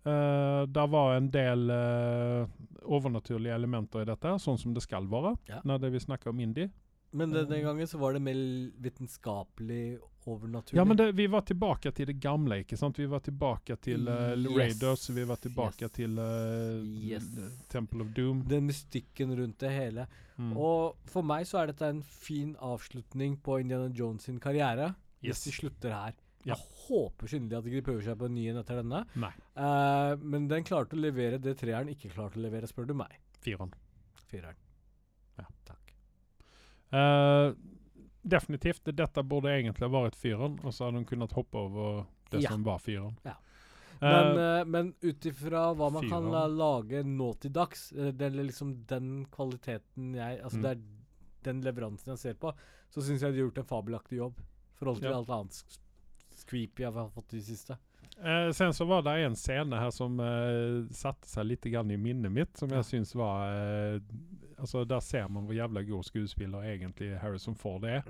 Ja. 0.05 0.11
Eh, 0.13 0.67
det 0.67 0.87
var 0.91 1.15
en 1.17 1.31
del 1.31 1.71
uh, 1.71 2.47
overnaturlige 2.83 3.55
elementer 3.55 4.03
i 4.03 4.09
dette, 4.09 4.37
sånn 4.43 4.59
som 4.59 4.75
det 4.75 4.83
skal 4.83 5.07
være 5.07 5.37
Ja. 5.49 5.61
når 5.65 5.81
det 5.85 5.93
vi 5.93 6.01
snakker 6.01 6.31
om 6.31 6.41
indie. 6.41 6.71
Men 7.13 7.31
denne 7.31 7.59
gangen 7.63 7.87
så 7.87 7.99
var 8.01 8.15
det 8.15 8.23
mer 8.25 8.39
vitenskapelig 8.81 9.99
overnaturlig. 10.27 10.79
Ja, 10.79 10.85
men 10.85 10.97
det, 10.97 11.13
vi 11.13 11.27
var 11.27 11.43
tilbake 11.45 11.91
til 11.93 12.07
det 12.09 12.15
gamle, 12.23 12.61
ikke 12.63 12.77
sant? 12.79 12.97
Vi 12.99 13.07
var 13.11 13.21
tilbake 13.21 13.77
til 13.83 14.09
uh, 14.09 14.33
Yes. 14.39 14.57
Raiders, 14.57 15.11
vi 15.11 15.25
var 15.29 15.37
tilbake 15.43 15.85
Yes. 15.85 15.93
til 15.93 16.19
eh, 16.19 16.83
Yes. 17.11 17.27
Temple 17.69 18.03
of 18.07 18.13
Doom. 18.17 18.43
Den 18.49 18.67
mystikken 18.71 19.35
rundt 19.39 19.59
det 19.61 19.71
hele. 19.75 20.07
Mm. 20.39 20.57
Og 20.57 20.97
for 21.05 21.23
meg 21.27 21.45
så 21.47 21.59
er 21.63 21.73
dette 21.73 21.89
en 21.91 22.03
fin 22.03 22.55
avslutning 22.61 23.37
på 23.43 23.61
Indiana 23.61 23.91
Jones 23.93 24.23
sin 24.25 24.41
karriere. 24.41 24.95
Hvis 25.23 25.45
de 25.45 25.53
slutter 25.53 25.93
her. 25.95 26.15
Ja. 26.45 26.55
Jeg 26.57 26.67
håper 26.89 27.27
skinnelig 27.31 27.57
at 27.59 27.65
de 27.65 27.71
ikke 27.71 27.85
prøver 27.91 28.03
seg 28.03 28.19
på 28.19 28.27
en 28.27 28.35
ny 28.35 28.49
en 28.51 28.57
etter 28.63 28.81
denne. 28.83 29.05
Nei. 29.15 29.33
Eh, 29.57 30.17
men 30.23 30.49
den 30.49 30.65
klarte 30.65 30.97
å 30.97 31.01
levere 31.01 31.39
det 31.39 31.57
treeren 31.61 31.89
ikke 31.93 32.11
klarte 32.11 32.39
å 32.41 32.43
levere, 32.43 32.67
spør 32.67 32.87
du 32.89 32.95
meg. 32.95 33.15
Fireren. 33.45 33.71
Fireren. 34.31 34.57
Ja. 35.39 35.47
Takk. 35.65 35.93
Uh, 36.93 37.55
definitivt. 38.23 38.85
Dette 38.95 39.23
burde 39.27 39.53
egentlig 39.55 39.87
ha 39.89 39.93
vært 39.95 40.19
fireren, 40.19 40.59
og 40.63 40.75
så 40.75 40.87
hadde 40.89 41.01
hun 41.03 41.09
kunnet 41.09 41.33
hoppe 41.37 41.59
over 41.59 42.05
det 42.31 42.43
Ja. 42.43 42.51
som 42.51 42.63
var 42.65 42.79
fireren. 42.79 43.17
Ja. 43.25 43.37
Eh, 44.03 44.11
Men, 44.11 44.39
uh, 44.39 44.65
men 44.65 44.95
ut 45.03 45.27
ifra 45.27 45.75
hva 45.77 45.91
man 45.93 46.09
kan 46.11 46.25
lage 46.59 47.05
nå 47.07 47.39
til 47.41 47.53
dags, 47.53 47.91
det 47.91 48.21
er 48.21 48.31
liksom 48.31 48.85
den 48.87 49.27
kvaliteten 49.31 50.15
jeg 50.17 50.41
Altså 50.43 50.57
Mm. 50.59 50.63
det 50.63 50.71
er 50.71 50.81
den 51.45 51.61
leveransen 51.63 52.07
jeg 52.11 52.19
ser 52.19 52.35
på, 52.35 52.53
så 52.91 53.01
syns 53.01 53.21
jeg 53.23 53.33
de 53.33 53.39
har 53.41 53.49
gjort 53.51 53.59
en 53.59 53.65
fabelaktig 53.65 54.19
jobb. 54.19 54.35
I 54.41 54.75
forhold 54.79 55.01
til 55.01 55.11
Ja. 55.11 55.17
alt 55.19 55.29
annet 55.31 55.79
skveepy 56.43 56.85
jeg 56.85 56.95
har 56.97 57.09
fått 57.15 57.33
i 57.33 57.41
det 57.41 57.47
siste. 57.47 57.79
eh, 58.19 58.51
sen 58.55 58.75
så 58.77 58.87
var 58.89 59.03
det 59.07 59.17
en 59.23 59.39
scene 59.39 59.81
her 59.81 59.91
som 59.95 60.21
eh, 60.21 60.83
satte 60.95 61.31
seg 61.31 61.49
litt 61.49 61.71
grann 61.73 61.91
i 61.91 62.01
minnet 62.01 62.33
mitt, 62.33 62.57
som 62.59 62.71
jeg 62.75 62.89
syns 62.89 63.17
var 63.19 63.49
eh, 63.57 63.99
Altså, 64.63 64.85
Der 64.87 65.01
ser 65.03 65.27
man 65.27 65.49
hvor 65.49 65.57
jævla 65.57 65.83
god 65.83 66.05
skuespiller 66.07 66.63
egentlig 66.63 67.17
Harrison 67.19 67.57
Ford 67.59 67.83
er. 67.83 68.05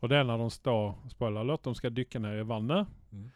Og 0.00 0.08
det 0.10 0.16
er 0.18 0.24
når 0.26 0.40
de 0.42 0.48
står 0.50 0.96
spoiler 1.12 1.44
alert, 1.44 1.62
de 1.62 1.78
skal 1.78 1.92
dykke 1.94 2.18
ned 2.18 2.40
i 2.40 2.46
vannet. 2.48 2.88
Mm. 3.12 3.28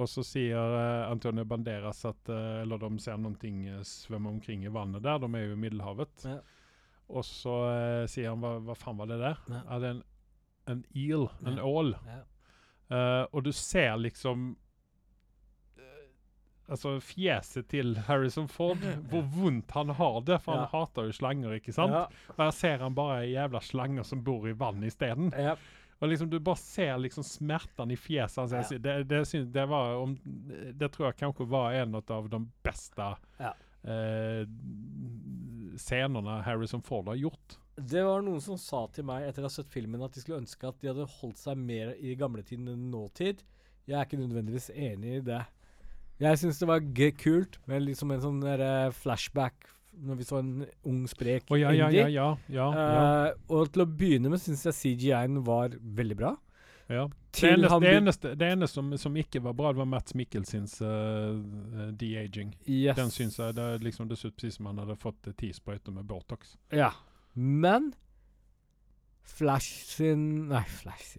Og 0.00 0.08
så 0.08 0.24
sier 0.24 0.56
eh, 0.78 1.10
Antonio 1.10 1.44
Banderas 1.44 2.00
at 2.08 2.30
eh, 2.32 2.62
Eller 2.62 2.80
de 2.80 2.90
ser 3.02 3.18
noe 3.20 3.36
uh, 3.36 3.82
svømme 3.84 4.30
omkring 4.30 4.64
i 4.64 4.72
vannet 4.72 5.04
der. 5.04 5.20
De 5.20 5.28
er 5.36 5.46
jo 5.46 5.56
i 5.56 5.60
Middelhavet. 5.66 6.24
Ja. 6.24 6.38
Og 7.12 7.26
så 7.28 7.56
eh, 7.68 8.04
sier 8.08 8.32
han 8.32 8.40
hva, 8.40 8.56
hva 8.64 8.76
faen 8.78 8.96
var 9.00 9.10
det 9.10 9.20
der? 9.20 9.42
Ja. 9.52 9.62
Er 9.74 9.82
det 9.82 9.90
en, 9.92 10.02
en 10.72 10.84
eel. 10.96 11.26
En 11.44 11.60
ål. 11.60 11.92
Ja. 12.08 12.22
Eh, 12.92 13.24
og 13.32 13.44
du 13.46 13.52
ser 13.56 13.94
liksom 13.96 14.50
eh, 15.78 16.08
Altså 16.72 16.94
fjeset 17.00 17.68
til 17.72 17.94
Harrison 18.08 18.48
Ford, 18.52 18.82
hvor 19.10 19.22
vondt 19.36 19.70
han 19.76 19.88
har 19.98 20.18
det. 20.28 20.40
For 20.44 20.52
han 20.56 20.66
Ja. 20.66 20.72
hater 20.78 21.08
jo 21.08 21.12
slanger, 21.16 21.56
ikke 21.58 21.72
sant? 21.76 21.92
Ja. 21.96 22.06
Og 22.36 22.42
her 22.46 22.50
ser 22.56 22.78
han 22.84 22.94
bare 22.98 23.22
jævla 23.30 23.60
slange 23.64 24.04
som 24.08 24.22
bor 24.24 24.44
i 24.48 24.52
vann 24.56 24.82
isteden. 24.84 25.32
Ja. 25.36 25.56
Og 26.02 26.08
liksom 26.10 26.30
du 26.32 26.38
bare 26.42 26.58
ser 26.58 26.96
liksom 26.98 27.22
smerten 27.22 27.92
i 27.94 27.96
fjeset 27.96 28.40
hans. 28.42 28.52
Altså, 28.58 28.74
Ja. 28.74 28.78
Det, 28.82 29.08
det, 29.08 29.52
det, 29.54 29.66
var 29.70 29.96
om, 30.02 30.16
det 30.74 30.88
tror 30.92 31.06
jeg 31.12 31.20
kanskje 31.20 31.46
var 31.48 31.72
en 31.78 31.94
av 32.00 32.28
de 32.32 32.40
beste 32.66 33.12
Ja. 33.38 33.52
eh, 33.86 34.42
scenene 35.78 36.40
Harrison 36.42 36.82
Ford 36.82 37.06
har 37.08 37.14
gjort. 37.20 37.58
Det 37.76 38.02
var 38.04 38.20
noen 38.24 38.42
som 38.44 38.58
sa 38.60 38.84
til 38.92 39.06
meg 39.08 39.24
etter 39.26 39.44
å 39.44 39.48
ha 39.48 39.52
sett 39.52 39.70
filmen 39.72 40.02
at 40.04 40.12
de 40.12 40.22
skulle 40.22 40.42
ønske 40.42 40.68
at 40.68 40.80
de 40.82 40.90
hadde 40.90 41.08
holdt 41.20 41.40
seg 41.40 41.58
mer 41.58 41.94
i 41.96 42.14
gamletiden 42.20 42.68
enn 42.74 42.90
nåtid. 42.92 43.40
Jeg 43.88 43.98
er 43.98 44.06
ikke 44.06 44.20
nødvendigvis 44.20 44.70
enig 44.74 45.18
i 45.18 45.22
det. 45.26 45.40
Jeg 46.22 46.38
syns 46.38 46.60
det 46.60 46.68
var 46.68 46.84
kult 47.18 47.58
med 47.66 47.86
liksom 47.86 48.12
en 48.14 48.22
sånn 48.22 48.42
der, 48.44 48.60
eh, 48.62 48.92
flashback 48.94 49.72
når 49.92 50.20
vi 50.20 50.24
så 50.24 50.38
en 50.40 50.52
ung, 50.88 51.02
sprek 51.10 51.50
oh, 51.52 51.58
ja, 51.60 51.72
ja, 51.76 51.88
indie. 51.90 52.06
ja, 52.14 52.28
ja. 52.48 52.68
Eh, 52.72 53.34
og 53.52 53.72
til 53.72 53.84
å 53.84 53.88
begynne 53.88 54.30
med 54.32 54.40
syns 54.40 54.64
jeg 54.68 54.78
CGI-en 54.78 55.42
var 55.44 55.76
veldig 55.80 56.16
bra. 56.16 56.36
ja. 56.88 57.08
Det 57.32 57.48
eneste, 57.48 57.78
det 57.80 57.92
eneste, 57.96 58.30
det 58.36 58.48
eneste 58.52 58.76
som, 58.76 58.90
som 59.00 59.14
ikke 59.16 59.40
var 59.40 59.54
bra, 59.56 59.70
det 59.72 59.80
var 59.80 59.86
Mats 59.88 60.12
Mikkelsens 60.12 60.74
uh, 60.84 61.32
de-aging. 61.96 62.50
Yes. 62.66 62.98
Den 62.98 63.08
syns 63.08 63.38
jeg 63.40 63.56
det, 63.56 63.68
liksom, 63.80 64.10
det 64.10 64.18
så 64.20 64.28
ut 64.28 64.44
som 64.52 64.68
han 64.68 64.82
hadde 64.82 64.98
fått 65.00 65.30
ti 65.40 65.48
sprøyter 65.56 65.96
med 65.96 66.04
Botox. 66.04 66.58
Ja. 66.68 66.90
Men 67.34 67.92
Flash 69.22 69.84
sin 69.96 70.48
Nei, 70.50 70.64
Flash 70.68 71.16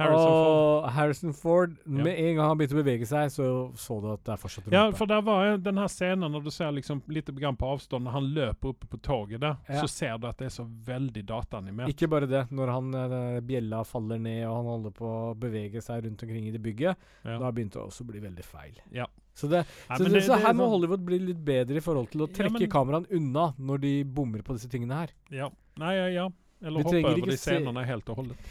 Harrison 0.00 0.30
Ford. 0.32 0.46
Og 0.80 0.86
Harrison 0.96 1.32
Ford 1.36 1.74
Med 1.84 2.14
en 2.16 2.36
gang 2.38 2.46
han 2.48 2.56
begynte 2.56 2.76
å 2.78 2.80
bevege 2.80 3.06
seg, 3.08 3.28
så 3.34 3.46
så 3.76 3.98
du 4.00 4.06
at 4.14 4.22
det 4.24 4.32
er 4.32 4.40
fortsatt 4.40 4.70
Ja, 4.72 4.86
for 4.96 5.10
der 5.10 5.20
var 5.26 5.58
den 5.60 5.76
her 5.80 5.90
scenen 5.92 6.32
når 6.32 6.46
du 6.46 6.50
ser 6.54 6.72
liksom 6.72 7.02
litt 7.12 7.28
på 7.28 7.68
avstånd 7.74 8.06
når 8.08 8.14
han 8.16 8.28
løper 8.38 8.72
oppe 8.72 8.88
på 8.88 9.00
toget 9.04 9.42
der, 9.44 9.58
Ja. 9.68 9.82
så 9.82 9.88
ser 9.92 10.16
du 10.18 10.26
at 10.30 10.38
det 10.40 10.46
er 10.48 10.54
så 10.56 10.64
veldig 10.64 11.24
dataanimert. 11.28 11.88
Ikke 11.92 12.08
bare 12.08 12.26
det. 12.26 12.46
Når 12.50 12.72
han 12.72 12.94
eh, 12.94 13.40
bjella 13.44 13.82
faller 13.84 14.18
ned 14.18 14.46
og 14.48 14.56
han 14.56 14.70
holder 14.72 14.90
på 14.96 15.04
å 15.04 15.34
bevege 15.36 15.82
seg 15.84 16.04
rundt 16.06 16.22
omkring 16.24 16.48
i 16.48 16.50
det 16.56 16.62
bygget, 16.62 16.96
Ja. 17.24 17.38
da 17.38 17.50
begynte 17.52 17.76
det 17.78 17.84
også 17.84 18.04
å 18.04 18.10
bli 18.12 18.20
veldig 18.20 18.44
feil. 18.44 18.80
Ja. 18.90 19.06
Så, 19.34 19.48
det, 19.48 19.62
Nei, 19.88 19.96
så, 19.96 20.08
det, 20.10 20.22
så 20.26 20.34
er 20.36 20.44
her 20.44 20.56
må 20.56 20.66
sånn- 20.66 20.74
Hollywood 20.74 21.04
bli 21.06 21.18
litt 21.30 21.42
bedre 21.44 21.80
i 21.80 21.84
forhold 21.84 22.10
til 22.12 22.26
å 22.26 22.30
trekke 22.30 22.64
ja, 22.66 22.70
kameraene 22.72 23.08
unna 23.16 23.50
når 23.58 23.84
de 23.84 23.92
bommer 24.04 24.42
på 24.44 24.56
disse 24.56 24.68
tingene 24.72 25.04
her. 25.04 25.14
Ja. 25.32 25.50
Nei, 25.80 25.94
ja, 25.96 26.08
ja. 26.16 26.26
Eller 26.60 26.84
hoppe 26.84 27.14
ikke 27.14 27.30
de 27.30 27.38
scenene 27.40 27.84
helt 27.88 28.10
og 28.12 28.20
holdent. 28.20 28.50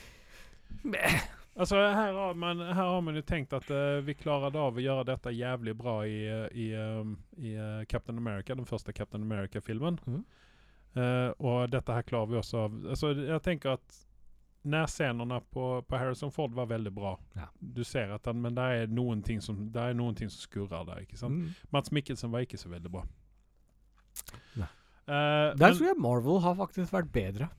Altså, 1.60 1.76
her 1.76 2.14
har 2.16 2.34
man, 2.40 2.62
her 2.64 2.74
har 2.88 3.02
man 3.04 3.18
jo 3.20 3.22
tenkt 3.28 3.52
at 3.52 3.68
uh, 3.74 4.00
vi 4.06 4.14
klarer 4.16 4.56
av 4.56 4.78
å 4.78 4.84
gjøre 4.84 5.04
dette 5.10 5.34
jævlig 5.36 5.74
bra 5.76 5.96
i, 6.08 6.22
eh, 6.32 6.46
i, 6.56 6.68
um, 6.72 7.18
i 7.36 7.52
uh, 7.60 7.82
Captain 7.92 8.16
America, 8.18 8.56
den 8.56 8.70
første 8.70 8.96
Captain 8.96 9.26
America-filmen. 9.26 9.98
Mm. 10.08 10.22
Uh, 10.96 11.30
og 11.44 11.74
dette 11.74 11.98
her 11.98 12.08
klarer 12.08 12.32
vi 12.32 12.40
også 12.40 12.62
av. 12.64 12.78
Altså, 12.96 13.12
jeg 13.12 13.44
tenker 13.44 13.76
att 13.76 14.06
närscenerna 14.62 15.40
på, 15.40 15.82
på 15.82 15.98
Harrison 15.98 16.32
Ford 16.32 16.54
var 16.54 16.66
veldig 16.66 16.92
bra. 16.94 17.20
Ja. 17.34 17.48
Du 17.60 17.84
ser 17.84 18.12
at 18.16 18.26
han, 18.26 18.42
men 18.42 18.56
det 18.58 18.64
er 18.64 18.92
noen 18.92 19.24
ting 19.24 19.42
som, 19.42 19.62
det 19.72 19.86
noen 19.98 20.18
ting 20.18 20.32
som 20.32 20.44
skurrer 20.44 20.86
der. 20.88 21.06
ikke 21.06 21.20
sant? 21.20 21.46
Mm. 21.46 21.72
Mats 21.76 21.94
Mikkelsen 21.96 22.34
var 22.34 22.44
ikke 22.46 22.60
så 22.60 22.72
veldig 22.72 22.92
bra. 22.92 23.06
Ja. 24.60 24.68
Eh, 25.08 25.56
Der 25.56 25.56
men, 25.56 25.78
tror 25.78 25.88
jeg 25.88 25.98
Marvel 25.98 26.44
har 26.44 26.60
faktisk 26.60 26.94
vært 26.94 27.12
bedre. 27.14 27.50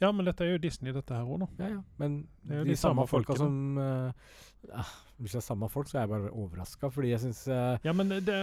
ja, 0.00 0.10
men 0.12 0.26
dette 0.26 0.44
er 0.44 0.56
jo 0.56 0.58
Disney, 0.60 0.92
dette 0.92 1.14
her 1.14 1.24
òg, 1.24 1.38
nå. 1.44 1.48
Ja, 1.58 1.70
ja. 1.76 1.82
Men 1.96 2.26
de 2.42 2.64
de 2.66 2.76
samme 2.76 3.06
samme 3.06 3.06
folka 3.08 3.36
som 3.38 3.78
uh, 3.78 4.82
Hvis 5.16 5.32
det 5.32 5.38
er 5.38 5.46
samme 5.46 5.68
folk, 5.72 5.88
så 5.88 5.98
er 5.98 6.02
jeg 6.02 6.10
bare 6.10 6.34
overraska, 6.34 6.90
fordi 6.90 7.14
jeg 7.14 7.22
syns 7.22 7.46
Ja, 7.48 7.92
men 7.92 8.10
det, 8.10 8.26
det, 8.26 8.42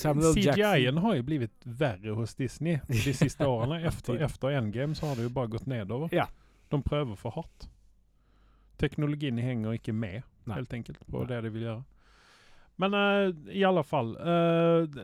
CGI-en 0.00 0.98
har 0.98 1.14
jo 1.20 1.22
blitt 1.28 1.66
verre 1.66 2.16
hos 2.16 2.34
Disney 2.34 2.80
de 2.88 3.14
siste 3.14 3.46
årene. 3.46 3.82
Efter, 3.90 4.16
efter 4.24 4.56
Endgame 4.58 4.94
så 4.94 5.06
har 5.06 5.20
det 5.20 5.28
jo 5.28 5.34
bare 5.36 5.52
gått 5.52 5.68
nedover. 5.70 6.08
Ja. 6.12 6.26
De 6.70 6.82
prøver 6.86 7.16
for 7.18 7.34
hardt. 7.34 7.68
Teknologien 8.80 9.38
henger 9.42 9.76
ikke 9.76 9.92
med, 9.92 10.22
Nei. 10.48 10.56
helt 10.60 10.72
enkelt, 10.72 11.00
på 11.10 11.24
Nei. 11.24 11.28
det 11.32 11.40
de 11.44 11.50
vil 11.54 11.66
gjøre. 11.66 11.82
Men 12.80 12.94
eh, 12.96 13.26
i 13.60 13.64
alle 13.68 13.82
fall 13.84 14.14
eh, 14.16 15.02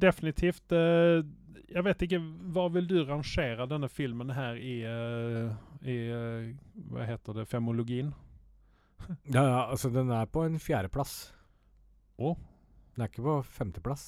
Definitivt 0.00 0.72
eh, 0.72 1.18
Jeg 1.68 1.84
vet 1.84 2.04
ikke, 2.06 2.20
hva 2.54 2.64
vil 2.72 2.86
du 2.88 2.94
rangere 3.04 3.66
denne 3.68 3.90
filmen 3.92 4.30
her 4.32 4.56
i, 4.56 4.76
i 5.84 5.96
Hva 6.88 7.04
heter 7.10 7.36
det, 7.42 7.48
femologien? 7.50 8.14
Ja, 9.34 9.42
ja, 9.42 9.58
altså, 9.70 9.90
den 9.92 10.08
er 10.10 10.24
på 10.32 10.42
en 10.46 10.56
fjerdeplass. 10.58 11.12
Å? 12.18 12.32
Den 12.94 13.04
er 13.04 13.10
ikke 13.12 13.22
på 13.26 13.36
femteplass. 13.58 14.06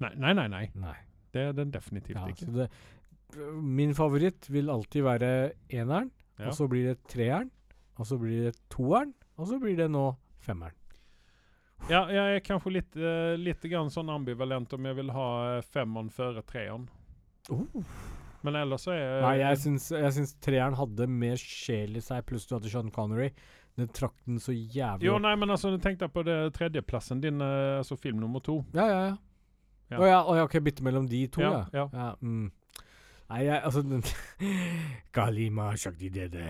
Nei, 0.00 0.12
nei, 0.16 0.32
nei. 0.38 0.46
nei. 0.52 0.62
Nei. 0.80 0.94
Det 1.34 1.42
er 1.50 1.52
den 1.58 1.74
definitivt 1.74 2.16
Ja, 2.16 2.28
ikke. 2.30 2.46
så 2.46 2.54
det, 2.62 2.68
min 3.62 3.94
favoritt 3.94 4.48
vil 4.50 4.70
alltid 4.70 5.04
være 5.04 5.30
eneren, 5.68 6.10
Ja. 6.38 6.48
og 6.48 6.54
så 6.54 6.68
blir 6.68 6.84
det 6.90 6.98
treeren, 7.08 7.50
og 7.98 8.06
så 8.06 8.18
blir 8.20 8.50
det 8.50 8.58
toeren, 8.68 9.14
og 9.36 9.48
så 9.48 9.58
blir 9.60 9.76
det 9.76 9.90
nå 9.90 10.16
femmeren. 10.40 10.74
Ja, 11.90 12.06
jeg 12.08 12.36
er 12.36 12.40
kanskje 12.40 12.72
litt, 12.72 12.96
uh, 12.96 13.36
litt 13.36 13.60
grann 13.68 13.90
sånn 13.92 14.08
ambivalent 14.10 14.72
om 14.72 14.86
jeg 14.88 14.96
vil 14.96 15.10
ha 15.12 15.26
eh, 15.58 15.62
femmeren 15.62 16.08
før 16.10 16.40
treeren. 16.48 16.88
Men 18.42 18.56
ellers 18.58 18.86
så 18.86 18.94
er 18.94 19.20
Nei, 19.22 19.36
jeg 19.42 19.58
syns, 19.58 19.90
jeg 19.92 20.14
syns 20.16 20.34
treeren 20.42 20.74
hadde 20.78 21.06
mer 21.10 21.36
sjel 21.40 21.96
i 21.98 22.02
seg, 22.02 22.24
pluss 22.26 22.46
du 22.48 22.56
hadde 22.56 22.70
Sean 22.72 22.90
Connery. 22.94 23.30
Den 23.76 23.90
trakk 23.92 24.14
den 24.24 24.40
så 24.40 24.54
jævlig 24.56 25.04
Jo, 25.04 25.18
nei, 25.20 25.34
men 25.36 25.52
altså, 25.52 25.74
tenk 25.82 25.98
deg 26.00 26.12
på 26.14 26.24
det 26.24 26.36
tredjeplassen 26.56 27.20
din, 27.20 27.42
eh, 27.44 27.78
altså 27.82 27.98
film 28.00 28.22
nummer 28.22 28.40
to. 28.40 28.62
Ja, 28.74 28.86
ja, 28.88 29.00
ja. 29.10 29.16
Ja. 29.92 29.98
Å 30.00 30.06
ja, 30.08 30.20
å 30.26 30.32
ja, 30.34 30.46
ok, 30.48 30.56
bytte 30.66 30.82
mellom 30.82 31.04
de 31.06 31.20
to, 31.30 31.44
ja. 31.44 31.66
Ja, 31.76 31.84
ja. 31.92 32.06
mm. 32.18 32.48
Nei, 33.30 33.42
jeg, 33.46 33.60
altså 33.66 33.82
Kalima 35.14 35.70
Shakti 35.80 36.10
Dede. 36.14 36.46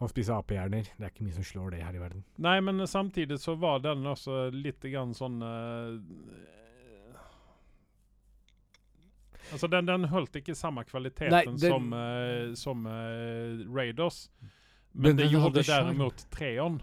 Å 0.00 0.08
spise 0.08 0.32
apehjerner. 0.32 0.86
Det 0.96 1.04
er 1.04 1.10
ikke 1.12 1.26
mye 1.26 1.36
som 1.36 1.44
slår 1.44 1.74
det 1.74 1.82
her 1.84 1.96
i 1.98 2.00
verden. 2.00 2.22
Nei, 2.40 2.54
men 2.64 2.80
samtidig 2.88 3.36
så 3.42 3.52
var 3.60 3.82
den 3.84 4.06
også 4.08 4.46
litt 4.54 4.80
grann 4.88 5.12
sånn 5.16 5.42
uh, 5.44 5.98
Altså, 9.50 9.66
den, 9.66 9.88
den 9.88 10.06
holdt 10.12 10.36
ikke 10.38 10.54
samme 10.54 10.84
kvaliteten 10.86 11.34
Nei, 11.34 11.42
den- 11.48 11.58
som, 11.58 11.90
uh, 11.92 12.54
som 12.56 12.86
uh, 12.86 13.60
Raiders. 13.74 14.28
Men, 14.92 15.02
Men 15.10 15.18
det 15.18 15.26
gjorde 15.34 15.66
derimot 15.66 16.24
treeren. 16.32 16.80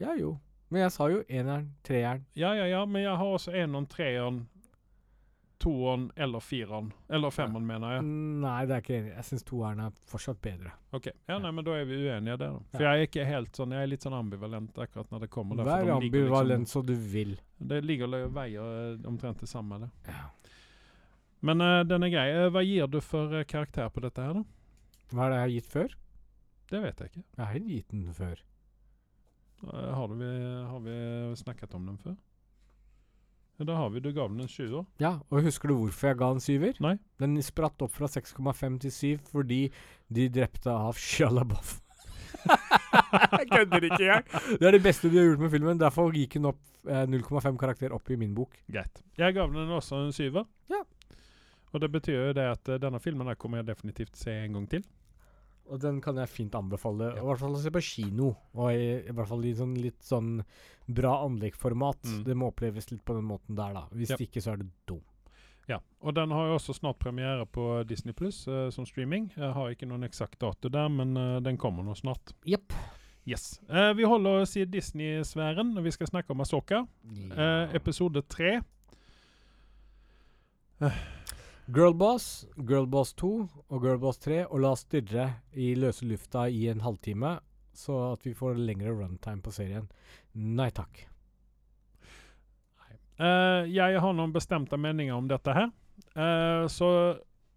Ja, 0.00 0.14
jo. 0.16 0.38
Men 0.70 0.84
jeg 0.86 0.94
sa 0.94 1.08
jo 1.10 1.20
eneren, 1.28 1.66
treeren. 1.86 2.24
Ja, 2.38 2.54
ja, 2.54 2.66
ja, 2.70 2.84
men 2.86 3.02
jeg 3.02 3.16
har 3.20 3.26
også 3.36 3.52
eneren, 3.52 3.86
treeren, 3.90 4.44
toeren 5.60 6.06
eller 6.16 6.40
fireren. 6.40 6.88
Eller 7.12 7.30
femmeren, 7.34 7.66
mener 7.68 7.92
jeg. 7.98 8.04
Nei, 8.40 8.58
det 8.66 8.74
er 8.76 8.82
ikke 8.84 8.94
enig. 8.96 9.10
Jeg 9.18 9.26
syns 9.28 9.44
toeren 9.48 9.82
er 9.84 9.92
fortsatt 10.08 10.40
bedre. 10.42 10.72
Ok, 10.96 11.10
ja, 11.28 11.36
nei, 11.38 11.50
men 11.52 11.66
da 11.66 11.74
er 11.76 11.84
vi 11.88 11.98
uenige 12.06 12.36
der. 12.40 12.54
da. 12.56 12.62
For 12.72 12.82
Ja. 12.86 12.94
jeg 12.94 13.00
er 13.04 13.08
ikke 13.10 13.26
helt 13.28 13.60
sånn, 13.60 13.74
jeg 13.76 13.82
er 13.82 13.90
litt 13.92 14.06
sånn 14.06 14.16
ambivalent 14.16 14.78
akkurat 14.80 15.10
når 15.12 15.20
det 15.26 15.30
kommer. 15.30 15.56
der, 15.60 15.64
Vær 15.68 15.84
de 15.84 15.92
ambivalent 15.98 16.64
Liksom, 16.64 16.82
så 16.82 16.86
du 16.86 16.94
vil. 16.94 17.36
det 17.60 17.82
ligger 17.84 18.06
og 18.24 18.32
veier 18.32 18.94
eh, 18.94 19.08
omtrent 19.08 19.38
det 19.40 19.48
samme. 19.48 19.78
Det. 19.80 19.90
Ja. 20.08 20.30
Men 21.42 21.60
uh, 21.60 21.82
den 21.84 22.02
er 22.04 22.08
grei. 22.12 22.28
Eh, 22.30 22.50
hva 22.50 22.62
gir 22.64 22.86
du 22.86 23.00
for 23.00 23.44
karakter 23.44 23.88
på 23.88 24.00
dette 24.00 24.20
her, 24.20 24.32
da? 24.34 24.44
Hva 25.12 25.26
er 25.26 25.30
det 25.30 25.36
jeg 25.36 25.44
har 25.46 25.54
gitt 25.58 25.70
før? 25.72 25.94
Det 26.70 26.82
vet 26.82 26.98
jeg 27.00 27.10
ikke. 27.10 27.24
Jeg 27.36 27.46
har 27.46 27.58
gitt 27.68 27.88
den 27.90 28.12
før. 28.14 28.42
Har, 29.60 30.08
vi, 30.16 30.28
har 30.64 30.80
vi 30.80 30.96
snakket 31.36 31.74
om 31.74 31.86
den 31.86 31.98
før? 31.98 32.16
Ja, 33.60 33.64
da 33.68 33.74
har 33.76 33.90
vi. 33.92 34.00
Du 34.00 34.08
gamle 34.16 34.46
en 34.46 34.48
sjuer. 34.48 34.86
Ja, 35.02 35.18
og 35.28 35.44
husker 35.44 35.68
du 35.68 35.74
hvorfor 35.76 36.08
jeg 36.08 36.16
ga 36.22 36.30
en 36.32 36.40
syver? 36.40 36.78
Nei. 36.80 36.94
Den 37.20 37.36
spratt 37.44 37.82
opp 37.84 37.92
fra 37.92 38.08
6,5 38.08 38.78
til 38.86 38.94
7 38.94 39.26
fordi 39.28 39.58
de 40.08 40.28
drepte 40.32 40.72
av 40.72 40.96
Shalaboff. 40.96 41.74
jeg 42.40 43.50
kødder 43.52 43.84
ikke 43.90 43.98
engang! 44.00 44.30
Det 44.56 44.64
er 44.64 44.76
det 44.78 44.80
beste 44.86 45.10
de 45.12 45.20
har 45.20 45.28
gjort 45.28 45.44
med 45.44 45.52
filmen. 45.52 45.82
Derfor 45.82 46.08
gikk 46.16 46.38
den 46.38 46.48
opp 46.54 46.62
eh, 46.88 47.04
0,5 47.04 47.60
karakter 47.60 47.92
opp 47.92 48.08
i 48.08 48.16
min 48.16 48.32
bok. 48.38 48.56
Greit. 48.72 49.02
Jeg 49.20 49.36
ga 49.36 49.44
den 49.52 49.76
også 49.76 50.00
en 50.06 50.16
syver. 50.16 50.48
Ja. 50.72 50.80
Og 51.74 51.84
det 51.84 51.92
betyr 51.92 52.16
jo 52.30 52.32
det 52.40 52.48
at 52.54 52.72
eh, 52.72 52.80
denne 52.80 53.02
filmen 53.04 53.28
kommer 53.36 53.60
jeg 53.60 53.68
definitivt 53.74 54.16
se 54.16 54.38
en 54.46 54.56
gang 54.56 54.70
til. 54.72 54.88
Og 55.70 55.78
den 55.80 56.00
kan 56.02 56.16
jeg 56.18 56.28
fint 56.28 56.54
anbefale. 56.58 57.12
Ja. 57.14 57.22
I 57.22 57.26
hvert 57.28 57.40
fall 57.44 57.54
å 57.54 57.60
se 57.62 57.70
på 57.70 57.82
kino. 57.84 58.32
Og 58.58 58.72
i, 58.74 58.88
i 59.06 59.14
hvert 59.14 59.28
fall 59.30 59.44
i 59.46 59.52
sånn 59.54 59.76
litt 59.78 60.02
sånn 60.02 60.40
bra 60.90 61.20
anleggsformat. 61.26 62.02
Mm. 62.04 62.24
Det 62.26 62.34
må 62.36 62.48
oppleves 62.50 62.90
litt 62.90 63.04
på 63.06 63.14
den 63.14 63.28
måten 63.28 63.54
der, 63.58 63.72
da. 63.78 63.84
Hvis 63.94 64.10
Ja. 64.10 64.18
ikke, 64.18 64.42
så 64.42 64.52
er 64.56 64.64
det 64.64 64.70
dum. 64.90 65.00
Ja, 65.70 65.76
og 66.02 66.14
den 66.16 66.32
har 66.34 66.48
jo 66.48 66.56
også 66.58 66.74
snart 66.74 66.98
premiere 66.98 67.44
på 67.46 67.84
Disney 67.86 68.12
Pluss 68.12 68.40
som 68.74 68.86
streaming. 68.88 69.28
Jeg 69.36 69.52
har 69.54 69.70
ikke 69.70 69.86
noen 69.86 70.02
eksakt 70.02 70.40
dato 70.42 70.68
der, 70.68 70.88
men 70.90 71.14
eh, 71.16 71.36
den 71.46 71.56
kommer 71.62 71.84
nå 71.86 71.94
snart. 71.94 72.32
Yep. 72.44 72.74
Yes. 73.28 73.60
Eh, 73.68 73.92
vi 73.94 74.02
holder 74.08 74.40
oss 74.42 74.56
i 74.58 74.64
Disney-sfæren 74.66 75.70
når 75.76 75.82
vi 75.86 75.92
skal 75.94 76.10
snakke 76.10 76.34
om 76.34 76.40
Asoka. 76.42 76.82
Eh, 77.06 77.76
episode 77.78 78.24
tre. 78.26 78.56
Girlboss, 81.70 82.46
Girlboss 82.56 83.12
2 83.20 83.30
og 83.70 83.84
Girlboss 83.84 84.18
3, 84.24 84.42
og 84.48 84.62
la 84.64 84.72
oss 84.74 84.82
stirre 84.86 85.26
i 85.54 85.72
løse 85.78 86.06
lufta 86.08 86.48
i 86.50 86.64
en 86.72 86.82
halvtime, 86.82 87.36
så 87.76 87.98
at 88.10 88.26
vi 88.26 88.34
får 88.34 88.58
lengre 88.58 88.94
runtime 88.96 89.44
på 89.44 89.52
serien. 89.54 89.86
Nei 90.34 90.70
takk. 90.74 91.04
Uh, 93.20 93.68
jeg 93.68 94.00
har 94.00 94.14
noen 94.16 94.32
bestemte 94.32 94.78
meninger 94.80 95.14
om 95.14 95.28
dette 95.30 95.54
her. 95.54 95.68
Uh, 96.16 96.66
så 96.72 96.90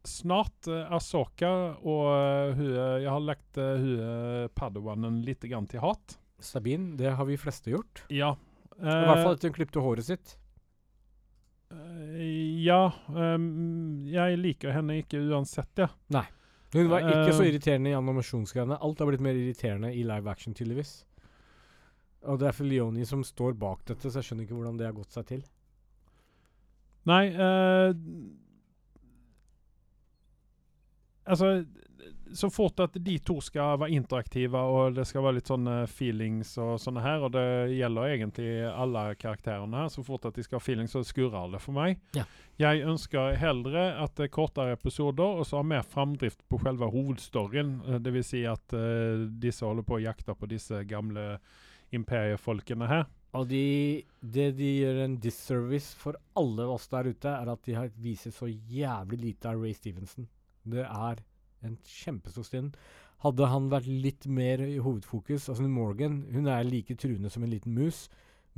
snart 0.06 0.68
uh, 0.68 0.92
Asoka 0.94 1.50
og 1.80 2.08
eh, 2.12 2.58
hun, 2.58 2.72
eh, 2.76 2.98
Jeg 3.06 3.08
har 3.08 3.22
lagt 3.24 3.60
uh, 3.60 4.50
Padawanen 4.52 5.22
litt 5.24 5.46
grann 5.48 5.68
til 5.72 5.80
hat. 5.84 6.18
Sabine, 6.44 6.98
det 7.00 7.16
har 7.16 7.26
vi 7.30 7.40
fleste 7.40 7.72
gjort. 7.72 8.04
Ja. 8.12 8.34
I 8.82 8.84
hvert 8.84 9.22
fall 9.24 9.32
Eh, 9.32 9.38
etter 9.38 9.52
hun 9.52 9.56
klippte 9.56 9.84
håret 9.84 10.08
sitt. 10.10 10.36
Ja. 12.64 12.92
Um, 13.10 14.06
jeg 14.08 14.38
liker 14.40 14.72
henne 14.76 15.00
ikke 15.02 15.20
uansett, 15.30 15.72
ja. 15.78 15.88
Nei. 16.14 16.26
Hun 16.74 16.88
var 16.90 17.02
ikke 17.06 17.34
så 17.36 17.44
Eh. 17.44 17.52
irriterende 17.52 17.92
i 17.92 17.98
animasjonsgreiene. 17.98 18.80
Alt 18.82 19.00
har 19.00 19.08
blitt 19.12 19.22
mer 19.22 19.36
irriterende 19.38 19.92
i 19.94 20.02
live 20.04 20.30
action, 20.32 20.54
tydeligvis. 20.58 21.04
Og 22.26 22.40
det 22.40 22.48
er 22.48 22.56
Filioni 22.56 23.06
som 23.06 23.22
står 23.24 23.54
bak 23.60 23.84
dette, 23.86 24.10
så 24.10 24.22
jeg 24.22 24.24
skjønner 24.30 24.48
ikke 24.48 24.56
hvordan 24.58 24.78
det 24.80 24.86
har 24.88 24.94
gått 24.96 25.12
seg 25.12 25.26
til. 25.28 25.44
Nei 27.06 27.28
uh, 27.36 27.94
Altså, 31.28 31.66
så 32.34 32.50
fort 32.50 32.80
at 32.84 32.96
de 33.06 33.18
to 33.20 33.36
skal 33.44 33.78
være 33.82 33.96
interaktive, 33.98 34.58
og 34.58 34.96
det 34.98 35.06
skal 35.10 35.26
være 35.26 35.38
litt 35.40 35.50
sånne 35.52 35.76
feelings 35.92 36.54
og 36.62 36.78
sånne 36.82 37.04
her, 37.04 37.26
og 37.26 37.34
det 37.36 37.46
gjelder 37.76 38.14
egentlig 38.16 38.50
alle 38.70 39.04
karakterene 39.20 39.84
her, 39.84 39.92
så 39.94 40.04
fort 40.06 40.28
at 40.30 40.38
de 40.38 40.46
skal 40.46 40.60
ha 40.60 40.64
feelings, 40.64 40.96
så 40.96 41.04
skurrer 41.08 41.54
det 41.54 41.62
for 41.64 41.76
meg. 41.78 42.00
Ja. 42.18 42.26
Jeg 42.62 42.86
ønsker 42.86 43.38
heller 43.42 43.78
at 44.04 44.16
det 44.18 44.28
er 44.28 44.34
kortere 44.34 44.78
episoder, 44.78 45.42
og 45.42 45.48
så 45.50 45.60
ha 45.60 45.68
mer 45.68 45.86
framdrift 45.86 46.44
på 46.50 46.62
selve 46.64 46.90
hovedstoryen. 46.94 47.76
Dvs. 47.84 48.04
Det 48.06 48.16
vil 48.16 48.26
si 48.28 48.44
at 48.50 48.78
uh, 48.78 49.26
disse 49.42 49.66
holder 49.66 49.86
på 49.88 49.98
å 49.98 50.04
jakte 50.04 50.38
på 50.38 50.50
disse 50.52 50.84
gamle 50.90 51.38
imperiefolkene 51.94 52.90
her. 52.90 53.06
Og 53.34 53.48
de, 53.50 54.04
det 54.22 54.52
de 54.60 54.70
gjør 54.84 55.04
en 55.08 55.18
disservice 55.22 55.98
for 55.98 56.18
alle 56.38 56.68
oss 56.70 56.86
der 56.92 57.10
ute, 57.10 57.32
er 57.34 57.50
at 57.50 57.64
de 57.66 57.78
har 57.78 57.94
viser 58.02 58.34
så 58.34 58.50
jævlig 58.50 59.20
lite 59.24 59.50
av 59.50 59.62
Ray 59.62 59.74
Stevenson. 59.78 60.28
Det 60.70 60.86
er 60.86 61.24
en 61.68 61.80
kjempestor 61.88 62.46
stund. 62.48 62.78
Hadde 63.24 63.48
han 63.48 63.70
vært 63.72 63.88
litt 63.88 64.28
mer 64.28 64.60
i 64.66 64.82
hovedfokus 64.84 65.46
Altså 65.48 65.64
Morgan 65.72 66.26
hun 66.34 66.50
er 66.52 66.66
like 66.68 66.98
truende 67.00 67.32
som 67.32 67.46
en 67.46 67.54
liten 67.54 67.76
mus, 67.78 68.10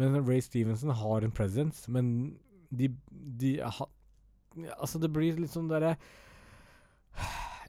men 0.02 0.18
Ray 0.26 0.42
Stevenson 0.42 0.90
har 0.90 1.24
en 1.24 1.36
presence. 1.36 1.86
Men 1.92 2.38
de, 2.74 2.90
de 3.12 3.60
ha, 3.62 3.86
Altså, 4.56 5.00
det 5.00 5.12
blir 5.12 5.38
litt 5.40 5.52
sånn 5.52 5.68
derre 5.68 5.98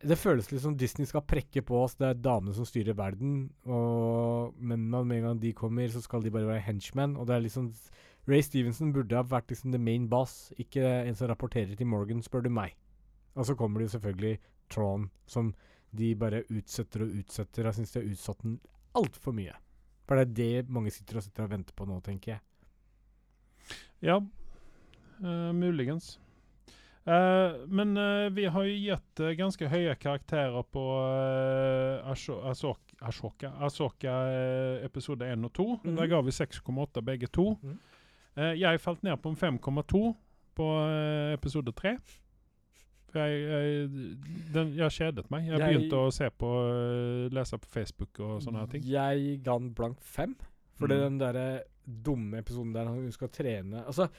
Det 0.07 0.18
føles 0.18 0.49
litt 0.53 0.62
som 0.62 0.76
Disney 0.78 1.09
skal 1.09 1.24
prekke 1.26 1.62
på 1.66 1.78
oss. 1.82 1.97
Det 1.99 2.09
er 2.09 2.18
damene 2.20 2.55
som 2.55 2.66
styrer 2.68 2.97
verden, 2.97 3.49
og 3.64 4.55
mennene 4.61 5.03
med 5.05 5.18
en 5.18 5.28
gang 5.30 5.41
de 5.43 5.55
kommer, 5.57 5.89
så 5.91 6.03
skal 6.05 6.22
de 6.22 6.30
bare 6.30 6.47
være 6.47 6.66
henchmen. 6.66 7.16
Og 7.16 7.26
det 7.26 7.34
er 7.37 7.47
liksom 7.47 7.70
Ray 8.28 8.43
Stevenson 8.43 8.93
burde 8.95 9.16
ha 9.16 9.22
vært 9.26 9.51
liksom 9.51 9.72
the 9.72 9.80
main 9.80 10.09
boss, 10.11 10.53
ikke 10.59 10.82
en 10.82 11.16
som 11.16 11.30
rapporterer 11.30 11.74
til 11.78 11.89
Morgan, 11.89 12.22
spør 12.22 12.45
du 12.47 12.51
meg. 12.53 12.76
Og 13.34 13.47
så 13.49 13.55
kommer 13.55 13.80
det 13.80 13.89
jo 13.89 13.95
selvfølgelig 13.97 14.39
Tron, 14.73 15.09
som 15.27 15.53
de 15.97 16.12
bare 16.19 16.43
utsetter 16.53 17.07
og 17.07 17.14
utsetter. 17.21 17.69
Jeg 17.69 17.79
syns 17.79 17.95
de 17.95 18.03
har 18.03 18.11
utsatt 18.12 18.45
den 18.45 18.59
altfor 18.97 19.37
mye. 19.37 19.57
For 20.07 20.19
det 20.19 20.27
er 20.27 20.37
det 20.67 20.75
mange 20.75 20.93
sitter 20.95 21.19
og 21.19 21.27
sitter 21.27 21.47
og 21.47 21.55
venter 21.55 21.77
på 21.77 21.87
nå, 21.89 21.99
tenker 22.05 22.37
jeg. 22.37 22.45
Ja, 24.05 24.21
uh, 24.21 25.51
muligens. 25.57 26.17
Uh, 27.07 27.67
men 27.71 27.97
uh, 27.97 28.27
vi 28.35 28.49
har 28.51 28.64
jo 28.67 28.79
gitt 28.83 29.21
uh, 29.23 29.31
ganske 29.39 29.69
høye 29.71 29.93
karakterer 29.95 30.64
på 30.75 30.83
uh, 30.83 32.11
Ashoka, 32.11 32.89
Ashoka, 33.07 33.53
Ashoka 33.62 34.14
episode 34.83 35.29
1 35.31 35.47
og 35.47 35.53
2. 35.55 35.67
Mm. 35.85 35.93
Der 36.01 36.11
ga 36.11 36.21
vi 36.27 36.35
6,8 36.35 37.05
begge 37.07 37.31
to. 37.31 37.53
Mm. 37.62 37.79
Jeg 38.59 38.83
falt 38.85 39.01
ned 39.07 39.17
på 39.23 39.31
en 39.33 39.39
5,2 39.39 40.01
på 40.59 40.64
episode 41.33 41.73
3. 41.73 41.95
Jeg, 43.16 43.40
jeg, 43.51 43.90
den, 44.55 44.74
jeg 44.78 44.94
kjedet 44.97 45.26
meg. 45.32 45.47
Jeg, 45.48 45.59
Jeg- 45.59 45.72
begynte 45.74 46.01
å 46.05 46.12
se 46.14 46.28
på, 46.30 46.51
eh, 46.72 47.28
lese 47.34 47.59
på 47.59 47.66
Facebook 47.72 48.20
og 48.20 48.43
sånne 48.44 48.66
ting. 48.70 48.82
Jeg 48.86 49.43
ga 49.43 49.59
den 49.59 49.72
blank 49.76 50.01
fem. 50.01 50.36
Fordi 50.76 50.94
Mm. 50.94 51.01
den 51.06 51.18
derre 51.18 51.62
dumme 51.86 52.38
episoden 52.43 52.72
der 52.74 52.84
hun 52.90 53.10
skal 53.12 53.28
trene 53.28 53.84
Altså, 53.86 54.10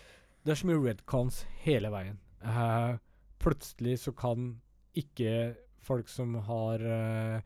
det 0.44 0.52
er 0.52 0.56
så 0.56 0.66
mye 0.66 0.82
redcons 0.88 1.44
hele 1.66 1.90
veien. 1.94 2.18
Uh, 2.42 2.98
plutselig 3.40 4.00
så 4.00 4.16
kan 4.16 4.56
ikke 4.96 5.56
folk 5.86 6.08
som 6.10 6.34
har 6.36 6.80
uh, 6.82 7.42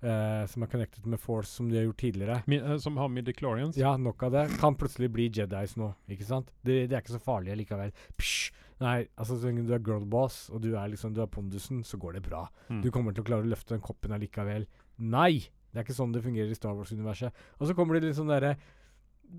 Uh, 0.00 0.46
Som 0.46 0.62
er 0.62 0.68
connected 0.70 1.04
med 1.10 1.18
Force, 1.18 1.50
som 1.56 1.68
de 1.68 1.74
har 1.74 1.82
gjort 1.88 1.96
tidligere 1.98 2.36
Mi, 2.46 2.60
uh, 2.62 2.76
som 2.78 2.96
har 2.96 3.08
midichlorians. 3.08 3.74
Ja, 3.76 3.96
nok 3.96 4.22
av 4.22 4.30
det. 4.30 4.44
Kan 4.60 4.76
plutselig 4.78 5.08
bli 5.10 5.24
Jedis 5.28 5.72
nå, 5.76 5.88
ikke 6.08 6.22
sant? 6.24 6.52
Det, 6.62 6.84
det 6.88 6.94
er 6.94 7.00
ikke 7.02 7.16
så 7.16 7.20
farlig 7.24 7.56
likevel. 7.58 7.90
Psj! 8.16 8.52
Nei, 8.78 9.08
altså 9.18 9.38
så 9.38 9.48
lenge 9.48 9.66
du 9.66 9.72
er 9.74 9.82
girlboss, 9.82 10.48
og 10.54 10.62
du 10.62 10.70
er 10.78 10.90
liksom 10.92 11.14
Du 11.16 11.22
er 11.24 11.30
pondusen, 11.30 11.82
så 11.84 11.98
går 11.98 12.18
det 12.18 12.26
bra. 12.28 12.44
Mm. 12.68 12.82
Du 12.84 12.90
kommer 12.94 13.14
til 13.14 13.24
å 13.24 13.28
klare 13.28 13.46
å 13.46 13.50
løfte 13.50 13.74
den 13.74 13.84
koppen 13.84 14.14
allikevel. 14.14 14.68
Nei! 14.98 15.48
Det 15.68 15.82
er 15.82 15.84
ikke 15.84 15.98
sånn 15.98 16.14
det 16.14 16.24
fungerer 16.24 16.50
i 16.50 16.56
Star 16.56 16.76
Wars-universet. 16.76 17.34
Og 17.58 17.68
så 17.68 17.74
kommer 17.76 17.98
det 17.98 18.08
litt 18.08 18.18
sånn 18.18 18.30
derre 18.30 18.56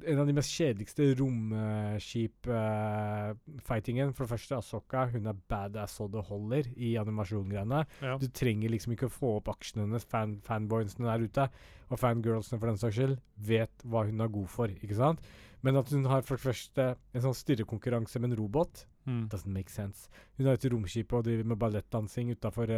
en 0.06 0.20
av 0.22 0.28
de 0.28 0.34
mest 0.38 0.52
kjedeligste 0.54 1.16
romskip-fightingen. 1.20 4.14
For 4.14 4.22
det 4.24 4.32
første, 4.34 4.60
Asoka 4.60 5.02
hun 5.14 5.26
er 5.32 5.44
badass 5.50 5.92
så 5.98 6.04
det 6.12 6.28
holder 6.30 6.64
i 6.78 6.90
animasjongreiene. 7.02 7.82
Ja. 8.06 8.14
Du 8.22 8.28
trenger 8.36 8.70
liksom 8.74 8.92
ikke 8.96 9.10
å 9.10 9.18
få 9.18 9.30
opp 9.40 9.48
aksjene 9.56 9.82
hennes, 9.88 10.10
fan, 10.10 10.32
fanboysene 10.46 11.10
der 11.10 11.26
ute, 11.26 11.44
og 11.90 12.02
fangirlsene 12.02 12.60
for 12.60 12.68
den 12.70 12.82
saks 12.82 12.96
skyld, 13.00 13.18
vet 13.50 13.76
hva 13.90 14.02
hun 14.08 14.24
er 14.24 14.34
god 14.34 14.50
for, 14.54 14.68
ikke 14.70 15.00
sant? 15.00 15.20
Men 15.66 15.74
at 15.82 15.88
hun 15.92 16.06
har 16.08 16.22
for 16.24 16.34
det 16.38 16.46
første 16.46 16.84
en 16.96 17.24
sånn 17.26 17.42
stirrekonkurranse 17.42 18.18
med 18.22 18.30
en 18.32 18.42
robot, 18.44 18.74
Mm. 19.10 19.24
doesn't 19.32 19.50
make 19.56 19.72
sense. 19.74 20.08
Hun 20.38 20.46
har 20.46 20.54
et 20.60 20.66
romskip 20.72 21.14
og 21.18 21.24
driver 21.26 21.44
med 21.50 21.58
ballettdansing 21.58 22.30
utafor 22.36 22.70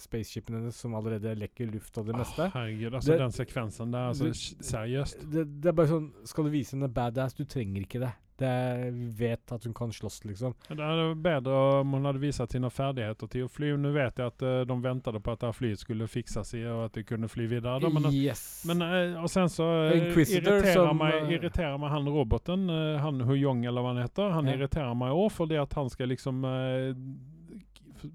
spaceshipen 0.00 0.56
hennes, 0.56 0.74
som 0.80 0.94
allerede 0.98 1.34
lekker 1.38 1.70
luft 1.72 1.98
og 2.00 2.06
det 2.08 2.16
meste. 2.16 2.48
Herregud, 2.54 2.94
altså 2.94 3.12
Det- 3.12 3.20
den 3.20 3.32
sekvensen 3.36 3.92
der. 3.92 4.08
Altså, 4.08 4.24
du, 4.24 4.32
seriøst. 4.64 5.26
Det, 5.32 5.46
det 5.62 5.68
er 5.68 5.72
bare 5.72 5.86
sånn 5.88 6.10
Skal 6.24 6.44
du 6.44 6.50
vise 6.50 6.76
henne 6.76 6.88
badass? 6.88 7.34
Du 7.34 7.44
trenger 7.44 7.82
ikke 7.84 8.00
det. 8.00 8.12
Det 8.42 8.90
vet 9.18 9.52
at 9.54 9.64
hun 9.64 9.74
kan 9.76 9.92
slåss, 9.94 10.20
liksom. 10.28 10.54
Det 10.68 10.82
er 10.82 11.14
bedre 11.14 11.58
om 11.80 11.94
hun 11.96 12.08
hadde 12.08 12.22
vist 12.22 12.42
sine 12.52 12.70
ferdigheter 12.74 13.30
til 13.30 13.46
å 13.46 13.50
fly. 13.52 13.72
Nå 13.78 13.92
vet 13.94 14.18
jeg 14.18 14.32
at 14.34 14.44
eh, 14.46 14.60
de 14.68 14.76
ventet 14.82 15.18
på 15.22 15.34
at 15.36 15.44
det 15.44 15.52
flyet 15.56 15.82
skulle 15.82 16.08
fikses 16.10 16.54
i, 16.58 16.64
og 16.66 16.84
at 16.88 16.98
de 16.98 17.04
kunne 17.06 17.30
fly 17.30 17.46
videre. 17.50 17.78
Da, 17.82 17.90
men, 17.92 18.10
yes. 18.16 18.44
men 18.68 18.82
eh, 18.86 19.14
og 19.22 19.30
sen 19.32 19.50
så 19.52 19.68
eh, 19.92 20.10
irriterer, 20.10 20.72
som, 20.74 20.98
meg, 20.98 21.20
eh, 21.22 21.34
irriterer 21.38 21.78
meg 21.80 21.94
han 21.94 22.10
roboten, 22.10 22.66
eh, 22.72 22.98
han 23.02 23.22
Huyong 23.28 23.64
eller 23.70 23.84
hva 23.84 23.94
han 23.94 24.02
heter, 24.02 24.34
han 24.34 24.50
Ja. 24.50 24.58
irriterer 24.58 24.94
meg 24.98 25.14
òg 25.14 25.30
fordi 25.32 25.56
at 25.62 25.78
han 25.78 25.90
skal 25.92 26.10
liksom 26.10 26.42
eh, 26.48 26.92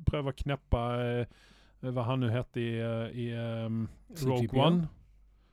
prøve 0.07 0.33
å 0.33 0.37
kneppe 0.43 0.83
eh, 0.99 1.43
hva 1.87 2.03
han 2.09 2.23
nå 2.25 2.29
heter 2.33 2.61
i, 2.61 2.69
eh, 2.81 3.19
i 3.23 3.27
um, 3.65 3.83
Rogue 4.25 4.57
One, 4.59 4.87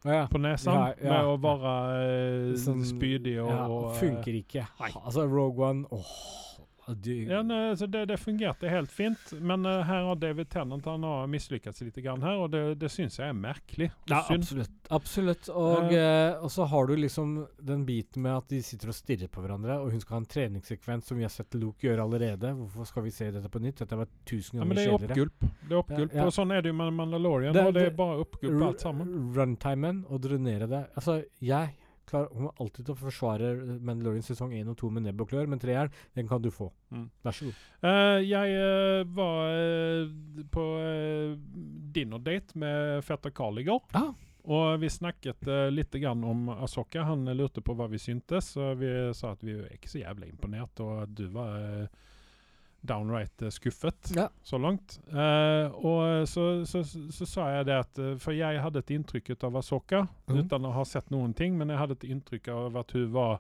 ja. 0.05 0.27
på 0.31 0.39
nesa 0.39 0.71
Ja, 0.73 0.87
ja. 1.03 1.11
med 1.11 1.31
å 1.33 1.37
være 1.41 1.75
eh, 2.05 2.55
Sånn- 2.61 2.85
spydig 2.85 3.39
og, 3.43 3.51
ja, 3.51 3.67
og 3.69 3.85
eh, 3.93 3.99
funker 4.01 4.39
ikke. 4.41 4.67
nei. 4.81 4.91
Altså, 5.05 5.27
Rogue 5.29 5.65
One 5.71 5.87
åh, 5.91 6.15
du, 6.93 7.13
Ja, 7.25 7.43
nej, 7.43 7.77
så 7.77 7.87
det, 7.87 8.05
det 8.11 8.17
fungerte 8.21 8.69
helt 8.69 8.91
fint, 8.93 9.33
men 9.41 9.65
eh, 9.67 9.83
her 9.89 10.03
har 10.05 10.17
David 10.21 10.49
Tennant 10.53 10.85
han 10.85 11.03
har 11.03 11.27
mislyckats 11.27 11.81
lite 11.81 12.01
grann 12.05 12.23
her, 12.23 12.37
og 12.45 12.51
det, 12.53 12.61
det 12.79 12.91
syns 12.93 13.17
jeg 13.19 13.29
er 13.29 13.33
merkelig. 13.39 13.91
Ja, 14.11 14.23
synd. 14.29 14.43
absolutt. 14.43 14.71
absolutt. 14.91 15.49
Og, 15.49 15.93
eh, 15.95 16.35
og 16.45 16.51
så 16.53 16.65
har 16.69 16.87
du 16.87 16.95
liksom 16.97 17.47
den 17.59 17.87
biten 17.89 18.23
med 18.23 18.37
at 18.37 18.49
de 18.53 18.61
sitter 18.63 18.89
og 18.93 18.95
stirrer 18.99 19.29
på 19.33 19.41
hverandre, 19.45 19.79
og 19.81 19.91
hun 19.95 20.01
skal 20.05 20.19
ha 20.19 20.23
en 20.25 20.29
treningssekvens 20.35 21.09
som 21.09 21.17
vi 21.17 21.25
har 21.25 21.33
sett 21.33 21.55
Luke 21.55 21.87
gjøre 21.87 22.05
allerede. 22.05 22.53
Hvorfor 22.59 22.85
skal 22.93 23.07
vi 23.09 23.11
se 23.17 23.31
dette 23.31 23.49
på 23.49 23.63
nytt? 23.65 23.79
Dette 23.85 23.97
var 23.97 24.11
tusen 24.29 24.59
Ja, 24.61 24.65
men 24.69 24.77
det 24.77 24.85
er 24.89 24.99
oppgulp. 24.99 25.41
Det 25.65 25.73
er 25.73 25.79
oppgulp, 25.81 26.13
Ja, 26.13 26.21
ja. 26.21 26.27
og 26.29 26.37
sånn 26.37 26.53
er 26.53 26.61
det 26.63 26.75
jo 26.75 26.79
med 26.83 26.93
Mandalorian, 26.93 27.55
Det- 27.55 27.65
og 27.67 27.73
det 27.75 27.85
det- 27.89 27.97
bare 27.97 28.21
oppgulp 28.27 28.63
alt 28.69 28.81
sammen. 28.81 29.33
Runtimen 29.35 30.05
og 30.11 30.21
drenere 30.21 30.67
det. 30.69 30.85
Altså, 30.97 31.23
jeg 31.41 31.75
klar, 32.09 32.29
kommer 32.33 32.53
alltid 32.61 32.87
til 32.87 32.95
å 32.95 33.01
forsvare 33.01 33.53
Mandalorian 33.85 34.27
sesong 34.27 34.55
1 34.57 34.71
og 34.73 34.79
2 34.81 34.91
med 34.97 35.07
nebb 35.07 35.25
og 35.25 35.31
klør, 35.33 35.49
men 35.51 35.63
treeren, 35.63 35.95
den 36.17 36.29
kan 36.31 36.43
du 36.43 36.51
få. 36.55 36.71
Mm. 36.95 37.09
Vær 37.25 37.39
så 37.39 37.49
god. 37.49 37.65
Uh, 37.85 38.21
jeg 38.25 38.61
uh, 38.61 39.15
var 39.17 39.57
uh, 39.57 40.45
på 40.55 40.69
uh, 40.79 41.35
dinnerdate 41.95 42.61
med 42.61 43.03
fetter 43.07 43.35
Carl 43.35 43.61
i 43.63 43.67
går. 43.69 43.83
Ah. 43.99 44.13
Og 44.45 44.81
vi 44.83 44.91
snakket 44.93 45.47
uh, 45.49 45.71
litt 45.73 45.95
grann 45.97 46.25
om 46.25 46.51
Asoka. 46.53 47.07
Han 47.09 47.25
lurte 47.33 47.65
på 47.65 47.77
hva 47.77 47.89
vi 47.89 48.01
syntes. 48.01 48.53
Og 48.61 48.83
vi 48.83 48.91
sa 49.17 49.33
at 49.33 49.45
vi 49.45 49.57
er 49.57 49.73
ikke 49.73 49.93
så 49.93 50.03
jævlig 50.03 50.35
imponert, 50.35 50.83
og 50.85 51.07
at 51.07 51.15
du 51.17 51.25
var 51.33 51.57
eh, 51.61 52.03
downright 52.85 53.43
eh, 53.43 53.49
skuffet 53.49 54.13
Ja. 54.17 54.29
så 54.43 54.59
langt. 54.59 55.01
Eh, 55.09 55.67
og 55.73 56.29
så, 56.29 56.67
så, 56.67 56.85
så, 56.85 57.13
så 57.13 57.27
sa 57.27 57.49
jeg 57.57 57.69
det 57.71 57.79
at 57.81 57.99
eh, 57.99 58.17
For 58.21 58.37
jeg 58.37 58.61
hadde 58.61 58.83
et 58.85 58.95
inntrykk 58.95 59.35
av 59.45 59.57
Asoka, 59.61 60.05
mm. 60.29 60.39
uten 60.39 60.69
å 60.69 60.75
ha 60.77 60.85
sett 60.89 61.11
noen 61.15 61.35
ting, 61.37 61.57
men 61.59 61.73
jeg 61.73 61.81
hadde 61.81 61.99
et 61.99 62.09
inntrykk 62.13 62.51
av 62.55 62.81
at 62.85 62.97
hun 62.97 63.11
var 63.15 63.39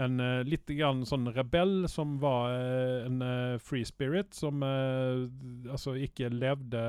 en 0.00 0.20
uh, 0.22 0.40
litt 0.46 0.70
grann 0.78 1.02
sånn 1.04 1.26
rebell 1.34 1.84
som 1.90 2.14
var 2.22 2.54
uh, 2.54 3.02
en 3.04 3.18
uh, 3.20 3.56
free 3.60 3.84
spirit, 3.84 4.30
som 4.32 4.62
altså 4.62 5.92
ikke 5.98 6.30
levde 6.32 6.84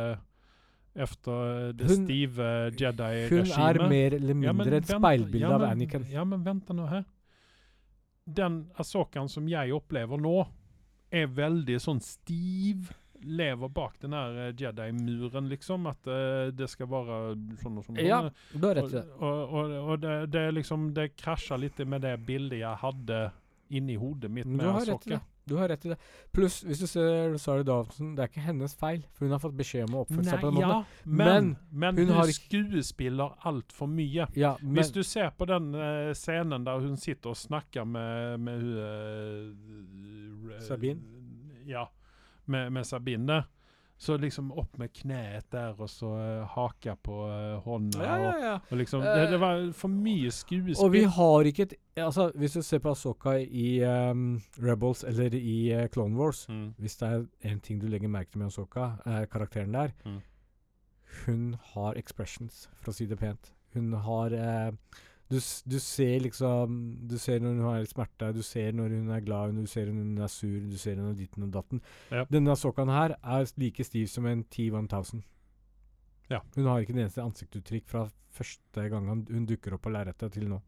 efter 0.93 1.73
det 1.76 1.89
Hun- 1.89 2.06
stive 2.06 2.48
Hun 3.31 3.52
er 3.52 3.81
mer 3.89 4.15
eller 4.15 4.38
mindre 4.38 4.80
et 4.80 4.88
speilbilde 4.88 5.43
ja, 5.43 5.57
av 5.57 5.65
Anniken. 5.72 6.06
Ja, 6.11 6.23
men 6.27 6.45
vent 6.45 6.72
nå 6.72 6.88
her. 6.88 7.03
Den 8.27 8.61
Asokaen 8.80 9.27
som 9.31 9.48
jeg 9.49 9.73
opplever 9.76 10.19
nå, 10.22 10.45
er 11.12 11.30
veldig 11.36 11.78
sånn 11.84 12.02
stiv. 12.04 12.92
Lever 13.22 13.70
bak 13.70 14.00
den 14.02 14.16
her 14.18 14.38
eh, 14.48 14.54
Jedi-muren, 14.58 15.50
liksom. 15.52 15.86
At 15.92 16.08
uh, 16.10 16.48
det 16.56 16.66
skal 16.72 16.90
være 16.90 17.20
sånn 17.62 17.78
og 17.78 17.86
sånn. 17.86 18.00
Ja, 18.02 18.24
du 18.56 18.66
har 18.66 18.80
rett 18.80 18.88
i 18.88 18.88
Og, 18.88 18.96
det. 18.96 19.04
og, 19.20 19.54
og, 19.60 19.76
og 19.84 20.02
det, 20.02 20.16
det, 20.34 20.46
liksom, 20.58 20.88
det 20.98 21.12
krasjer 21.20 21.62
litt 21.62 21.84
med 21.86 22.02
det 22.08 22.16
bildet 22.26 22.64
jeg 22.64 22.82
hadde 22.82 23.22
inni 23.72 23.96
hodet 24.02 24.32
mitt 24.34 24.50
med 24.50 24.66
Du 24.66 24.72
Du 25.52 25.57
har 25.60 25.68
rett 25.72 25.86
i 25.86 25.91
det. 25.91 25.98
Pluss, 26.32 26.61
hvis 26.64 26.80
du 26.80 26.88
ser 26.88 27.36
Sorry 27.41 27.65
Dawson, 27.68 28.14
det 28.15 28.23
er 28.23 28.32
ikke 28.32 28.45
hennes 28.45 28.76
feil, 28.80 29.03
for 29.11 29.28
hun 29.28 29.36
har 29.36 29.41
fått 29.44 29.57
beskjed 29.60 29.90
om 29.90 29.98
å 29.99 30.03
oppføre 30.06 30.28
seg 30.30 30.44
på 30.44 30.52
den 30.53 30.61
ja, 30.64 30.69
måten. 30.72 31.15
men, 31.22 31.53
men 31.84 31.99
hun 31.99 32.11
hun, 32.11 32.18
har 32.22 32.34
skuespiller 32.36 33.36
altfor 33.52 33.90
mye. 33.91 34.28
Ja, 34.40 34.56
men 34.61 34.80
Hvis 34.80 34.94
du 34.95 35.02
ser 35.07 35.34
på 35.36 35.48
den 35.49 35.73
uh, 35.76 36.11
scenen 36.18 36.68
der 36.68 36.84
hun 36.84 36.95
sitter 37.02 37.34
og 37.34 37.40
snakker 37.40 37.88
med, 37.88 38.40
med 38.48 38.60
eh, 38.88 40.61
Sabine? 40.64 41.02
Ja, 41.68 41.88
med, 42.45 42.72
med 42.72 42.88
Sabine. 42.88 43.44
Så 44.02 44.15
liksom 44.18 44.48
opp 44.57 44.80
med 44.82 44.90
kneet 44.98 45.45
der, 45.53 45.76
og 45.78 45.90
så 45.90 46.07
uh, 46.10 46.48
haka 46.56 46.95
på 46.98 47.19
uh, 47.30 47.60
hånda. 47.61 48.02
ja, 48.02 48.15
ja, 48.18 48.32
ja. 48.41 48.53
Og, 48.56 48.72
og 48.72 48.80
liksom, 48.80 49.03
det, 49.06 49.28
det 49.30 49.40
var 49.44 49.61
for 49.78 49.94
mye 49.94 50.32
skuespill. 50.34 50.80
Og 50.82 50.94
vi 50.95 51.03
har 51.06 51.49
ikke 51.52 51.69
et 51.69 51.78
Altså, 52.02 52.32
hvis 52.40 52.53
du 52.56 52.61
ser 52.64 52.80
på 52.80 52.94
Asoka 52.95 53.34
i 53.36 53.84
um, 53.84 54.41
Rebels 54.64 55.03
eller 55.03 55.36
i 55.36 55.73
uh, 55.76 55.88
Clone 55.91 56.15
Wars 56.15 56.45
mm. 56.49 56.73
Hvis 56.80 56.95
det 56.98 57.10
er 57.10 57.26
en 57.52 57.60
ting 57.60 57.82
du 57.82 57.88
legger 57.91 58.07
merke 58.07 58.32
til 58.32 58.40
med 58.40 58.48
Asoka, 58.48 58.94
er 59.06 59.26
karakteren 59.26 59.73
der. 59.73 59.91
Mm. 60.06 60.22
Hun 61.26 61.56
har 61.73 61.98
expressions, 61.99 62.69
for 62.80 62.94
å 62.94 62.95
si 62.95 63.06
det 63.06 63.19
pent. 63.19 63.52
Hun 63.76 63.94
har 63.94 64.34
eh, 64.36 64.72
du, 65.32 65.40
du 65.40 65.78
ser 65.80 66.26
liksom 66.26 66.78
Du 67.10 67.18
ser 67.22 67.41
når 67.41 67.56
hun 67.56 67.68
har 67.70 67.86
smerte, 67.90 68.32
du 68.36 68.41
ser 68.45 68.76
når 68.78 68.95
hun 68.98 69.12
er 69.16 69.26
glad, 69.26 69.56
du 69.56 69.68
ser 69.70 69.90
når 69.90 70.02
hun 70.03 70.24
er 70.26 70.32
sur, 70.32 70.58
du 70.68 70.78
ser 70.80 70.99
når 70.99 71.18
ditten 71.20 71.48
og 71.48 71.53
datten. 71.56 71.84
Ja. 72.12 72.26
Denne 72.32 72.56
sokkaen 72.60 72.91
her 72.91 73.16
er 73.20 73.53
like 73.62 73.86
stiv 73.88 74.10
som 74.12 74.28
en 74.30 74.44
T-1000. 74.44 75.24
Ja. 76.32 76.41
Hun 76.56 76.68
har 76.70 76.84
ikke 76.84 76.95
det 76.95 77.08
eneste 77.08 77.24
ansiktsuttrykk 77.24 77.88
fra 77.91 78.06
første 78.32 78.90
gang 78.91 79.10
hun 79.12 79.48
dukker 79.48 79.76
opp 79.76 79.88
på 79.88 79.91
lerretet 79.91 80.36
til 80.36 80.48
nå. 80.52 80.62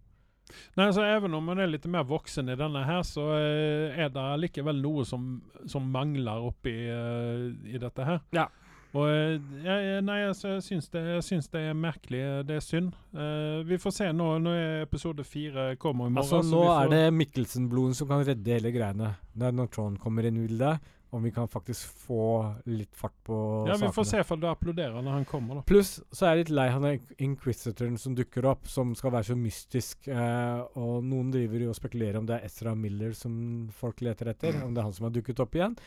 Nei, 0.75 0.87
altså 0.89 1.05
Even 1.07 1.35
om 1.37 1.47
hun 1.49 1.61
er 1.63 1.69
litt 1.71 1.85
mer 1.89 2.03
voksen 2.07 2.51
i 2.51 2.57
denne 2.59 2.83
her, 2.87 3.01
så 3.07 3.29
eh, 3.37 3.95
er 4.03 4.11
det 4.13 4.25
likevel 4.41 4.81
noe 4.83 5.05
som, 5.07 5.37
som 5.69 5.87
mangler 5.93 6.49
oppi 6.49 6.73
uh, 6.89 7.47
i 7.69 7.79
dette 7.81 8.07
her. 8.07 8.19
Ja. 8.35 8.49
Og 8.93 9.07
eh, 9.09 9.39
jeg, 9.65 10.01
Nei, 10.05 10.19
altså, 10.27 10.51
jeg 10.55 10.63
syns 10.67 10.89
det, 10.93 11.01
jeg 11.15 11.23
syns 11.25 11.47
det 11.49 11.61
er 11.65 11.73
merkelig. 11.73 12.21
Det 12.45 12.57
er 12.59 12.65
synd. 12.65 12.91
Uh, 13.13 13.63
vi 13.65 13.79
får 13.81 13.95
se 13.95 14.09
nå 14.13 14.27
når 14.43 14.83
episode 14.83 15.25
fire 15.25 15.71
kommer 15.81 16.11
i 16.11 16.13
morgen. 16.13 16.21
Altså, 16.21 16.43
så 16.45 16.51
nå 16.53 16.61
får- 16.67 16.83
er 16.83 16.91
det 16.93 17.13
Mikkelsen-bloden 17.17 17.95
som 17.97 18.07
kan 18.11 18.25
redde 18.27 18.53
hele 18.59 18.73
greiene. 18.75 19.15
Det 19.33 19.49
når 19.57 19.71
Trond 19.73 19.97
kommer 20.03 20.27
inn 20.29 20.37
i 20.37 20.45
bildet, 20.47 20.79
om 21.13 21.23
vi 21.23 21.31
kan 21.31 21.47
faktisk 21.47 21.89
få 22.07 22.23
litt 22.65 22.95
fart 22.97 23.15
på 23.23 23.35
Ja, 23.69 23.75
vi 23.77 23.91
får 23.93 24.07
se 24.09 24.21
om 24.33 24.39
du 24.41 24.47
applauderer 24.49 24.97
når 24.97 25.19
han 25.19 25.25
kommer, 25.29 25.59
da. 25.59 25.65
Pluss 25.69 25.99
så 26.09 26.25
er 26.25 26.33
jeg 26.33 26.39
litt 26.43 26.53
lei 26.57 26.65
han 26.73 26.87
er 26.89 27.21
inquisitoren 27.21 27.99
som 28.01 28.15
dukker 28.17 28.47
opp, 28.49 28.65
som 28.71 28.95
skal 28.97 29.13
være 29.13 29.29
så 29.29 29.37
mystisk. 29.37 30.09
Eh, 30.09 30.79
og 30.81 31.05
noen 31.05 31.29
driver 31.33 31.67
jo 31.67 31.73
og 31.73 31.77
spekulerer 31.77 32.17
om 32.17 32.25
det 32.29 32.39
er 32.39 32.47
Ezra 32.49 32.73
Miller 32.73 33.13
som 33.17 33.35
folk 33.77 34.01
leter 34.01 34.31
etter. 34.33 34.57
Om 34.65 34.73
det 34.73 34.81
er 34.81 34.89
han 34.89 34.95
som 34.97 35.05
har 35.05 35.13
dukket 35.13 35.43
opp 35.45 35.59
igjen. 35.59 35.77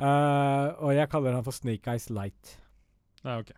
Eh, 0.00 0.68
og 0.80 0.94
jeg 0.96 1.12
kaller 1.12 1.36
han 1.36 1.44
for 1.44 1.56
Snake 1.56 1.92
Eyes 1.92 2.08
Light. 2.16 2.54
Nei, 3.26 3.36
ok. 3.42 3.52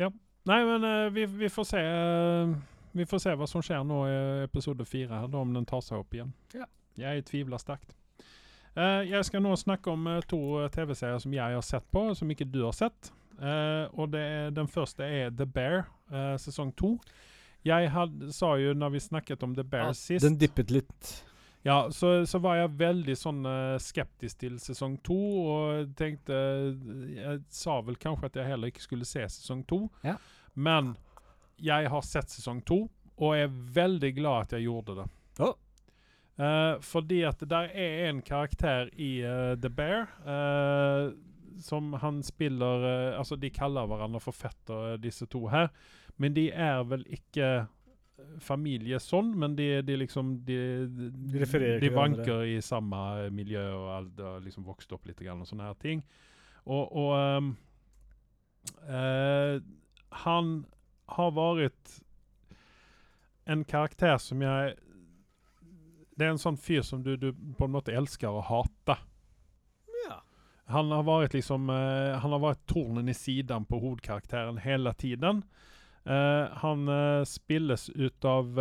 Ja. 0.00 0.08
Nei, 0.48 0.58
men 0.70 0.88
uh, 0.88 1.12
vi, 1.12 1.26
vi 1.26 1.48
får 1.50 1.64
se 1.68 1.80
uh, 1.82 2.52
Vi 2.96 3.06
får 3.08 3.22
se 3.24 3.32
hva 3.36 3.48
som 3.50 3.64
skjer 3.66 3.84
nå 3.84 4.00
i 4.08 4.16
episode 4.46 4.86
fire, 4.88 5.10
her, 5.12 5.28
da, 5.28 5.42
om 5.42 5.52
den 5.52 5.68
tar 5.68 5.84
seg 5.84 6.00
opp 6.00 6.16
igjen. 6.16 6.32
Ja. 6.56 6.64
Jeg 6.96 7.26
tviler 7.28 7.60
sterkt. 7.60 7.92
Eh, 8.76 9.02
jeg 9.08 9.24
skal 9.24 9.40
nå 9.44 9.54
snakke 9.56 9.88
om 9.92 10.06
eh, 10.10 10.22
to 10.28 10.38
eh, 10.60 10.68
TV-serier 10.74 11.20
som 11.22 11.32
jeg 11.32 11.54
har 11.56 11.64
sett 11.64 11.86
på, 11.94 12.02
som 12.18 12.30
ikke 12.32 12.48
du 12.52 12.62
har 12.66 12.76
sett. 12.76 13.12
Og 13.36 14.06
det 14.14 14.20
er, 14.24 14.50
Den 14.56 14.64
første 14.72 15.04
er 15.04 15.28
The 15.36 15.44
Bear, 15.44 15.82
sesong 16.40 16.70
to. 16.80 16.94
Jeg 17.68 17.90
had, 17.92 18.14
sa 18.32 18.54
jo 18.56 18.70
når 18.72 18.94
vi 18.94 19.02
snakket 19.04 19.42
om 19.44 19.52
The 19.58 19.64
Bear 19.66 19.90
Ja, 19.90 19.96
sist 19.98 20.24
Den 20.24 20.38
dippet 20.40 20.70
litt. 20.72 21.10
ja, 21.66 21.90
så, 21.92 22.24
så 22.24 22.38
var 22.40 22.56
jeg 22.62 22.72
veldig 22.80 23.16
sånn 23.20 23.42
skeptisk 23.82 24.38
til 24.40 24.56
sesong 24.62 24.96
to, 25.04 25.18
og 25.52 25.92
tenkte 26.00 26.32
Jeg 27.12 27.42
sa 27.52 27.76
vel 27.84 27.98
kanskje 28.00 28.30
at 28.30 28.38
jeg 28.40 28.48
heller 28.54 28.72
ikke 28.72 28.86
skulle 28.86 29.04
se 29.04 29.26
sesong 29.36 29.66
to, 29.68 29.82
Ja. 30.06 30.16
men 30.54 30.94
jeg 31.60 31.90
har 31.92 32.08
sett 32.08 32.32
sesong 32.32 32.64
to, 32.64 32.86
og 33.18 33.36
er 33.36 33.52
veldig 33.52 34.14
glad 34.16 34.46
at 34.46 34.56
jeg 34.56 34.64
gjorde 34.70 34.96
det. 35.02 35.08
Å. 35.44 35.52
Eh, 36.36 36.80
fordi 36.84 37.22
at 37.24 37.40
der 37.48 37.70
er 37.72 38.10
en 38.10 38.20
karakter 38.22 38.90
i 39.00 39.22
uh, 39.24 39.54
The 39.56 39.70
Bear 39.72 40.02
uh, 40.20 41.14
som 41.64 41.92
han 41.92 42.22
spiller 42.22 42.84
Altså, 43.16 43.36
de 43.36 43.48
kaller 43.50 43.86
hverandre 43.88 44.20
for 44.20 44.36
fetter, 44.36 44.98
disse 45.00 45.26
to 45.26 45.46
her, 45.48 45.70
men 46.20 46.36
de 46.36 46.50
er 46.52 46.82
vel 46.84 47.06
ikke 47.08 47.66
familie 48.40 48.98
sånn, 49.00 49.32
men 49.38 49.56
de, 49.56 49.80
de 49.84 49.96
liksom 49.96 50.34
De, 50.44 50.58
De 51.32 51.46
de 51.80 51.90
vanker 51.92 52.44
i 52.44 52.60
samme 52.60 53.30
miljø 53.32 53.64
og 53.72 53.88
alt, 53.94 54.20
liksom 54.44 54.68
vokst 54.68 54.92
opp 54.92 55.08
litt 55.08 55.20
grann 55.20 55.40
og 55.40 55.48
sånne 55.48 55.70
her 55.70 55.80
ting. 55.80 56.04
Og, 56.66 56.92
og 56.92 57.12
um, 57.16 57.50
han 60.26 60.52
har 61.16 61.36
vært 61.36 62.00
en 63.46 63.64
karakter 63.64 64.16
som 64.20 64.42
jeg 64.42 64.76
Det 66.16 66.24
er 66.24 66.32
en 66.32 66.40
sånn 66.40 66.56
fyr 66.56 66.84
som 66.86 67.02
du, 67.04 67.14
du 67.20 67.30
på 67.58 67.66
en 67.66 67.74
måte 67.74 67.94
elsker 67.94 68.32
å 68.32 68.44
hate. 68.48 68.96
Ja. 70.06 70.20
Han 70.72 70.90
har 70.94 71.04
vært 71.06 71.36
liksom 71.36 71.68
uh, 71.70 72.16
Han 72.22 72.32
har 72.34 72.42
vært 72.42 72.64
tornen 72.70 73.12
i 73.12 73.16
siden 73.16 73.68
på 73.68 73.80
hovedkarakteren 73.82 74.58
hele 74.64 74.94
tiden. 74.96 75.44
Uh, 76.08 76.48
han 76.62 76.88
uh, 76.88 77.26
spilles 77.28 77.90
ut 77.92 78.24
av 78.24 78.56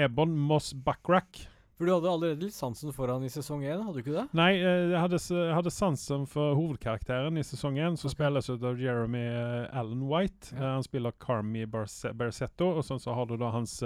Ebon 0.00 0.36
Moss 0.38 0.72
Buckrack. 0.72 1.44
For 1.80 1.88
du 1.88 1.94
hadde 1.94 2.10
allerede 2.12 2.44
litt 2.44 2.52
sansen 2.52 2.92
for 2.92 3.08
han 3.08 3.22
i 3.24 3.30
sesong 3.32 3.62
én, 3.64 3.80
hadde 3.80 3.96
du 3.96 4.02
ikke 4.02 4.12
det? 4.12 4.26
Nei, 4.36 4.50
eh, 4.58 4.90
jeg 4.90 5.00
hadde, 5.00 5.20
jeg 5.32 5.54
hadde 5.56 5.70
sansen 5.72 6.26
for 6.28 6.52
hovedkarakteren 6.58 7.40
i 7.40 7.44
sesong 7.48 7.78
én, 7.80 7.96
som 7.96 8.10
okay. 8.10 8.18
spilles 8.18 8.50
ut 8.52 8.66
av 8.68 8.82
Jeremy 8.84 9.22
eh, 9.24 9.78
Allen 9.80 10.02
White. 10.04 10.50
Ja. 10.52 10.58
Eh, 10.58 10.74
han 10.74 10.84
spiller 10.84 11.16
Carmi 11.24 11.64
Bersetto, 11.64 12.68
og 12.74 12.84
sånn 12.84 13.00
så 13.00 13.16
har 13.16 13.30
du 13.30 13.38
da 13.40 13.48
hans 13.54 13.78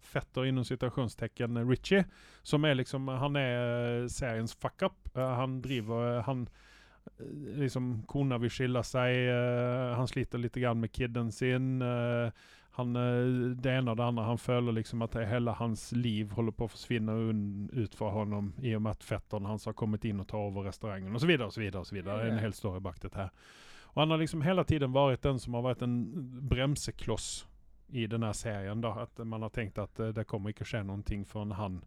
fetter 0.00 0.48
innen 0.48 0.64
situasjonstecken 0.64 1.60
eh, 1.60 1.68
Richie, 1.68 2.06
som 2.42 2.64
er 2.64 2.80
liksom 2.80 3.12
Han 3.20 3.36
er 3.36 4.08
seriens 4.08 4.56
fuck-up. 4.56 4.96
Eh, 5.12 5.34
han 5.36 5.60
driver 5.60 6.22
Han 6.24 6.46
liksom 7.60 8.06
Kona 8.08 8.40
vil 8.40 8.50
skille 8.50 8.80
seg, 8.86 9.26
han 9.98 10.06
sliter 10.08 10.38
litt 10.38 10.54
grann 10.54 10.78
med 10.80 10.92
kidden 10.94 11.32
sin. 11.34 11.82
Han, 12.78 12.96
eh, 12.96 13.54
det 13.60 13.72
ene 13.72 13.90
og 13.92 13.96
det 13.98 14.04
andre. 14.04 14.24
Han 14.24 14.38
føler 14.40 14.72
liksom 14.72 15.02
at 15.04 15.14
hele 15.28 15.52
hans 15.58 15.90
liv 15.92 16.30
holder 16.32 16.52
på 16.56 16.64
å 16.64 16.72
forsvinne 16.72 17.12
un, 17.30 17.42
ut 17.72 17.94
fra 17.94 18.10
honom 18.14 18.52
i 18.62 18.72
og 18.74 18.82
med 18.86 18.92
at 18.96 19.04
fetteren 19.04 19.44
hans 19.46 19.66
har 19.68 19.74
kommet 19.76 20.04
inn 20.08 20.20
og 20.20 20.28
tar 20.30 20.38
over 20.46 20.64
restauranten 20.70 21.14
osv. 21.14 21.36
Det 21.36 22.06
er 22.06 22.26
en 22.30 22.36
Ja. 22.36 22.40
hel 22.40 22.52
story 22.56 22.80
bak 22.80 22.98
dette 23.00 23.14
her. 23.16 23.30
Og 23.94 24.00
han 24.00 24.10
har 24.10 24.18
liksom 24.18 24.42
hele 24.42 24.64
tiden 24.64 24.92
vært 24.92 25.20
den 25.20 25.38
som 25.38 25.52
har 25.54 25.62
vært 25.62 25.82
en 25.82 25.98
bremsekloss 26.48 27.44
i 27.92 28.06
denne 28.06 28.32
serien. 28.32 28.80
da, 28.80 29.02
At 29.02 29.18
man 29.18 29.42
har 29.42 29.50
tenkt 29.50 29.76
at 29.78 30.00
eh, 30.00 30.12
det 30.12 30.26
kommer 30.26 30.50
ikke 30.54 30.64
skje 30.64 30.82
noen 30.86 31.04
ting 31.04 31.24
før 31.26 31.52
han 31.54 31.82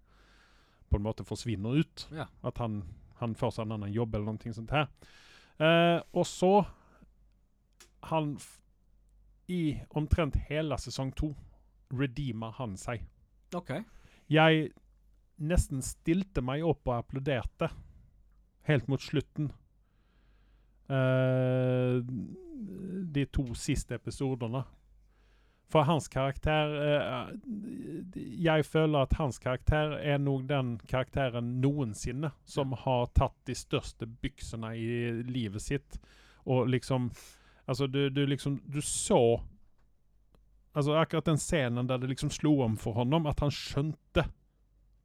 på 0.91 0.98
en 0.98 1.03
måte 1.03 1.26
forsvinner 1.26 1.80
ut. 1.80 2.07
Ja. 2.14 2.28
At 2.44 2.60
han, 2.60 2.84
han 3.16 3.34
får 3.34 3.52
seg 3.56 3.66
en 3.66 3.72
annen 3.80 3.91
jobb 3.91 4.14
eller 4.16 4.34
noe 4.34 4.53
sånt 4.53 4.70
her. 4.70 4.88
Eh, 5.60 6.02
og 6.14 6.26
så 6.28 6.66
Han 8.03 8.38
I 9.52 9.78
omtrent 9.94 10.38
hele 10.50 10.78
sesong 10.82 11.12
to 11.16 11.34
redeemer 11.94 12.56
han 12.58 12.78
seg. 12.80 13.04
OK. 13.56 13.78
Jeg 14.32 14.72
nesten 15.38 15.84
stilte 15.86 16.42
meg 16.46 16.64
opp 16.66 16.88
og 16.88 16.98
applauderte 16.98 17.70
helt 18.70 18.88
mot 18.90 19.02
slutten. 19.02 19.52
Uh, 20.90 22.02
de 23.16 23.26
to 23.34 23.46
siste 23.58 23.98
episodene. 23.98 24.64
For 25.74 25.82
hans 25.82 26.06
karakter 26.14 26.76
uh, 26.78 27.32
Jeg 28.38 28.66
føler 28.70 29.00
at 29.02 29.16
hans 29.18 29.40
karakter 29.42 29.96
er 29.98 30.20
nok 30.22 30.44
den 30.50 30.76
karakteren 30.86 31.56
noensinne 31.64 32.30
som 32.46 32.76
har 32.84 33.10
tatt 33.18 33.38
de 33.50 33.56
største 33.58 34.06
byksene 34.06 34.76
i 34.78 34.92
livet 35.26 35.66
sitt. 35.66 35.98
Og 36.46 36.70
liksom 36.70 37.10
Altså, 37.66 37.88
du, 37.88 38.10
du 38.10 38.26
liksom 38.26 38.60
Du 38.70 38.82
så 38.82 39.42
Altså 40.76 40.96
akkurat 41.00 41.26
den 41.26 41.38
scenen 41.40 41.88
der 41.88 41.98
det 41.98 42.10
liksom 42.12 42.30
slo 42.30 42.60
om 42.66 42.74
for 42.78 42.94
honom, 42.94 43.26
at 43.32 43.40
han 43.40 43.52
skjønte 43.54 44.26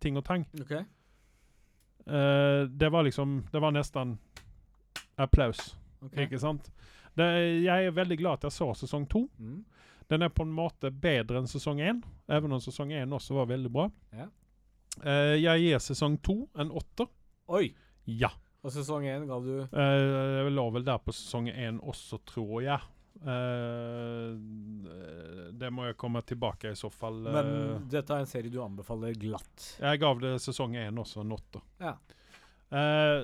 ting 0.02 0.16
og 0.18 0.24
tang. 0.26 0.42
Okay. 0.60 0.82
Uh, 2.08 2.66
det 2.66 2.88
var 2.90 3.04
liksom 3.06 3.44
Det 3.52 3.60
var 3.62 3.70
nesten 3.70 4.16
applaus, 5.20 5.76
okay. 6.00 6.24
ikke 6.24 6.40
sant? 6.40 6.72
Det, 7.14 7.26
jeg 7.62 7.86
er 7.86 7.94
veldig 7.94 8.16
glad 8.18 8.40
at 8.40 8.48
jeg 8.48 8.56
så 8.56 8.70
sesong 8.74 9.04
to. 9.10 9.26
Mm. 9.38 9.60
Den 10.10 10.22
er 10.22 10.32
på 10.32 10.42
en 10.42 10.54
måte 10.54 10.90
bedre 10.90 11.38
enn 11.38 11.50
sesong 11.50 11.82
én, 11.84 12.00
even 12.32 12.56
om 12.56 12.62
sesong 12.62 12.90
én 12.96 13.12
også 13.14 13.36
var 13.36 13.50
veldig 13.52 13.70
bra. 13.70 13.86
Ja. 14.16 14.26
Uh, 15.04 15.36
jeg 15.38 15.66
gir 15.66 15.82
sesong 15.84 16.16
to 16.24 16.40
en 16.58 16.72
åtter. 16.72 17.06
Oi! 17.52 17.68
Ja. 18.06 18.32
Og 18.60 18.72
sesong 18.74 19.06
én 19.08 19.24
ga 19.28 19.38
du 19.40 19.52
Uh, 19.72 20.44
jeg 20.44 20.52
lå 20.52 20.66
vel 20.74 20.84
der 20.84 20.98
på 21.00 21.12
sesong 21.16 21.48
én 21.52 21.78
også, 21.80 22.18
tror 22.28 22.60
jeg. 22.64 22.80
Uh, 23.20 24.36
det 25.60 25.68
må 25.72 25.84
jeg 25.88 25.96
komme 26.00 26.20
tilbake 26.24 26.70
i 26.72 26.76
så 26.78 26.88
fall. 26.92 27.18
Uh, 27.26 27.32
Men 27.34 27.46
dette 27.92 28.14
er 28.14 28.20
en 28.24 28.30
serie 28.30 28.50
du 28.52 28.62
anbefaler 28.64 29.14
glatt. 29.20 29.76
Jeg 29.80 29.98
gav 30.02 30.20
det 30.22 30.32
sesong 30.44 30.72
én 30.80 30.98
også 31.00 31.20
en 31.24 31.32
åtter. 31.36 31.62
Ja. 31.80 31.94
Eh, 32.70 33.20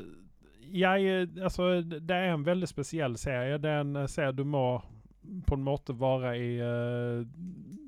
jeg 0.75 1.29
Altså, 1.39 1.63
det 1.87 2.11
er 2.11 2.33
en 2.35 2.47
veldig 2.47 2.69
spesiell 2.69 3.17
serie. 3.21 3.59
Det 3.63 3.71
er 3.71 3.81
en 3.85 3.97
eh, 4.03 4.09
serie 4.11 4.33
du 4.35 4.45
må 4.45 4.83
på 5.47 5.55
en 5.55 5.65
måte 5.67 5.93
være 5.99 6.37
i 6.39 6.59
eh, 6.63 7.25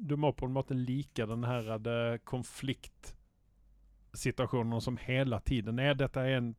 Du 0.09 0.17
må 0.17 0.33
på 0.33 0.47
en 0.47 0.53
måte 0.55 0.75
like 0.75 1.27
den 1.27 1.45
her 1.47 1.79
eh, 1.79 2.19
konfliktsituasjonen 2.25 4.81
som 4.81 4.97
hele 5.03 5.41
tiden 5.47 5.79
er. 5.83 5.95
Dette 5.99 6.21
er 6.21 6.37
en, 6.39 6.55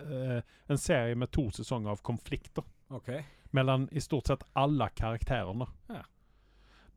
eh, 0.00 0.40
en 0.68 0.78
serie 0.78 1.14
med 1.14 1.30
to 1.30 1.48
sesonger 1.50 1.90
av 1.90 2.02
konflikter 2.02 2.64
Okay. 2.90 3.22
mellom 3.50 3.88
i 3.92 4.00
stort 4.00 4.26
sett 4.26 4.42
alle 4.58 4.88
karakterene. 4.98 5.66
Ja. 5.88 6.02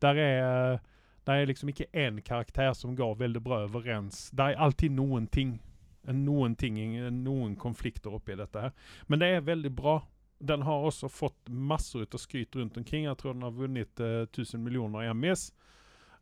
Der 0.01 0.17
er 0.17 0.79
det 1.23 1.35
er 1.35 1.45
liksom 1.47 1.69
ikke 1.71 1.85
én 1.93 2.17
karakter 2.21 2.73
som 2.75 2.95
går 2.95 3.15
veldig 3.15 3.41
bra 3.43 3.61
overens. 3.63 4.29
Det 4.35 4.43
er 4.43 4.59
alltid 4.59 4.91
noen 4.91 5.27
ting. 5.27 5.59
Noen 6.03 6.55
ting, 6.59 6.75
noen 7.23 7.55
konflikter 7.55 8.11
oppi 8.11 8.35
dette 8.35 8.59
her. 8.59 8.73
Men 9.07 9.19
det 9.21 9.29
er 9.31 9.45
veldig 9.47 9.71
bra. 9.71 10.01
Den 10.43 10.65
har 10.67 10.83
også 10.83 11.07
fått 11.07 11.47
masser 11.47 12.03
ut 12.03 12.13
av 12.17 12.19
skryt 12.19 12.55
rundt 12.59 12.77
omkring. 12.77 13.05
Jeg 13.05 13.17
tror 13.21 13.33
den 13.37 13.45
har 13.47 13.55
vunnet 13.55 13.99
eh, 14.03 14.25
1000 14.27 14.59
millioner 14.63 15.07
Emmys. 15.07 15.53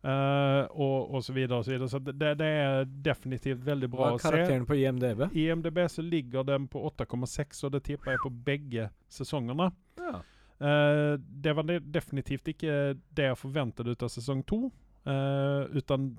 Eh, 0.04 0.64
og, 0.72 1.14
og 1.16 1.24
så 1.24 1.36
videre 1.36 1.60
og 1.60 1.66
så 1.66 1.74
videre. 1.74 1.90
Så 1.92 2.02
det, 2.06 2.34
det 2.40 2.50
er 2.64 2.86
definitivt 3.06 3.64
veldig 3.66 3.90
bra 3.92 4.12
å 4.12 4.18
se. 4.18 4.26
Hva 4.26 4.32
er 4.32 4.38
karakteren 4.38 4.68
på 4.70 4.78
IMDb? 4.80 5.26
I 5.32 5.48
IMDb 5.52 5.82
så 5.92 6.06
ligger 6.06 6.46
den 6.48 6.68
på 6.72 6.84
8,6, 6.90 7.64
og 7.68 7.74
det 7.76 7.84
tipper 7.90 8.16
jeg 8.16 8.24
på 8.26 8.34
begge 8.52 8.90
sesongene. 9.12 9.72
Ja. 10.02 10.22
Uh, 10.62 11.16
det 11.18 11.56
var 11.58 11.66
de- 11.66 11.82
definitivt 11.82 12.52
ikke 12.54 12.74
det 13.18 13.32
jeg 13.32 13.40
forventet 13.40 13.88
ut 13.88 14.04
av 14.06 14.12
sesong 14.14 14.44
to. 14.46 14.68
Uh, 15.02 15.66
utan 15.74 16.12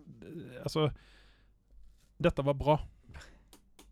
Altså 0.65 0.89
Dette 2.19 2.43
var 2.43 2.57
bra. 2.59 2.75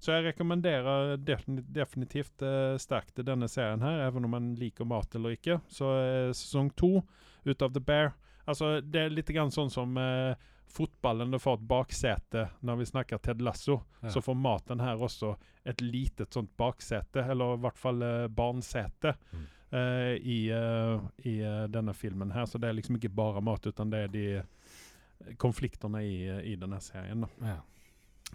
Så 0.00 0.14
jeg 0.14 0.30
rekommenderer 0.30 1.18
definitivt 1.20 2.42
uh, 2.42 2.74
sterkt 2.80 3.20
denne 3.26 3.46
serien 3.52 3.82
her, 3.84 4.06
even 4.06 4.24
om 4.24 4.32
man 4.32 4.54
liker 4.56 4.88
mat 4.88 5.14
eller 5.14 5.36
ikke. 5.36 5.58
Så 5.68 5.84
uh, 5.84 6.32
sesong 6.32 6.70
to 6.78 7.02
ut 7.44 7.62
av 7.62 7.74
The 7.74 7.82
Bear 7.84 8.14
Altså, 8.51 8.81
det 8.82 9.05
er 9.06 9.12
litt 9.14 9.31
grann 9.32 9.52
sånn 9.55 9.70
som 9.72 9.97
eh, 10.01 10.35
fotballen 10.70 11.35
får 11.43 11.56
et 11.60 11.68
baksete 11.70 12.44
når 12.66 12.77
vi 12.82 12.89
snakker 12.90 13.18
Ted 13.22 13.40
Lasso. 13.43 13.81
Ja. 14.02 14.10
Så 14.14 14.22
får 14.22 14.36
maten 14.39 14.82
her 14.82 15.01
også 15.02 15.32
et 15.66 15.81
litet 15.85 16.32
sånt 16.35 16.52
baksete, 16.59 17.24
eller 17.31 17.55
i 17.56 17.62
hvert 17.64 17.78
fall 17.78 18.02
eh, 18.06 18.27
barnsete, 18.28 19.14
Mm. 19.32 19.47
eh, 19.72 20.14
i, 20.27 20.39
eh, 20.51 21.01
i 21.31 21.35
eh, 21.47 21.66
denne 21.70 21.93
filmen 21.94 22.32
her. 22.35 22.47
Så 22.47 22.59
det 22.59 22.68
er 22.70 22.78
liksom 22.78 22.97
ikke 22.98 23.12
bare 23.14 23.40
mat, 23.44 23.66
utan 23.70 23.90
det 23.93 24.05
er 24.05 24.09
de 24.14 24.24
eh, 24.40 25.35
konfliktene 25.39 26.01
i, 26.02 26.14
eh, 26.28 26.40
i 26.52 26.56
denne 26.56 26.81
serien. 26.81 27.20
da. 27.20 27.28
Ja. 27.47 27.59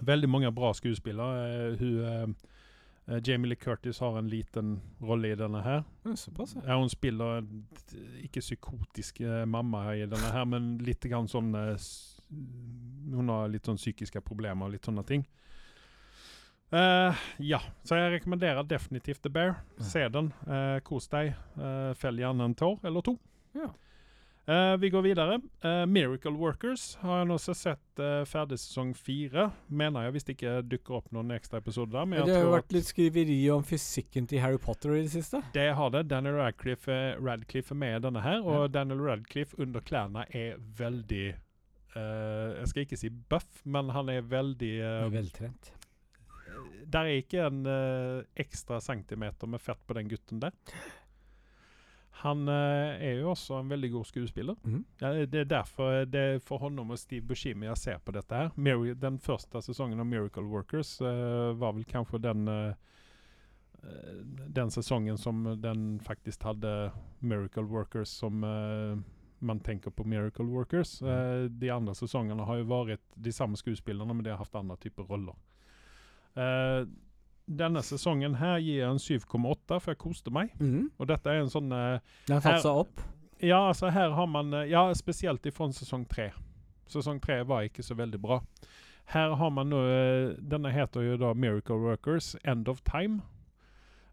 Veldig 0.06 0.30
mange 0.30 0.52
bra 0.56 0.74
skuespillere. 0.76 1.74
Eh, 1.80 2.28
eh, 3.08 3.20
Jamie 3.24 3.50
Lee 3.50 3.60
Curtis 3.60 4.00
har 4.00 4.18
en 4.18 4.30
liten 4.30 4.82
rolle 5.02 5.32
i 5.34 5.38
denne 5.40 5.62
her. 5.66 5.84
Ja, 6.04 6.16
Såpass, 6.16 6.56
ja. 6.56 6.62
Ja, 6.68 6.78
hun 6.80 6.90
spiller 6.90 7.40
en 7.40 7.64
ikke 8.24 8.44
psykotisk 8.44 9.22
uh, 9.22 9.46
mamma 9.46 9.86
i 9.96 10.06
denne 10.10 10.32
her, 10.34 10.46
men 10.50 10.76
litt 10.86 11.06
grann 11.06 11.30
sånn 11.32 11.54
uh, 11.56 11.76
Hun 13.16 13.30
har 13.30 13.50
litt 13.54 13.66
sånn 13.70 13.80
psykiske 13.80 14.22
problemer 14.26 14.68
og 14.68 14.76
litt 14.76 14.86
sånne 14.86 15.06
ting. 15.08 15.26
Ja, 16.76 17.62
så 17.88 17.96
jeg 17.96 18.10
rekommenderer 18.18 18.66
definitivt 18.68 19.22
The 19.24 19.30
Bear. 19.32 19.54
Se 19.80 20.02
den. 20.12 20.34
Uh, 20.44 20.82
kos 20.84 21.06
deg. 21.08 21.30
Uh, 21.56 21.94
Fell 21.96 22.18
gjerne 22.20 22.50
en 22.50 22.56
tår 22.58 22.82
eller 22.90 23.06
to. 23.06 23.14
Ja. 23.56 23.70
Eh, 24.48 24.78
vi 24.78 24.90
går 24.90 25.02
videre. 25.02 25.40
Uh, 25.66 25.86
Miracle 25.90 26.36
Workers 26.38 26.84
har 27.02 27.24
jeg 27.24 27.28
nå 27.32 27.38
sett 27.42 28.02
uh, 28.02 28.22
ferdig 28.30 28.60
sesong 28.62 28.92
fire. 28.94 29.48
Mener 29.74 30.06
jeg, 30.06 30.14
hvis 30.14 30.28
det 30.28 30.36
ikke 30.36 30.52
dukker 30.70 30.98
opp 31.00 31.08
noen 31.16 31.34
ekstra 31.34 31.62
episoder 31.64 31.96
der. 31.96 32.10
Men 32.12 32.28
Det 32.30 32.36
har 32.36 32.44
jo 32.46 32.52
vært 32.54 32.76
litt 32.76 32.86
skriveri 32.86 33.40
om 33.54 33.66
fysikken 33.66 34.28
til 34.30 34.44
Harry 34.44 34.60
Potter 34.62 34.94
i 35.00 35.02
det 35.08 35.16
siste. 35.16 35.42
det 35.56 35.72
har 35.80 35.90
det. 35.96 36.04
Daniel 36.12 36.38
Radcliffe, 36.38 36.98
Radcliffe 37.18 37.74
er 37.74 37.80
med 37.82 37.98
i 37.98 38.04
denne 38.06 38.22
her, 38.22 38.44
og 38.44 38.68
Ja. 38.68 38.68
Daniel 38.76 39.02
Radcliffe 39.08 39.58
under 39.58 39.82
klærne 39.82 40.28
er 40.30 40.62
veldig 40.78 41.26
Jeg 41.96 42.68
skal 42.68 42.84
ikke 42.84 42.98
si 43.00 43.08
buff, 43.10 43.62
men 43.64 43.90
han 43.96 44.10
er 44.12 44.22
veldig 44.22 44.72
uh, 44.84 45.14
Veltrent. 45.14 45.72
Der 46.92 47.08
er 47.08 47.22
ikke 47.22 47.48
en 47.48 47.66
ekstra 48.36 48.82
centimeter 48.84 49.48
med 49.48 49.64
fett 49.64 49.80
på 49.88 49.96
den 49.96 50.10
gutten 50.12 50.42
der. 50.44 50.52
Han 52.24 52.48
eh, 52.48 53.02
er 53.10 53.20
jo 53.20 53.32
også 53.34 53.60
en 53.60 53.70
veldig 53.70 53.92
god 53.92 54.06
skuespiller. 54.10 54.56
Mm. 54.64 54.86
Ja, 55.02 55.12
det 55.26 55.42
er 55.42 55.50
derfor 55.52 56.06
det 56.10 56.22
er 56.22 56.40
for 56.44 56.64
honom 56.64 56.94
og 56.96 57.00
Steve 57.00 57.26
Buscemi 57.28 57.68
jeg 57.68 57.82
ser 57.82 58.00
på 58.04 58.16
dette 58.16 58.36
her. 58.36 58.54
Mir 58.56 58.96
den 58.96 59.20
første 59.20 59.62
sesongen 59.62 60.00
av 60.00 60.08
Miracle 60.08 60.48
Workers 60.48 60.98
uh, 61.02 61.52
var 61.60 61.76
vel 61.76 61.86
kanskje 61.90 62.22
den 62.24 62.48
eh, 62.48 62.74
den 64.56 64.72
sesongen 64.74 65.18
som 65.18 65.44
den 65.62 66.00
faktisk 66.02 66.48
hadde 66.48 66.92
Miracle 67.20 67.68
Workers 67.70 68.10
som 68.10 68.42
uh, 68.42 68.98
man 69.46 69.60
tenker 69.60 69.92
på 69.92 70.04
Miracle 70.04 70.46
Workers. 70.46 71.02
Eh, 71.02 71.44
de 71.44 71.70
andre 71.70 71.96
sesongene 71.96 72.46
har 72.48 72.60
jo 72.60 72.70
vært 72.70 73.04
de 73.16 73.34
samme 73.34 73.58
skuespillerne, 73.60 74.14
men 74.14 74.26
de 74.26 74.34
har 74.34 74.42
hatt 74.42 74.58
andre 74.58 74.78
typer 74.82 75.08
roller. 75.10 75.36
Eh, 76.36 76.86
denne 77.46 77.82
sesongen 77.86 78.36
her 78.40 78.58
gir 78.60 78.80
jeg 78.82 78.90
en 78.90 79.00
7,8, 79.02 79.78
for 79.78 79.92
jeg 79.94 80.00
koste 80.02 80.32
meg. 80.34 80.50
Mm. 80.60 80.90
Og 80.98 81.08
dette 81.10 81.30
er 81.30 81.40
en 81.44 81.52
sånn 81.52 81.72
uh, 81.74 82.00
Den 82.28 82.36
har 82.40 82.44
tatt 82.46 82.64
seg 82.66 82.76
opp. 82.86 82.96
ja, 83.44 83.68
altså 83.70 83.90
her 83.94 84.10
har 84.18 84.28
man 84.32 84.54
uh, 84.56 84.70
Ja, 84.70 84.94
spesielt 84.98 85.46
ifra 85.46 85.72
sesong 85.74 86.06
tre. 86.10 86.32
Sesong 86.90 87.20
tre 87.22 87.44
var 87.46 87.62
ikke 87.68 87.84
så 87.86 87.96
veldig 87.98 88.20
bra. 88.22 88.42
Her 89.14 89.36
har 89.38 89.52
man 89.54 89.70
nå 89.70 89.80
uh, 89.86 90.34
Denne 90.42 90.72
heter 90.74 91.02
jo 91.06 91.18
da 91.22 91.34
Miracle 91.38 91.78
Workers 91.84 92.36
End 92.44 92.68
of 92.72 92.82
Time. 92.88 93.22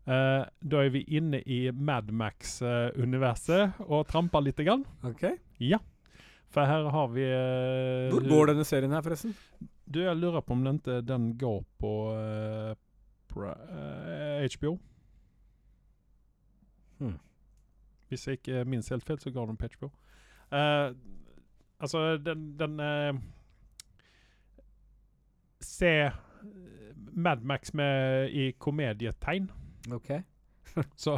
Uh, 0.02 0.42
da 0.60 0.82
er 0.82 0.90
vi 0.92 1.04
inne 1.14 1.40
i 1.46 1.70
Madmax-universet 1.70 3.72
og 3.86 4.06
tramper 4.10 4.40
lite 4.44 4.64
grann. 4.66 4.84
Ok. 5.06 5.24
Ja. 5.62 5.78
For 6.52 6.68
her 6.68 6.90
har 6.92 7.08
vi 7.14 7.24
Hvor 8.12 8.28
går 8.28 8.46
denne 8.50 8.64
serien 8.68 8.92
her, 8.92 9.00
forresten? 9.00 9.32
Du, 9.88 10.02
jeg 10.02 10.16
lurer 10.18 10.42
på 10.44 10.52
om 10.52 10.64
den 10.66 10.80
den 11.06 11.38
går 11.40 11.62
på 11.80 11.92
eh, 13.32 13.34
pra, 13.34 13.54
eh, 14.42 14.48
HBO. 14.56 14.78
Hmm. 16.98 17.18
Hvis 18.08 18.26
jeg 18.26 18.32
ikke 18.32 18.64
minnes 18.64 18.88
helt 18.88 19.04
feil, 19.04 19.18
så 19.18 19.30
går 19.30 19.46
den 19.46 19.56
på 19.56 19.68
HBO. 19.76 19.90
Uh, 20.52 20.92
altså, 21.80 22.16
den, 22.16 22.58
den 22.58 22.80
uh, 22.80 23.20
Se 25.60 26.10
Madmax 27.12 27.74
Mad 27.74 27.86
Max 28.24 28.34
i 28.34 28.52
komedietegn. 28.58 29.50
Ok. 29.92 30.10
Så, 30.96 31.12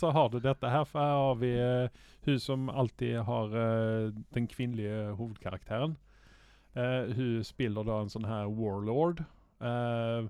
så 0.00 0.10
har 0.10 0.28
du 0.28 0.38
dette 0.40 0.68
her, 0.70 0.84
for 0.84 0.98
her 1.00 1.16
har 1.20 1.34
vi 1.34 1.50
uh, 1.60 1.88
hun 2.24 2.38
som 2.40 2.68
alltid 2.70 3.18
har 3.26 3.52
uh, 3.52 4.12
den 4.34 4.46
kvinnelige 4.48 5.10
hovedkarakteren. 5.18 5.96
Uh, 6.76 7.12
hun 7.12 7.44
spiller 7.44 7.84
da 7.84 7.98
en 8.00 8.08
sånn 8.08 8.24
her 8.24 8.48
warlord. 8.48 9.20
Eh, 9.60 10.28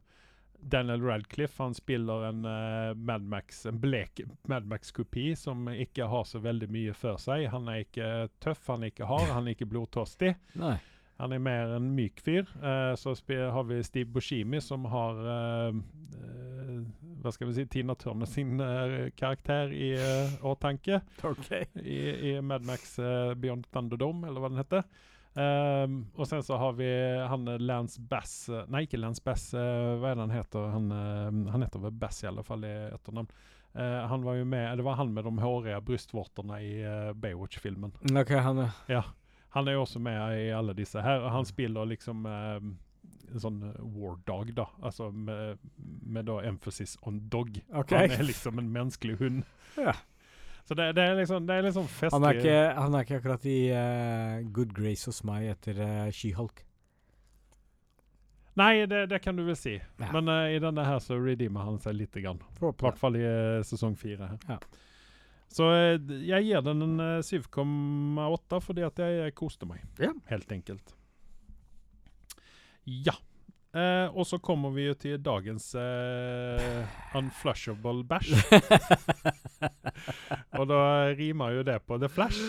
Daniel 0.61 1.03
Radcliffe 1.03 1.63
han 1.63 1.75
spiller 1.75 2.25
en 2.29 2.45
uh, 2.45 2.95
Mad 2.95 3.23
Max, 3.23 3.67
en 3.67 3.81
blek 3.81 4.21
Mad 4.43 4.67
Max-kopi 4.67 5.37
som 5.37 5.69
ikke 5.71 6.09
har 6.11 6.25
så 6.27 6.41
veldig 6.43 6.69
mye 6.73 6.95
for 6.97 7.21
seg. 7.23 7.47
Han 7.53 7.69
er 7.71 7.85
ikke 7.85 8.29
tøff, 8.43 8.65
han 8.69 8.83
er 8.85 8.93
ikke 8.93 9.09
hard, 9.09 9.31
han 9.33 9.47
er 9.47 9.57
ikke 9.57 9.69
blodtørstig. 9.71 10.35
Han 11.19 11.35
er 11.35 11.43
mer 11.43 11.75
en 11.75 11.89
myk 11.97 12.21
fyr. 12.23 12.47
Uh, 12.63 12.95
så 12.99 13.15
har 13.29 13.67
vi 13.71 13.83
Steve 13.87 14.11
Buscemi, 14.15 14.61
som 14.63 14.87
har 14.91 15.19
uh, 15.19 15.79
Hva 17.23 17.33
skal 17.35 17.51
vi 17.51 17.57
si 17.57 17.67
Tina 17.67 17.97
Turner 17.99 18.31
sin 18.31 18.61
karakter 19.19 19.73
i 19.75 19.89
åtanke 20.47 21.01
Okay. 21.33 21.65
i, 21.83 21.99
i 22.31 22.35
Mad 22.41 22.63
Max 22.67 22.99
eh, 23.03 23.35
Beyond 23.35 23.67
Thunderdome, 23.73 24.29
eller 24.29 24.39
hva 24.43 24.53
den 24.53 24.61
heter. 24.63 24.87
Ehm, 25.39 25.99
og 26.19 26.27
sen 26.27 26.43
så 26.43 26.57
har 26.59 26.73
vi 26.79 26.89
han 27.31 27.47
eh, 27.49 27.61
Lance 27.63 28.01
Bass 28.01 28.49
eh, 28.51 28.65
Nei, 28.73 28.85
ikke 28.89 28.99
Lance 28.99 29.23
Bass. 29.23 29.53
uh, 29.55 29.95
hva 30.01 30.11
er 30.11 30.19
det 30.19 30.25
han 30.25 30.35
heter? 30.35 30.67
Han, 30.73 30.91
uh, 30.91 31.53
han 31.53 31.63
heter 31.63 31.85
vel 31.85 31.95
Bass, 31.95 32.25
i 32.25 32.31
alle 32.31 32.43
fall, 32.47 32.67
i 32.67 32.75
etternavn. 32.91 33.31
Uh, 33.79 34.01
han 34.11 34.25
var 34.25 34.39
jo 34.41 34.49
med 34.49 34.81
Det 34.81 34.85
var 34.87 34.97
han 34.99 35.13
med 35.15 35.29
de 35.29 35.33
hårige 35.39 35.79
brystvortene 35.87 36.59
i 36.65 36.73
uh, 36.83 37.13
Baywatch-filmen. 37.15 37.93
Ok, 38.17 38.35
han 38.43 38.65
er 38.65 39.13
Han 39.55 39.69
er 39.69 39.79
jo 39.79 39.85
også 39.85 40.01
med 40.03 40.19
i 40.41 40.51
alle 40.53 40.75
disse 40.77 41.01
her, 41.03 41.23
og 41.23 41.31
han 41.33 41.47
spiller 41.49 41.89
liksom 41.89 42.27
eh, 42.29 42.59
en 43.33 43.43
sånn 43.43 43.63
eh, 43.65 43.79
war 43.97 44.19
dog, 44.29 44.51
da. 44.57 44.67
Altså 44.85 45.11
med, 45.11 45.63
med 46.05 46.29
da 46.29 46.41
emphasis 46.49 46.97
on 47.09 47.23
dog. 47.33 47.57
Okay. 47.73 48.09
Han 48.09 48.19
er 48.19 48.29
liksom 48.29 48.61
en 48.61 48.69
menneskelig 48.75 49.17
hund. 49.23 49.45
Ja. 49.79 49.95
Så 50.69 50.77
det, 50.77 50.91
det 50.99 51.05
er 51.09 51.15
liksom 51.17 51.47
Det 51.49 51.55
er 51.57 51.65
liksom. 51.65 51.87
Han 52.13 52.25
er 52.29 52.41
ikke, 52.41 52.57
han 52.77 52.95
er 52.95 53.07
ikke 53.07 53.21
akkurat 53.23 53.45
i 53.49 53.59
uh, 53.73 54.49
good 54.53 54.75
grace 54.77 55.09
hos 55.09 55.23
meg 55.25 55.49
etter 55.55 55.81
uh, 55.81 56.11
She-Hulk. 56.13 56.61
Nei, 58.59 58.87
det, 58.91 59.07
det 59.07 59.21
kan 59.23 59.37
du 59.39 59.45
vel 59.47 59.57
si. 59.57 59.77
Ja. 59.79 60.11
Men 60.13 60.29
uh, 60.29 60.51
i 60.51 60.59
denne 60.63 60.85
her 60.85 60.99
så 61.03 61.17
redeemer 61.21 61.67
han 61.69 61.79
seg 61.83 61.95
lite 61.97 62.23
grann. 62.25 62.41
I 62.59 62.73
hvert 62.83 63.01
fall 63.01 63.17
i 63.19 63.25
uh, 63.25 63.65
sesong 63.67 63.95
fire. 63.99 64.33
Ja. 64.49 64.59
Så 65.53 65.69
uh, 65.71 66.13
jeg 66.27 66.49
gir 66.49 66.65
den 66.67 66.85
en 66.85 67.05
eh, 67.05 67.25
7,8 67.25 68.61
fordi 68.65 68.85
at 68.85 69.01
jeg 69.01 69.37
koste 69.39 69.69
meg. 69.71 69.85
Ja. 70.03 70.11
Helt 70.33 70.53
enkelt. 70.53 70.93
Ja. 72.85 73.15
Eh, 73.79 74.17
og 74.17 74.27
så 74.27 74.39
kommer 74.43 74.73
vi 74.75 74.89
jo 74.89 74.95
til 74.99 75.19
dagens 75.23 75.71
eh, 75.79 76.99
unflushable 77.19 78.03
bæsj. 78.09 78.33
og 80.59 80.65
da 80.71 80.81
rimer 81.19 81.59
jo 81.59 81.65
det 81.69 81.77
på 81.87 81.99
The 82.01 82.11
Flash. 82.11 82.41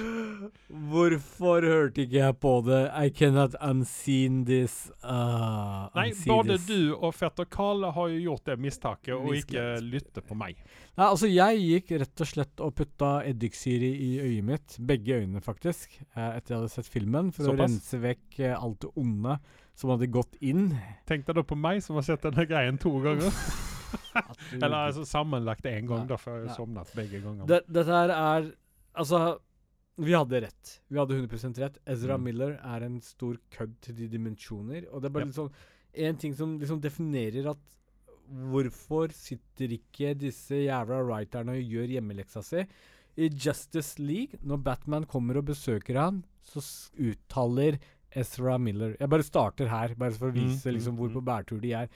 Hvorfor 0.89 1.65
hørte 1.67 2.05
ikke 2.05 2.19
jeg 2.21 2.37
på 2.41 2.53
det? 2.65 2.81
I 2.95 3.13
cannot 3.13 3.57
unseen 3.61 4.41
this. 4.47 4.87
Uh, 5.03 5.89
Nei, 5.97 6.09
både 6.25 6.57
this. 6.57 6.67
du 6.69 6.95
og 6.97 7.13
fetter 7.17 7.49
Karl 7.51 7.85
har 7.93 8.11
jo 8.15 8.21
gjort 8.29 8.49
det 8.49 8.59
mistaket 8.61 9.15
å 9.17 9.33
ikke 9.37 9.71
lytte 9.85 10.23
på 10.25 10.37
meg. 10.39 10.57
Nei, 10.99 11.07
altså 11.07 11.29
Jeg 11.31 11.61
gikk 11.63 11.93
rett 12.01 12.25
og 12.25 12.27
slett 12.27 12.61
og 12.63 12.75
putta 12.75 13.13
eddiksyre 13.27 13.87
i 13.87 14.11
øyet 14.23 14.45
mitt. 14.45 14.77
Begge 14.79 15.21
øynene, 15.21 15.43
faktisk. 15.43 15.99
eh, 16.15 16.35
etter 16.35 16.55
jeg 16.55 16.61
hadde 16.61 16.73
sett 16.73 16.89
filmen. 16.91 17.33
For 17.35 17.51
å 17.51 17.57
rense 17.59 17.99
vekk 18.01 18.39
eh, 18.41 18.55
alt 18.55 18.81
det 18.83 18.91
onde 18.99 19.39
som 19.79 19.93
hadde 19.93 20.09
gått 20.11 20.35
inn. 20.43 20.73
Tenk 21.07 21.25
deg 21.27 21.37
da 21.39 21.43
på 21.47 21.55
meg 21.57 21.79
som 21.85 21.95
har 21.99 22.03
sett 22.07 22.25
denne 22.27 22.43
greien 22.49 22.77
to 22.81 22.91
ganger. 23.03 23.31
Eller 24.59 24.75
altså 24.89 25.05
sammenlagt 25.07 25.65
én 25.69 25.87
gang, 25.89 26.03
da, 26.09 26.17
før 26.19 26.43
jeg 26.43 26.55
sovnet 26.57 26.91
begge 26.97 27.21
ganger. 27.23 27.47
det, 27.49 27.61
Dette 27.71 27.95
her 27.95 28.11
er 28.15 28.49
Altså, 28.99 29.19
vi 30.01 30.11
hadde 30.17 30.41
rett. 30.43 30.71
Vi 30.91 30.97
hadde 30.99 31.15
100 31.15 31.59
rett. 31.63 31.77
Ezra 31.87 32.17
Mm. 32.17 32.23
Miller 32.27 32.55
er 32.59 32.83
en 32.85 32.99
stor 33.05 33.37
kødd 33.53 33.75
til 33.85 33.95
de 33.95 34.07
dimensjoner. 34.11 34.89
Og 34.91 35.01
det 35.01 35.09
er 35.09 35.13
bare 35.15 35.23
Ja. 35.23 35.31
Liksom, 35.31 35.51
En 35.95 36.17
ting 36.21 36.33
som 36.35 36.57
liksom 36.59 36.81
definerer 36.81 37.49
at 37.49 37.57
Hvorfor 38.29 39.09
sitter 39.15 39.71
ikke 39.73 40.11
disse 40.13 40.53
jævla 40.67 40.99
writerne 41.07 41.55
og 41.57 41.63
gjør 41.65 41.87
hjemmeleksa 41.95 42.43
si? 42.45 42.61
I 43.17 43.29
Justice 43.33 43.97
League, 43.99 44.37
når 44.43 44.61
Batman 44.63 45.03
kommer 45.09 45.37
og 45.37 45.45
besøker 45.49 45.97
han, 45.97 46.19
så 46.45 46.61
uttaler 46.93 47.79
Ezra 48.15 48.57
Miller 48.57 48.95
Jeg 48.99 49.09
bare 49.09 49.23
starter 49.23 49.67
her, 49.69 49.93
bare 49.95 50.11
for 50.17 50.29
å 50.29 50.33
Mm, 50.33 50.39
vise 50.39 50.71
liksom 50.71 50.95
mm, 50.95 50.99
hvor 50.99 51.09
mm. 51.09 51.13
på 51.17 51.21
bærtur 51.27 51.59
de 51.61 51.73
er. 51.73 51.89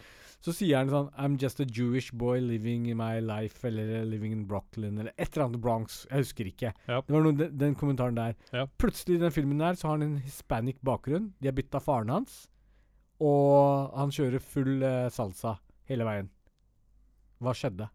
Så 0.44 0.52
sier 0.54 0.78
han 0.78 0.90
sånn 0.92 1.10
I'm 1.16 1.38
just 1.40 1.60
a 1.64 1.66
Jewish 1.66 2.12
boy 2.12 2.40
living 2.44 2.90
in 2.92 2.98
my 3.00 3.20
life, 3.24 3.64
eller 3.68 4.02
eh, 4.02 4.06
living 4.06 4.34
in 4.36 4.46
Brooklyn, 4.46 4.98
eller 5.00 5.14
et 5.18 5.32
eller 5.34 5.46
annet 5.48 5.62
Bronx. 5.64 6.02
Jeg 6.12 6.26
husker 6.26 6.50
ikke. 6.52 6.74
Ja. 6.88 7.00
Det 7.02 7.16
var 7.16 7.24
noe, 7.24 7.38
den, 7.40 7.58
den 7.58 7.76
kommentaren 7.80 8.16
der. 8.20 8.36
Ja. 8.52 8.66
Plutselig 8.78 9.18
i 9.18 9.24
den 9.24 9.32
filmen 9.32 9.58
der 9.64 9.74
så 9.80 9.88
har 9.88 9.98
han 9.98 10.08
en 10.10 10.18
hispanic 10.26 10.82
bakgrunn. 10.84 11.32
De 11.40 11.48
har 11.48 11.56
bytta 11.56 11.80
faren 11.80 12.12
hans. 12.12 12.44
Og 13.24 13.94
han 13.96 14.12
kjører 14.12 14.44
full 14.44 14.84
uh, 14.84 15.08
salsa 15.14 15.56
hele 15.88 16.04
veien. 16.08 16.30
Hva 17.44 17.54
skjedde? 17.56 17.88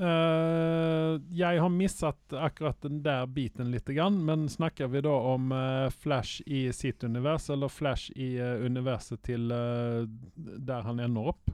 Jeg 0.00 1.60
har 1.60 1.72
misset 1.74 2.32
akkurat 2.32 2.80
den 2.82 3.02
der 3.04 3.26
biten 3.26 3.70
litt, 3.70 3.88
men 3.88 4.48
snakker 4.48 4.88
vi 4.88 5.02
da 5.04 5.12
om 5.34 5.52
eh, 5.52 5.90
Flash 5.90 6.40
i 6.46 6.72
sitt 6.72 7.04
univers, 7.04 7.50
eller 7.50 7.68
Flash 7.68 8.10
i 8.16 8.36
eh, 8.38 8.64
universet 8.64 9.22
til 9.22 9.50
eh, 9.52 10.06
der 10.36 10.86
han 10.86 11.00
ender 11.00 11.32
opp? 11.34 11.50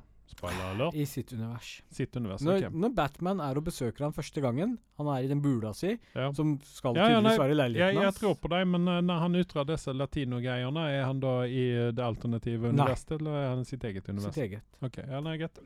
I 0.95 1.07
sitt 1.07 1.33
univers. 1.33 1.83
Sitt 1.89 2.17
univers, 2.17 2.43
Når, 2.43 2.67
ok. 2.67 2.75
når 2.75 2.91
Batman 2.95 3.41
er 3.41 3.57
og 3.57 3.65
besøker 3.65 4.05
han 4.05 4.13
første 4.13 4.43
gangen, 4.45 4.75
han 4.99 5.09
er 5.09 5.25
i 5.25 5.31
den 5.31 5.41
bula 5.43 5.73
si, 5.75 5.95
Ja. 6.15 6.33
som 6.37 6.59
skal 6.65 6.97
Ja, 6.97 7.07
ja, 7.09 7.21
tydeligvis 7.21 7.39
være 7.41 7.55
i 7.55 7.57
leiligheten 7.57 7.81
leiligheten 7.81 8.03
jeg 8.03 8.11
hans 8.11 8.21
tror 8.21 8.35
på 8.43 8.51
deg, 8.53 8.67
men 8.69 8.89
uh, 8.91 9.01
når 9.01 9.23
han 9.23 9.39
ytrer 9.41 9.69
disse 9.71 9.95
latinogreiene, 9.97 10.85
er 10.93 11.05
han 11.07 11.23
da 11.23 11.33
i 11.47 11.65
eh, 11.73 11.93
det 11.95 12.05
alternative 12.05 12.69
universet, 12.75 13.17
eller 13.21 13.39
er 13.39 13.49
han 13.55 13.65
sitt 13.65 13.85
eget 13.89 14.09
univers? 14.13 14.35
sitt 14.35 14.45
eget. 14.45 14.67
Ok, 14.83 14.99
ja, 15.07 15.23
nei, 15.25 15.39
greit. 15.41 15.63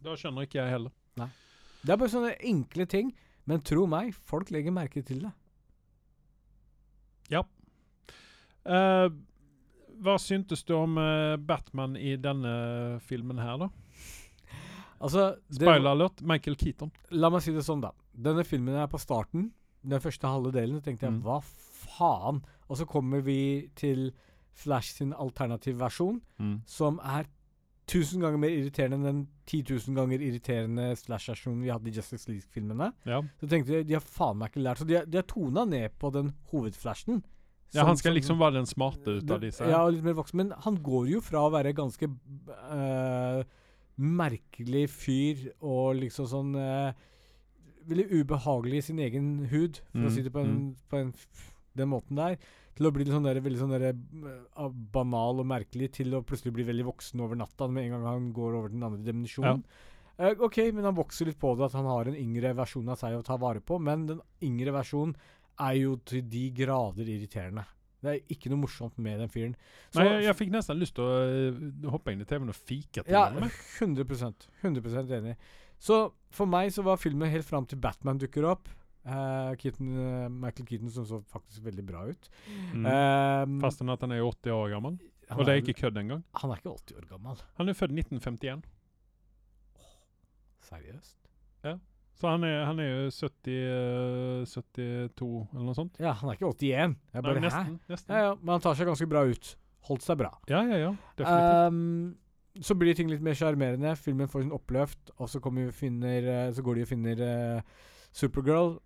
Da 0.00 0.16
skjønner 0.16 0.48
ikke 0.48 0.62
jeg 0.62 0.72
heller. 0.78 0.94
Det 1.82 1.92
er 1.94 1.96
bare 2.00 2.10
sånne 2.12 2.34
enkle 2.44 2.86
ting, 2.90 3.12
men 3.48 3.60
tro 3.64 3.86
meg, 3.86 4.14
folk 4.28 4.50
legger 4.50 4.74
merke 4.74 5.02
til 5.06 5.22
det. 5.26 5.32
Eh, 8.68 9.08
hva 10.04 10.14
syntes 10.20 10.60
du 10.68 10.74
om 10.76 10.98
uh, 11.00 11.36
Batman 11.40 11.94
i 11.96 12.16
denne 12.20 12.98
filmen 13.00 13.38
her, 13.40 13.62
da? 13.62 13.68
Altså, 15.00 15.28
Spoiler 15.54 15.92
alert, 15.94 16.20
Michael 16.26 16.58
Keaton. 16.58 16.90
La 17.16 17.30
meg 17.32 17.40
si 17.46 17.54
det 17.54 17.64
sånn, 17.64 17.80
da. 17.80 17.94
Denne 18.12 18.44
filmen 18.46 18.76
er 18.76 18.90
på 18.90 19.00
starten, 19.00 19.48
den 19.88 20.02
første 20.04 20.28
halve 20.28 20.52
delen, 20.52 20.76
så 20.80 20.84
tenkte 20.88 21.06
jeg 21.06 21.14
Mm. 21.16 21.22
hva 21.24 21.38
faen? 21.40 22.42
Og 22.68 22.76
så 22.76 22.84
kommer 22.86 23.22
vi 23.24 23.70
til 23.78 24.10
Flash 24.58 24.98
sin 24.98 25.12
alternativ 25.14 25.78
versjon, 25.78 26.20
som 26.66 26.98
er 27.00 27.24
tusen 27.88 28.20
ganger 28.24 28.40
mer 28.42 28.52
irriterende 28.52 28.98
enn 28.98 29.06
den 29.08 29.22
10 29.48 29.62
000 29.88 29.96
ganger 29.96 30.22
irriterende 30.24 30.90
slash-versjonen 31.00 31.62
vi 31.64 31.72
hadde 31.72 31.88
i 31.88 31.94
Justice 31.96 32.28
League-filmene. 32.28 32.90
Ja. 33.08 33.22
Så 33.40 33.48
tenkte 33.50 33.78
jeg 33.78 33.88
de 33.88 33.96
har 33.96 34.04
faen 34.04 34.38
meg 34.40 34.52
ikke 34.52 34.64
lært. 34.66 34.82
Så 34.82 34.88
de 34.88 34.98
har, 34.98 35.08
de 35.08 35.20
har 35.20 35.26
tona 35.28 35.64
ned 35.68 35.96
på 36.00 36.10
den 36.14 36.32
hovedflashen. 36.52 37.22
ja, 37.72 37.84
han 37.88 37.96
skal 38.00 38.14
liksom 38.16 38.38
være 38.40 38.58
den 38.60 38.68
smarte 38.68 39.18
ut 39.18 39.30
av 39.30 39.40
disse. 39.44 39.64
Ja, 39.68 39.82
og 39.86 39.94
litt 39.96 40.04
mer 40.04 40.16
voksen. 40.20 40.40
Men 40.42 40.52
han 40.64 40.78
går 40.84 41.08
jo 41.14 41.22
fra 41.24 41.46
å 41.46 41.52
være 41.52 41.74
ganske 41.76 42.08
uh, 42.08 43.40
merkelig 43.98 44.86
fyr 44.94 45.48
og 45.58 45.98
liksom 46.04 46.28
sånn 46.30 46.56
uh, 46.56 47.06
Veldig 47.88 48.20
ubehagelig 48.20 48.82
i 48.82 48.84
sin 48.84 48.98
egen 49.00 49.28
hud, 49.48 49.78
for 49.94 50.02
Mm, 50.02 50.08
å 50.10 50.10
si 50.12 50.20
det 50.20 50.30
på, 50.34 50.42
en, 50.44 50.56
på 50.92 50.98
en, 50.98 51.06
den 51.72 51.88
måten 51.88 52.18
der. 52.20 52.34
Til 52.78 52.86
å 52.86 52.92
bli 52.94 53.06
sånn 53.08 53.26
der, 53.26 53.40
veldig 53.42 53.58
sånn 53.58 53.74
der, 53.74 53.88
uh, 53.90 54.68
banal 54.94 55.42
og 55.42 55.48
merkelig, 55.50 55.90
til 55.98 56.14
å 56.14 56.22
plutselig 56.26 56.54
bli 56.54 56.66
veldig 56.68 56.86
voksen 56.92 57.22
over 57.24 57.38
natta 57.40 57.66
med 57.66 57.88
en 57.88 57.96
gang 57.96 58.04
han 58.06 58.28
går 58.36 58.58
over 58.60 58.74
den 58.74 58.86
andre 58.86 59.02
dimensjonen. 59.02 59.64
Eh, 60.18 60.34
ok, 60.42 60.60
men 60.74 60.86
han 60.86 60.96
vokser 60.98 61.28
litt 61.28 61.38
på 61.38 61.52
det, 61.54 61.68
at 61.68 61.76
han 61.78 61.86
har 61.86 62.10
en 62.10 62.18
yngre 62.18 62.50
versjon 62.58 62.88
av 62.90 62.98
seg 62.98 63.14
å 63.14 63.24
ta 63.26 63.36
vare 63.38 63.62
på. 63.62 63.78
Men 63.82 64.06
den 64.08 64.22
yngre 64.46 64.74
versjonen 64.74 65.14
er 65.62 65.74
jo 65.78 65.98
til 66.06 66.24
de 66.30 66.48
grader 66.54 67.10
irriterende. 67.10 67.66
Det 67.98 68.10
er 68.12 68.32
ikke 68.34 68.50
noe 68.50 68.62
morsomt 68.62 68.98
med 69.02 69.18
den 69.22 69.30
fyren. 69.30 69.54
Så- 69.90 69.98
Nei, 69.98 70.08
jeg, 70.08 70.24
jeg 70.28 70.38
fikk 70.38 70.50
nesten 70.54 70.78
lyst 70.78 70.94
til 70.94 71.06
å 71.06 71.14
eh, 71.26 71.88
hoppe 71.90 72.14
inn 72.14 72.22
i 72.22 72.26
TV-en 72.30 72.54
og 72.54 72.58
fike 72.58 73.02
til 73.02 73.14
ja, 73.14 73.28
ham. 73.34 73.50
100% 73.82 74.50
100 74.62 75.16
enig. 75.18 75.34
Så 75.78 76.12
for 76.34 76.50
meg 76.50 76.70
så 76.74 76.82
var 76.86 76.98
filmen 76.98 77.30
helt 77.30 77.46
fram 77.46 77.66
til 77.66 77.78
Batman 77.82 78.18
dukker 78.18 78.46
opp. 78.46 78.70
Eh, 79.06 79.52
Keaton, 79.60 79.92
uh, 79.94 80.26
Michael 80.28 80.66
Keaton 80.66 80.90
som 80.90 81.06
så 81.06 81.20
faktisk 81.32 81.64
veldig 81.64 81.84
bra 81.86 82.06
ut. 82.08 82.30
Mm. 82.74 82.86
Um, 82.86 83.60
Fastän 83.62 83.92
at 83.92 84.02
han 84.04 84.12
er 84.12 84.24
80 84.24 84.52
år 84.52 84.74
gammel. 84.74 84.98
Og 85.30 85.44
det 85.44 85.52
er 85.52 85.62
ikke 85.62 85.76
kødd 85.82 86.00
engang. 86.00 86.24
Han 86.40 86.50
er 86.50 86.60
ikke 86.60 86.72
80 86.72 86.98
år 86.98 87.06
gammel. 87.10 87.40
Han 87.60 87.68
er 87.68 87.76
født 87.76 87.92
1951. 87.92 88.64
Seriøst? 90.68 91.16
Ja. 91.64 91.76
Så 92.18 92.28
han 92.28 92.44
er, 92.44 92.64
han 92.66 92.80
er 92.82 92.88
jo 92.88 93.10
70, 93.14 93.58
uh, 94.42 94.46
72 94.48 95.28
eller 95.54 95.66
noe 95.68 95.76
sånt. 95.76 95.98
Ja, 96.02 96.12
han 96.18 96.28
er 96.30 96.38
ikke 96.38 96.50
81. 96.50 96.96
Jeg 97.14 97.22
bare, 97.22 97.34
Nei, 97.38 97.44
nesten. 97.46 97.76
nesten. 97.88 98.14
Ja, 98.14 98.30
ja, 98.30 98.32
men 98.40 98.56
han 98.56 98.64
tar 98.64 98.78
seg 98.78 98.90
ganske 98.90 99.06
bra 99.10 99.22
ut. 99.28 99.52
Holdt 99.88 100.04
seg 100.04 100.18
bra. 100.20 100.32
Ja, 100.50 100.64
ja, 100.66 100.80
ja. 100.88 100.96
Definitivt. 101.16 101.68
Um, 101.70 102.64
så 102.64 102.74
blir 102.74 102.96
ting 102.98 103.10
litt 103.12 103.22
mer 103.22 103.36
sjarmerende. 103.38 103.94
Filmen 104.00 104.30
får 104.30 104.44
sin 104.44 104.56
oppløft, 104.56 105.12
og 105.16 105.30
så, 105.30 105.38
vi 105.38 105.68
finner, 105.74 106.26
eh, 106.26 106.50
så 106.54 106.64
går 106.66 106.80
de 106.80 106.84
og 106.86 106.90
finner 106.90 107.22
uh, 107.22 107.86
Supergirl. 108.10 108.78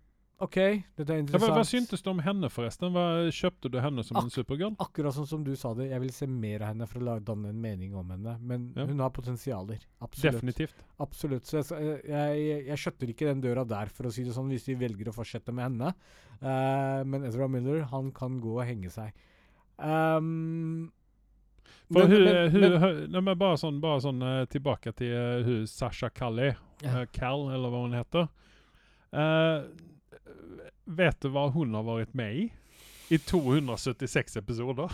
OK, 0.43 0.55
dette 0.97 1.09
er 1.13 1.17
ja, 1.17 1.23
hva, 1.23 1.23
interessant. 1.23 1.53
hva 1.55 1.63
syntes 1.65 2.01
du 2.03 2.09
om 2.11 2.19
henne, 2.25 2.49
forresten? 2.51 2.91
Hva, 2.91 3.03
kjøpte 3.31 3.69
du 3.71 3.77
henne 3.79 4.03
som 4.03 4.17
Ak- 4.19 4.25
en 4.27 4.33
supergirl? 4.33 4.75
Akkurat 4.83 5.15
sånn 5.15 5.27
som 5.29 5.43
du 5.45 5.53
sa 5.55 5.71
det, 5.77 5.89
jeg 5.91 6.01
vil 6.03 6.11
se 6.11 6.27
mer 6.27 6.61
av 6.65 6.73
henne 6.73 6.87
for 6.89 6.99
å 6.99 7.15
danne 7.23 7.49
en 7.53 7.61
mening 7.63 7.95
om 7.95 8.09
henne. 8.13 8.37
Men 8.41 8.73
Ja. 8.75 8.85
hun 8.85 8.99
har 8.99 9.09
potensialer. 9.15 9.79
Absolutt. 10.01 10.41
Definitivt. 10.41 10.83
Absolutt. 10.99 11.45
Så 11.49 11.61
jeg, 11.63 12.01
jeg, 12.05 12.39
jeg, 12.43 12.65
jeg 12.67 12.77
skjøtter 12.83 13.09
ikke 13.13 13.29
den 13.31 13.41
døra 13.41 13.63
der, 13.67 13.87
for 13.93 14.03
å 14.05 14.11
si 14.13 14.23
det 14.23 14.33
sånn, 14.35 14.49
hvis 14.49 14.65
de 14.65 14.75
velger 14.75 15.09
å 15.09 15.15
fortsette 15.15 15.53
med 15.53 15.63
henne. 15.71 15.93
Uh, 16.41 17.03
men 17.07 17.23
Ezra 17.25 17.47
Miller, 17.47 17.83
han 17.93 18.11
kan 18.11 18.39
gå 18.43 18.59
og 18.59 18.65
henge 18.67 18.91
seg. 18.91 19.13
Um, 19.79 20.91
For 21.91 22.07
men- 22.07 22.11
hun, 22.11 22.23
men- 22.25 22.51
hun, 22.51 22.61
men- 22.61 22.81
hun, 22.81 23.11
nei, 23.11 23.21
men 23.21 23.37
bare 23.37 23.57
sånn, 23.57 23.79
bare 23.81 23.99
sånn 24.01 24.21
uh, 24.23 24.45
tilbake 24.45 24.93
til 24.95 25.13
uh, 25.13 25.43
hun 25.43 25.65
Sasha 25.67 26.09
Callie. 26.09 26.55
Ja. 26.83 27.01
eh, 27.01 27.05
Cal, 27.13 27.49
eller 27.53 27.69
hva 27.71 27.81
hun 27.85 27.93
heter. 27.95 28.25
Eh, 29.13 29.61
vet 30.85 31.19
du 31.21 31.31
hva 31.33 31.47
hun 31.53 31.73
har 31.77 31.85
vært 31.87 32.13
med 32.17 32.35
i? 32.35 32.45
I 33.13 33.17
276 33.17 34.37
episoder. 34.39 34.91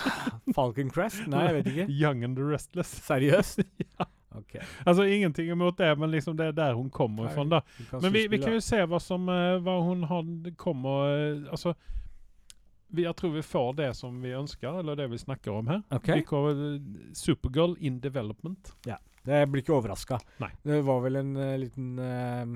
Falcon 0.56 0.90
Crest? 0.90 1.26
Nei, 1.30 1.44
jeg 1.46 1.58
vet 1.58 1.68
ikke. 1.72 1.86
Young 2.02 2.24
and 2.26 2.38
the 2.40 2.46
Restless. 2.46 2.96
Seriøst? 3.06 3.62
Ok. 4.30 4.52
Altså 4.86 5.02
Ingenting 5.10 5.48
imot 5.50 5.74
det, 5.78 5.88
men 5.98 6.12
liksom 6.12 6.36
det 6.38 6.44
er 6.44 6.52
der 6.54 6.76
hun 6.78 6.86
kommer 6.94 7.24
Nei, 7.26 7.32
ifra. 7.32 7.44
da. 7.50 7.98
Men 7.98 8.12
vi, 8.14 8.28
vi 8.30 8.38
kan 8.38 8.54
jo 8.54 8.60
se 8.62 8.78
hva 8.86 9.00
som 9.02 9.24
eh, 9.26 9.56
hva 9.58 9.74
hun 9.82 10.04
har 10.06 10.28
kommer 10.54 11.10
eh, 11.10 11.48
Altså 11.50 11.72
vi, 12.94 13.02
Jeg 13.08 13.16
tror 13.18 13.32
vi 13.34 13.42
får 13.42 13.72
det 13.80 13.88
som 13.98 14.22
vi 14.22 14.30
ønsker, 14.38 14.78
eller 14.80 14.98
det 14.98 15.08
vi 15.10 15.18
snakker 15.18 15.50
om 15.50 15.66
her. 15.70 15.82
Ok. 15.90 16.08
Vi 16.14 16.22
kommer, 16.26 16.62
eh, 16.76 17.10
Supergirl 17.14 17.74
in 17.78 17.98
development. 18.00 18.70
Ja. 18.86 19.00
Jeg 19.26 19.50
blir 19.50 19.62
ikke 19.62 19.76
overraska. 19.76 20.18
Det 20.62 20.80
var 20.86 21.02
vel 21.04 21.20
en 21.20 21.34
uh, 21.36 21.56
liten 21.60 21.98
eh, 21.98 22.54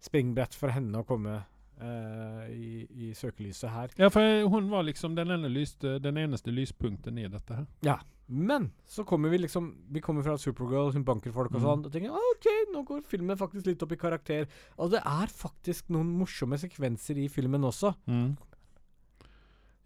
springbrett 0.00 0.54
for 0.54 0.74
henne 0.74 1.02
å 1.02 1.06
komme 1.08 1.40
Uh, 1.78 2.42
i, 2.50 2.86
i 2.90 3.08
søkelyset 3.14 3.70
her. 3.70 3.92
Ja, 4.00 4.08
for 4.10 4.24
hun 4.50 4.64
var 4.66 4.82
liksom 4.82 5.12
den, 5.14 5.30
ene 5.30 5.46
lyste, 5.46 6.00
den 6.02 6.16
eneste 6.18 6.50
lyspunkten 6.50 7.20
i 7.22 7.28
dette 7.30 7.54
her. 7.54 7.68
Ja, 7.86 8.00
Men 8.26 8.72
så 8.82 9.04
kommer 9.06 9.30
vi 9.30 9.38
liksom 9.38 9.68
Vi 9.94 10.02
kommer 10.02 10.26
fra 10.26 10.34
Supergirl, 10.34 10.90
hun 10.96 11.04
banker 11.06 11.30
folk 11.30 11.54
og 11.54 11.62
sånn, 11.62 11.84
sånn. 11.84 11.86
Og 11.86 11.94
tenker 11.94 12.16
«Ah, 12.18 12.32
OK, 12.32 12.48
nå 12.74 12.82
går 12.82 13.06
filmen 13.06 13.38
faktisk 13.38 13.70
litt 13.70 13.84
opp 13.86 13.94
i 13.94 14.00
karakter. 14.00 14.50
Og 14.74 14.90
det 14.90 15.04
er 15.06 15.30
faktisk 15.30 15.94
noen 15.94 16.10
morsomme 16.18 16.58
sekvenser 16.58 17.22
i 17.22 17.28
filmen 17.30 17.70
også. 17.70 17.94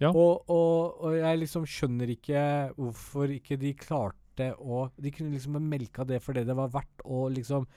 Ja. 0.00 0.14
Og, 0.14 0.48
og, 0.48 0.96
og 1.04 1.20
jeg 1.20 1.44
liksom 1.44 1.68
skjønner 1.68 2.16
ikke 2.16 2.42
hvorfor 2.80 3.36
ikke 3.36 3.60
de 3.60 3.76
klarte 3.76 4.48
å 4.56 4.86
De 4.96 5.12
kunne 5.12 5.36
liksom 5.36 5.60
melka 5.60 6.08
det 6.08 6.22
for 6.24 6.32
det 6.32 6.48
det 6.48 6.56
var 6.56 6.72
verdt, 6.72 7.04
og 7.04 7.34
liksom 7.36 7.68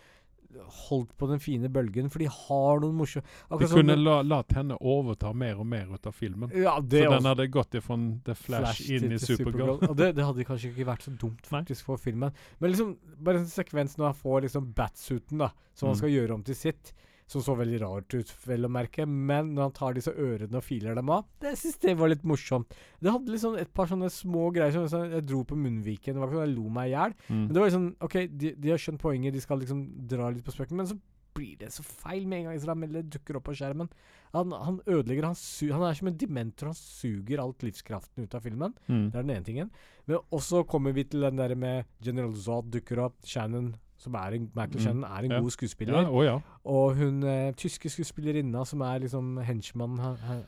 holdt 0.90 1.12
på 1.18 1.28
den 1.30 1.40
fine 1.40 1.70
bølgen, 1.70 2.10
for 2.10 2.20
de 2.20 2.28
har 2.32 2.80
noen 2.80 2.96
morsomme 2.96 3.24
De 3.60 3.68
kunne 3.68 3.96
la, 3.98 4.22
latt 4.24 4.54
henne 4.56 4.78
overta 4.82 5.34
mer 5.36 5.60
og 5.60 5.66
mer 5.68 5.88
ut 5.94 6.06
av 6.08 6.14
filmen. 6.16 6.50
ja, 6.56 6.80
det 6.80 7.04
Så 7.04 7.10
også. 7.10 7.18
den 7.18 7.30
hadde 7.32 7.48
gått 7.52 7.72
ifra 7.80 7.98
The 8.26 8.36
Flash, 8.36 8.90
inn 8.90 9.00
til- 9.10 9.14
i 9.14 9.18
Supergirl. 9.18 9.90
Og 9.90 9.96
det, 9.96 10.16
det 10.16 10.24
hadde 10.26 10.46
kanskje 10.46 10.72
ikke 10.74 10.86
vært 10.86 11.02
så 11.08 11.18
dumt 11.18 11.42
faktisk 11.46 11.84
for 11.86 11.98
filmen. 11.98 12.32
Men 12.60 12.72
liksom 12.72 12.98
bare 13.20 13.38
en 13.40 13.46
sekvens 13.46 13.98
når 13.98 14.06
han 14.14 14.22
får 14.22 14.42
liksom 14.48 14.74
batsuiten, 14.74 15.38
da, 15.38 15.50
som 15.74 15.88
han 15.90 15.96
Mm. 15.96 16.00
skal 16.00 16.10
gjøre 16.10 16.32
om 16.34 16.44
til 16.44 16.56
sitt, 16.56 16.94
som 17.28 17.42
så 17.42 17.56
veldig 17.58 17.80
rart 17.82 18.14
ut, 18.14 18.32
vel 18.46 18.68
å 18.68 18.72
merke, 18.72 19.08
men 19.10 19.54
når 19.56 19.68
han 19.68 19.76
tar 19.80 19.96
disse 19.98 20.14
ørene 20.14 20.60
og 20.60 20.66
filer 20.66 20.98
dem 20.98 21.10
av, 21.14 21.26
det 21.42 21.56
syns 21.58 21.80
jeg 21.82 21.98
var 21.98 22.12
litt 22.12 22.26
morsomt. 22.28 22.78
Det 23.02 23.14
hadde 23.14 23.34
liksom 23.34 23.58
et 23.58 23.72
par 23.74 23.90
sånne 23.90 24.12
små 24.14 24.52
greier 24.54 24.76
som 24.76 24.86
sånn, 24.92 25.16
jeg 25.18 25.26
dro 25.26 25.42
på 25.48 25.58
munnviken. 25.58 26.14
Det 26.14 26.22
var 26.22 26.30
ikke 26.30 26.40
sånn 26.42 26.48
jeg 26.48 26.58
lo 26.58 26.70
meg 26.78 26.92
i 26.92 26.94
hjel. 26.94 27.18
Mm. 27.26 27.42
Men 27.42 27.52
det 27.52 27.62
var 27.64 27.72
liksom 27.72 27.90
OK, 28.08 28.16
de, 28.30 28.54
de 28.62 28.74
har 28.74 28.82
skjønt 28.86 29.02
poenget, 29.02 29.34
de 29.34 29.44
skal 29.44 29.62
liksom 29.64 29.84
dra 30.12 30.30
litt 30.30 30.46
på 30.46 30.54
spøken, 30.54 30.78
men 30.82 30.90
så 30.94 31.00
blir 31.36 31.58
det 31.60 31.72
så 31.76 31.84
feil 31.84 32.28
med 32.28 32.40
en 32.40 32.50
gang 32.50 32.60
Israel 32.60 33.10
dukker 33.12 33.40
opp 33.40 33.50
på 33.50 33.56
skjermen. 33.60 33.90
Han, 34.36 34.54
han 34.56 34.78
ødelegger 34.86 35.30
han, 35.30 35.38
han 35.74 35.88
er 35.88 35.98
som 35.98 36.10
en 36.12 36.20
dementor. 36.20 36.72
Han 36.72 36.78
suger 36.80 37.42
alt 37.44 37.66
livskraften 37.66 38.26
ut 38.26 38.36
av 38.38 38.46
filmen. 38.46 38.76
Mm. 38.88 39.10
Det 39.12 39.20
er 39.20 39.26
den 39.26 39.34
ene 39.36 39.48
tingen. 39.48 39.74
Men 40.08 40.22
også 40.36 40.64
kommer 40.70 40.96
vi 40.96 41.06
til 41.10 41.26
den 41.26 41.40
der 41.40 41.56
med 41.60 41.90
General 42.04 42.36
Zod 42.40 42.72
dukker 42.74 43.04
opp. 43.08 43.20
Shannon, 43.28 43.74
som 43.98 44.14
er 44.16 44.34
en, 44.36 44.52
Michael 44.56 44.80
Mm. 44.80 44.84
Shannon, 44.84 45.04
er 45.04 45.24
en 45.24 45.32
Ja. 45.32 45.40
god 45.42 45.52
skuespiller. 45.52 45.94
Ja, 46.02 46.10
oh, 46.10 46.24
ja. 46.26 46.40
Og 46.66 46.96
hun 46.96 47.24
eh, 47.24 47.52
tyske 47.54 47.90
skuespillerinna 47.90 48.66
som 48.66 48.82
er 48.82 49.00
liksom 49.00 49.38
henchmannen 49.44 50.00
han- 50.00 50.18
han- 50.18 50.46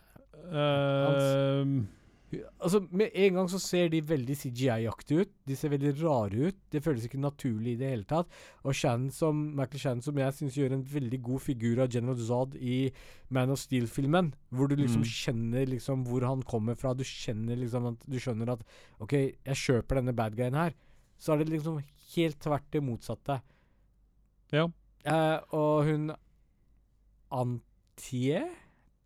Ehm, 0.53 1.87
Altså, 2.59 2.81
med 2.91 3.07
en 3.15 3.33
gang 3.37 3.47
så 3.47 3.57
ser 3.57 3.87
de 3.87 4.01
veldig 4.01 4.35
CGI-aktige 4.35 5.21
ut. 5.21 5.29
De 5.47 5.55
ser 5.55 5.69
veldig 5.69 5.93
rare 6.03 6.47
ut. 6.49 6.55
Det 6.73 6.81
føles 6.83 7.05
ikke 7.07 7.17
naturlig 7.23 7.71
i 7.71 7.75
det 7.79 7.89
hele 7.89 8.03
tatt. 8.03 8.27
Og 8.65 8.75
Shannon 8.75 9.09
som, 9.09 9.55
Michael 9.55 9.79
Shannon, 9.79 10.01
som 10.01 10.17
jeg 10.17 10.33
syns 10.33 10.57
gjør 10.57 10.73
en 10.73 10.83
veldig 10.83 11.21
god 11.23 11.39
figur 11.39 11.79
av 11.79 11.87
General 11.89 12.15
Zod 12.19 12.55
i 12.59 12.91
Man 13.29 13.49
of 13.49 13.59
Steel-filmen, 13.59 14.33
hvor 14.53 14.67
du 14.67 14.75
liksom 14.75 15.03
Mm. 15.05 15.07
kjenner 15.07 15.65
liksom 15.67 16.03
hvor 16.05 16.25
han 16.27 16.43
kommer 16.43 16.75
fra. 16.75 16.93
Du 16.93 17.03
kjenner 17.05 17.55
liksom 17.57 17.87
at 17.93 17.99
Du 18.09 18.17
skjønner 18.19 18.49
at 18.51 18.59
OK, 18.99 19.13
jeg 19.13 19.55
kjøper 19.55 19.95
denne 19.95 20.13
bad 20.13 20.35
guyen 20.35 20.53
her. 20.53 20.73
Så 21.17 21.31
er 21.33 21.37
det 21.45 21.49
liksom 21.49 21.81
helt 22.15 22.39
tvert 22.43 22.67
det 22.71 22.83
motsatte. 22.83 23.39
Ja. 24.53 24.67
Eh, 25.07 25.39
og 25.55 25.83
hun 25.87 26.11
Antje 27.31 28.45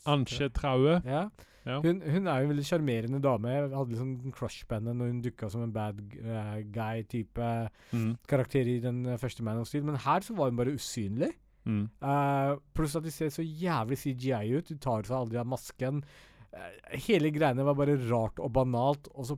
Antje 0.09 0.49
Traue. 0.53 0.99
Ja. 1.05 1.29
Ja. 1.61 1.75
Hun, 1.83 1.99
hun 2.01 2.25
er 2.25 2.39
jo 2.41 2.47
en 2.47 2.51
veldig 2.55 2.63
sjarmerende 2.65 3.19
dame. 3.21 3.51
Jeg 3.53 3.67
hadde 3.69 3.93
liksom 3.93 4.13
en 4.25 4.33
crush 4.33 4.63
på 4.65 4.79
henne 4.79 4.95
når 4.97 5.11
hun 5.11 5.19
dukka 5.21 5.49
som 5.53 5.61
en 5.61 5.73
bad 5.75 5.99
uh, 6.17 6.57
guy-type 6.73 7.49
Mm. 7.93 8.15
karakter 8.27 8.65
i 8.65 8.79
den 8.81 9.05
eh, 9.05 9.17
første 9.21 9.43
Man 9.43 9.59
of 9.61 9.67
Steel, 9.69 9.83
men 9.85 9.99
her 10.01 10.23
så 10.25 10.33
var 10.33 10.49
hun 10.49 10.57
bare 10.57 10.73
usynlig. 10.73 11.29
Mm. 11.69 11.83
Uh, 12.01 12.55
pluss 12.73 12.95
at 12.97 13.05
de 13.05 13.11
ser 13.13 13.29
så 13.29 13.45
jævlig 13.45 13.99
CGI 14.01 14.55
ut. 14.57 14.69
Du 14.71 14.77
tar 14.81 15.05
seg 15.05 15.13
aldri 15.19 15.37
av 15.37 15.45
masken. 15.51 16.01
Uh, 16.49 16.97
hele 17.05 17.29
greiene 17.35 17.65
var 17.67 17.77
bare 17.77 17.99
rart 18.09 18.41
og 18.41 18.49
banalt, 18.57 19.11
og 19.13 19.29
så 19.29 19.37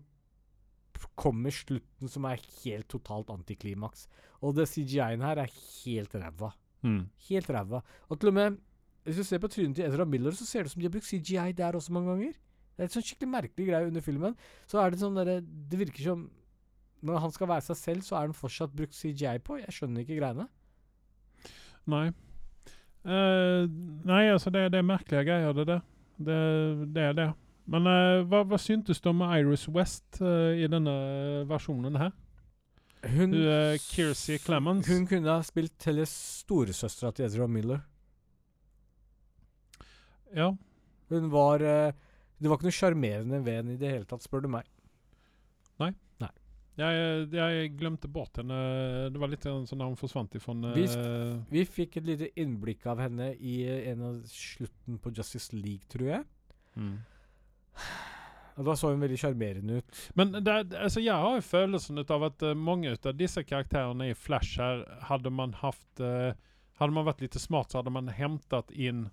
kommer 1.19 1.53
slutten 1.53 2.11
som 2.11 2.25
er 2.29 2.41
helt 2.63 2.87
totalt 2.91 3.31
antiklimaks. 3.33 4.07
Og 4.43 4.55
det 4.57 4.69
CGI-en 4.71 5.23
her 5.25 5.41
er 5.43 5.51
helt 5.53 6.13
ræva. 6.15 6.51
Mm. 6.83 7.01
Helt 7.29 7.49
ræva. 7.49 7.81
Og 8.09 8.19
til 8.19 8.33
og 8.33 8.37
med 8.37 8.61
hvis 9.03 9.19
du 9.19 9.25
ser 9.27 9.41
på 9.43 9.49
trynet 9.51 9.75
til 9.75 9.85
Ezra 9.85 10.05
Miller, 10.07 10.31
så 10.31 10.45
ser 10.47 10.63
det 10.63 10.71
ut 10.71 10.75
som 10.75 10.81
de 10.81 10.87
har 10.87 10.93
brukt 10.93 11.09
CGI 11.09 11.51
der 11.57 11.75
også 11.75 11.91
mange 11.91 12.09
ganger. 12.09 12.35
Det 12.73 12.81
er 12.81 12.87
et 12.87 12.95
sånn 12.95 13.05
skikkelig 13.05 13.31
merkelig 13.33 13.67
greie 13.67 13.89
under 13.89 14.03
filmen. 14.03 14.35
Så 14.69 14.79
er 14.79 14.91
det 14.91 15.01
sånn 15.01 15.17
derre 15.17 15.41
Det 15.43 15.77
virker 15.77 16.07
som 16.07 16.23
Når 17.03 17.19
han 17.19 17.33
skal 17.35 17.49
være 17.51 17.65
seg 17.67 17.77
selv, 17.77 18.05
så 18.07 18.15
er 18.15 18.29
han 18.29 18.37
fortsatt 18.37 18.71
brukt 18.73 18.95
CGI 18.95 19.41
på. 19.43 19.59
Jeg 19.59 19.75
skjønner 19.75 20.05
ikke 20.05 20.21
greiene. 20.21 20.47
Nei. 21.91 22.05
Uh, 23.03 23.67
nei, 24.07 24.29
altså 24.31 24.53
det, 24.55 24.69
det 24.71 24.79
er 24.79 24.87
merkelige 24.87 25.25
greier, 25.27 25.51
det 25.57 25.65
der. 25.67 25.81
Det, 26.15 26.37
det 26.95 27.03
er 27.03 27.17
det. 27.17 27.27
Men 27.71 27.87
uh, 27.87 28.25
hva, 28.27 28.43
hva 28.43 28.59
syntes 28.59 28.99
du 28.99 29.07
om 29.13 29.23
Iris 29.29 29.69
West 29.71 30.19
uh, 30.21 30.51
i 30.51 30.67
denne 30.71 30.93
versjonen 31.47 31.99
her? 32.01 32.11
Hun, 33.03 33.33
eh, 33.35 33.77
Kiersey 33.83 34.37
Clemens. 34.39 34.87
hun 34.87 35.07
kunne 35.07 35.27
ha 35.27 35.43
spilt 35.43 35.83
hele 35.89 36.05
storesøstera 36.07 37.11
til 37.11 37.25
Ezra 37.25 37.47
Miller. 37.51 37.81
Ja. 40.33 40.53
Hun 41.11 41.27
var 41.31 41.61
eh, 41.61 41.91
Det 42.39 42.49
var 42.49 42.57
ikke 42.57 42.69
noe 42.69 42.75
sjarmerende 42.75 43.41
ved 43.43 43.59
henne 43.59 43.75
i 43.75 43.81
det 43.81 43.91
hele 43.91 44.07
tatt, 44.07 44.23
spør 44.23 44.45
du 44.45 44.49
meg. 44.55 44.67
Nei? 45.79 45.93
Jeg, 46.79 47.27
jeg 47.29 47.73
glemte 47.77 48.09
bort 48.09 48.39
henne. 48.39 48.55
Det 49.13 49.19
var 49.21 49.29
litt 49.29 49.45
sånn 49.45 49.67
da 49.77 49.85
hun 49.85 49.99
forsvant 49.99 50.33
ifrån 50.39 50.71
Vi 50.73 50.87
eh, 50.89 51.35
Vi 51.51 51.65
fikk 51.69 51.99
et 51.99 52.07
lite 52.07 52.31
innblikk 52.41 52.87
av 52.89 53.03
henne 53.03 53.33
i 53.37 53.59
eh, 53.67 53.91
en 53.91 54.01
av 54.07 54.15
slutten 54.31 54.97
på 55.03 55.11
Justice 55.13 55.53
League, 55.53 55.85
tror 55.91 56.15
jeg. 56.15 56.29
mm. 56.79 56.95
Og 58.53 58.67
Da 58.67 58.75
så 58.77 58.91
hun 58.93 59.01
veldig 59.01 59.17
sjarmerende 59.17 59.79
ut. 59.81 59.99
Men 60.13 60.35
det, 60.35 60.53
altså, 60.77 61.01
jeg 61.01 61.15
har 61.17 61.39
jo 61.39 61.45
følelsen 61.45 62.03
av 62.03 62.27
at 62.29 62.45
uh, 62.45 62.53
mange 62.53 62.93
av 62.93 63.17
disse 63.17 63.41
karakterene 63.43 64.11
i 64.11 64.17
Flash 64.17 64.61
her 64.61 64.83
Hadde 65.09 65.33
man 65.33 65.55
haft 65.63 66.03
uh, 66.03 66.37
Hadde 66.77 66.93
man 66.93 67.07
vært 67.07 67.23
litt 67.25 67.37
smart, 67.41 67.71
så 67.71 67.81
hadde 67.81 67.93
man 67.93 68.13
hentet 68.13 68.71
inn 68.71 69.07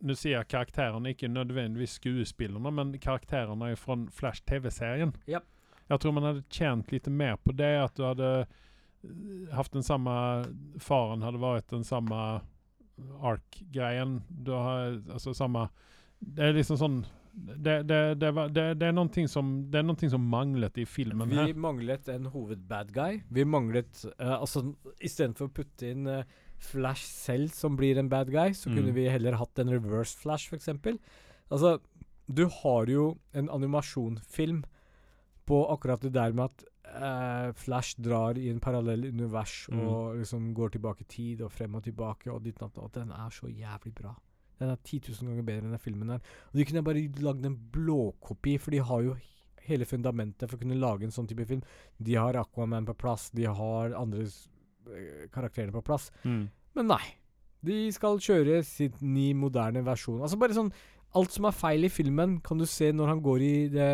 Nå 0.00 0.14
sier 0.16 0.38
jeg 0.38 0.48
karakterene, 0.48 1.10
ikke 1.12 1.28
nødvendigvis 1.28 1.98
skuespillerne, 1.98 2.70
men 2.72 2.94
karakterene 3.04 3.74
fra 3.76 3.98
Flash 4.16 4.46
TV-serien. 4.48 5.10
Yep. 5.28 5.44
Jeg 5.90 6.00
tror 6.00 6.14
man 6.16 6.24
hadde 6.24 6.44
tjent 6.48 6.88
litt 6.94 7.10
mer 7.12 7.36
på 7.44 7.52
det, 7.52 7.74
at 7.82 7.98
du 7.98 8.06
hadde 8.06 8.30
hatt 8.38 8.54
haft 9.56 9.72
den 9.72 9.84
samme 9.84 10.14
Faren 10.80 11.22
hadde 11.24 11.40
vært 11.40 11.70
den 11.72 11.84
samme 11.84 12.40
ark-greien. 13.24 14.22
Du 14.28 14.52
har 14.52 15.00
altså 15.12 15.34
samme 15.36 15.68
Det 16.20 16.44
er 16.44 16.56
liksom 16.56 16.80
sånn 16.80 16.98
det, 17.32 17.74
det, 17.86 17.98
det, 18.20 18.30
var, 18.34 18.48
det, 18.50 18.64
det 18.80 18.86
er 18.88 18.92
noe 18.96 19.26
som 19.30 19.50
Det 19.70 19.78
er 19.78 19.84
noe 19.86 20.08
som 20.10 20.24
manglet 20.32 20.78
i 20.82 20.84
filmen 20.84 21.28
Vi 21.30 21.36
her. 21.38 21.52
manglet 21.54 22.08
en 22.08 22.26
hovedbad 22.32 22.90
guy. 22.92 23.20
Vi 23.30 23.44
manglet 23.44 24.04
uh, 24.18 24.40
Altså, 24.40 24.64
istedenfor 25.00 25.46
å 25.48 25.52
putte 25.60 25.90
inn 25.92 26.06
uh, 26.10 26.24
Flash 26.60 27.04
selv 27.06 27.54
som 27.56 27.76
blir 27.78 27.96
en 28.02 28.08
bad 28.12 28.30
guy, 28.34 28.50
så 28.52 28.68
Mm. 28.68 28.76
kunne 28.76 28.92
vi 28.92 29.06
heller 29.08 29.38
hatt 29.40 29.58
en 29.62 29.70
reverse 29.72 30.18
Flash, 30.18 30.50
f.eks. 30.50 30.68
Altså, 31.50 31.78
du 32.28 32.44
har 32.48 32.86
jo 32.86 33.18
en 33.32 33.48
animasjonfilm 33.48 34.64
på 35.48 35.62
akkurat 35.72 36.02
det 36.04 36.12
der 36.12 36.32
med 36.36 36.50
at 36.50 36.64
uh, 36.90 37.52
Flash 37.56 37.96
drar 37.98 38.36
i 38.38 38.50
en 38.50 38.60
parallell 38.60 39.06
univers 39.08 39.68
Mm. 39.70 39.80
og 39.86 40.18
liksom 40.18 40.52
går 40.54 40.70
tilbake 40.76 41.00
i 41.06 41.08
tid 41.08 41.40
og 41.42 41.50
frem 41.52 41.74
og 41.74 41.84
tilbake, 41.84 42.30
og 42.30 42.42
ditt 42.44 42.60
og 42.62 42.74
datt, 42.74 42.92
den 42.94 43.10
er 43.12 43.30
så 43.30 43.46
jævlig 43.48 43.94
bra. 43.94 44.14
Den 44.60 44.70
er 44.74 44.78
10 44.84 45.00
000 45.08 45.30
ganger 45.30 45.46
bedre 45.48 45.64
enn 45.66 45.74
den 45.74 45.80
filmen 45.82 46.12
her. 46.14 46.20
Og 46.50 46.60
de 46.60 46.66
kunne 46.68 46.84
bare 46.84 47.04
lagd 47.24 47.46
en 47.48 47.56
blåkopi, 47.74 48.58
for 48.60 48.70
de 48.76 48.82
har 48.84 49.02
jo 49.06 49.16
hele 49.70 49.86
fundamentet 49.88 50.48
for 50.50 50.56
å 50.58 50.60
kunne 50.62 50.78
lage 50.80 51.06
en 51.06 51.14
sånn 51.14 51.28
type 51.30 51.46
film. 51.48 51.62
De 51.98 52.14
har 52.18 52.36
Aquaman 52.40 52.86
på 52.88 52.94
plass, 53.00 53.30
de 53.36 53.44
har 53.48 53.94
andre 53.96 54.24
eh, 54.26 55.26
karakterene 55.32 55.72
på 55.72 55.82
plass. 55.86 56.10
Mm. 56.24 56.44
Men 56.76 56.90
nei. 56.92 57.02
De 57.64 57.82
skal 57.92 58.16
kjøre 58.24 58.62
sitt 58.64 59.02
ny, 59.04 59.34
moderne 59.36 59.82
versjon. 59.84 60.22
Altså 60.24 60.38
bare 60.40 60.56
sånn 60.56 60.72
Alt 61.18 61.32
som 61.34 61.48
er 61.48 61.56
feil 61.58 61.82
i 61.82 61.88
filmen, 61.90 62.36
kan 62.46 62.60
du 62.60 62.62
se 62.70 62.92
når 62.94 63.08
han 63.10 63.20
går 63.24 63.42
i 63.42 63.54
det, 63.72 63.86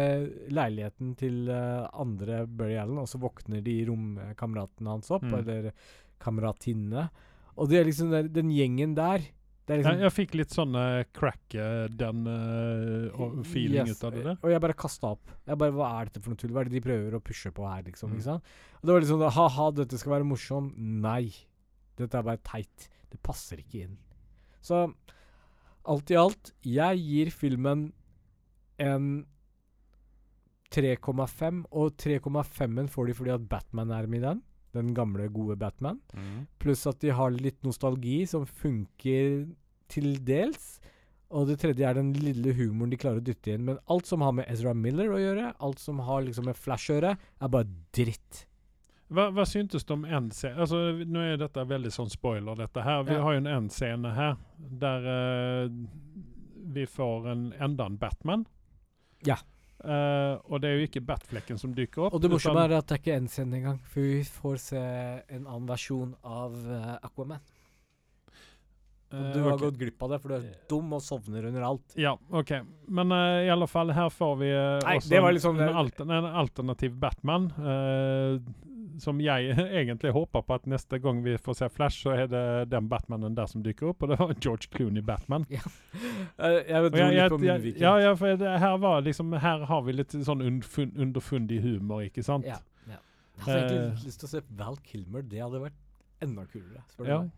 leiligheten 0.52 1.14
til 1.16 1.46
uh, 1.48 1.86
andre 1.96 2.42
Barry 2.44 2.74
Allen, 2.76 2.98
og 3.00 3.08
så 3.08 3.16
våkner 3.22 3.62
de 3.64 3.78
romkameratene 3.88 4.92
hans 4.92 5.08
opp, 5.16 5.24
Mm. 5.24 5.38
eller 5.38 5.70
kameratinne. 6.20 7.06
Og 7.56 7.70
det 7.70 7.78
er 7.80 7.88
liksom 7.88 8.10
der, 8.12 8.28
den 8.28 8.50
gjengen 8.52 8.92
der 8.98 9.24
er 9.72 9.80
Jeg, 9.80 9.82
liksom, 9.82 10.02
jeg 10.04 10.14
fikk 10.14 10.34
litt 10.38 10.54
sånn 10.54 10.78
uh, 10.78 11.02
crack 11.16 11.56
eh, 11.58 11.86
den 11.90 12.26
uh, 12.28 13.42
feeling 13.46 13.88
Yes, 13.88 13.98
ut 13.98 14.06
av 14.06 14.14
det. 14.14 14.34
Og 14.38 14.52
jeg 14.52 14.62
bare 14.62 14.76
kasta 14.78 15.12
opp. 15.16 15.34
Jeg 15.48 15.60
bare, 15.62 15.74
Hva 15.74 15.90
er 15.98 16.10
dette 16.10 16.22
for 16.22 16.32
noe 16.32 16.40
tull? 16.42 16.52
Hva 16.54 16.62
er 16.62 16.70
det 16.70 16.76
de 16.76 16.84
prøver 16.84 17.18
å 17.18 17.22
pushe 17.24 17.52
på 17.54 17.66
her, 17.66 17.82
liksom? 17.88 18.12
Mm. 18.12 18.20
Liksom? 18.20 18.40
Og 18.80 18.86
det 18.86 18.94
var 18.94 19.06
liksom 19.06 19.24
Ha-ha, 19.38 19.68
dette 19.80 20.00
skal 20.00 20.16
være 20.16 20.28
morsom. 20.28 20.72
Nei. 21.02 21.30
Dette 21.98 22.20
er 22.20 22.28
bare 22.28 22.42
teit. 22.46 22.90
Det 23.10 23.18
passer 23.26 23.62
ikke 23.62 23.86
inn. 23.88 23.96
Så 24.62 24.84
alt 25.86 26.10
i 26.10 26.18
alt, 26.18 26.50
jeg 26.66 27.02
gir 27.02 27.30
filmen 27.34 27.88
en 28.82 29.10
3,5, 30.74 31.62
og 31.70 31.94
3,5-en 32.02 32.90
får 32.90 33.08
de 33.08 33.14
fordi 33.16 33.34
at 33.34 33.46
Batman 33.48 33.94
er 33.94 34.08
med 34.10 34.20
i 34.20 34.26
den. 34.26 34.42
Den 34.76 34.92
gamle, 34.96 35.26
gode 35.32 35.56
Batman. 35.60 35.98
Pluss 36.62 36.86
at 36.90 37.00
de 37.02 37.10
har 37.16 37.32
litt 37.34 37.62
nostalgi 37.66 38.20
som 38.30 38.44
funker 38.46 39.46
til 39.92 40.16
dels. 40.26 40.74
Og 41.34 41.48
det 41.48 41.56
tredje 41.58 41.82
er 41.88 41.96
den 41.98 42.12
lille 42.14 42.52
humoren 42.54 42.92
de 42.92 42.98
klarer 43.02 43.18
å 43.18 43.24
dytte 43.26 43.54
inn. 43.56 43.64
Men 43.66 43.80
alt 43.90 44.06
som 44.06 44.22
har 44.22 44.32
med 44.36 44.46
Ezra 44.52 44.74
Miller 44.78 45.10
å 45.10 45.18
gjøre, 45.18 45.48
alt 45.58 45.80
som 45.82 45.98
har 46.06 46.22
liksom 46.22 46.46
med 46.46 46.54
Flash 46.58 46.92
å 46.92 46.98
gjøre, 47.00 47.16
er 47.42 47.50
bare 47.50 47.66
dritt. 47.96 48.44
Hva, 49.10 49.28
hva 49.34 49.44
syntes 49.46 49.84
du 49.86 49.92
om 49.94 50.02
én 50.02 50.32
scene 50.34 50.58
altså, 50.64 50.80
Nå 51.06 51.20
er 51.22 51.36
dette 51.38 51.62
veldig 51.70 51.92
sånn 51.94 52.08
spoiler, 52.10 52.56
dette 52.58 52.82
her. 52.82 53.04
Vi 53.06 53.14
Ja. 53.14 53.20
har 53.22 53.36
jo 53.36 53.42
en 53.42 53.46
én 53.52 53.68
scene 53.70 54.10
her 54.16 54.32
der 54.58 55.04
uh, 55.06 55.68
vi 56.74 56.86
får 56.90 57.28
en, 57.30 57.44
enda 57.62 57.86
en 57.86 57.98
Batman. 58.02 58.42
Ja. 59.26 59.36
Eh, 59.84 60.34
og 60.48 60.62
det 60.62 60.70
er 60.70 60.78
jo 60.80 60.86
ikke 60.88 61.02
Batflekken 61.04 61.58
som 61.60 61.74
dukker 61.76 62.06
opp. 62.06 62.16
Og 62.16 62.22
det 62.22 62.30
morsomme 62.32 62.64
er 62.64 62.78
at 62.78 62.86
det 62.88 62.96
er 62.96 63.02
ikke 63.02 63.18
en 63.20 63.28
scene 63.28 63.58
engang, 63.60 63.80
for 63.92 64.00
vi 64.06 64.22
får 64.24 64.56
se 64.62 64.80
en 64.80 65.44
annen 65.44 65.68
versjon 65.68 66.14
av 66.24 66.56
uh, 66.64 66.94
Aquaman. 67.04 67.42
Og 69.12 69.20
eh, 69.20 69.32
du 69.36 69.42
har 69.44 69.60
gått 69.60 69.76
glipp 69.78 70.02
av 70.02 70.14
det, 70.14 70.20
for 70.22 70.32
du 70.32 70.36
er 70.38 70.46
dum 70.70 70.96
og 70.96 71.02
sovner 71.04 71.46
under 71.50 71.66
alt. 71.68 71.94
Ja, 72.00 72.16
OK. 72.34 72.54
Men 72.88 73.12
i 73.14 73.50
alle 73.52 73.68
fall, 73.70 73.92
her 73.94 74.08
får 74.10 74.32
vi 74.40 74.48
Nei, 74.50 74.96
også 74.96 75.12
det 75.12 75.20
en- 75.20 75.34
liksom 75.36 75.60
en, 75.60 75.76
alter, 75.84 76.10
en 76.10 76.30
alternativ 76.44 76.96
Batman. 76.98 77.50
eh, 77.60 78.40
som 78.98 79.18
jeg 79.20 79.50
egentlig 79.80 80.12
håper 80.12 80.42
på 80.46 80.54
at 80.54 80.66
neste 80.66 80.98
gang 81.02 81.22
vi 81.24 81.36
får 81.38 81.54
se 81.58 81.68
Flash, 81.68 82.02
så 82.04 82.14
er 82.14 82.26
det 82.32 82.42
den 82.70 82.88
Batmanen 82.88 83.34
der 83.36 83.46
som 83.50 83.62
dukker 83.62 83.90
opp. 83.92 84.02
Og 84.02 84.08
det 84.12 84.18
var 84.18 84.34
George 84.44 84.68
Clooney 84.72 85.02
Batman. 85.02 85.46
Ja. 85.50 85.62
jeg 86.38 86.90
dro 86.90 86.98
jeg, 86.98 87.14
litt 87.16 87.32
på 87.32 87.38
min 87.40 87.50
munnviken. 87.52 87.80
ja, 87.82 87.94
ja, 88.04 88.12
for 88.18 88.36
det, 88.40 88.54
her 88.60 88.76
var 88.82 89.00
liksom 89.06 89.32
Her 89.42 89.64
har 89.70 89.82
vi 89.86 89.92
litt 89.96 90.16
sånn 90.26 90.42
underfund, 90.44 90.96
underfundig 90.96 91.60
humor, 91.64 92.02
ikke 92.08 92.22
sant? 92.26 92.46
Ja, 92.48 92.58
ja. 92.90 93.00
Jeg 93.36 93.44
hadde 93.46 93.58
egentlig 93.62 93.82
Eh. 93.86 94.04
lyst 94.06 94.20
til 94.22 94.26
å 94.28 94.34
se 94.36 94.44
Val 94.56 94.76
Kilmer. 94.84 95.22
Det 95.22 95.40
hadde 95.42 95.60
vært 95.60 95.82
enda 96.24 96.44
kulere. 96.48 96.82
Spør 96.92 97.04
du 97.04 97.10
Ja. 97.10 97.18
meg. 97.22 97.30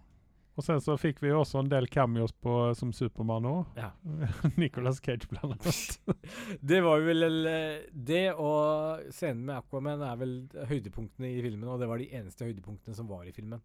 Og 0.58 0.64
sen 0.66 0.80
så 0.82 0.96
fikk 0.98 1.20
vi 1.22 1.30
også 1.30 1.60
en 1.62 1.70
del 1.70 1.86
cameos 1.86 2.32
på, 2.34 2.52
som 2.74 2.90
Supermann 2.90 3.46
òg. 3.46 3.78
Ja. 3.78 3.92
Nicolas 4.60 4.98
Cage, 4.98 5.28
blant 5.30 5.54
annet. 5.54 6.18
Det 6.72 6.80
var 6.82 7.04
vel 7.06 7.46
Det 7.94 8.24
og 8.34 9.04
scenen 9.14 9.44
med 9.46 9.60
Aquaman 9.60 10.02
er 10.02 10.18
vel 10.18 10.34
høydepunktene 10.66 11.30
i 11.30 11.44
filmen, 11.46 11.68
og 11.70 11.78
det 11.78 11.86
var 11.90 12.02
de 12.02 12.10
eneste 12.10 12.48
høydepunktene 12.48 12.98
som 12.98 13.06
var 13.10 13.22
i 13.28 13.34
filmen. 13.36 13.62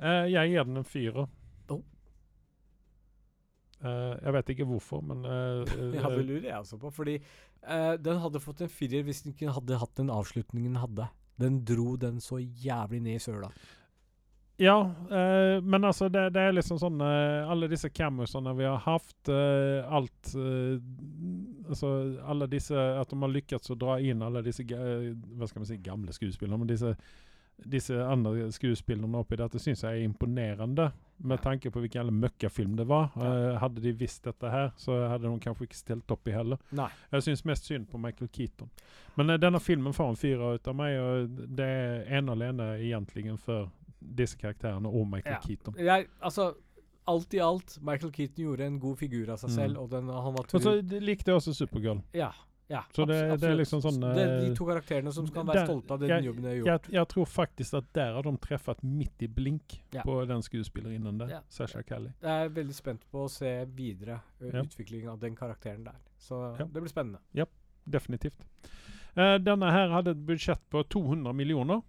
Eh, 0.00 0.26
jeg 0.30 0.52
gir 0.52 0.68
den 0.68 0.80
en 0.80 0.86
fyrer. 0.86 1.26
Oh. 1.70 1.82
Uh, 3.80 4.14
jeg 4.20 4.34
vet 4.36 4.52
ikke 4.54 4.68
hvorfor, 4.68 5.02
men 5.04 5.24
uh, 5.24 5.64
Ja, 5.96 6.12
det 6.12 6.24
lurer 6.28 6.46
jeg 6.46 6.58
også 6.58 6.78
på, 6.80 6.92
fordi 6.92 7.18
den 8.00 8.20
hadde 8.22 8.40
fått 8.40 8.62
en 8.64 8.70
firer 8.72 9.02
hvis 9.04 9.24
den 9.24 9.34
ikke 9.34 9.52
hadde 9.52 9.76
hatt 9.82 9.98
den 9.98 10.12
avslutningen 10.12 10.72
den 10.72 10.80
hadde. 10.80 11.10
Den 11.40 11.58
dro 11.68 11.92
den 12.00 12.22
så 12.24 12.38
jævlig 12.38 13.02
ned 13.04 13.18
i 13.18 13.20
søla. 13.20 13.50
Ja, 14.60 14.90
eh, 15.10 15.62
men 15.62 15.84
altså 15.88 16.10
det, 16.12 16.26
det 16.36 16.40
er 16.44 16.52
liksom 16.52 16.76
sånn 16.82 17.00
eh, 17.00 17.48
Alle 17.48 17.64
disse 17.72 17.88
camusene 17.96 18.52
vi 18.58 18.66
har 18.68 18.82
hatt, 18.84 19.30
eh, 19.32 19.80
alt 19.88 20.34
eh, 20.36 20.76
Altså 21.70 21.92
alle 22.28 22.48
disse 22.52 22.76
At 22.76 23.08
de 23.08 23.16
har 23.22 23.32
lykkes 23.32 23.72
å 23.72 23.78
dra 23.80 23.96
inn 24.04 24.20
alle 24.26 24.42
disse 24.44 24.66
eh, 24.68 25.14
Hva 25.16 25.48
skal 25.48 25.62
man 25.62 25.70
si 25.70 25.78
gamle 25.80 26.12
skuespillerne. 26.12 26.60
men 26.60 26.68
disse, 26.74 26.92
disse 27.72 27.96
andre 28.04 28.50
skuespillerne 28.52 29.24
oppi 29.24 29.40
dette 29.40 29.60
syns 29.60 29.86
jeg 29.86 30.02
er 30.02 30.04
imponerende. 30.10 30.90
Med 31.24 31.40
tanke 31.44 31.72
på 31.72 31.80
hvilken 31.82 32.12
møkkafilm 32.20 32.76
det 32.76 32.86
var. 32.88 33.10
Eh, 33.16 33.56
hadde 33.60 33.80
de 33.84 33.92
visst 33.96 34.24
dette 34.28 34.48
her, 34.52 34.70
så 34.80 34.96
hadde 35.08 35.28
de 35.28 35.40
kanskje 35.44 35.70
ikke 35.70 35.80
stilt 35.80 36.12
opp 36.12 36.28
i 36.28 36.36
heller. 36.36 36.60
Nei. 36.76 36.88
Jeg 37.12 37.26
syns 37.30 37.44
mest 37.48 37.68
synd 37.68 37.88
på 37.88 38.00
Michael 38.00 38.28
Keaton. 38.32 38.70
Men 39.16 39.36
denne 39.40 39.60
filmen 39.60 39.96
får 39.96 40.14
en 40.14 40.20
fire 40.20 40.54
ut 40.56 40.70
av 40.72 40.78
meg, 40.80 40.96
og 41.00 41.44
det 41.60 41.68
er 41.68 42.16
ene 42.20 42.36
alene 42.36 42.72
egentlig 42.78 43.28
for 43.44 43.68
disse 44.00 44.36
karakterene 44.36 44.88
og 44.88 45.06
Michael 45.06 45.34
Ja. 45.36 45.40
Keaton. 45.46 45.74
Jeg, 45.78 46.06
altså, 46.22 46.54
alt 47.08 47.34
i 47.34 47.38
alt, 47.38 47.78
Michael 47.82 48.12
Keaton 48.12 48.44
gjorde 48.44 48.60
en 48.66 48.78
god 48.80 48.96
figur 48.98 49.28
av 49.30 49.38
seg 49.38 49.50
Mm. 49.50 49.54
selv, 49.56 49.78
og 49.78 49.90
den, 49.90 50.08
han 50.08 50.34
var 50.34 50.46
Og 50.54 50.62
så 50.62 50.80
likte 51.00 51.28
jeg 51.30 51.34
også 51.36 51.54
Supergirl. 51.54 52.02
Ja. 52.14 52.30
ja 52.68 52.82
Så 52.94 53.04
det- 53.06 53.14
abs- 53.16 53.18
det 53.18 53.28
er 53.28 53.32
absolutt. 53.32 53.58
liksom 53.58 53.80
sånn, 53.82 54.00
Det 54.00 54.18
er 54.22 54.40
de 54.40 54.46
eh, 54.50 54.54
to 54.54 54.64
karakterene 54.64 55.12
som 55.12 55.26
kan 55.28 55.44
der- 55.46 55.54
være 55.54 55.66
stolte 55.66 55.90
av 55.90 55.98
den 56.00 56.08
jeg- 56.08 56.24
jobben 56.24 56.42
de 56.42 56.48
har 56.48 56.56
gjort. 56.56 56.66
Jeg, 56.66 56.92
jeg 56.92 57.08
tror 57.08 57.24
faktisk 57.26 57.74
at 57.74 57.92
der 57.92 58.12
har 58.14 58.22
de 58.22 58.36
treffet 58.38 58.82
midt 58.84 59.22
i 59.22 59.26
blink 59.26 59.80
Ja. 59.92 60.02
på 60.02 60.26
den 60.26 60.40
skuespillerinnen 60.42 61.18
der. 61.18 61.28
Ja. 61.28 61.40
Sasha 61.48 61.82
Kelly. 61.82 62.12
Jeg 62.22 62.44
er 62.46 62.48
veldig 62.48 62.74
spent 62.74 63.00
på 63.12 63.24
å 63.26 63.30
se 63.30 63.66
videre 63.66 64.20
Ja. 64.40 64.62
utviklingen 64.62 65.08
av 65.10 65.18
den 65.20 65.34
karakteren 65.34 65.84
der. 65.84 65.96
Så 66.18 66.56
Ja. 66.58 66.64
det 66.64 66.72
blir 66.82 66.88
spennende. 66.88 67.18
Ja, 67.34 67.44
Definitivt. 67.88 68.34
Uh, 69.16 69.36
denne 69.38 69.68
her 69.72 69.88
hadde 69.88 70.08
et 70.12 70.24
budsjett 70.26 70.60
på 70.70 70.84
200 70.88 71.32
millioner. 71.34 71.82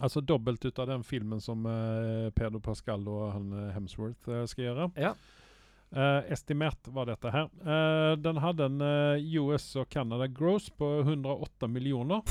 Altså 0.00 0.20
dobbelt 0.20 0.64
ut 0.64 0.78
av 0.78 0.86
den 0.88 1.04
filmen 1.04 1.40
som 1.40 1.66
uh, 1.66 2.30
Pedro 2.30 2.60
Pascal 2.64 3.04
og 3.08 3.26
han 3.34 3.52
eh, 3.52 3.72
Hemsworth 3.74 4.30
uh, 4.30 4.44
skal 4.48 4.70
gjøre. 4.70 4.88
Ja. 4.96 5.12
Uh, 5.92 6.24
estimert 6.32 6.88
var 6.88 7.10
dette 7.10 7.28
her. 7.28 7.50
Den 8.16 8.40
hadde 8.40 8.64
en 8.70 8.84
US 9.42 9.66
og 9.76 9.90
Canada 9.92 10.24
gross 10.26 10.70
på 10.72 10.88
108 11.02 11.68
millioner. 11.68 12.24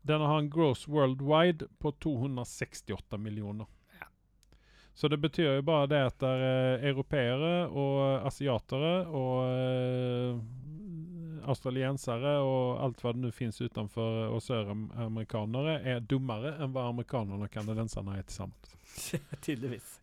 Den 0.00 0.24
har 0.24 0.38
en 0.40 0.48
gross 0.48 0.86
worldwide 0.88 1.68
på 1.78 1.92
268 2.00 3.20
millioner. 3.20 3.68
Så 4.94 5.08
det 5.08 5.20
betyr 5.20 5.58
jo 5.58 5.64
bare 5.64 5.86
det 5.92 6.00
at 6.08 6.16
det 6.20 6.30
er 6.30 6.88
europeere 6.90 7.52
og 7.68 8.26
asiatere 8.28 8.94
og 9.16 10.40
australiensere 11.52 12.36
og 12.46 12.80
alt 12.86 13.04
hva 13.04 13.12
det 13.16 13.24
nå 13.26 13.30
finnes 13.34 13.60
utenfor 13.60 14.30
og 14.34 14.42
søramerikanere, 14.46 15.78
er 15.94 16.00
dummere 16.00 16.56
enn 16.60 16.72
hva 16.74 16.88
amerikanerne 16.90 17.46
og 17.48 17.54
canadenserne 17.54 18.18
er 18.18 18.26
til 18.28 18.42
sammen. 18.42 18.76
Tydeligvis. 19.44 19.96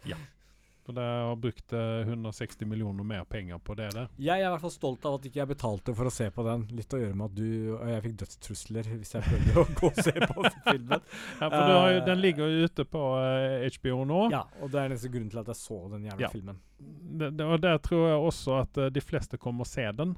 For 0.88 0.96
de 0.96 1.04
har 1.04 1.34
brukt 1.36 1.74
eh, 1.76 2.06
160 2.08 2.62
millioner 2.72 3.04
mer 3.04 3.26
penger 3.28 3.58
på 3.60 3.74
det 3.76 3.90
der. 3.92 4.06
Jeg 4.24 4.40
er 4.40 4.46
i 4.48 4.52
hvert 4.54 4.62
fall 4.64 4.72
stolt 4.72 5.04
av 5.10 5.18
at 5.18 5.26
ikke 5.28 5.42
jeg 5.42 5.50
betalte 5.50 5.92
for 5.98 6.08
å 6.08 6.14
se 6.16 6.30
på 6.32 6.46
den. 6.48 6.62
Litt 6.78 6.96
å 6.96 7.00
gjøre 7.02 7.18
med 7.20 7.26
at 7.28 7.34
du 7.36 7.74
og 7.76 7.90
jeg 7.92 8.06
fikk 8.06 8.16
dødstrusler 8.22 8.88
hvis 8.94 9.12
jeg 9.18 9.26
prøvde 9.28 9.58
å 9.60 9.66
gå 9.82 9.90
og 9.90 10.00
se 10.00 10.14
på 10.22 10.46
filmen. 10.70 11.04
Ja, 11.42 11.50
for 11.50 11.58
du 11.60 11.74
har 11.76 11.90
jo, 11.92 11.98
Eh, 12.00 12.06
den 12.08 12.22
ligger 12.24 12.48
jo 12.56 12.70
ute 12.72 12.86
på 12.88 13.04
eh, 13.20 13.68
HBO 13.76 13.98
nå. 14.08 14.22
Ja, 14.32 14.46
og 14.64 14.72
det 14.72 14.80
er 14.86 14.94
nesten 14.96 15.12
grunnen 15.18 15.34
til 15.36 15.44
at 15.44 15.52
jeg 15.52 15.60
så 15.66 15.82
den 15.92 16.08
jævla 16.08 16.24
Ja. 16.24 16.32
filmen. 16.32 16.64
Det, 16.80 17.34
det, 17.36 17.50
og 17.52 17.60
der 17.68 17.84
tror 17.84 18.08
jeg 18.08 18.24
også 18.32 18.58
at 18.62 18.80
eh, 18.86 18.92
de 18.96 19.04
fleste 19.04 19.36
kommer 19.44 19.68
å 19.68 19.70
se 19.74 19.90
den. 20.00 20.16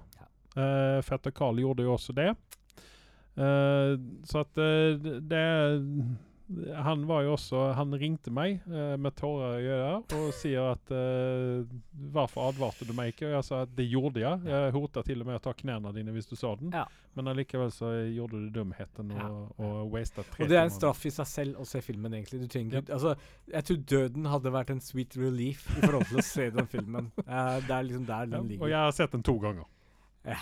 Uh, 0.58 1.02
Fetter 1.06 1.32
Carl 1.32 1.60
gjorde 1.62 1.84
jo 1.86 1.94
også 1.94 2.16
det. 2.18 2.32
Uh, 3.38 3.96
så 4.28 4.42
at 4.44 4.58
uh, 4.58 4.98
det- 5.22 6.18
Han 6.84 7.04
var 7.08 7.22
jo 7.28 7.36
også 7.36 7.60
Han 7.78 7.94
ringte 7.94 8.32
meg 8.34 8.64
med 8.68 9.14
tårer 9.16 9.60
i 9.62 9.68
øynene 9.70 10.18
og 10.18 10.32
sier 10.34 10.72
at 10.72 10.90
uh, 10.92 11.62
'Hvorfor 12.10 12.48
advarte 12.50 12.88
du 12.90 12.94
meg 12.98 13.14
ikke?' 13.14 13.28
Og 13.28 13.36
jeg 13.36 13.44
sa 13.46 13.62
at 13.62 13.76
det 13.78 13.86
gjorde 13.92 14.20
jeg. 14.24 14.42
Jeg 14.50 14.72
hota 14.74 15.04
til 15.06 15.22
og 15.22 15.28
med 15.30 15.36
å 15.38 15.44
ta 15.46 15.54
knærne 15.54 15.94
dine 15.94 16.12
hvis 16.12 16.26
du 16.26 16.36
sa 16.36 16.56
den. 16.56 16.74
Ja. 16.74 16.88
Men 17.16 17.28
allikevel 17.30 17.70
så 17.72 17.92
gjorde 18.16 18.42
du 18.42 18.50
dumheten 18.50 19.12
Ja. 19.14 19.30
og, 19.30 19.54
og 19.60 19.92
wastet 19.94 20.26
tre 20.34 20.44
Og 20.44 20.50
det 20.50 20.58
er 20.58 20.64
en 20.64 20.74
straff 20.74 21.06
i 21.06 21.12
seg 21.14 21.28
selv 21.28 21.62
å 21.62 21.66
se 21.70 21.82
filmen, 21.86 22.14
egentlig. 22.18 22.42
Du 22.42 22.48
trenger 22.48 22.82
Ja. 22.82 22.94
Altså, 22.98 23.16
jeg 23.54 23.64
tror 23.70 23.78
døden 23.86 24.26
hadde 24.26 24.52
vært 24.52 24.70
en 24.72 24.82
sweet 24.82 25.16
relief 25.18 25.70
i 25.78 25.82
forhold 25.86 26.06
til 26.10 26.18
å 26.18 26.26
se 26.26 26.50
den 26.50 26.68
filmen. 26.68 27.12
Eh, 27.30 27.60
det 27.62 27.70
er 27.78 27.84
liksom 27.86 28.06
der 28.10 28.26
Ja, 28.26 28.42
den 28.42 28.58
og 28.62 28.70
jeg 28.70 28.78
har 28.78 28.92
sett 28.92 29.12
den 29.12 29.22
to 29.24 29.38
ganger. 29.38 29.66
Det, 30.24 30.38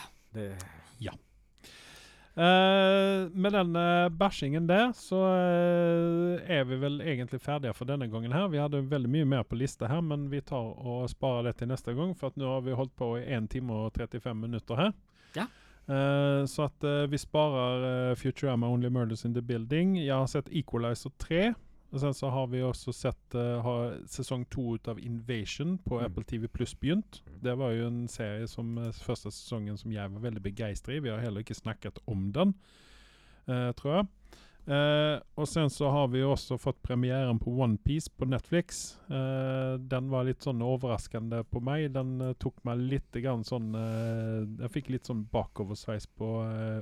Eh, 2.38 3.30
med 3.34 3.54
den 3.54 3.76
uh, 3.76 4.10
bæsjingen 4.14 4.68
der, 4.70 4.92
så 4.94 5.18
uh, 5.18 6.42
er 6.46 6.68
vi 6.70 6.78
vel 6.78 7.00
egentlig 7.02 7.40
ferdige 7.42 7.74
for 7.74 7.90
denne 7.90 8.06
gangen 8.12 8.34
her. 8.36 8.46
Vi 8.54 8.62
hadde 8.62 8.84
veldig 8.92 9.10
mye 9.10 9.26
mer 9.26 9.48
på 9.48 9.58
lista 9.58 9.90
her, 9.90 10.04
men 10.06 10.28
vi 10.30 10.44
tar 10.46 10.76
og 10.78 11.10
sparer 11.10 11.50
det 11.50 11.56
til 11.58 11.72
neste 11.72 11.96
gang. 11.98 12.14
For 12.18 12.30
at 12.30 12.38
nå 12.38 12.52
har 12.52 12.62
vi 12.68 12.78
holdt 12.78 12.94
på 12.96 13.16
i 13.18 13.24
1 13.26 13.50
time 13.56 13.74
og 13.74 13.98
35 13.98 14.38
minutter 14.38 14.84
her. 14.84 14.94
Ja. 15.34 15.48
Eh, 15.88 16.46
så 16.46 16.68
at 16.68 16.84
eh, 16.84 17.06
vi 17.08 17.18
sparer 17.18 17.86
eh, 17.88 18.16
Futurama 18.20 18.68
Only 18.68 18.90
Murders 18.90 19.26
in 19.26 19.34
the 19.34 19.42
Building. 19.42 19.98
Jeg 19.98 20.16
har 20.16 20.28
sett 20.28 20.52
Equalizer 20.52 21.10
3. 21.18 21.54
Og 21.92 22.02
sen 22.02 22.14
så 22.14 22.30
har 22.30 22.50
vi 22.52 22.60
også 22.66 22.92
sett 22.92 23.36
uh, 23.36 23.62
har 23.64 23.94
sesong 24.12 24.44
to 24.52 24.74
ut 24.76 24.90
av 24.92 25.00
Invasion 25.00 25.78
på 25.86 26.02
Mm. 26.02 26.06
Apple 26.06 26.24
TV 26.28 26.48
Pluss 26.48 26.76
begynt. 26.76 27.22
Det 27.44 27.56
var 27.58 27.72
jo 27.72 27.88
en 27.88 28.08
serie 28.12 28.48
som 28.48 28.78
uh, 28.78 28.92
første 28.92 29.32
sesongen 29.32 29.78
som 29.78 29.92
jeg 29.92 30.12
var 30.12 30.20
veldig 30.20 30.44
begeistret 30.44 30.98
i. 30.98 31.00
Vi 31.06 31.10
har 31.10 31.24
heller 31.24 31.46
ikke 31.46 31.56
snakket 31.56 32.00
om 32.06 32.32
den, 32.36 32.54
uh, 33.48 33.72
tror 33.72 33.94
jeg. 33.96 34.08
Eh, 34.68 35.20
og 35.40 35.48
sen 35.48 35.70
så 35.72 35.88
har 35.96 36.10
vi 36.12 36.20
også 36.28 36.58
fått 36.60 36.82
premieren 36.84 37.38
på 37.40 37.54
OnePiece 37.64 38.12
på 38.20 38.28
Netflix. 38.28 38.98
Uh, 39.08 39.80
den 39.80 40.10
var 40.12 40.28
litt 40.28 40.44
sånn 40.44 40.60
overraskende 40.66 41.40
på 41.48 41.62
meg. 41.64 41.86
Den 41.96 42.18
uh, 42.20 42.34
tok 42.36 42.60
meg 42.68 42.82
litt 42.82 43.16
grann 43.24 43.46
sånn 43.48 43.72
Jeg 43.78 44.72
fikk 44.74 44.92
litt 44.92 45.08
sånn 45.08 45.24
bakoversveis 45.32 46.10
på 46.20 46.28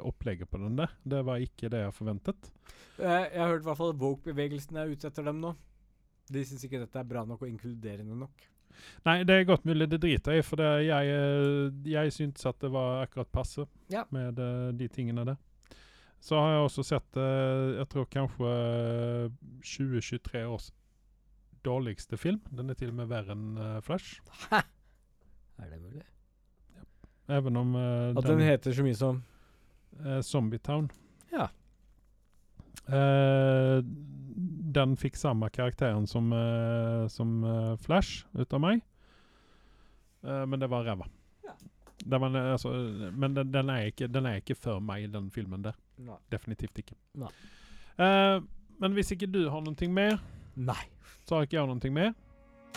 opplegget 0.07 0.49
på 0.49 0.63
den 0.63 0.79
der. 0.81 0.97
Det 1.03 1.21
var 1.27 1.43
ikke 1.43 1.69
det 1.69 1.83
jeg 1.83 1.93
forventet. 1.95 2.51
Jeg 2.97 3.29
har 3.37 3.53
hørt 3.53 3.61
i 3.61 3.69
hvert 3.69 3.81
fall 3.83 3.95
Woke-bevegelsen 4.01 4.81
er 4.81 4.89
ute 4.89 5.11
etter 5.11 5.29
dem 5.29 5.41
nå. 5.43 5.53
De 6.31 6.41
syns 6.47 6.65
ikke 6.65 6.81
dette 6.81 6.97
er 6.99 7.07
bra 7.07 7.21
nok 7.27 7.43
og 7.45 7.51
inkluderende 7.51 8.17
nok. 8.17 8.47
Nei, 9.05 9.19
det 9.27 9.35
er 9.35 9.47
godt 9.47 9.67
mulig 9.67 9.87
det 9.91 10.01
driter 10.03 10.35
jeg 10.35 10.41
i, 10.41 10.45
for 10.45 10.59
det, 10.59 10.69
jeg, 10.87 11.19
jeg 11.87 12.15
syntes 12.15 12.47
at 12.49 12.57
det 12.63 12.71
var 12.73 13.05
akkurat 13.05 13.29
passe 13.31 13.67
Ja. 13.93 14.03
med 14.11 14.41
de 14.79 14.89
tingene 14.91 15.23
der. 15.29 15.37
Så 16.25 16.39
har 16.39 16.55
jeg 16.55 16.63
også 16.65 16.85
sett 16.87 17.19
eh, 17.21 17.75
Jeg 17.79 17.89
tror 17.91 18.07
kanskje 18.09 18.49
eh, 18.49 19.35
2023 19.61 20.41
års 20.49 20.71
dårligste 21.65 22.17
film. 22.17 22.41
Den 22.49 22.69
er 22.69 22.77
til 22.79 22.89
og 22.93 22.97
med 22.99 23.11
verre 23.11 23.35
enn 23.35 23.59
eh, 23.61 23.77
Flash. 23.85 24.19
Er 24.51 25.69
det 25.69 25.79
mulig? 25.81 26.01
Even 27.31 27.61
om 27.61 27.77
eh, 27.77 28.09
At 28.17 28.25
den 28.27 28.41
heter 28.45 28.73
så 28.73 28.85
mye 28.85 28.97
som 28.97 29.21
eh, 30.01 30.19
Zombietown. 30.25 30.89
Ja. 31.33 31.49
Uh, 32.85 33.79
den 34.75 34.91
fikk 34.99 35.15
samme 35.17 35.47
karakteren 35.49 36.05
som, 36.05 36.27
uh, 36.29 37.07
som 37.09 37.39
uh, 37.41 37.71
Flash 37.81 38.27
ut 38.37 38.53
av 38.53 38.61
meg. 38.61 38.83
Eh, 40.25 40.45
men 40.45 40.59
det 40.59 40.67
var 40.67 40.83
ræva. 40.83 41.07
Ja. 41.43 41.55
Det 41.97 42.17
var, 42.17 42.35
eh, 42.35 42.51
altså, 42.51 42.69
men 43.11 43.33
den, 43.33 43.51
den, 43.51 43.69
er 43.69 43.91
ikke, 43.91 44.07
den 44.07 44.25
er 44.25 44.41
ikke 44.41 44.57
for 44.57 44.79
meg, 44.79 45.09
den 45.13 45.29
filmen 45.31 45.65
der. 45.65 45.77
Nei. 45.97 46.17
Definitivt 46.31 46.83
ikke. 46.83 46.97
Nei. 47.21 47.31
Eh, 47.99 48.39
men 48.79 48.97
hvis 48.97 49.13
ikke 49.15 49.29
du 49.31 49.45
har 49.49 49.63
noe 49.63 49.89
mer, 49.91 50.19
Nei. 50.55 50.81
så 51.25 51.35
har 51.39 51.47
ikke 51.47 51.59
jeg 51.59 51.67
noe 51.71 51.93
mer. 51.95 52.13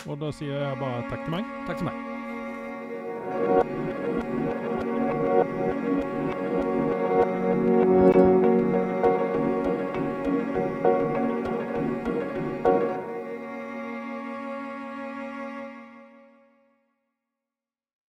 Og 0.07 0.19
da 0.21 0.31
sier 0.31 0.55
jeg 0.55 0.79
bare 0.79 1.03
takk 1.11 1.25
til 1.25 1.35
meg. 1.35 1.51
Takk 1.67 1.81
til 1.81 1.91
meg. 1.91 3.68